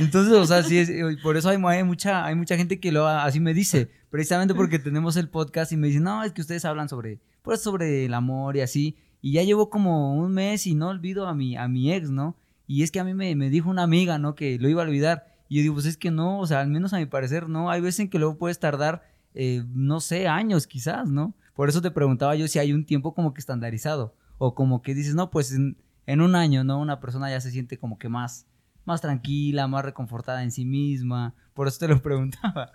Entonces, 0.00 0.32
o 0.32 0.46
sea, 0.46 0.62
sí, 0.62 0.78
es, 0.78 0.90
por 1.22 1.36
eso 1.36 1.50
hay, 1.50 1.58
mucha, 1.84 2.24
hay 2.24 2.34
mucha 2.34 2.56
gente 2.56 2.80
que 2.80 2.92
lo 2.92 3.06
así 3.06 3.40
me 3.40 3.52
dice, 3.52 3.90
precisamente 4.08 4.54
porque 4.54 4.78
tenemos 4.78 5.18
el 5.18 5.28
podcast 5.28 5.70
y 5.72 5.76
me 5.76 5.88
dicen, 5.88 6.04
no, 6.04 6.24
es 6.24 6.32
que 6.32 6.40
ustedes 6.40 6.64
hablan 6.64 6.88
sobre, 6.88 7.20
pues, 7.42 7.60
sobre 7.60 8.06
el 8.06 8.14
amor 8.14 8.56
y 8.56 8.62
así. 8.62 8.96
Y 9.22 9.32
ya 9.32 9.42
llevo 9.42 9.70
como 9.70 10.14
un 10.14 10.32
mes 10.32 10.66
y 10.66 10.74
no 10.74 10.88
olvido 10.88 11.26
a 11.26 11.34
mi, 11.34 11.56
a 11.56 11.66
mi 11.68 11.90
ex, 11.90 12.10
¿no? 12.10 12.36
Y 12.66 12.82
es 12.82 12.90
que 12.90 13.00
a 13.00 13.04
mí 13.04 13.14
me, 13.14 13.34
me 13.36 13.48
dijo 13.48 13.70
una 13.70 13.84
amiga, 13.84 14.18
¿no? 14.18 14.34
Que 14.34 14.58
lo 14.58 14.68
iba 14.68 14.82
a 14.82 14.86
olvidar. 14.86 15.26
Y 15.48 15.56
yo 15.56 15.62
digo, 15.62 15.74
pues 15.74 15.86
es 15.86 15.96
que 15.96 16.10
no, 16.10 16.40
o 16.40 16.46
sea, 16.46 16.60
al 16.60 16.68
menos 16.68 16.92
a 16.92 16.98
mi 16.98 17.06
parecer, 17.06 17.48
no. 17.48 17.70
Hay 17.70 17.80
veces 17.80 18.00
en 18.00 18.10
que 18.10 18.18
luego 18.18 18.36
puedes 18.36 18.58
tardar 18.58 19.02
eh, 19.34 19.64
no 19.72 20.00
sé, 20.00 20.28
años 20.28 20.66
quizás, 20.66 21.08
¿no? 21.08 21.34
Por 21.54 21.68
eso 21.68 21.80
te 21.80 21.90
preguntaba 21.90 22.34
yo 22.34 22.48
si 22.48 22.58
hay 22.58 22.72
un 22.72 22.84
tiempo 22.84 23.14
como 23.14 23.34
que 23.34 23.40
estandarizado 23.40 24.14
o 24.38 24.54
como 24.54 24.82
que 24.82 24.94
dices, 24.94 25.14
no, 25.14 25.30
pues 25.30 25.52
en, 25.52 26.20
un 26.20 26.34
año, 26.34 26.64
¿no? 26.64 26.78
Una 26.80 27.00
persona 27.00 27.30
ya 27.30 27.40
se 27.40 27.50
siente 27.50 27.78
como 27.78 27.98
que 27.98 28.08
más, 28.08 28.46
más 28.84 29.00
tranquila, 29.00 29.68
más 29.68 29.84
reconfortada 29.84 30.42
en 30.42 30.50
sí 30.50 30.64
misma. 30.64 31.34
Por 31.54 31.68
eso 31.68 31.78
te 31.78 31.88
lo 31.88 32.02
preguntaba. 32.02 32.72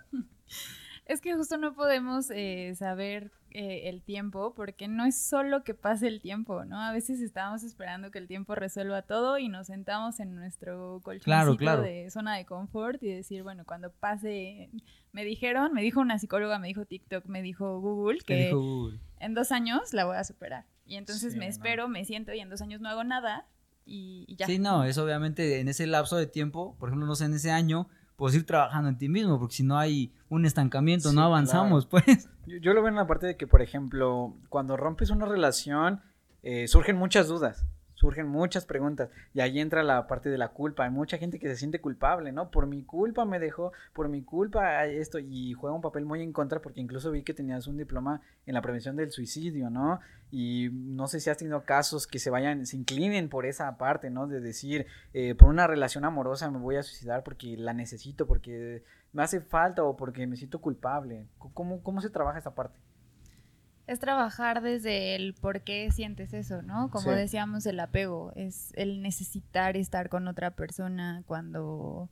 Es 1.08 1.22
que 1.22 1.34
justo 1.34 1.56
no 1.56 1.74
podemos 1.74 2.30
eh, 2.30 2.74
saber 2.76 3.32
eh, 3.50 3.88
el 3.88 4.02
tiempo 4.02 4.52
porque 4.54 4.88
no 4.88 5.06
es 5.06 5.18
solo 5.18 5.64
que 5.64 5.72
pase 5.72 6.06
el 6.06 6.20
tiempo, 6.20 6.66
¿no? 6.66 6.78
A 6.78 6.92
veces 6.92 7.22
estamos 7.22 7.62
esperando 7.62 8.10
que 8.10 8.18
el 8.18 8.28
tiempo 8.28 8.54
resuelva 8.54 9.00
todo 9.00 9.38
y 9.38 9.48
nos 9.48 9.68
sentamos 9.68 10.20
en 10.20 10.34
nuestro 10.34 11.00
colchoncito 11.02 11.80
de 11.80 12.10
zona 12.10 12.36
de 12.36 12.44
confort 12.44 13.02
y 13.02 13.10
decir, 13.10 13.42
bueno, 13.42 13.64
cuando 13.64 13.90
pase, 13.90 14.68
me 15.12 15.24
dijeron, 15.24 15.72
me 15.72 15.80
dijo 15.80 15.98
una 16.00 16.18
psicóloga, 16.18 16.58
me 16.58 16.68
dijo 16.68 16.84
TikTok, 16.84 17.24
me 17.24 17.40
dijo 17.40 17.80
Google 17.80 18.18
que 18.18 18.50
en 19.18 19.32
dos 19.32 19.50
años 19.50 19.94
la 19.94 20.04
voy 20.04 20.18
a 20.18 20.24
superar. 20.24 20.66
Y 20.84 20.96
entonces 20.96 21.36
me 21.36 21.48
espero, 21.48 21.88
me 21.88 22.04
siento 22.04 22.34
y 22.34 22.40
en 22.40 22.50
dos 22.50 22.60
años 22.60 22.82
no 22.82 22.90
hago 22.90 23.02
nada 23.02 23.46
y, 23.86 24.26
y 24.28 24.36
ya. 24.36 24.44
Sí, 24.44 24.58
no, 24.58 24.84
es 24.84 24.98
obviamente 24.98 25.60
en 25.60 25.68
ese 25.68 25.86
lapso 25.86 26.16
de 26.16 26.26
tiempo, 26.26 26.76
por 26.78 26.90
ejemplo, 26.90 27.06
no 27.06 27.14
sé, 27.14 27.24
en 27.24 27.32
ese 27.32 27.50
año 27.50 27.88
puedes 28.18 28.36
ir 28.36 28.44
trabajando 28.44 28.90
en 28.90 28.98
ti 28.98 29.08
mismo, 29.08 29.38
porque 29.38 29.54
si 29.54 29.62
no 29.62 29.78
hay 29.78 30.12
un 30.28 30.44
estancamiento, 30.44 31.12
no 31.12 31.22
avanzamos, 31.22 31.86
pues. 31.86 32.28
Yo, 32.46 32.74
lo 32.74 32.82
veo 32.82 32.88
en 32.88 32.96
la 32.96 33.06
parte 33.06 33.28
de 33.28 33.36
que, 33.36 33.46
por 33.46 33.62
ejemplo, 33.62 34.34
cuando 34.48 34.76
rompes 34.76 35.10
una 35.10 35.24
relación, 35.24 36.02
eh, 36.42 36.66
surgen 36.66 36.96
muchas 36.96 37.28
dudas 37.28 37.64
surgen 37.98 38.28
muchas 38.28 38.64
preguntas 38.64 39.10
y 39.34 39.40
ahí 39.40 39.58
entra 39.58 39.82
la 39.82 40.06
parte 40.06 40.30
de 40.30 40.38
la 40.38 40.50
culpa. 40.50 40.84
Hay 40.84 40.90
mucha 40.90 41.18
gente 41.18 41.40
que 41.40 41.48
se 41.48 41.56
siente 41.56 41.80
culpable, 41.80 42.30
¿no? 42.30 42.50
Por 42.50 42.68
mi 42.68 42.84
culpa 42.84 43.24
me 43.24 43.40
dejó, 43.40 43.72
por 43.92 44.08
mi 44.08 44.22
culpa 44.22 44.86
esto 44.86 45.18
y 45.18 45.52
juega 45.54 45.74
un 45.74 45.82
papel 45.82 46.04
muy 46.04 46.22
en 46.22 46.32
contra 46.32 46.62
porque 46.62 46.80
incluso 46.80 47.10
vi 47.10 47.24
que 47.24 47.34
tenías 47.34 47.66
un 47.66 47.76
diploma 47.76 48.20
en 48.46 48.54
la 48.54 48.62
prevención 48.62 48.94
del 48.94 49.10
suicidio, 49.10 49.68
¿no? 49.68 49.98
Y 50.30 50.68
no 50.72 51.08
sé 51.08 51.18
si 51.18 51.28
has 51.28 51.38
tenido 51.38 51.64
casos 51.64 52.06
que 52.06 52.20
se 52.20 52.30
vayan, 52.30 52.66
se 52.66 52.76
inclinen 52.76 53.28
por 53.28 53.46
esa 53.46 53.76
parte, 53.78 54.10
¿no? 54.10 54.28
De 54.28 54.40
decir, 54.40 54.86
eh, 55.12 55.34
por 55.34 55.48
una 55.48 55.66
relación 55.66 56.04
amorosa 56.04 56.48
me 56.52 56.58
voy 56.58 56.76
a 56.76 56.84
suicidar 56.84 57.24
porque 57.24 57.56
la 57.56 57.72
necesito, 57.72 58.28
porque 58.28 58.84
me 59.12 59.24
hace 59.24 59.40
falta 59.40 59.82
o 59.82 59.96
porque 59.96 60.24
me 60.28 60.36
siento 60.36 60.60
culpable. 60.60 61.26
¿Cómo, 61.38 61.82
cómo 61.82 62.00
se 62.00 62.10
trabaja 62.10 62.38
esa 62.38 62.54
parte? 62.54 62.78
Es 63.88 63.98
trabajar 63.98 64.60
desde 64.60 65.16
el 65.16 65.32
por 65.32 65.62
qué 65.62 65.90
sientes 65.90 66.34
eso, 66.34 66.60
¿no? 66.60 66.90
Como 66.90 67.10
decíamos, 67.10 67.64
el 67.64 67.80
apego, 67.80 68.32
es 68.36 68.70
el 68.74 69.00
necesitar 69.00 69.78
estar 69.78 70.10
con 70.10 70.28
otra 70.28 70.50
persona 70.50 71.22
cuando 71.26 72.10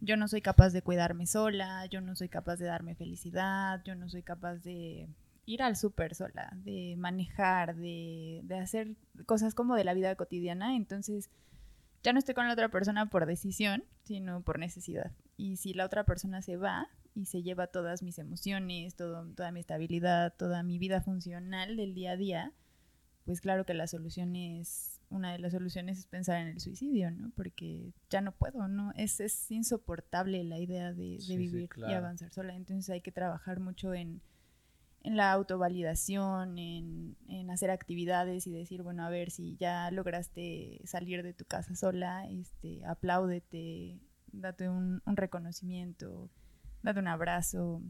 yo 0.00 0.18
no 0.18 0.28
soy 0.28 0.42
capaz 0.42 0.74
de 0.74 0.82
cuidarme 0.82 1.26
sola, 1.26 1.86
yo 1.86 2.02
no 2.02 2.14
soy 2.14 2.28
capaz 2.28 2.56
de 2.56 2.66
darme 2.66 2.94
felicidad, 2.94 3.82
yo 3.86 3.94
no 3.94 4.10
soy 4.10 4.22
capaz 4.22 4.56
de 4.56 5.08
ir 5.46 5.62
al 5.62 5.76
súper 5.76 6.14
sola, 6.14 6.52
de 6.56 6.94
manejar, 6.98 7.74
de, 7.74 8.42
de 8.44 8.58
hacer 8.58 8.94
cosas 9.24 9.54
como 9.54 9.76
de 9.76 9.84
la 9.84 9.94
vida 9.94 10.14
cotidiana. 10.16 10.76
Entonces, 10.76 11.30
ya 12.02 12.12
no 12.12 12.18
estoy 12.18 12.34
con 12.34 12.46
la 12.46 12.52
otra 12.52 12.68
persona 12.68 13.06
por 13.06 13.24
decisión, 13.24 13.82
sino 14.02 14.42
por 14.42 14.58
necesidad. 14.58 15.10
Y 15.38 15.56
si 15.56 15.72
la 15.72 15.86
otra 15.86 16.04
persona 16.04 16.42
se 16.42 16.58
va 16.58 16.88
y 17.14 17.26
se 17.26 17.42
lleva 17.42 17.66
todas 17.68 18.02
mis 18.02 18.18
emociones, 18.18 18.94
todo, 18.94 19.26
toda 19.34 19.52
mi 19.52 19.60
estabilidad, 19.60 20.34
toda 20.36 20.62
mi 20.62 20.78
vida 20.78 21.00
funcional 21.00 21.76
del 21.76 21.94
día 21.94 22.12
a 22.12 22.16
día, 22.16 22.52
pues 23.24 23.40
claro 23.40 23.64
que 23.64 23.74
la 23.74 23.86
solución 23.86 24.36
es, 24.36 25.00
una 25.10 25.32
de 25.32 25.38
las 25.38 25.52
soluciones 25.52 25.98
es 25.98 26.06
pensar 26.06 26.40
en 26.40 26.48
el 26.48 26.60
suicidio, 26.60 27.10
¿no? 27.10 27.30
Porque 27.36 27.92
ya 28.10 28.20
no 28.20 28.32
puedo, 28.32 28.68
¿no? 28.68 28.92
Es, 28.96 29.20
es 29.20 29.50
insoportable 29.50 30.42
la 30.44 30.58
idea 30.58 30.92
de, 30.92 31.18
vivir 31.28 31.68
y 31.76 31.92
avanzar 31.92 32.32
sola. 32.32 32.54
Entonces 32.54 32.90
hay 32.90 33.00
que 33.00 33.12
trabajar 33.12 33.60
mucho 33.60 33.94
en 33.94 34.20
en 35.04 35.18
la 35.18 35.30
autovalidación, 35.32 36.58
en, 36.58 37.16
en, 37.28 37.50
hacer 37.50 37.70
actividades 37.70 38.46
y 38.46 38.52
decir, 38.52 38.82
bueno, 38.82 39.04
a 39.04 39.10
ver, 39.10 39.30
si 39.30 39.54
ya 39.56 39.90
lograste 39.90 40.80
salir 40.86 41.22
de 41.22 41.34
tu 41.34 41.44
casa 41.44 41.76
sola, 41.76 42.26
este, 42.30 42.82
apláudete, 42.86 44.00
date 44.32 44.70
un, 44.70 45.02
reconocimiento, 45.04 46.30
date 46.84 47.00
un 47.00 47.08
abrazo. 47.08 47.82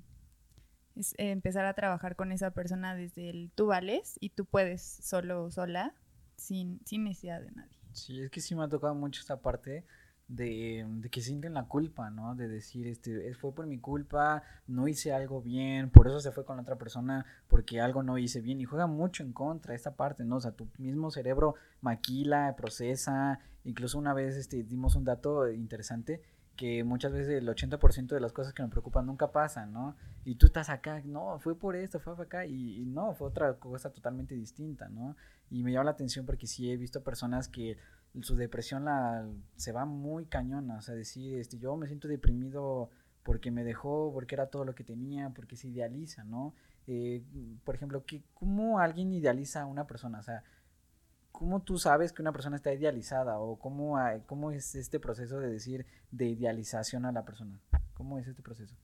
Es 0.96 1.14
empezar 1.18 1.66
a 1.66 1.74
trabajar 1.74 2.14
con 2.16 2.32
esa 2.32 2.52
persona 2.52 2.94
desde 2.94 3.28
el 3.28 3.50
tú 3.54 3.66
vales 3.66 4.16
y 4.20 4.30
tú 4.30 4.44
puedes 4.46 4.82
solo 4.82 5.50
sola, 5.50 5.92
sin, 6.36 6.80
sin 6.84 7.04
necesidad 7.04 7.40
de 7.40 7.50
nadie. 7.50 7.76
Sí, 7.92 8.22
es 8.22 8.30
que 8.30 8.40
sí 8.40 8.54
me 8.54 8.62
ha 8.62 8.68
tocado 8.68 8.94
mucho 8.94 9.20
esta 9.20 9.40
parte 9.40 9.84
de, 10.28 10.86
de, 10.88 11.10
que 11.10 11.20
sienten 11.20 11.54
la 11.54 11.64
culpa, 11.64 12.10
¿no? 12.10 12.34
De 12.34 12.48
decir, 12.48 12.86
este, 12.86 13.34
fue 13.34 13.52
por 13.52 13.66
mi 13.66 13.78
culpa, 13.78 14.42
no 14.66 14.88
hice 14.88 15.12
algo 15.12 15.42
bien, 15.42 15.90
por 15.90 16.06
eso 16.06 16.20
se 16.20 16.32
fue 16.32 16.44
con 16.44 16.56
la 16.56 16.62
otra 16.62 16.76
persona, 16.76 17.26
porque 17.48 17.80
algo 17.80 18.02
no 18.02 18.16
hice 18.16 18.40
bien, 18.40 18.60
y 18.60 18.64
juega 18.64 18.86
mucho 18.86 19.22
en 19.22 19.32
contra 19.32 19.74
esta 19.74 19.96
parte, 19.96 20.24
¿no? 20.24 20.36
O 20.36 20.40
sea, 20.40 20.52
tu 20.52 20.68
mismo 20.78 21.10
cerebro 21.10 21.56
maquila, 21.80 22.54
procesa, 22.56 23.40
incluso 23.64 23.98
una 23.98 24.14
vez 24.14 24.36
este, 24.36 24.62
dimos 24.62 24.96
un 24.96 25.04
dato 25.04 25.50
interesante, 25.50 26.22
que 26.56 26.84
muchas 26.84 27.12
veces 27.12 27.30
el 27.30 27.48
80% 27.48 28.08
de 28.08 28.20
las 28.20 28.32
cosas 28.32 28.52
que 28.52 28.62
nos 28.62 28.70
preocupan 28.70 29.06
nunca 29.06 29.32
pasan, 29.32 29.72
¿no? 29.72 29.96
Y 30.24 30.36
tú 30.36 30.46
estás 30.46 30.70
acá, 30.70 31.02
no, 31.04 31.38
fue 31.38 31.58
por 31.58 31.76
esto, 31.76 32.00
fue 32.00 32.14
acá, 32.14 32.46
y, 32.46 32.84
no, 32.86 33.14
fue 33.14 33.28
otra 33.28 33.54
cosa 33.54 33.90
totalmente 33.90 34.34
distinta, 34.34 34.88
¿no? 34.88 35.16
Y 35.50 35.62
me 35.62 35.72
llama 35.72 35.84
la 35.84 35.90
atención 35.92 36.26
porque 36.26 36.46
sí 36.46 36.70
he 36.70 36.76
visto 36.76 37.02
personas 37.02 37.48
que 37.48 37.76
su 38.22 38.36
depresión 38.36 38.84
la, 38.84 39.26
se 39.56 39.72
va 39.72 39.84
muy 39.84 40.26
cañona, 40.26 40.78
o 40.78 40.82
sea, 40.82 40.94
decir, 40.94 41.38
este, 41.38 41.58
yo 41.58 41.76
me 41.76 41.86
siento 41.86 42.08
deprimido 42.08 42.90
porque 43.24 43.50
me 43.50 43.64
dejó, 43.64 44.12
porque 44.12 44.34
era 44.34 44.46
todo 44.46 44.64
lo 44.64 44.74
que 44.74 44.84
tenía, 44.84 45.30
porque 45.30 45.56
se 45.56 45.68
idealiza, 45.68 46.24
¿no? 46.24 46.54
Eh, 46.86 47.22
por 47.64 47.74
ejemplo, 47.74 48.04
¿qué, 48.06 48.22
¿cómo 48.34 48.78
alguien 48.78 49.12
idealiza 49.12 49.62
a 49.62 49.66
una 49.66 49.86
persona? 49.86 50.20
O 50.20 50.22
sea, 50.22 50.44
¿cómo 51.34 51.60
tú 51.60 51.78
sabes 51.78 52.12
que 52.12 52.22
una 52.22 52.30
persona 52.30 52.54
está 52.54 52.72
idealizada? 52.72 53.40
¿O 53.40 53.56
cómo, 53.58 53.98
cómo 54.26 54.52
es 54.52 54.76
este 54.76 55.00
proceso 55.00 55.40
de 55.40 55.50
decir 55.50 55.84
de 56.12 56.26
idealización 56.26 57.04
a 57.04 57.12
la 57.12 57.24
persona? 57.24 57.58
¿Cómo 57.92 58.20
es 58.20 58.28
este 58.28 58.40
proceso? 58.40 58.76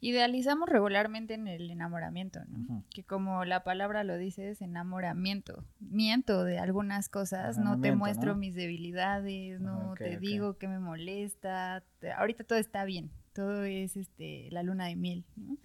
Idealizamos 0.00 0.68
regularmente 0.68 1.34
en 1.34 1.46
el 1.46 1.70
enamoramiento, 1.70 2.40
¿no? 2.48 2.82
Que 2.92 3.04
como 3.04 3.44
la 3.44 3.62
palabra 3.62 4.02
lo 4.02 4.16
dice, 4.16 4.50
es 4.50 4.60
enamoramiento. 4.60 5.64
Miento 5.78 6.42
de 6.42 6.58
algunas 6.58 7.08
cosas, 7.08 7.56
no 7.56 7.80
te 7.80 7.94
muestro 7.94 8.34
mis 8.34 8.56
debilidades, 8.56 9.60
no 9.60 9.94
te 9.96 10.18
digo 10.18 10.58
que 10.58 10.66
me 10.66 10.80
molesta. 10.80 11.84
ahorita 12.16 12.42
todo 12.42 12.58
está 12.58 12.84
bien, 12.84 13.12
todo 13.32 13.62
es 13.62 13.96
este 13.96 14.48
la 14.50 14.64
luna 14.64 14.86
de 14.86 14.96
miel, 14.96 15.24
¿no? 15.36 15.56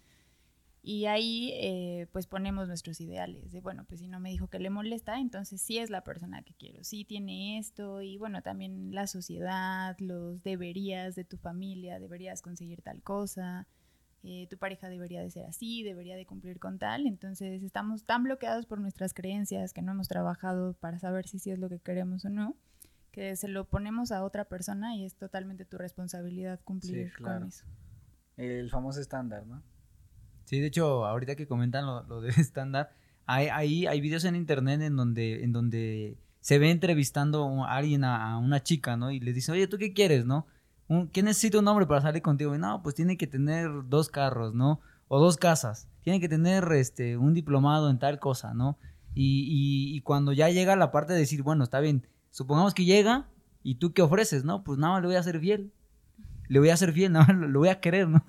Y 0.90 1.06
ahí 1.08 1.52
eh, 1.56 2.08
pues 2.14 2.28
ponemos 2.28 2.70
nuestros 2.70 3.02
ideales 3.02 3.52
de, 3.52 3.60
bueno, 3.60 3.84
pues 3.84 4.00
si 4.00 4.08
no 4.08 4.22
me 4.22 4.30
dijo 4.30 4.48
que 4.48 4.58
le 4.58 4.70
molesta, 4.70 5.20
entonces 5.20 5.60
sí 5.60 5.80
es 5.80 5.90
la 5.90 6.06
persona 6.06 6.44
que 6.44 6.54
quiero, 6.54 6.82
sí 6.86 7.04
tiene 7.04 7.58
esto 7.58 8.02
y 8.02 8.18
bueno, 8.18 8.42
también 8.42 8.96
la 8.96 9.06
sociedad, 9.06 9.98
los 10.00 10.44
deberías 10.44 11.14
de 11.16 11.26
tu 11.26 11.36
familia, 11.36 12.00
deberías 12.00 12.42
conseguir 12.42 12.84
tal 12.84 13.04
cosa. 13.04 13.68
Eh, 14.24 14.48
tu 14.50 14.58
pareja 14.58 14.88
debería 14.88 15.20
de 15.20 15.30
ser 15.30 15.46
así, 15.48 15.84
debería 15.84 16.16
de 16.16 16.26
cumplir 16.26 16.58
con 16.58 16.80
tal. 16.80 17.06
Entonces 17.06 17.64
estamos 17.64 18.06
tan 18.06 18.24
bloqueados 18.24 18.66
por 18.66 18.80
nuestras 18.80 19.14
creencias 19.14 19.74
que 19.74 19.82
no 19.82 19.92
hemos 19.92 20.08
trabajado 20.08 20.72
para 20.76 21.00
saber 21.00 21.28
si 21.28 21.38
sí 21.38 21.52
es 21.52 21.60
lo 21.60 21.68
que 21.68 21.80
queremos 21.80 22.24
o 22.24 22.30
no, 22.30 22.56
que 23.12 23.36
se 23.36 23.50
lo 23.50 23.68
ponemos 23.68 24.14
a 24.14 24.24
otra 24.24 24.46
persona 24.46 24.96
y 24.96 25.04
es 25.04 25.16
totalmente 25.16 25.66
tu 25.66 25.78
responsabilidad 25.78 26.62
cumplir 26.64 27.12
con 27.22 27.44
eso. 27.44 27.66
El 28.38 28.70
famoso 28.70 29.02
estándar, 29.02 29.46
¿no? 29.46 29.62
Sí, 30.48 30.62
de 30.62 30.68
hecho, 30.68 31.06
ahorita 31.06 31.36
que 31.36 31.46
comentan 31.46 31.86
lo, 31.86 32.04
lo 32.04 32.22
del 32.22 32.34
estándar, 32.40 32.92
hay, 33.26 33.48
hay, 33.48 33.86
hay 33.86 34.00
videos 34.00 34.24
en 34.24 34.38
internet 34.38 34.82
en 34.82 34.96
donde, 34.96 35.44
en 35.44 35.52
donde 35.52 36.18
se 36.40 36.58
ve 36.58 36.72
entrevistando 36.72 37.66
a 37.66 37.76
alguien 37.76 38.06
a, 38.06 38.38
una 38.38 38.64
chica, 38.64 38.96
¿no? 38.96 39.12
Y 39.12 39.20
le 39.20 39.34
dice, 39.34 39.52
oye, 39.52 39.68
¿tú 39.68 39.78
qué 39.78 39.92
quieres, 39.92 40.26
no? 40.26 40.48
¿Qué 41.12 41.22
necesita 41.22 41.60
un 41.60 41.68
hombre 41.68 41.86
para 41.86 42.00
salir 42.00 42.22
contigo? 42.22 42.56
Y 42.56 42.60
no, 42.60 42.82
pues 42.82 42.96
tiene 42.96 43.18
que 43.18 43.28
tener 43.28 43.70
dos 43.90 44.08
carros, 44.08 44.54
¿no? 44.54 44.80
O 45.10 45.20
dos 45.20 45.36
casas. 45.36 45.90
Tiene 46.04 46.22
que 46.22 46.30
tener 46.30 46.72
este, 46.72 47.18
un 47.18 47.34
diplomado 47.34 47.90
en 47.90 48.00
tal 48.00 48.20
cosa, 48.20 48.54
¿no? 48.54 48.78
Y, 49.14 49.94
y, 49.98 50.00
cuando 50.02 50.32
ya 50.32 50.50
llega 50.50 50.78
la 50.78 50.92
parte 50.92 51.12
de 51.12 51.20
decir, 51.20 51.44
bueno, 51.44 51.66
está 51.66 51.82
bien, 51.82 52.08
supongamos 52.30 52.74
que 52.74 52.86
llega 52.86 53.28
y 53.64 53.76
tú 53.76 53.92
qué 53.92 54.02
ofreces, 54.02 54.46
¿no? 54.46 54.64
Pues 54.64 54.80
nada 54.80 54.94
más 54.94 55.02
le 55.02 55.08
voy 55.08 55.18
a 55.18 55.20
hacer 55.20 55.42
fiel. 55.42 55.74
Le 56.48 56.60
voy 56.60 56.70
a 56.70 56.76
hacer 56.76 56.94
fiel, 56.94 57.12
nada 57.12 57.26
más 57.26 57.36
lo 57.36 57.60
voy 57.60 57.68
a 57.68 57.82
querer, 57.82 58.08
¿no? 58.08 58.24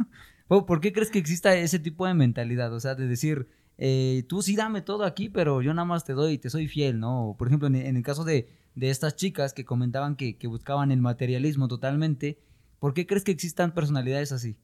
¿Por 0.49 0.80
qué 0.80 0.92
crees 0.92 1.11
que 1.11 1.18
exista 1.18 1.55
ese 1.55 1.78
tipo 1.78 2.07
de 2.07 2.14
mentalidad? 2.14 2.72
O 2.72 2.80
sea, 2.80 2.94
de 2.94 3.07
decir, 3.07 3.49
eh, 3.76 4.24
tú 4.28 4.42
sí 4.42 4.57
dame 4.57 4.80
todo 4.80 5.05
aquí, 5.05 5.28
pero 5.28 5.62
yo 5.62 5.74
nada 5.74 5.84
más 5.84 6.05
te 6.05 6.14
doy 6.14 6.32
y 6.34 6.38
te 6.38 6.51
soy 6.51 6.68
fiel, 6.68 6.99
¿no? 6.99 7.36
Por 7.38 7.49
ejemplo, 7.49 7.68
en, 7.68 7.76
el 7.76 8.03
caso 8.03 8.24
de, 8.24 8.49
de, 8.74 8.90
estas 8.90 9.14
chicas 9.14 9.53
que 9.53 9.64
comentaban 9.64 10.16
que, 10.16 10.38
que 10.38 10.46
buscaban 10.46 10.90
el 10.90 11.01
materialismo 11.01 11.68
totalmente, 11.68 12.38
¿Por 12.78 12.94
qué 12.94 13.07
crees 13.07 13.24
que 13.24 13.32
existan 13.32 13.74
personalidades 13.74 14.32
así? 14.32 14.57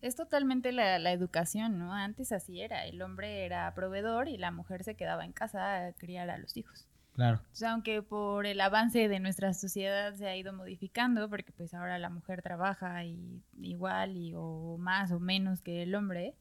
Es 0.00 0.16
totalmente 0.16 0.72
la, 0.72 1.12
educación, 1.12 1.78
¿no? 1.78 1.92
Antes 1.92 2.32
así 2.32 2.60
era, 2.60 2.86
el 2.86 3.02
hombre 3.02 3.44
era 3.44 3.74
proveedor 3.74 4.28
y 4.28 4.38
la 4.38 4.50
mujer 4.50 4.84
se 4.84 4.94
quedaba 4.94 5.24
en 5.24 5.32
casa 5.32 5.88
a 5.88 5.92
criar 5.92 6.30
a 6.30 6.38
los 6.38 6.56
hijos. 6.56 6.87
Claro. 7.18 7.40
Sea, 7.50 7.72
aunque 7.72 8.00
por 8.00 8.46
el 8.46 8.60
avance 8.60 9.08
de 9.08 9.18
nuestra 9.18 9.52
sociedad 9.52 10.14
se 10.14 10.28
ha 10.28 10.36
ido 10.36 10.52
modificando, 10.52 11.28
porque 11.28 11.50
pues 11.50 11.74
ahora 11.74 11.98
la 11.98 12.10
mujer 12.10 12.42
trabaja 12.42 13.04
y, 13.04 13.42
igual 13.60 14.16
y 14.16 14.34
o 14.36 14.76
más 14.78 15.10
o 15.10 15.18
menos 15.18 15.60
que 15.60 15.82
el 15.82 15.96
hombre, 15.96 16.36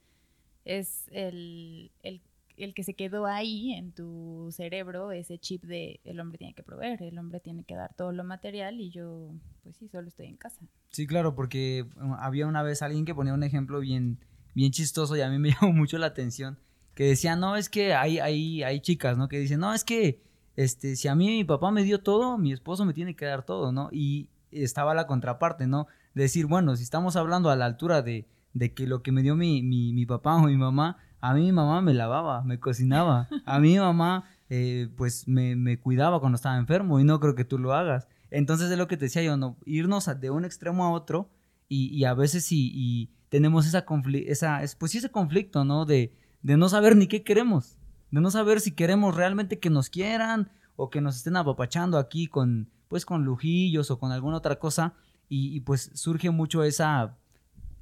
es 0.65 1.07
el, 1.11 1.89
el 2.03 2.21
el 2.57 2.75
que 2.75 2.83
se 2.83 2.93
quedó 2.93 3.25
ahí 3.25 3.73
en 3.73 3.91
tu 3.91 4.49
cerebro, 4.51 5.11
ese 5.11 5.39
chip 5.39 5.63
de 5.63 5.99
el 6.03 6.19
hombre 6.19 6.37
tiene 6.37 6.53
que 6.53 6.61
proveer, 6.61 7.01
el 7.01 7.17
hombre 7.17 7.39
tiene 7.39 7.63
que 7.63 7.75
dar 7.75 7.95
todo 7.95 8.11
lo 8.11 8.23
material 8.23 8.79
y 8.79 8.91
yo, 8.91 9.31
pues 9.63 9.77
sí, 9.77 9.87
solo 9.87 10.07
estoy 10.07 10.27
en 10.27 10.37
casa. 10.37 10.61
Sí, 10.89 11.07
claro, 11.07 11.33
porque 11.33 11.87
había 12.19 12.45
una 12.45 12.61
vez 12.61 12.83
alguien 12.83 13.05
que 13.05 13.15
ponía 13.15 13.33
un 13.33 13.43
ejemplo 13.43 13.79
bien, 13.79 14.19
bien 14.53 14.71
chistoso 14.71 15.15
y 15.15 15.21
a 15.21 15.29
mí 15.29 15.39
me 15.39 15.49
llamó 15.59 15.73
mucho 15.73 15.97
la 15.97 16.07
atención, 16.07 16.59
que 16.93 17.05
decía, 17.05 17.35
no, 17.35 17.55
es 17.55 17.67
que 17.67 17.95
hay, 17.95 18.19
hay, 18.19 18.61
hay 18.61 18.79
chicas, 18.79 19.17
¿no? 19.17 19.27
Que 19.27 19.39
dicen, 19.39 19.59
no, 19.59 19.73
es 19.73 19.83
que 19.83 20.26
este, 20.57 20.97
si 20.97 21.07
a 21.07 21.15
mí 21.15 21.27
mi 21.27 21.45
papá 21.45 21.71
me 21.71 21.83
dio 21.83 22.01
todo, 22.01 22.37
mi 22.37 22.51
esposo 22.51 22.83
me 22.83 22.93
tiene 22.93 23.15
que 23.15 23.25
dar 23.25 23.43
todo, 23.43 23.71
¿no? 23.71 23.87
Y 23.93 24.29
estaba 24.51 24.93
la 24.93 25.07
contraparte, 25.07 25.67
¿no? 25.67 25.87
decir, 26.17 26.47
bueno, 26.47 26.75
si 26.75 26.83
estamos 26.83 27.15
hablando 27.15 27.49
a 27.49 27.55
la 27.55 27.65
altura 27.65 28.01
de, 28.01 28.27
de 28.53 28.73
que 28.73 28.87
lo 28.87 29.01
que 29.01 29.11
me 29.11 29.21
dio 29.21 29.35
mi, 29.35 29.61
mi, 29.61 29.93
mi 29.93 30.05
papá 30.05 30.35
o 30.35 30.47
mi 30.47 30.57
mamá, 30.57 30.97
a 31.21 31.33
mí 31.33 31.43
mi 31.43 31.51
mamá 31.51 31.81
me 31.81 31.93
lavaba, 31.93 32.43
me 32.43 32.59
cocinaba. 32.59 33.27
A 33.45 33.59
mí 33.59 33.73
mi 33.73 33.79
mamá, 33.79 34.25
eh, 34.49 34.89
pues, 34.97 35.27
me, 35.27 35.79
cuidaba 35.79 36.19
cuando 36.19 36.35
estaba 36.35 36.57
enfermo 36.57 36.99
y 36.99 37.03
no 37.03 37.19
creo 37.19 37.35
que 37.35 37.45
tú 37.45 37.57
lo 37.57 37.73
hagas. 37.73 38.07
Entonces 38.29 38.69
es 38.69 38.77
lo 38.77 38.87
que 38.87 38.97
te 38.97 39.05
decía 39.05 39.23
yo, 39.23 39.37
no, 39.37 39.57
irnos 39.65 40.09
de 40.19 40.29
un 40.29 40.43
extremo 40.43 40.85
a 40.85 40.91
otro 40.91 41.29
y, 41.69 42.03
a 42.03 42.13
veces 42.13 42.45
sí, 42.45 42.71
y 42.73 43.09
tenemos 43.29 43.65
esa, 43.67 43.85
esa 44.25 44.61
pues 44.77 44.95
ese 44.95 45.09
conflicto, 45.09 45.65
¿no? 45.65 45.85
De, 45.85 46.13
de 46.41 46.57
no 46.57 46.69
saber 46.69 46.95
ni 46.95 47.07
qué 47.07 47.23
queremos, 47.23 47.76
de 48.11 48.21
no 48.21 48.31
saber 48.31 48.61
si 48.61 48.71
queremos 48.71 49.15
realmente 49.15 49.59
que 49.59 49.69
nos 49.69 49.89
quieran 49.89 50.49
o 50.75 50.89
que 50.89 51.01
nos 51.01 51.17
estén 51.17 51.35
apapachando 51.35 51.97
aquí 51.97 52.27
con, 52.27 52.69
pues, 52.87 53.05
con 53.05 53.25
lujillos 53.25 53.91
o 53.91 53.99
con 53.99 54.11
alguna 54.11 54.37
otra 54.37 54.57
cosa 54.59 54.93
y, 55.29 55.59
pues 55.61 55.91
surge 55.93 56.29
mucho 56.29 56.63
esa, 56.63 57.17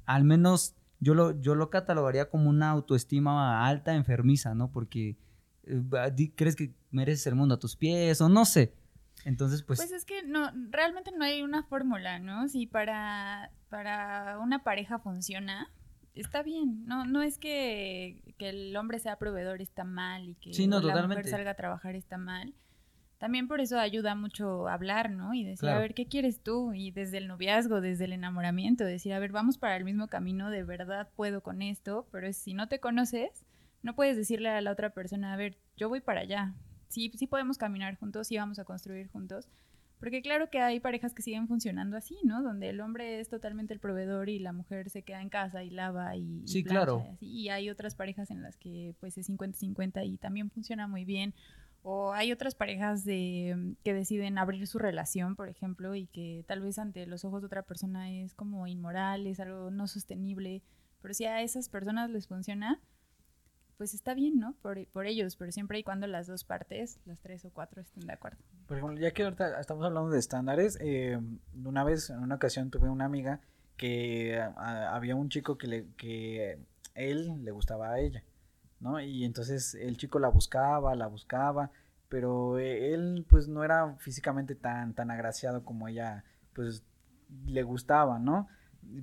al 0.04 0.24
menos 0.24 0.74
yo 0.98 1.14
lo, 1.14 1.40
yo 1.40 1.54
lo 1.54 1.70
catalogaría 1.70 2.28
como 2.28 2.50
una 2.50 2.70
autoestima 2.70 3.66
alta, 3.66 3.94
enfermiza, 3.94 4.54
¿no? 4.54 4.72
Porque 4.72 5.16
eh, 5.64 6.32
crees 6.34 6.56
que 6.56 6.74
mereces 6.90 7.26
el 7.28 7.36
mundo 7.36 7.54
a 7.54 7.58
tus 7.58 7.76
pies 7.76 8.20
o 8.20 8.28
no 8.28 8.44
sé. 8.44 8.74
Entonces, 9.24 9.62
pues... 9.62 9.78
Pues 9.78 9.92
es 9.92 10.04
que 10.04 10.22
no, 10.24 10.50
realmente 10.70 11.10
no 11.16 11.24
hay 11.24 11.42
una 11.42 11.62
fórmula, 11.64 12.18
¿no? 12.18 12.48
Si 12.48 12.66
para, 12.66 13.50
para 13.68 14.38
una 14.38 14.62
pareja 14.62 14.98
funciona, 14.98 15.70
está 16.16 16.42
bien. 16.42 16.84
No, 16.86 17.04
no 17.04 17.22
es 17.22 17.38
que, 17.38 18.34
que 18.38 18.48
el 18.48 18.76
hombre 18.76 18.98
sea 18.98 19.16
proveedor 19.16 19.62
está 19.62 19.84
mal 19.84 20.28
y 20.28 20.34
que 20.34 20.50
la 20.68 21.06
mujer 21.06 21.28
salga 21.28 21.52
a 21.52 21.54
trabajar 21.54 21.94
está 21.94 22.18
mal 22.18 22.54
también 23.18 23.48
por 23.48 23.60
eso 23.60 23.78
ayuda 23.78 24.14
mucho 24.14 24.68
hablar, 24.68 25.10
¿no? 25.10 25.32
Y 25.32 25.44
decir, 25.44 25.70
a 25.70 25.78
ver, 25.78 25.94
¿qué 25.94 26.06
quieres 26.06 26.40
tú? 26.42 26.74
Y 26.74 26.90
desde 26.90 27.18
el 27.18 27.28
noviazgo, 27.28 27.80
desde 27.80 28.04
el 28.04 28.12
enamoramiento, 28.12 28.84
decir, 28.84 29.14
a 29.14 29.18
ver, 29.18 29.32
vamos 29.32 29.56
para 29.56 29.76
el 29.76 29.84
mismo 29.84 30.08
camino, 30.08 30.50
de 30.50 30.64
verdad 30.64 31.08
puedo 31.16 31.42
con 31.42 31.62
esto, 31.62 32.06
pero 32.12 32.30
si 32.32 32.52
no 32.52 32.68
te 32.68 32.78
conoces, 32.78 33.46
no 33.82 33.94
puedes 33.94 34.16
decirle 34.16 34.50
a 34.50 34.60
la 34.60 34.70
otra 34.70 34.90
persona, 34.90 35.32
a 35.32 35.36
ver, 35.36 35.56
yo 35.76 35.88
voy 35.88 36.00
para 36.00 36.20
allá. 36.20 36.54
Sí, 36.88 37.10
sí 37.16 37.26
podemos 37.26 37.56
caminar 37.56 37.96
juntos, 37.96 38.26
sí 38.26 38.36
vamos 38.36 38.58
a 38.58 38.64
construir 38.64 39.08
juntos, 39.08 39.48
Porque 39.98 40.20
claro 40.20 40.50
que 40.50 40.60
hay 40.60 40.78
parejas 40.78 41.14
que 41.14 41.22
siguen 41.22 41.48
funcionando 41.48 41.96
así, 41.96 42.16
¿no? 42.22 42.42
Donde 42.42 42.68
el 42.68 42.80
hombre 42.80 43.20
es 43.20 43.28
totalmente 43.28 43.72
el 43.72 43.80
proveedor 43.80 44.28
y 44.28 44.38
la 44.38 44.52
mujer 44.52 44.90
se 44.90 45.02
queda 45.02 45.22
en 45.22 45.30
casa 45.30 45.64
y 45.64 45.70
lava 45.70 46.16
y... 46.16 46.42
Sí, 46.46 46.58
y 46.58 46.62
plancha 46.64 46.84
claro. 46.84 47.06
Y, 47.08 47.14
así. 47.14 47.26
Y 47.26 47.48
hay 47.48 47.70
otras 47.70 47.94
parejas 47.94 48.30
en 48.30 48.42
las 48.42 48.56
que 48.56 48.94
pues 49.00 49.16
es 49.16 49.30
50-50 49.30 50.06
y 50.06 50.18
también 50.18 50.50
funciona 50.50 50.86
muy 50.86 51.04
bien. 51.04 51.34
O 51.88 52.12
hay 52.12 52.32
otras 52.32 52.56
parejas 52.56 53.04
de, 53.04 53.76
que 53.84 53.94
deciden 53.94 54.38
abrir 54.38 54.66
su 54.66 54.78
relación, 54.78 55.36
por 55.36 55.48
ejemplo, 55.48 55.94
y 55.94 56.08
que 56.08 56.44
tal 56.48 56.60
vez 56.60 56.78
ante 56.80 57.06
los 57.06 57.24
ojos 57.24 57.42
de 57.42 57.46
otra 57.46 57.62
persona 57.62 58.10
es 58.10 58.34
como 58.34 58.66
inmoral, 58.66 59.26
es 59.26 59.38
algo 59.38 59.70
no 59.70 59.86
sostenible. 59.86 60.62
Pero 61.00 61.14
si 61.14 61.26
a 61.26 61.42
esas 61.42 61.68
personas 61.68 62.10
les 62.10 62.26
funciona, 62.26 62.80
pues 63.76 63.94
está 63.94 64.14
bien, 64.14 64.38
¿no? 64.38 64.54
Por, 64.62 64.86
por 64.88 65.06
ellos, 65.06 65.36
pero 65.36 65.52
siempre 65.52 65.78
y 65.78 65.82
cuando 65.82 66.06
las 66.06 66.26
dos 66.26 66.44
partes, 66.44 66.98
las 67.04 67.20
tres 67.20 67.44
o 67.44 67.50
cuatro, 67.50 67.82
estén 67.82 68.06
de 68.06 68.12
acuerdo. 68.12 68.38
Por 68.66 68.78
ejemplo, 68.78 68.98
ya 68.98 69.12
que 69.12 69.24
ahorita 69.24 69.60
estamos 69.60 69.84
hablando 69.84 70.10
de 70.10 70.18
estándares, 70.18 70.78
eh, 70.80 71.18
una 71.64 71.84
vez, 71.84 72.10
en 72.10 72.20
una 72.20 72.36
ocasión, 72.36 72.70
tuve 72.70 72.88
una 72.88 73.04
amiga 73.04 73.40
que 73.76 74.38
ah, 74.38 74.94
había 74.94 75.14
un 75.14 75.28
chico 75.28 75.58
que, 75.58 75.66
le, 75.66 75.86
que 75.96 76.58
él 76.94 77.44
le 77.44 77.50
gustaba 77.50 77.90
a 77.90 78.00
ella, 78.00 78.24
¿no? 78.80 79.00
Y 79.00 79.24
entonces 79.24 79.74
el 79.74 79.96
chico 79.96 80.18
la 80.18 80.28
buscaba, 80.28 80.94
la 80.94 81.06
buscaba, 81.06 81.70
pero 82.08 82.58
eh, 82.58 82.94
él 82.94 83.26
pues 83.28 83.48
no 83.48 83.64
era 83.64 83.94
físicamente 83.98 84.54
tan, 84.54 84.94
tan 84.94 85.10
agraciado 85.10 85.64
como 85.64 85.88
ella 85.88 86.24
pues 86.54 86.82
le 87.44 87.62
gustaba, 87.62 88.18
¿no? 88.18 88.48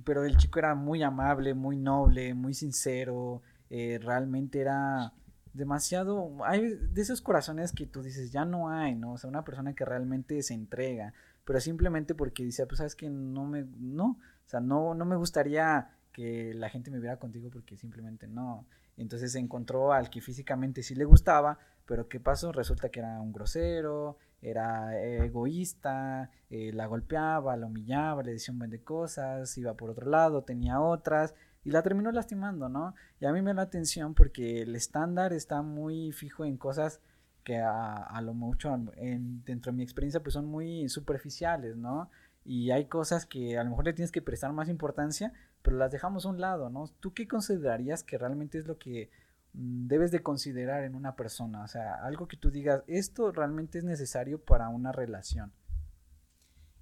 Pero 0.04 0.24
el 0.24 0.36
chico 0.36 0.58
era 0.58 0.74
muy 0.74 1.02
amable, 1.02 1.54
muy 1.54 1.76
noble, 1.76 2.34
muy 2.34 2.54
sincero, 2.54 3.42
eh, 3.70 3.98
realmente 4.02 4.60
era 4.60 5.12
demasiado, 5.52 6.44
hay 6.44 6.74
de 6.74 7.00
esos 7.00 7.20
corazones 7.20 7.72
que 7.72 7.86
tú 7.86 8.02
dices, 8.02 8.32
ya 8.32 8.44
no 8.44 8.70
hay, 8.70 8.94
¿no? 8.94 9.12
O 9.12 9.18
sea, 9.18 9.30
una 9.30 9.44
persona 9.44 9.74
que 9.74 9.84
realmente 9.84 10.42
se 10.42 10.54
entrega, 10.54 11.14
pero 11.44 11.60
simplemente 11.60 12.14
porque 12.14 12.44
dice, 12.44 12.66
pues 12.66 12.78
sabes 12.78 12.96
que 12.96 13.08
no 13.08 13.44
me, 13.46 13.64
no, 13.78 14.18
o 14.44 14.48
sea, 14.48 14.60
no, 14.60 14.94
no 14.94 15.04
me 15.04 15.16
gustaría 15.16 15.90
que 16.12 16.54
la 16.54 16.68
gente 16.68 16.90
me 16.90 17.00
viera 17.00 17.18
contigo 17.18 17.50
porque 17.50 17.76
simplemente 17.76 18.26
no. 18.26 18.66
Entonces 18.96 19.34
encontró 19.34 19.92
al 19.92 20.10
que 20.10 20.20
físicamente 20.20 20.82
sí 20.82 20.94
le 20.94 21.04
gustaba, 21.04 21.58
pero 21.86 22.08
¿qué 22.08 22.20
pasó? 22.20 22.52
Resulta 22.52 22.88
que 22.88 23.00
era 23.00 23.20
un 23.20 23.32
grosero, 23.32 24.18
era 24.40 24.98
egoísta, 25.00 26.30
eh, 26.50 26.70
la 26.72 26.86
golpeaba, 26.86 27.56
la 27.56 27.66
humillaba, 27.66 28.22
le 28.22 28.32
decía 28.32 28.52
un 28.52 28.58
buen 28.58 28.70
de 28.70 28.82
cosas, 28.82 29.56
iba 29.58 29.74
por 29.74 29.90
otro 29.90 30.08
lado, 30.08 30.42
tenía 30.42 30.80
otras, 30.80 31.34
y 31.64 31.70
la 31.70 31.82
terminó 31.82 32.12
lastimando, 32.12 32.68
¿no? 32.68 32.94
Y 33.20 33.26
a 33.26 33.32
mí 33.32 33.40
me 33.40 33.50
da 33.50 33.54
la 33.54 33.62
atención 33.62 34.14
porque 34.14 34.62
el 34.62 34.76
estándar 34.76 35.32
está 35.32 35.62
muy 35.62 36.12
fijo 36.12 36.44
en 36.44 36.56
cosas 36.56 37.00
que 37.42 37.58
a, 37.58 38.20
lo 38.22 38.34
mucho 38.34 38.74
en, 38.96 39.44
dentro 39.44 39.70
de 39.70 39.76
mi 39.76 39.82
experiencia 39.82 40.22
pues 40.22 40.34
son 40.34 40.46
muy 40.46 40.88
superficiales, 40.88 41.76
¿no? 41.76 42.10
Y 42.44 42.70
hay 42.70 42.86
cosas 42.86 43.26
que 43.26 43.58
a 43.58 43.64
lo 43.64 43.70
mejor 43.70 43.86
le 43.86 43.92
tienes 43.94 44.12
que 44.12 44.22
prestar 44.22 44.52
más 44.52 44.68
importancia, 44.68 45.32
pero 45.62 45.76
las 45.76 45.90
dejamos 45.90 46.26
a 46.26 46.30
un 46.30 46.40
lado, 46.40 46.68
¿no? 46.68 46.88
¿Tú 47.00 47.14
qué 47.14 47.26
considerarías 47.26 48.02
que 48.02 48.18
realmente 48.18 48.58
es 48.58 48.66
lo 48.66 48.78
que 48.78 49.10
mm, 49.54 49.86
debes 49.86 50.10
de 50.10 50.22
considerar 50.22 50.84
en 50.84 50.94
una 50.94 51.16
persona? 51.16 51.62
O 51.64 51.68
sea, 51.68 51.94
algo 52.04 52.28
que 52.28 52.36
tú 52.36 52.50
digas, 52.50 52.82
esto 52.86 53.32
realmente 53.32 53.78
es 53.78 53.84
necesario 53.84 54.38
para 54.38 54.68
una 54.68 54.92
relación. 54.92 55.52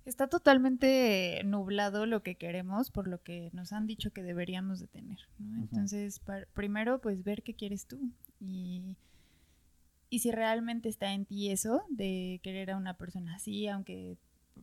Está 0.04 0.26
totalmente 0.26 1.42
nublado 1.44 2.06
lo 2.06 2.22
que 2.22 2.34
queremos 2.34 2.90
por 2.90 3.06
lo 3.06 3.22
que 3.22 3.50
nos 3.52 3.72
han 3.72 3.86
dicho 3.86 4.10
que 4.12 4.22
deberíamos 4.22 4.80
de 4.80 4.88
tener. 4.88 5.18
¿no? 5.38 5.60
Entonces, 5.62 6.18
par- 6.18 6.48
primero, 6.54 7.00
pues 7.00 7.22
ver 7.22 7.42
qué 7.42 7.54
quieres 7.54 7.86
tú 7.86 8.10
y, 8.40 8.96
y 10.10 10.18
si 10.18 10.30
realmente 10.32 10.88
está 10.88 11.12
en 11.12 11.24
ti 11.24 11.50
eso 11.50 11.84
de 11.88 12.40
querer 12.42 12.70
a 12.72 12.76
una 12.76 12.94
persona 12.94 13.34
así, 13.36 13.68
aunque... 13.68 14.16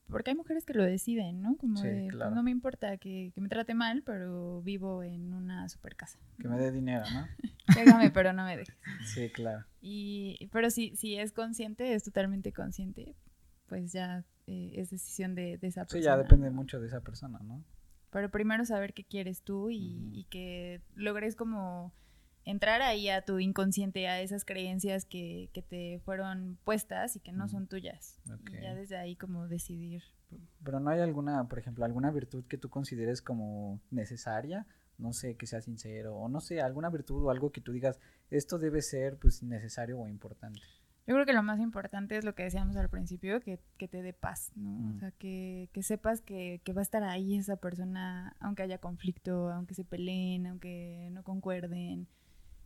Porque 0.07 0.29
hay 0.31 0.35
mujeres 0.35 0.65
que 0.65 0.73
lo 0.75 0.83
deciden, 0.83 1.41
¿no? 1.41 1.55
Como 1.57 1.77
Sí, 1.81 1.87
de, 1.87 2.01
pues, 2.03 2.11
claro. 2.11 2.35
no 2.35 2.43
me 2.43 2.51
importa 2.51 2.97
que, 2.97 3.31
que 3.33 3.41
me 3.41 3.49
trate 3.49 3.73
mal, 3.73 4.03
pero 4.03 4.61
vivo 4.61 5.01
en 5.01 5.33
una 5.33 5.67
super 5.67 5.95
casa. 5.95 6.19
Que 6.39 6.47
me 6.47 6.59
dé 6.59 6.71
dinero, 6.71 7.05
¿no? 7.11 7.27
Pégame, 7.73 8.11
pero 8.11 8.31
no 8.31 8.43
me 8.45 8.55
dejes. 8.55 8.75
Sí, 9.05 9.29
claro. 9.31 9.65
Y, 9.81 10.47
pero 10.51 10.69
si, 10.69 10.95
si 10.95 11.15
es 11.15 11.31
consciente, 11.31 11.95
es 11.95 12.03
totalmente 12.03 12.51
consciente, 12.53 13.15
pues 13.67 13.91
ya 13.91 14.23
eh, 14.49 14.71
es 14.79 14.89
decisión 14.89 15.35
de, 15.35 15.57
de 15.57 15.67
esa 15.67 15.83
Sí, 15.85 15.93
persona. 15.97 16.03
ya 16.03 16.17
depende 16.17 16.47
¿no? 16.49 16.55
mucho 16.55 16.79
de 16.79 16.87
esa 16.87 17.01
persona, 17.01 17.39
¿no? 17.43 17.63
Pero 18.11 18.29
primero 18.31 18.65
saber 18.65 18.93
qué 18.93 19.03
quieres 19.03 19.43
tú 19.43 19.69
y, 19.69 20.09
y 20.13 20.23
que 20.25 20.81
logres 20.95 21.35
como 21.35 21.93
entrar 22.45 22.81
ahí 22.81 23.09
a 23.09 23.23
tu 23.23 23.37
inconsciente, 23.39 24.07
a 24.07 24.21
esas 24.21 24.45
creencias 24.45 25.05
que, 25.05 25.49
que 25.53 25.61
te 25.61 25.99
fueron 26.03 26.57
puestas 26.63 27.15
y 27.15 27.19
que 27.19 27.31
no 27.31 27.47
son 27.47 27.67
tuyas. 27.67 28.19
Y 28.51 28.61
ya 28.63 28.73
desde 28.73 28.97
ahí 28.97 29.15
como 29.15 29.47
decidir. 29.47 30.01
Pero 30.63 30.79
no 30.79 30.89
hay 30.89 31.01
alguna, 31.01 31.47
por 31.47 31.59
ejemplo, 31.59 31.85
alguna 31.85 32.09
virtud 32.11 32.45
que 32.45 32.57
tú 32.57 32.69
consideres 32.69 33.21
como 33.21 33.79
necesaria, 33.91 34.65
no 34.97 35.13
sé, 35.13 35.35
que 35.35 35.45
sea 35.45 35.61
sincero, 35.61 36.15
o 36.15 36.27
no 36.29 36.41
sé, 36.41 36.61
alguna 36.61 36.89
virtud 36.89 37.23
o 37.25 37.29
algo 37.29 37.51
que 37.51 37.61
tú 37.61 37.71
digas, 37.71 37.99
esto 38.31 38.57
debe 38.57 38.81
ser 38.81 39.17
pues 39.17 39.43
necesario 39.43 39.99
o 39.99 40.07
importante. 40.07 40.61
Yo 41.09 41.15
creo 41.15 41.25
que 41.25 41.33
lo 41.33 41.41
más 41.41 41.59
importante 41.59 42.15
es 42.17 42.23
lo 42.23 42.35
que 42.35 42.43
decíamos 42.43 42.75
al 42.75 42.87
principio, 42.87 43.41
que, 43.41 43.59
que 43.79 43.87
te 43.87 44.03
dé 44.03 44.13
paz, 44.13 44.51
¿no? 44.55 44.69
Mm. 44.69 44.95
O 44.95 44.99
sea, 44.99 45.11
que, 45.11 45.67
que 45.73 45.81
sepas 45.81 46.21
que, 46.21 46.61
que 46.63 46.71
va 46.71 46.81
a 46.81 46.83
estar 46.83 47.01
ahí 47.03 47.35
esa 47.35 47.55
persona, 47.55 48.35
aunque 48.39 48.61
haya 48.61 48.77
conflicto, 48.77 49.49
aunque 49.51 49.73
se 49.73 49.83
peleen, 49.83 50.45
aunque 50.45 51.09
no 51.11 51.23
concuerden. 51.23 52.07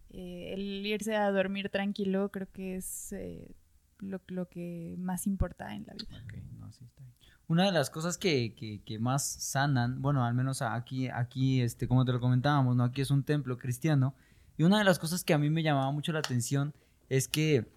Eh, 0.10 0.54
el 0.54 0.86
irse 0.86 1.16
a 1.16 1.32
dormir 1.32 1.70
tranquilo 1.70 2.30
creo 2.30 2.48
que 2.52 2.76
es 2.76 3.14
eh, 3.14 3.56
lo, 4.00 4.20
lo 4.28 4.50
que 4.50 4.96
más 5.00 5.26
importa 5.26 5.74
en 5.74 5.86
la 5.88 5.94
vida. 5.94 6.22
Ok, 6.26 6.34
no, 6.60 6.72
sí 6.74 6.84
está 6.84 7.02
bien. 7.02 7.14
Una 7.48 7.66
de 7.66 7.72
las 7.72 7.90
cosas 7.90 8.18
que, 8.18 8.54
que- 8.56 8.82
que 8.84 9.00
más 9.00 9.26
sanan, 9.26 10.02
bueno, 10.02 10.24
al 10.26 10.34
menos 10.34 10.62
aquí, 10.62 11.08
aquí, 11.08 11.62
este, 11.62 11.88
como 11.88 12.04
te 12.04 12.12
lo 12.12 12.20
comentábamos, 12.20 12.76
¿no? 12.76 12.84
Aquí 12.84 13.00
es 13.02 13.10
un 13.10 13.24
templo 13.24 13.58
cristiano. 13.58 14.14
Y 14.58 14.64
una 14.64 14.78
de 14.80 14.84
las 14.84 15.00
cosas 15.00 15.24
que 15.24 15.34
a 15.34 15.38
mí 15.38 15.50
me 15.50 15.64
llamaba 15.64 15.92
mucho 15.92 16.12
la 16.12 16.20
atención 16.20 16.74
es 17.10 17.28
que 17.28 17.72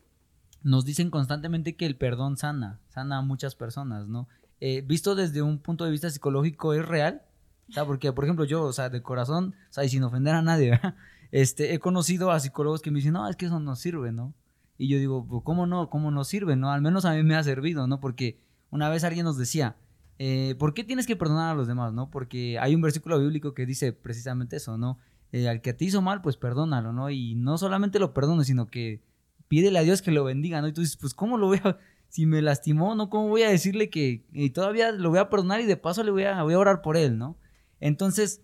nos 0.67 0.85
dicen 0.85 1.11
constantemente 1.11 1.77
que 1.77 1.87
el 1.87 1.97
perdón 1.97 2.37
sana, 2.37 2.81
sana 2.89 3.19
a 3.19 3.23
muchas 3.23 3.55
personas, 3.55 4.09
¿no? 4.09 4.27
Eh, 4.61 4.83
visto 4.85 5.15
desde 5.15 5.41
un 5.41 5.61
punto 5.61 5.85
de 5.85 5.93
vista 5.93 6.11
psicológico, 6.11 6.75
¿es 6.75 6.85
real? 6.85 7.23
O 7.69 7.73
sea, 7.73 7.85
porque, 7.85 8.13
por 8.13 8.25
ejemplo, 8.25 8.45
yo, 8.45 8.65
o 8.65 8.73
sea, 8.73 8.89
de 8.89 9.01
corazón, 9.01 9.55
o 9.71 9.73
sea, 9.73 9.85
y 9.85 9.89
sin 9.89 10.03
ofender 10.03 10.35
a 10.35 10.43
nadie, 10.43 10.71
¿verdad? 10.71 10.97
Este, 11.33 11.75
he 11.75 11.79
conocido 11.79 12.31
a 12.31 12.39
psicólogos 12.41 12.83
que 12.83 12.91
me 12.91 12.99
dicen, 12.99 13.13
no, 13.13 13.29
es 13.29 13.37
que 13.37 13.47
eso 13.47 13.61
no 13.61 13.77
sirve, 13.77 14.11
¿no? 14.11 14.33
Y 14.79 14.89
yo 14.89 14.99
digo, 14.99 15.27
pues, 15.27 15.43
¿cómo 15.45 15.67
no? 15.67 15.89
¿Cómo 15.89 16.11
no 16.11 16.25
sirve, 16.25 16.57
no? 16.57 16.73
Al 16.73 16.83
menos 16.83 17.05
a 17.05 17.13
mí 17.13 17.23
me 17.23 17.37
ha 17.37 17.43
servido, 17.45 17.87
¿no? 17.87 18.01
Porque 18.01 18.41
una 18.71 18.89
vez 18.89 19.05
alguien 19.05 19.25
nos 19.25 19.37
decía, 19.37 19.77
eh, 20.19 20.57
¿por 20.59 20.75
qué 20.75 20.83
tienes 20.83 21.07
que 21.07 21.17
perdonar 21.17 21.53
a 21.53 21.55
los 21.55 21.69
demás, 21.69 21.93
no? 21.93 22.11
Porque 22.11 22.59
hay 22.59 22.75
un 22.75 22.81
versículo 22.81 23.19
bíblico 23.21 23.55
que 23.55 23.67
dice 23.67 23.93
precisamente 23.93 24.57
eso, 24.57 24.79
¿no? 24.79 24.99
Eh, 25.33 25.49
al 25.49 25.61
que 25.61 25.75
te 25.75 25.85
hizo 25.85 26.03
mal, 26.03 26.23
pues 26.23 26.37
perdónalo, 26.37 26.93
¿no? 26.93 27.11
Y 27.11 27.35
no 27.37 27.59
solamente 27.59 27.99
lo 27.99 28.15
perdones, 28.15 28.47
sino 28.47 28.67
que 28.67 29.03
pídele 29.49 29.79
a 29.79 29.83
Dios 29.83 30.03
que 30.03 30.11
lo 30.11 30.25
bendiga, 30.25 30.61
¿no? 30.61 30.69
Y 30.69 30.73
tú 30.73 30.81
dices, 30.81 30.97
pues, 30.97 31.15
¿cómo 31.15 31.39
lo 31.39 31.47
voy 31.47 31.61
a, 31.65 31.79
si 32.09 32.27
me 32.27 32.43
lastimó, 32.43 32.95
¿no? 32.95 33.11
¿Cómo 33.11 33.29
voy 33.29 33.43
a 33.43 33.51
decirle 33.51 33.91
que 33.91 34.25
y 34.33 34.51
todavía 34.51 34.93
lo 34.93 35.11
voy 35.11 35.19
a 35.19 35.29
perdonar 35.29 35.61
y 35.61 35.67
de 35.67 35.77
paso 35.77 36.03
le 36.03 36.11
voy 36.11 36.25
a, 36.25 36.43
voy 36.43 36.55
a 36.55 36.59
orar 36.59 36.83
por 36.83 36.97
él, 36.97 37.19
¿no? 37.19 37.37
Entonces, 37.81 38.43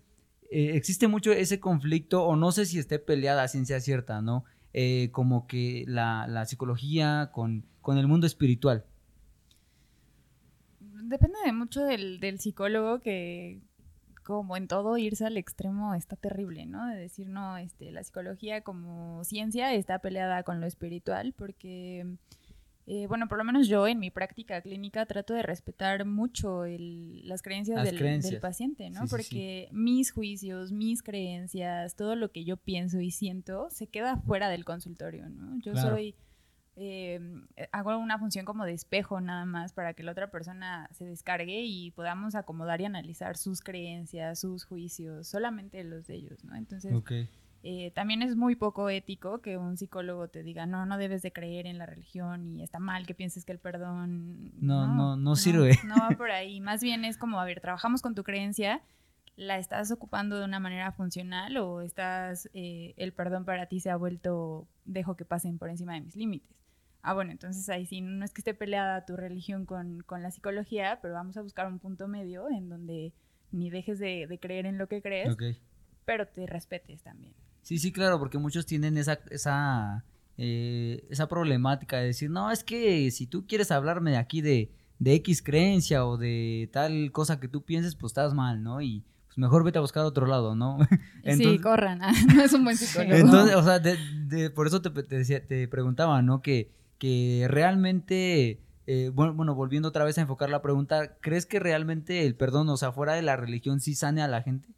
eh, 0.51 0.75
existe 0.75 1.07
mucho 1.07 1.31
ese 1.31 1.59
conflicto, 1.59 2.23
o 2.23 2.35
no 2.35 2.51
sé 2.51 2.65
si 2.65 2.77
esté 2.77 2.99
peleada 2.99 3.43
a 3.43 3.47
ciencia 3.47 3.79
cierta, 3.79 4.21
¿no? 4.21 4.45
Eh, 4.73 5.09
como 5.11 5.47
que 5.47 5.85
la, 5.87 6.27
la 6.27 6.45
psicología 6.45 7.29
con, 7.31 7.65
con 7.81 7.97
el 7.97 8.07
mundo 8.07 8.27
espiritual. 8.27 8.85
Depende 10.79 11.37
de 11.45 11.53
mucho 11.53 11.83
del, 11.83 12.19
del 12.19 12.39
psicólogo 12.39 12.99
que, 12.99 13.61
como 14.23 14.57
en 14.57 14.67
todo, 14.67 14.97
irse 14.97 15.25
al 15.25 15.37
extremo 15.37 15.93
está 15.93 16.15
terrible, 16.15 16.65
¿no? 16.65 16.87
De 16.87 16.95
decir, 16.97 17.27
no, 17.29 17.57
este, 17.57 17.91
la 17.91 18.03
psicología 18.03 18.61
como 18.61 19.23
ciencia 19.23 19.73
está 19.73 19.99
peleada 19.99 20.43
con 20.43 20.59
lo 20.61 20.65
espiritual, 20.67 21.33
porque, 21.37 22.15
eh, 22.85 23.07
bueno, 23.07 23.27
por 23.29 23.37
lo 23.37 23.43
menos 23.43 23.67
yo 23.67 23.87
en 23.87 23.99
mi 23.99 24.11
práctica 24.11 24.61
clínica 24.61 25.05
trato 25.05 25.33
de 25.33 25.41
respetar 25.43 26.05
mucho 26.05 26.65
el- 26.65 27.27
las 27.27 27.41
creencias, 27.41 27.77
Las 27.77 27.85
del, 27.85 27.97
creencias. 27.97 28.31
del 28.31 28.41
paciente, 28.41 28.89
¿no? 28.89 29.01
Sí, 29.01 29.07
sí, 29.07 29.09
porque 29.11 29.69
mis 29.71 30.11
juicios, 30.11 30.71
mis 30.71 31.01
creencias, 31.03 31.95
todo 31.95 32.15
lo 32.15 32.31
que 32.31 32.43
yo 32.43 32.57
pienso 32.57 32.99
y 32.99 33.11
siento 33.11 33.69
se 33.69 33.87
queda 33.87 34.17
fuera 34.17 34.49
del 34.49 34.65
consultorio, 34.65 35.29
¿no? 35.29 35.57
Yo 35.59 35.71
Claro. 35.73 35.95
soy 35.95 36.15
eh, 36.75 37.19
hago 37.71 37.97
una 37.97 38.17
función 38.17 38.45
como 38.45 38.65
de 38.65 38.73
espejo 38.73 39.21
nada 39.21 39.45
más 39.45 39.73
para 39.73 39.93
que 39.93 40.03
la 40.03 40.11
otra 40.11 40.31
persona 40.31 40.89
se 40.91 41.05
descargue 41.05 41.61
y 41.63 41.91
podamos 41.91 42.35
acomodar 42.35 42.81
y 42.81 42.85
analizar 42.85 43.37
sus 43.37 43.61
creencias, 43.61 44.39
sus 44.39 44.65
juicios, 44.65 45.27
solamente 45.27 45.83
los 45.83 46.07
de 46.07 46.15
ellos, 46.15 46.43
¿no? 46.43 46.55
Entonces, 46.55 46.93
eh, 47.65 47.91
también 47.91 48.21
es 48.21 48.35
muy 48.35 48.55
poco 48.55 48.89
ético 48.89 49.39
que 49.39 49.57
un 49.57 49.77
psicólogo 49.77 50.27
te 50.27 50.43
diga, 50.43 50.65
no, 50.65 50.85
no 50.85 50.97
debes 50.97 51.21
de 51.21 51.31
creer 51.31 51.67
en 51.67 51.77
la 51.77 51.85
religión 51.85 52.55
y 52.57 52.63
está 52.63 52.79
mal 52.79 53.05
que 53.05 53.13
pienses 53.13 53.45
que 53.45 53.51
el 53.51 53.59
perdón... 53.59 54.51
No, 54.59 54.87
no, 54.87 55.15
no 55.15 55.35
sirve. 55.35 55.79
No 55.85 55.95
va 55.95 56.09
por 56.17 56.31
ahí. 56.31 56.59
Más 56.59 56.81
bien 56.81 57.05
es 57.05 57.17
como, 57.17 57.39
a 57.39 57.45
ver, 57.45 57.61
trabajamos 57.61 58.01
con 58.01 58.15
tu 58.15 58.23
creencia, 58.23 58.81
¿la 59.35 59.59
estás 59.59 59.91
ocupando 59.91 60.37
de 60.37 60.45
una 60.45 60.59
manera 60.59 60.91
funcional 60.91 61.55
o 61.57 61.81
estás, 61.81 62.49
eh, 62.53 62.95
el 62.97 63.13
perdón 63.13 63.45
para 63.45 63.67
ti 63.67 63.79
se 63.79 63.91
ha 63.91 63.95
vuelto, 63.95 64.67
dejo 64.85 65.15
que 65.15 65.23
pasen 65.23 65.57
por 65.57 65.69
encima 65.69 65.93
de 65.93 66.01
mis 66.01 66.15
límites? 66.15 66.62
Ah, 67.03 67.13
bueno, 67.13 67.31
entonces 67.31 67.69
ahí 67.69 67.85
sí, 67.85 68.01
no 68.01 68.25
es 68.25 68.31
que 68.33 68.41
esté 68.41 68.53
peleada 68.53 69.05
tu 69.05 69.15
religión 69.15 69.65
con, 69.65 70.01
con 70.01 70.23
la 70.23 70.31
psicología, 70.31 70.99
pero 71.01 71.13
vamos 71.13 71.37
a 71.37 71.41
buscar 71.41 71.67
un 71.67 71.77
punto 71.79 72.07
medio 72.07 72.49
en 72.49 72.69
donde 72.69 73.13
ni 73.51 73.69
dejes 73.69 73.99
de, 73.99 74.25
de 74.27 74.39
creer 74.39 74.65
en 74.65 74.77
lo 74.79 74.87
que 74.87 75.01
crees, 75.01 75.37
pero 76.05 76.27
te 76.27 76.47
respetes 76.47 77.03
también. 77.03 77.33
Sí, 77.61 77.77
sí, 77.77 77.91
claro, 77.93 78.17
porque 78.19 78.37
muchos 78.39 78.65
tienen 78.65 78.97
esa, 78.97 79.19
esa, 79.29 80.03
eh, 80.37 81.05
esa 81.09 81.27
problemática 81.27 81.97
de 81.99 82.07
decir, 82.07 82.29
no, 82.29 82.51
es 82.51 82.63
que 82.63 83.09
si 83.11 83.27
tú 83.27 83.45
quieres 83.47 83.71
hablarme 83.71 84.11
de 84.11 84.17
aquí 84.17 84.41
de, 84.41 84.71
de 84.99 85.13
X 85.15 85.41
creencia 85.43 86.05
o 86.05 86.17
de 86.17 86.69
tal 86.73 87.11
cosa 87.11 87.39
que 87.39 87.47
tú 87.47 87.63
pienses, 87.63 87.95
pues 87.95 88.11
estás 88.11 88.33
mal, 88.33 88.63
¿no? 88.63 88.81
Y 88.81 89.03
pues 89.27 89.37
mejor 89.37 89.63
vete 89.63 89.77
a 89.77 89.81
buscar 89.81 90.03
a 90.03 90.07
otro 90.07 90.25
lado, 90.25 90.55
¿no? 90.55 90.77
sí, 91.37 91.59
corran, 91.59 91.99
no 92.35 92.41
es 92.43 92.51
un 92.53 92.63
buen 92.63 92.75
psicólogo. 92.77 93.15
Entonces, 93.15 93.55
o 93.55 93.63
sea, 93.63 93.79
de- 93.79 93.97
de- 94.25 94.49
por 94.49 94.67
eso 94.67 94.81
te, 94.81 94.89
te 95.03 95.17
decía- 95.17 95.45
te 95.45 95.67
preguntaba, 95.67 96.21
¿no? 96.21 96.41
Que, 96.41 96.71
que 97.03 97.47
realmente, 97.49 98.61
eh, 98.87 99.11
bueno, 99.13 99.33
bueno, 99.33 99.55
volviendo 99.55 99.89
otra 99.89 100.05
vez 100.05 100.17
a 100.17 100.21
enfocar 100.21 100.49
la 100.49 100.61
pregunta, 100.61 101.17
¿crees 101.19 101.45
que 101.45 101.59
realmente 101.59 102.25
el 102.25 102.33
perdón, 102.37 102.69
o 102.69 102.77
sea, 102.77 102.93
fuera 102.93 103.11
de 103.13 103.21
la 103.21 103.35
religión, 103.35 103.81
sí 103.81 103.93
sane 103.93 104.21
a 104.21 104.29
la 104.29 104.41
gente? 104.41 104.69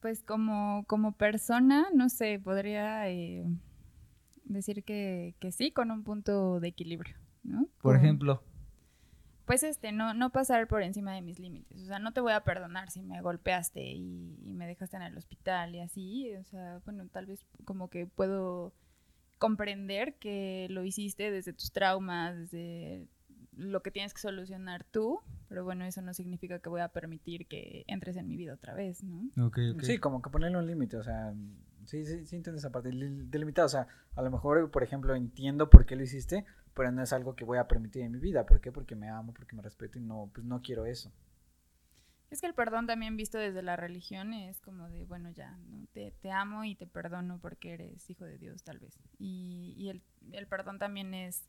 Pues 0.00 0.22
como, 0.22 0.84
como 0.86 1.12
persona, 1.12 1.86
no 1.94 2.10
sé, 2.10 2.38
podría 2.38 3.08
eh, 3.08 3.46
decir 4.44 4.84
que, 4.84 5.34
que 5.40 5.50
sí, 5.50 5.70
con 5.72 5.90
un 5.90 6.04
punto 6.04 6.60
de 6.60 6.68
equilibrio, 6.68 7.16
¿no? 7.42 7.62
Por 7.80 7.94
Como- 7.94 7.96
ejemplo. 7.96 8.42
Pues 9.46 9.62
este, 9.62 9.92
no, 9.92 10.12
no 10.12 10.30
pasar 10.30 10.66
por 10.68 10.82
encima 10.82 11.12
de 11.14 11.22
mis 11.22 11.38
límites. 11.38 11.80
O 11.82 11.86
sea, 11.86 11.98
no 11.98 12.12
te 12.12 12.20
voy 12.20 12.32
a 12.32 12.44
perdonar 12.44 12.90
si 12.90 13.00
me 13.02 13.20
golpeaste 13.22 13.82
y, 13.82 14.38
y 14.42 14.52
me 14.54 14.66
dejaste 14.66 14.96
en 14.96 15.02
el 15.02 15.16
hospital 15.16 15.74
y 15.74 15.80
así. 15.80 16.34
O 16.34 16.44
sea, 16.44 16.80
bueno, 16.84 17.06
tal 17.08 17.26
vez 17.26 17.46
como 17.64 17.88
que 17.88 18.06
puedo 18.06 18.72
comprender 19.46 20.14
que 20.14 20.66
lo 20.70 20.84
hiciste 20.84 21.30
desde 21.30 21.52
tus 21.52 21.70
traumas, 21.72 22.36
desde 22.36 23.06
lo 23.56 23.82
que 23.82 23.90
tienes 23.90 24.12
que 24.14 24.20
solucionar 24.20 24.84
tú. 24.84 25.20
Pero 25.48 25.64
bueno, 25.64 25.84
eso 25.84 26.00
no 26.02 26.14
significa 26.14 26.58
que 26.58 26.68
voy 26.68 26.80
a 26.80 26.88
permitir 26.88 27.46
que 27.46 27.84
entres 27.86 28.16
en 28.16 28.26
mi 28.26 28.36
vida 28.36 28.54
otra 28.54 28.74
vez, 28.74 29.02
¿no? 29.04 29.28
Ok, 29.46 29.58
ok. 29.74 29.82
Sí, 29.82 29.98
como 29.98 30.20
que 30.22 30.30
ponerle 30.30 30.58
un 30.58 30.66
límite, 30.66 30.96
o 30.96 31.02
sea, 31.04 31.32
sí, 31.84 32.04
sí, 32.04 32.24
sí 32.26 32.36
entiendo 32.36 32.58
esa 32.58 32.72
parte, 32.72 32.90
li- 32.92 33.26
delimitada, 33.28 33.66
o 33.66 33.68
sea, 33.68 33.86
a 34.16 34.22
lo 34.22 34.30
mejor, 34.30 34.70
por 34.70 34.82
ejemplo, 34.82 35.14
entiendo 35.14 35.68
por 35.70 35.84
qué 35.86 35.94
lo 35.96 36.02
hiciste, 36.02 36.44
pero 36.74 36.90
no 36.90 37.02
es 37.02 37.12
algo 37.12 37.36
que 37.36 37.44
voy 37.44 37.58
a 37.58 37.68
permitir 37.68 38.02
en 38.02 38.12
mi 38.12 38.18
vida, 38.18 38.46
¿por 38.46 38.60
qué? 38.60 38.72
Porque 38.72 38.96
me 38.96 39.08
amo, 39.08 39.32
porque 39.34 39.54
me 39.54 39.62
respeto 39.62 39.98
y 39.98 40.02
no, 40.02 40.30
pues 40.34 40.44
no 40.46 40.60
quiero 40.62 40.86
eso. 40.86 41.12
Es 42.30 42.40
que 42.40 42.46
el 42.46 42.54
perdón 42.54 42.86
también 42.86 43.16
visto 43.16 43.38
desde 43.38 43.62
la 43.62 43.76
religión 43.76 44.32
es 44.34 44.60
como 44.60 44.88
de, 44.88 45.04
bueno, 45.04 45.30
ya, 45.30 45.56
¿no? 45.68 45.86
te, 45.92 46.12
te 46.20 46.30
amo 46.32 46.64
y 46.64 46.74
te 46.74 46.86
perdono 46.86 47.38
porque 47.40 47.74
eres 47.74 48.08
hijo 48.10 48.24
de 48.24 48.38
Dios, 48.38 48.62
tal 48.62 48.78
vez. 48.78 48.98
Y, 49.18 49.74
y 49.76 49.88
el, 49.90 50.02
el 50.32 50.46
perdón 50.46 50.78
también 50.78 51.14
es, 51.14 51.44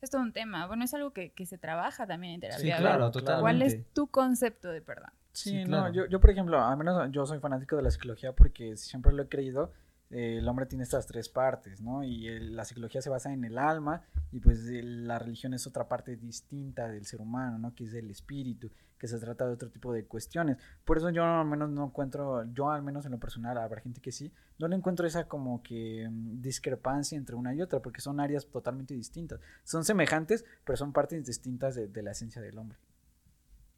es 0.00 0.10
todo 0.10 0.22
un 0.22 0.32
tema. 0.32 0.66
Bueno, 0.66 0.84
es 0.84 0.94
algo 0.94 1.12
que, 1.12 1.30
que 1.30 1.46
se 1.46 1.58
trabaja 1.58 2.06
también 2.06 2.34
en 2.34 2.40
terapia. 2.40 2.76
Sí, 2.76 2.80
claro, 2.80 3.10
totalmente. 3.10 3.42
¿Cuál 3.42 3.62
es 3.62 3.92
tu 3.92 4.06
concepto 4.08 4.68
de 4.68 4.80
perdón? 4.80 5.10
Sí, 5.32 5.50
Sí, 5.50 5.64
no, 5.64 5.92
yo, 5.92 6.06
yo, 6.06 6.20
por 6.20 6.30
ejemplo, 6.30 6.60
al 6.60 6.76
menos 6.76 7.10
yo 7.12 7.26
soy 7.26 7.38
fanático 7.38 7.76
de 7.76 7.82
la 7.82 7.90
psicología 7.90 8.32
porque 8.32 8.76
siempre 8.76 9.12
lo 9.12 9.22
he 9.22 9.28
creído, 9.28 9.72
eh, 10.10 10.38
el 10.38 10.48
hombre 10.48 10.66
tiene 10.66 10.84
estas 10.84 11.06
tres 11.06 11.28
partes, 11.28 11.80
¿no? 11.80 12.02
Y 12.02 12.28
el- 12.28 12.56
la 12.56 12.64
psicología 12.64 13.02
se 13.02 13.10
basa 13.10 13.32
en 13.32 13.44
el 13.44 13.58
alma 13.58 14.02
y 14.32 14.40
pues 14.40 14.64
la 14.64 15.18
religión 15.18 15.54
es 15.54 15.66
otra 15.66 15.88
parte 15.88 16.16
distinta 16.16 16.88
del 16.88 17.04
ser 17.06 17.20
humano, 17.20 17.58
¿no? 17.58 17.74
Que 17.74 17.84
es 17.84 17.94
el 17.94 18.10
espíritu, 18.10 18.70
que 18.98 19.06
se 19.06 19.18
trata 19.18 19.46
de 19.46 19.52
otro 19.52 19.70
tipo 19.70 19.92
de 19.92 20.04
cuestiones. 20.06 20.56
Por 20.84 20.96
eso 20.98 21.10
yo 21.10 21.24
al 21.24 21.46
menos 21.46 21.70
no 21.70 21.84
encuentro, 21.86 22.44
yo 22.52 22.70
al 22.70 22.82
menos 22.82 23.04
en 23.06 23.12
lo 23.12 23.18
personal, 23.18 23.56
habrá 23.58 23.80
gente 23.80 24.00
que 24.00 24.10
sí, 24.12 24.32
no 24.58 24.66
le 24.66 24.76
encuentro 24.76 25.06
esa 25.06 25.28
como 25.28 25.62
que 25.62 26.08
mm, 26.10 26.40
discrepancia 26.40 27.16
entre 27.16 27.36
una 27.36 27.54
y 27.54 27.60
otra 27.62 27.80
porque 27.80 28.00
son 28.00 28.18
áreas 28.18 28.46
totalmente 28.46 28.94
distintas. 28.94 29.40
Son 29.62 29.84
semejantes, 29.84 30.44
pero 30.64 30.76
son 30.76 30.92
partes 30.92 31.24
distintas 31.26 31.74
de 31.76 32.02
la 32.02 32.10
esencia 32.12 32.42
del 32.42 32.58
hombre. 32.58 32.78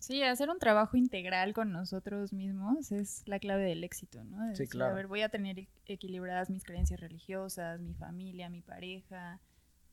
Sí, 0.01 0.23
hacer 0.23 0.49
un 0.51 0.59
trabajo 0.59 0.97
integral 0.97 1.53
con 1.53 1.71
nosotros 1.73 2.33
mismos 2.33 2.91
es 2.91 3.23
la 3.27 3.39
clave 3.39 3.65
del 3.65 3.85
éxito, 3.85 4.25
¿no? 4.25 4.43
Sí, 4.45 4.49
decir, 4.63 4.69
claro. 4.71 4.93
A 4.93 4.95
ver, 4.97 5.07
voy 5.07 5.21
a 5.23 5.29
tener 5.29 5.57
equ- 5.57 5.69
equilibradas 5.87 6.51
mis 6.51 6.65
creencias 6.65 6.99
religiosas, 6.99 7.81
mi 7.81 7.95
familia, 7.95 8.49
mi 8.49 8.63
pareja, 8.63 9.39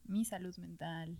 mi 0.05 0.23
salud 0.25 0.55
mental. 0.57 1.17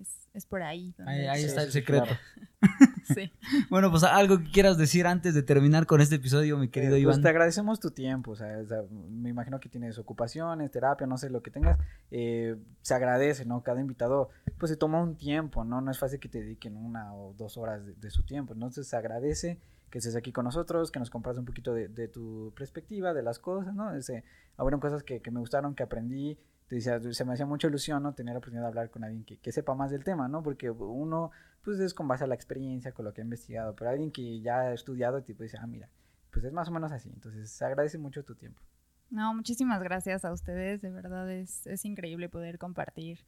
Es, 0.00 0.28
es 0.34 0.46
por 0.46 0.62
ahí. 0.62 0.94
donde- 0.96 1.28
Ahí, 1.28 1.42
está 1.44 1.62
el 1.64 1.72
secreto. 1.72 2.04
claro. 2.04 2.20
Sí. 3.14 3.32
Bueno, 3.70 3.90
pues 3.90 4.02
algo 4.04 4.38
que 4.38 4.50
quieras 4.50 4.76
decir 4.78 5.06
antes 5.06 5.34
de 5.34 5.42
terminar 5.42 5.86
con 5.86 6.00
este 6.00 6.16
episodio, 6.16 6.58
mi 6.58 6.68
querido 6.68 6.96
Eh, 6.96 7.02
pues 7.02 7.16
Iván. 7.16 7.22
te 7.22 7.28
agradecemos 7.28 7.80
tu 7.80 7.90
tiempo, 7.90 8.32
o 8.32 8.36
sea, 8.36 8.58
o 8.58 8.66
sea, 8.66 8.82
me 8.90 9.30
imagino 9.30 9.60
que 9.60 9.68
tienes 9.68 9.98
ocupaciones, 9.98 10.70
terapia, 10.70 11.06
no 11.06 11.16
sé 11.18 11.30
lo 11.30 11.42
que 11.42 11.50
tengas, 11.50 11.78
eh, 12.10 12.56
se 12.82 12.94
agradece, 12.94 13.44
¿no? 13.44 13.62
Cada 13.62 13.80
invitado, 13.80 14.30
pues 14.58 14.70
se 14.70 14.76
toma 14.76 15.00
un 15.02 15.16
tiempo, 15.16 15.64
¿no? 15.64 15.80
No 15.80 15.90
es 15.90 15.98
fácil 15.98 16.20
que 16.20 16.28
te 16.28 16.40
dediquen 16.40 16.76
una 16.76 17.14
o 17.14 17.34
dos 17.34 17.56
horas 17.56 17.84
de, 17.86 17.94
de 17.94 18.10
su 18.10 18.24
tiempo, 18.24 18.52
entonces 18.54 18.86
se 18.88 18.96
agradece 18.96 19.58
que 19.90 19.98
estés 19.98 20.16
aquí 20.16 20.32
con 20.32 20.44
nosotros, 20.44 20.90
que 20.90 20.98
nos 20.98 21.10
compartas 21.10 21.38
un 21.38 21.44
poquito 21.46 21.72
de, 21.72 21.88
de 21.88 22.08
tu 22.08 22.52
perspectiva, 22.56 23.14
de 23.14 23.22
las 23.22 23.38
cosas, 23.38 23.74
¿no? 23.74 23.94
Ese, 23.94 24.24
hubieron 24.58 24.80
cosas 24.80 25.02
que, 25.04 25.20
que 25.20 25.30
me 25.30 25.38
gustaron, 25.40 25.74
que 25.74 25.84
aprendí, 25.84 26.36
te 26.68 26.74
decía, 26.74 27.00
se 27.12 27.24
me 27.24 27.34
hacía 27.34 27.46
mucha 27.46 27.68
ilusión, 27.68 28.02
¿no? 28.02 28.12
Tener 28.12 28.34
la 28.34 28.38
oportunidad 28.38 28.62
de 28.64 28.68
hablar 28.68 28.90
con 28.90 29.04
alguien 29.04 29.24
que, 29.24 29.38
que 29.38 29.52
sepa 29.52 29.74
más 29.76 29.92
del 29.92 30.02
tema, 30.02 30.26
¿no? 30.26 30.42
Porque 30.42 30.68
uno, 30.70 31.30
pues 31.66 31.80
es 31.80 31.94
con 31.94 32.06
base 32.06 32.22
a 32.22 32.28
la 32.28 32.36
experiencia, 32.36 32.92
con 32.92 33.04
lo 33.04 33.12
que 33.12 33.20
ha 33.20 33.24
investigado, 33.24 33.74
pero 33.74 33.90
alguien 33.90 34.12
que 34.12 34.40
ya 34.40 34.60
ha 34.60 34.72
estudiado, 34.72 35.24
tipo 35.24 35.42
dice, 35.42 35.58
ah, 35.60 35.66
mira, 35.66 35.90
pues 36.30 36.44
es 36.44 36.52
más 36.52 36.68
o 36.68 36.70
menos 36.70 36.92
así. 36.92 37.10
Entonces, 37.12 37.50
se 37.50 37.64
agradece 37.64 37.98
mucho 37.98 38.24
tu 38.24 38.36
tiempo. 38.36 38.62
No, 39.10 39.34
muchísimas 39.34 39.82
gracias 39.82 40.24
a 40.24 40.32
ustedes. 40.32 40.80
De 40.80 40.92
verdad 40.92 41.28
es, 41.28 41.66
es 41.66 41.84
increíble 41.84 42.28
poder 42.28 42.58
compartir 42.58 43.18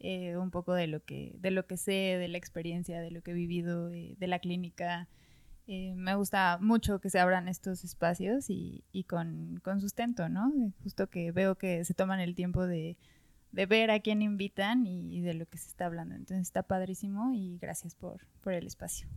eh, 0.00 0.36
un 0.36 0.50
poco 0.50 0.74
de 0.74 0.88
lo 0.88 1.04
que 1.04 1.36
de 1.38 1.52
lo 1.52 1.68
que 1.68 1.76
sé, 1.76 2.18
de 2.18 2.26
la 2.26 2.36
experiencia, 2.36 3.00
de 3.00 3.12
lo 3.12 3.22
que 3.22 3.30
he 3.30 3.34
vivido, 3.34 3.92
eh, 3.92 4.16
de 4.18 4.26
la 4.26 4.40
clínica. 4.40 5.08
Eh, 5.68 5.94
me 5.94 6.16
gusta 6.16 6.58
mucho 6.60 6.98
que 6.98 7.10
se 7.10 7.20
abran 7.20 7.46
estos 7.46 7.84
espacios 7.84 8.50
y, 8.50 8.82
y 8.90 9.04
con, 9.04 9.60
con 9.62 9.80
sustento, 9.80 10.28
¿no? 10.28 10.52
Justo 10.82 11.08
que 11.08 11.30
veo 11.30 11.54
que 11.54 11.84
se 11.84 11.94
toman 11.94 12.18
el 12.18 12.34
tiempo 12.34 12.66
de, 12.66 12.96
de 13.54 13.66
ver 13.66 13.90
a 13.90 14.00
quién 14.00 14.20
invitan 14.20 14.86
y, 14.86 15.16
y 15.16 15.20
de 15.20 15.34
lo 15.34 15.46
que 15.46 15.58
se 15.58 15.68
está 15.68 15.86
hablando. 15.86 16.14
Entonces 16.14 16.42
está 16.42 16.64
padrísimo 16.64 17.32
y 17.32 17.58
gracias 17.58 17.94
por, 17.94 18.20
por 18.42 18.52
el 18.52 18.66
espacio. 18.66 19.08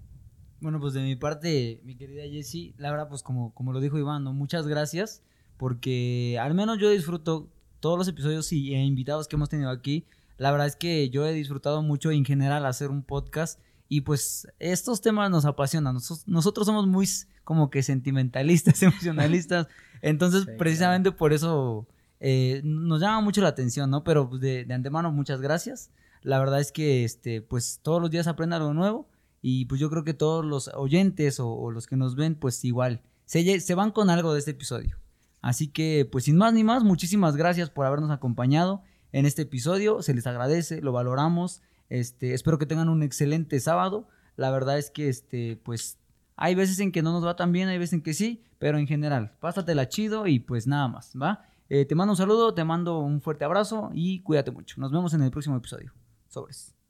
Bueno, 0.60 0.80
pues 0.80 0.94
de 0.94 1.02
mi 1.02 1.16
parte, 1.16 1.82
mi 1.84 1.96
querida 1.96 2.24
Jessie, 2.24 2.74
la 2.78 2.90
verdad, 2.92 3.10
pues 3.10 3.22
como, 3.22 3.54
como 3.54 3.74
lo 3.74 3.80
dijo 3.80 3.98
Iván, 3.98 4.24
¿no? 4.24 4.34
muchas 4.34 4.68
gracias, 4.68 5.24
porque 5.58 6.38
al 6.42 6.54
menos 6.54 6.80
yo 6.80 6.90
disfruto 6.90 7.50
todos 7.80 7.98
los 7.98 8.08
episodios 8.08 8.52
y 8.52 8.74
e 8.74 8.84
invitados 8.84 9.28
que 9.28 9.36
hemos 9.36 9.50
tenido 9.50 9.70
aquí. 9.70 10.06
La 10.38 10.52
verdad 10.52 10.68
es 10.68 10.76
que 10.76 11.10
yo 11.10 11.26
he 11.26 11.34
disfrutado 11.34 11.82
mucho 11.82 12.12
en 12.12 12.26
general 12.26 12.66
hacer 12.66 12.90
un 12.90 13.04
podcast 13.04 13.60
y 13.88 14.02
pues 14.02 14.48
estos 14.60 15.02
temas 15.02 15.30
nos 15.32 15.46
apasionan. 15.46 15.94
Nosotros, 15.94 16.28
nosotros 16.28 16.68
somos 16.68 16.88
muy 16.88 17.08
como 17.44 17.70
que 17.70 17.84
sentimentalistas, 17.84 18.82
emocionalistas, 18.84 19.68
entonces 20.02 20.46
Sí, 20.46 20.52
precisamente 20.58 21.12
por 21.12 21.34
eso 21.34 21.88
eh, 22.20 22.62
nos 22.64 23.02
llama 23.02 23.22
mucho 23.22 23.42
la 23.42 23.50
atención, 23.50 23.90
¿no? 23.90 24.04
Pero 24.04 24.30
pues, 24.30 24.42
de, 24.42 24.66
antemano, 24.70 25.12
muchas 25.12 25.42
gracias. 25.42 25.92
La 26.22 26.40
verdad 26.40 26.60
es 26.60 26.72
que 26.72 27.04
este, 27.04 27.42
pues 27.42 27.80
todos 27.84 28.02
los 28.02 28.10
días 28.10 28.28
aprende 28.28 28.56
algo 28.56 28.74
nuevo. 28.74 29.10
Y 29.42 29.66
pues 29.66 29.80
yo 29.80 29.90
creo 29.90 30.04
que 30.04 30.14
todos 30.14 30.44
los 30.44 30.70
oyentes 30.74 31.40
o, 31.40 31.72
los 31.72 31.88
que 31.88 31.96
nos 31.96 32.16
ven, 32.16 32.36
pues 32.36 32.66
igual, 32.66 33.02
se, 33.26 33.60
se 33.60 33.76
van 33.76 33.92
con 33.92 34.10
algo 34.10 34.34
de 34.34 34.40
este 34.40 34.52
episodio. 34.52 34.98
Así 35.42 35.68
que, 35.68 36.08
pues 36.12 36.26
sin 36.26 36.38
más 36.38 36.54
ni 36.54 36.64
más, 36.64 36.84
muchísimas 36.84 37.36
gracias 37.36 37.70
por 37.70 37.86
habernos 37.86 38.12
acompañado 38.12 38.82
en 39.12 39.26
este 39.26 39.44
episodio. 39.44 40.02
Se 40.02 40.14
les 40.14 40.28
agradece, 40.28 40.82
lo 40.82 40.92
valoramos. 40.92 41.62
Este, 41.90 42.34
espero 42.34 42.58
que 42.58 42.66
tengan 42.66 42.90
un 42.90 43.04
excelente 43.04 43.60
sábado. 43.60 44.08
La 44.36 44.52
verdad 44.52 44.78
es 44.78 44.90
que, 44.90 45.08
este, 45.08 45.62
pues, 45.64 46.00
hay 46.38 46.54
veces 46.56 46.80
en 46.80 46.92
que 46.92 47.02
no 47.02 47.12
nos 47.12 47.26
va 47.26 47.36
tan 47.36 47.52
bien, 47.52 47.68
hay 47.68 47.78
veces 47.80 47.94
en 47.94 48.02
que 48.02 48.14
sí, 48.14 48.44
pero 48.60 48.78
en 48.78 48.88
general, 48.88 49.36
pásatela 49.40 49.90
chido 49.90 50.28
y 50.28 50.40
pues 50.40 50.68
nada 50.68 50.88
más, 50.88 51.14
¿va? 51.20 51.46
Eh, 51.70 51.86
te 51.86 51.96
mando 51.96 52.14
un 52.14 52.18
saludo, 52.18 52.54
te 52.54 52.64
mando 52.64 53.00
un 53.00 53.22
fuerte 53.22 53.46
abrazo 53.46 53.90
y 53.94 54.22
cuídate 54.22 54.52
mucho. 54.52 54.80
Nos 54.80 54.92
vemos 54.92 55.14
en 55.14 55.22
el 55.22 55.32
próximo 55.32 55.58
episodio. 55.58 55.94
Sobres. 56.28 56.77